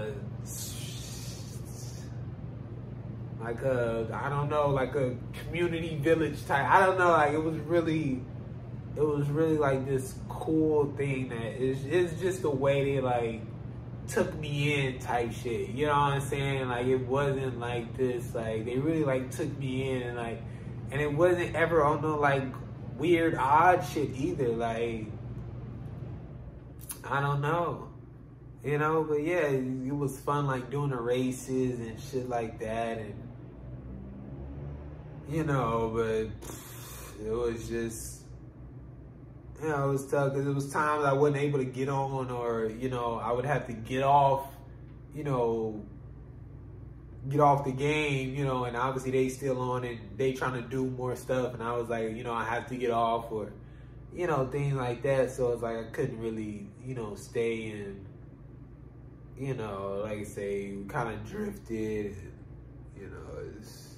like 3.41 3.63
a 3.63 4.09
I 4.13 4.29
don't 4.29 4.49
know, 4.49 4.69
like 4.69 4.95
a 4.97 5.17
community 5.45 5.97
village 5.97 6.45
type. 6.47 6.69
I 6.69 6.85
don't 6.85 6.99
know, 6.99 7.11
like 7.11 7.33
it 7.33 7.43
was 7.43 7.57
really 7.61 8.23
it 8.97 9.03
was 9.03 9.29
really 9.29 9.57
like 9.57 9.87
this 9.87 10.15
cool 10.29 10.93
thing 10.97 11.29
that 11.29 11.61
is 11.61 11.85
it's 11.87 12.21
just 12.21 12.43
the 12.43 12.51
way 12.51 12.85
they 12.85 13.01
like 13.01 13.41
took 14.09 14.35
me 14.39 14.87
in 14.87 14.99
type 14.99 15.33
shit. 15.33 15.71
You 15.71 15.87
know 15.87 15.93
what 15.93 16.13
I'm 16.15 16.21
saying? 16.21 16.69
Like 16.69 16.87
it 16.87 17.07
wasn't 17.07 17.61
like 17.61 17.97
this. 17.97 18.35
Like 18.35 18.65
they 18.65 18.79
really 18.79 19.05
like 19.05 19.31
took 19.31 19.57
me 19.59 19.91
in 19.91 20.03
and 20.03 20.17
like, 20.17 20.43
and 20.91 21.01
it 21.01 21.13
wasn't 21.13 21.55
ever 21.55 21.85
on 21.85 22.03
no 22.03 22.17
like 22.17 22.45
weird 22.97 23.37
odd 23.37 23.85
shit 23.93 24.11
either. 24.17 24.49
Like 24.49 25.07
I 27.05 27.21
don't 27.21 27.41
know. 27.41 27.89
You 28.65 28.77
know, 28.77 29.05
but 29.05 29.23
yeah, 29.23 29.47
it 29.47 29.97
was 29.97 30.19
fun 30.21 30.47
like 30.47 30.71
doing 30.71 30.91
the 30.91 30.97
races 30.97 31.81
and 31.81 31.99
shit 31.99 32.29
like 32.29 32.59
that 32.61 32.99
and 32.99 33.15
you 35.31 35.45
know, 35.45 35.93
but 35.95 37.25
it 37.25 37.31
was 37.31 37.69
just 37.69 38.20
you 39.63 39.69
know, 39.69 39.89
it 39.89 39.93
was 39.93 40.07
tough 40.07 40.33
because 40.33 40.47
it 40.47 40.55
was 40.55 40.73
times 40.73 41.05
I 41.05 41.13
wasn't 41.13 41.39
able 41.39 41.59
to 41.59 41.65
get 41.65 41.89
on 41.89 42.31
or, 42.31 42.67
you 42.67 42.89
know, 42.89 43.21
I 43.23 43.33
would 43.33 43.45
have 43.45 43.67
to 43.67 43.73
get 43.73 44.03
off, 44.03 44.47
you 45.15 45.25
know, 45.25 45.85
get 47.29 47.41
off 47.41 47.65
the 47.65 47.73
game, 47.73 48.35
you 48.35 48.45
know, 48.45 48.65
and 48.65 48.77
obviously 48.77 49.11
they 49.11 49.29
still 49.29 49.61
on 49.61 49.85
and 49.85 49.99
they 50.17 50.33
trying 50.33 50.63
to 50.63 50.67
do 50.69 50.87
more 50.87 51.15
stuff 51.15 51.53
and 51.53 51.63
I 51.63 51.77
was 51.77 51.91
like, 51.91 52.17
you 52.17 52.25
know, 52.25 52.33
I 52.33 52.45
have 52.45 52.67
to 52.69 52.77
get 52.77 52.91
off 52.91 53.31
or, 53.31 53.53
you 54.15 54.27
know, 54.27 54.47
things 54.47 54.75
like 54.75 55.03
that. 55.03 55.31
So 55.31 55.53
it's 55.53 55.63
like 55.63 55.77
I 55.77 55.85
couldn't 55.91 56.19
really, 56.19 56.67
you 56.83 56.95
know, 56.95 57.15
stay 57.15 57.71
and, 57.71 58.07
you 59.37 59.55
know, 59.55 60.01
like 60.05 60.21
I 60.21 60.25
say, 60.25 60.75
kind 60.89 61.15
of 61.15 61.29
drifted, 61.29 62.17
you 62.99 63.09
know, 63.09 63.43
it's, 63.59 63.97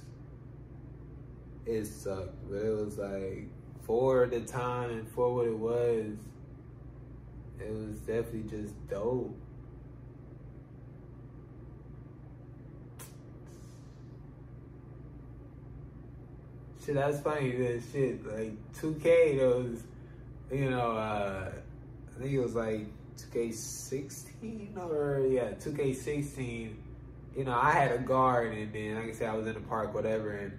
it 1.65 1.85
sucked, 1.85 2.49
but 2.49 2.57
it 2.57 2.75
was 2.75 2.97
like, 2.97 3.47
for 3.85 4.27
the 4.27 4.41
time 4.41 4.89
and 4.91 5.07
for 5.07 5.33
what 5.33 5.47
it 5.47 5.57
was, 5.57 6.15
it 7.59 7.71
was 7.71 7.97
definitely 7.99 8.49
just 8.49 8.73
dope. 8.89 9.37
Shit, 16.85 16.95
that's 16.95 17.21
funny. 17.21 17.51
That 17.51 17.81
shit, 17.91 18.25
like 18.25 18.73
2K, 18.73 19.39
those, 19.39 19.83
you 20.51 20.69
know, 20.69 20.91
uh, 20.91 21.51
I 22.15 22.21
think 22.21 22.33
it 22.33 22.39
was 22.39 22.55
like 22.55 22.87
2K16 23.17 24.77
or 24.77 25.25
yeah, 25.29 25.51
2K16. 25.51 26.73
You 27.37 27.45
know, 27.45 27.57
I 27.57 27.71
had 27.71 27.91
a 27.91 27.97
guard, 27.99 28.53
and 28.53 28.71
then 28.73 28.95
like 28.95 29.09
I 29.09 29.11
said, 29.13 29.29
I 29.29 29.35
was 29.35 29.47
in 29.47 29.53
the 29.53 29.61
park, 29.61 29.93
whatever, 29.93 30.31
and 30.31 30.51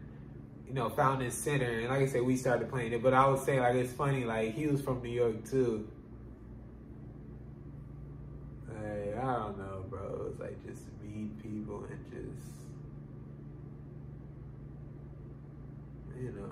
you 0.67 0.75
know, 0.75 0.89
Fountain 0.89 1.31
Center, 1.31 1.81
and 1.81 1.89
like 1.89 2.01
I 2.01 2.07
said, 2.07 2.23
we 2.23 2.37
started 2.37 2.69
playing 2.71 2.93
it. 2.93 3.03
But 3.03 3.15
I 3.15 3.27
would 3.29 3.41
say, 3.41 3.61
like, 3.61 3.75
it's 3.77 3.93
funny, 3.93 4.25
like, 4.25 4.55
he 4.55 4.67
was 4.67 4.81
from 4.81 5.03
New 5.03 5.11
York, 5.11 5.45
too. 5.49 5.89
Like, 8.69 9.17
I 9.17 9.35
don't 9.37 9.59
know, 9.59 9.85
bro. 9.89 10.29
It's 10.31 10.41
like 10.41 10.65
just 10.67 10.83
meet 11.03 11.41
people 11.43 11.85
and 11.91 12.05
just, 12.11 12.49
you 16.21 16.33
know. 16.33 16.51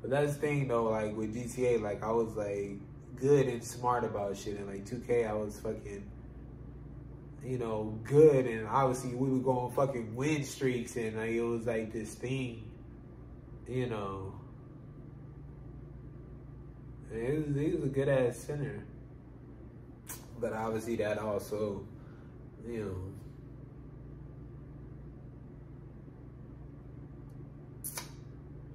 But 0.00 0.10
that's 0.10 0.34
the 0.34 0.40
thing, 0.40 0.68
though, 0.68 0.84
like, 0.84 1.16
with 1.16 1.34
GTA, 1.34 1.82
like, 1.82 2.02
I 2.04 2.12
was, 2.12 2.36
like, 2.36 2.78
good 3.16 3.48
and 3.48 3.64
smart 3.64 4.04
about 4.04 4.36
shit. 4.36 4.58
And, 4.58 4.68
like, 4.68 4.84
2K, 4.84 5.28
I 5.28 5.32
was 5.32 5.58
fucking 5.58 6.04
you 7.46 7.58
know, 7.58 7.98
good, 8.02 8.46
and 8.46 8.66
obviously 8.66 9.14
we 9.14 9.30
were 9.30 9.38
going 9.38 9.72
fucking 9.72 10.16
win 10.16 10.42
streaks, 10.44 10.96
and 10.96 11.16
like, 11.16 11.30
it 11.30 11.42
was 11.42 11.64
like 11.66 11.92
this 11.92 12.14
thing, 12.14 12.68
you 13.68 13.86
know. 13.86 14.34
It 17.12 17.46
was, 17.46 17.56
he 17.56 17.70
was 17.70 17.84
a 17.84 17.88
good 17.88 18.08
ass 18.08 18.36
center, 18.36 18.84
but 20.40 20.52
obviously 20.52 20.96
that 20.96 21.18
also, 21.18 21.86
you 22.66 22.84
know. 22.84 23.12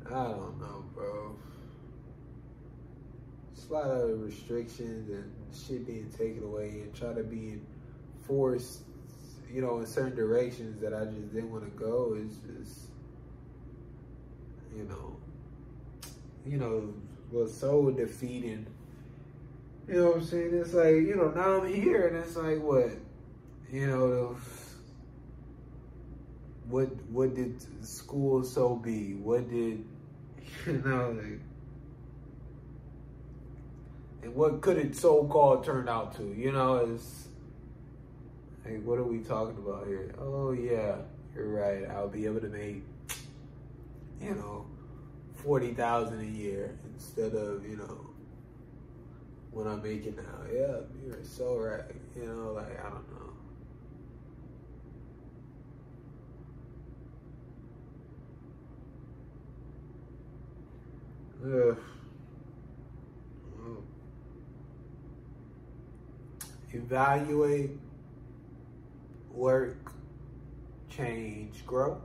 I 0.05 0.23
don't 0.31 0.59
know, 0.59 0.85
bro. 0.93 1.35
It's 3.53 3.67
a 3.69 3.73
lot 3.73 3.85
of 3.85 4.21
restrictions 4.21 5.09
and 5.09 5.31
shit 5.53 5.85
being 5.85 6.09
taken 6.17 6.43
away 6.43 6.81
and 6.83 6.93
try 6.93 7.13
to 7.13 7.23
be 7.23 7.59
forced, 8.25 8.79
you 9.51 9.61
know, 9.61 9.79
in 9.79 9.85
certain 9.85 10.15
directions 10.15 10.81
that 10.81 10.93
I 10.93 11.05
just 11.05 11.33
didn't 11.33 11.51
want 11.51 11.63
to 11.63 11.71
go. 11.71 12.17
It's 12.17 12.35
just, 12.37 12.87
you 14.75 14.83
know, 14.83 15.15
you 16.45 16.57
know, 16.57 16.93
was 17.31 17.55
so 17.55 17.91
defeating. 17.91 18.67
You 19.87 19.95
know 19.95 20.05
what 20.07 20.17
I'm 20.17 20.23
saying? 20.23 20.53
It's 20.53 20.73
like, 20.73 20.95
you 20.95 21.15
know, 21.15 21.31
now 21.31 21.61
I'm 21.61 21.73
here 21.73 22.07
and 22.07 22.17
it's 22.17 22.35
like 22.35 22.61
what? 22.61 22.91
You 23.71 23.87
know, 23.87 24.37
what 26.69 26.89
what 27.09 27.35
did 27.35 27.61
school 27.85 28.43
so 28.43 28.75
be? 28.75 29.15
What 29.15 29.49
did 29.49 29.85
you 30.65 30.73
know 30.85 31.11
like 31.11 31.39
and 34.23 34.35
what 34.35 34.61
could 34.61 34.77
it 34.77 34.95
so 34.95 35.25
called 35.25 35.63
turn 35.63 35.89
out 35.89 36.15
to? 36.17 36.23
You 36.23 36.51
know, 36.51 36.75
it's 36.77 37.27
like, 38.65 38.83
what 38.83 38.99
are 38.99 39.03
we 39.03 39.19
talking 39.19 39.57
about 39.57 39.87
here? 39.87 40.13
Oh, 40.19 40.51
yeah, 40.51 40.97
you're 41.35 41.47
right. 41.47 41.89
I'll 41.89 42.07
be 42.07 42.25
able 42.25 42.41
to 42.41 42.49
make, 42.49 42.83
you 44.21 44.35
know, 44.35 44.65
40000 45.43 46.19
a 46.19 46.23
year 46.23 46.77
instead 46.93 47.33
of, 47.33 47.67
you 47.67 47.77
know, 47.77 48.11
what 49.51 49.65
I'm 49.67 49.81
making 49.81 50.15
now. 50.15 50.43
Yeah, 50.51 50.81
you're 51.05 51.23
so 51.23 51.57
right. 51.57 51.83
You 52.15 52.27
know, 52.27 52.51
like, 52.53 52.79
I 52.79 52.89
don't 52.89 53.11
know. 53.11 53.17
Ugh. 61.43 61.77
Evaluate 66.73 67.71
work, 69.33 69.93
change, 70.89 71.65
grow. 71.65 72.01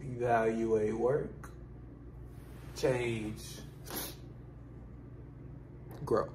Evaluate 0.00 0.96
work, 0.96 1.50
change, 2.76 3.40
grow. 6.04 6.28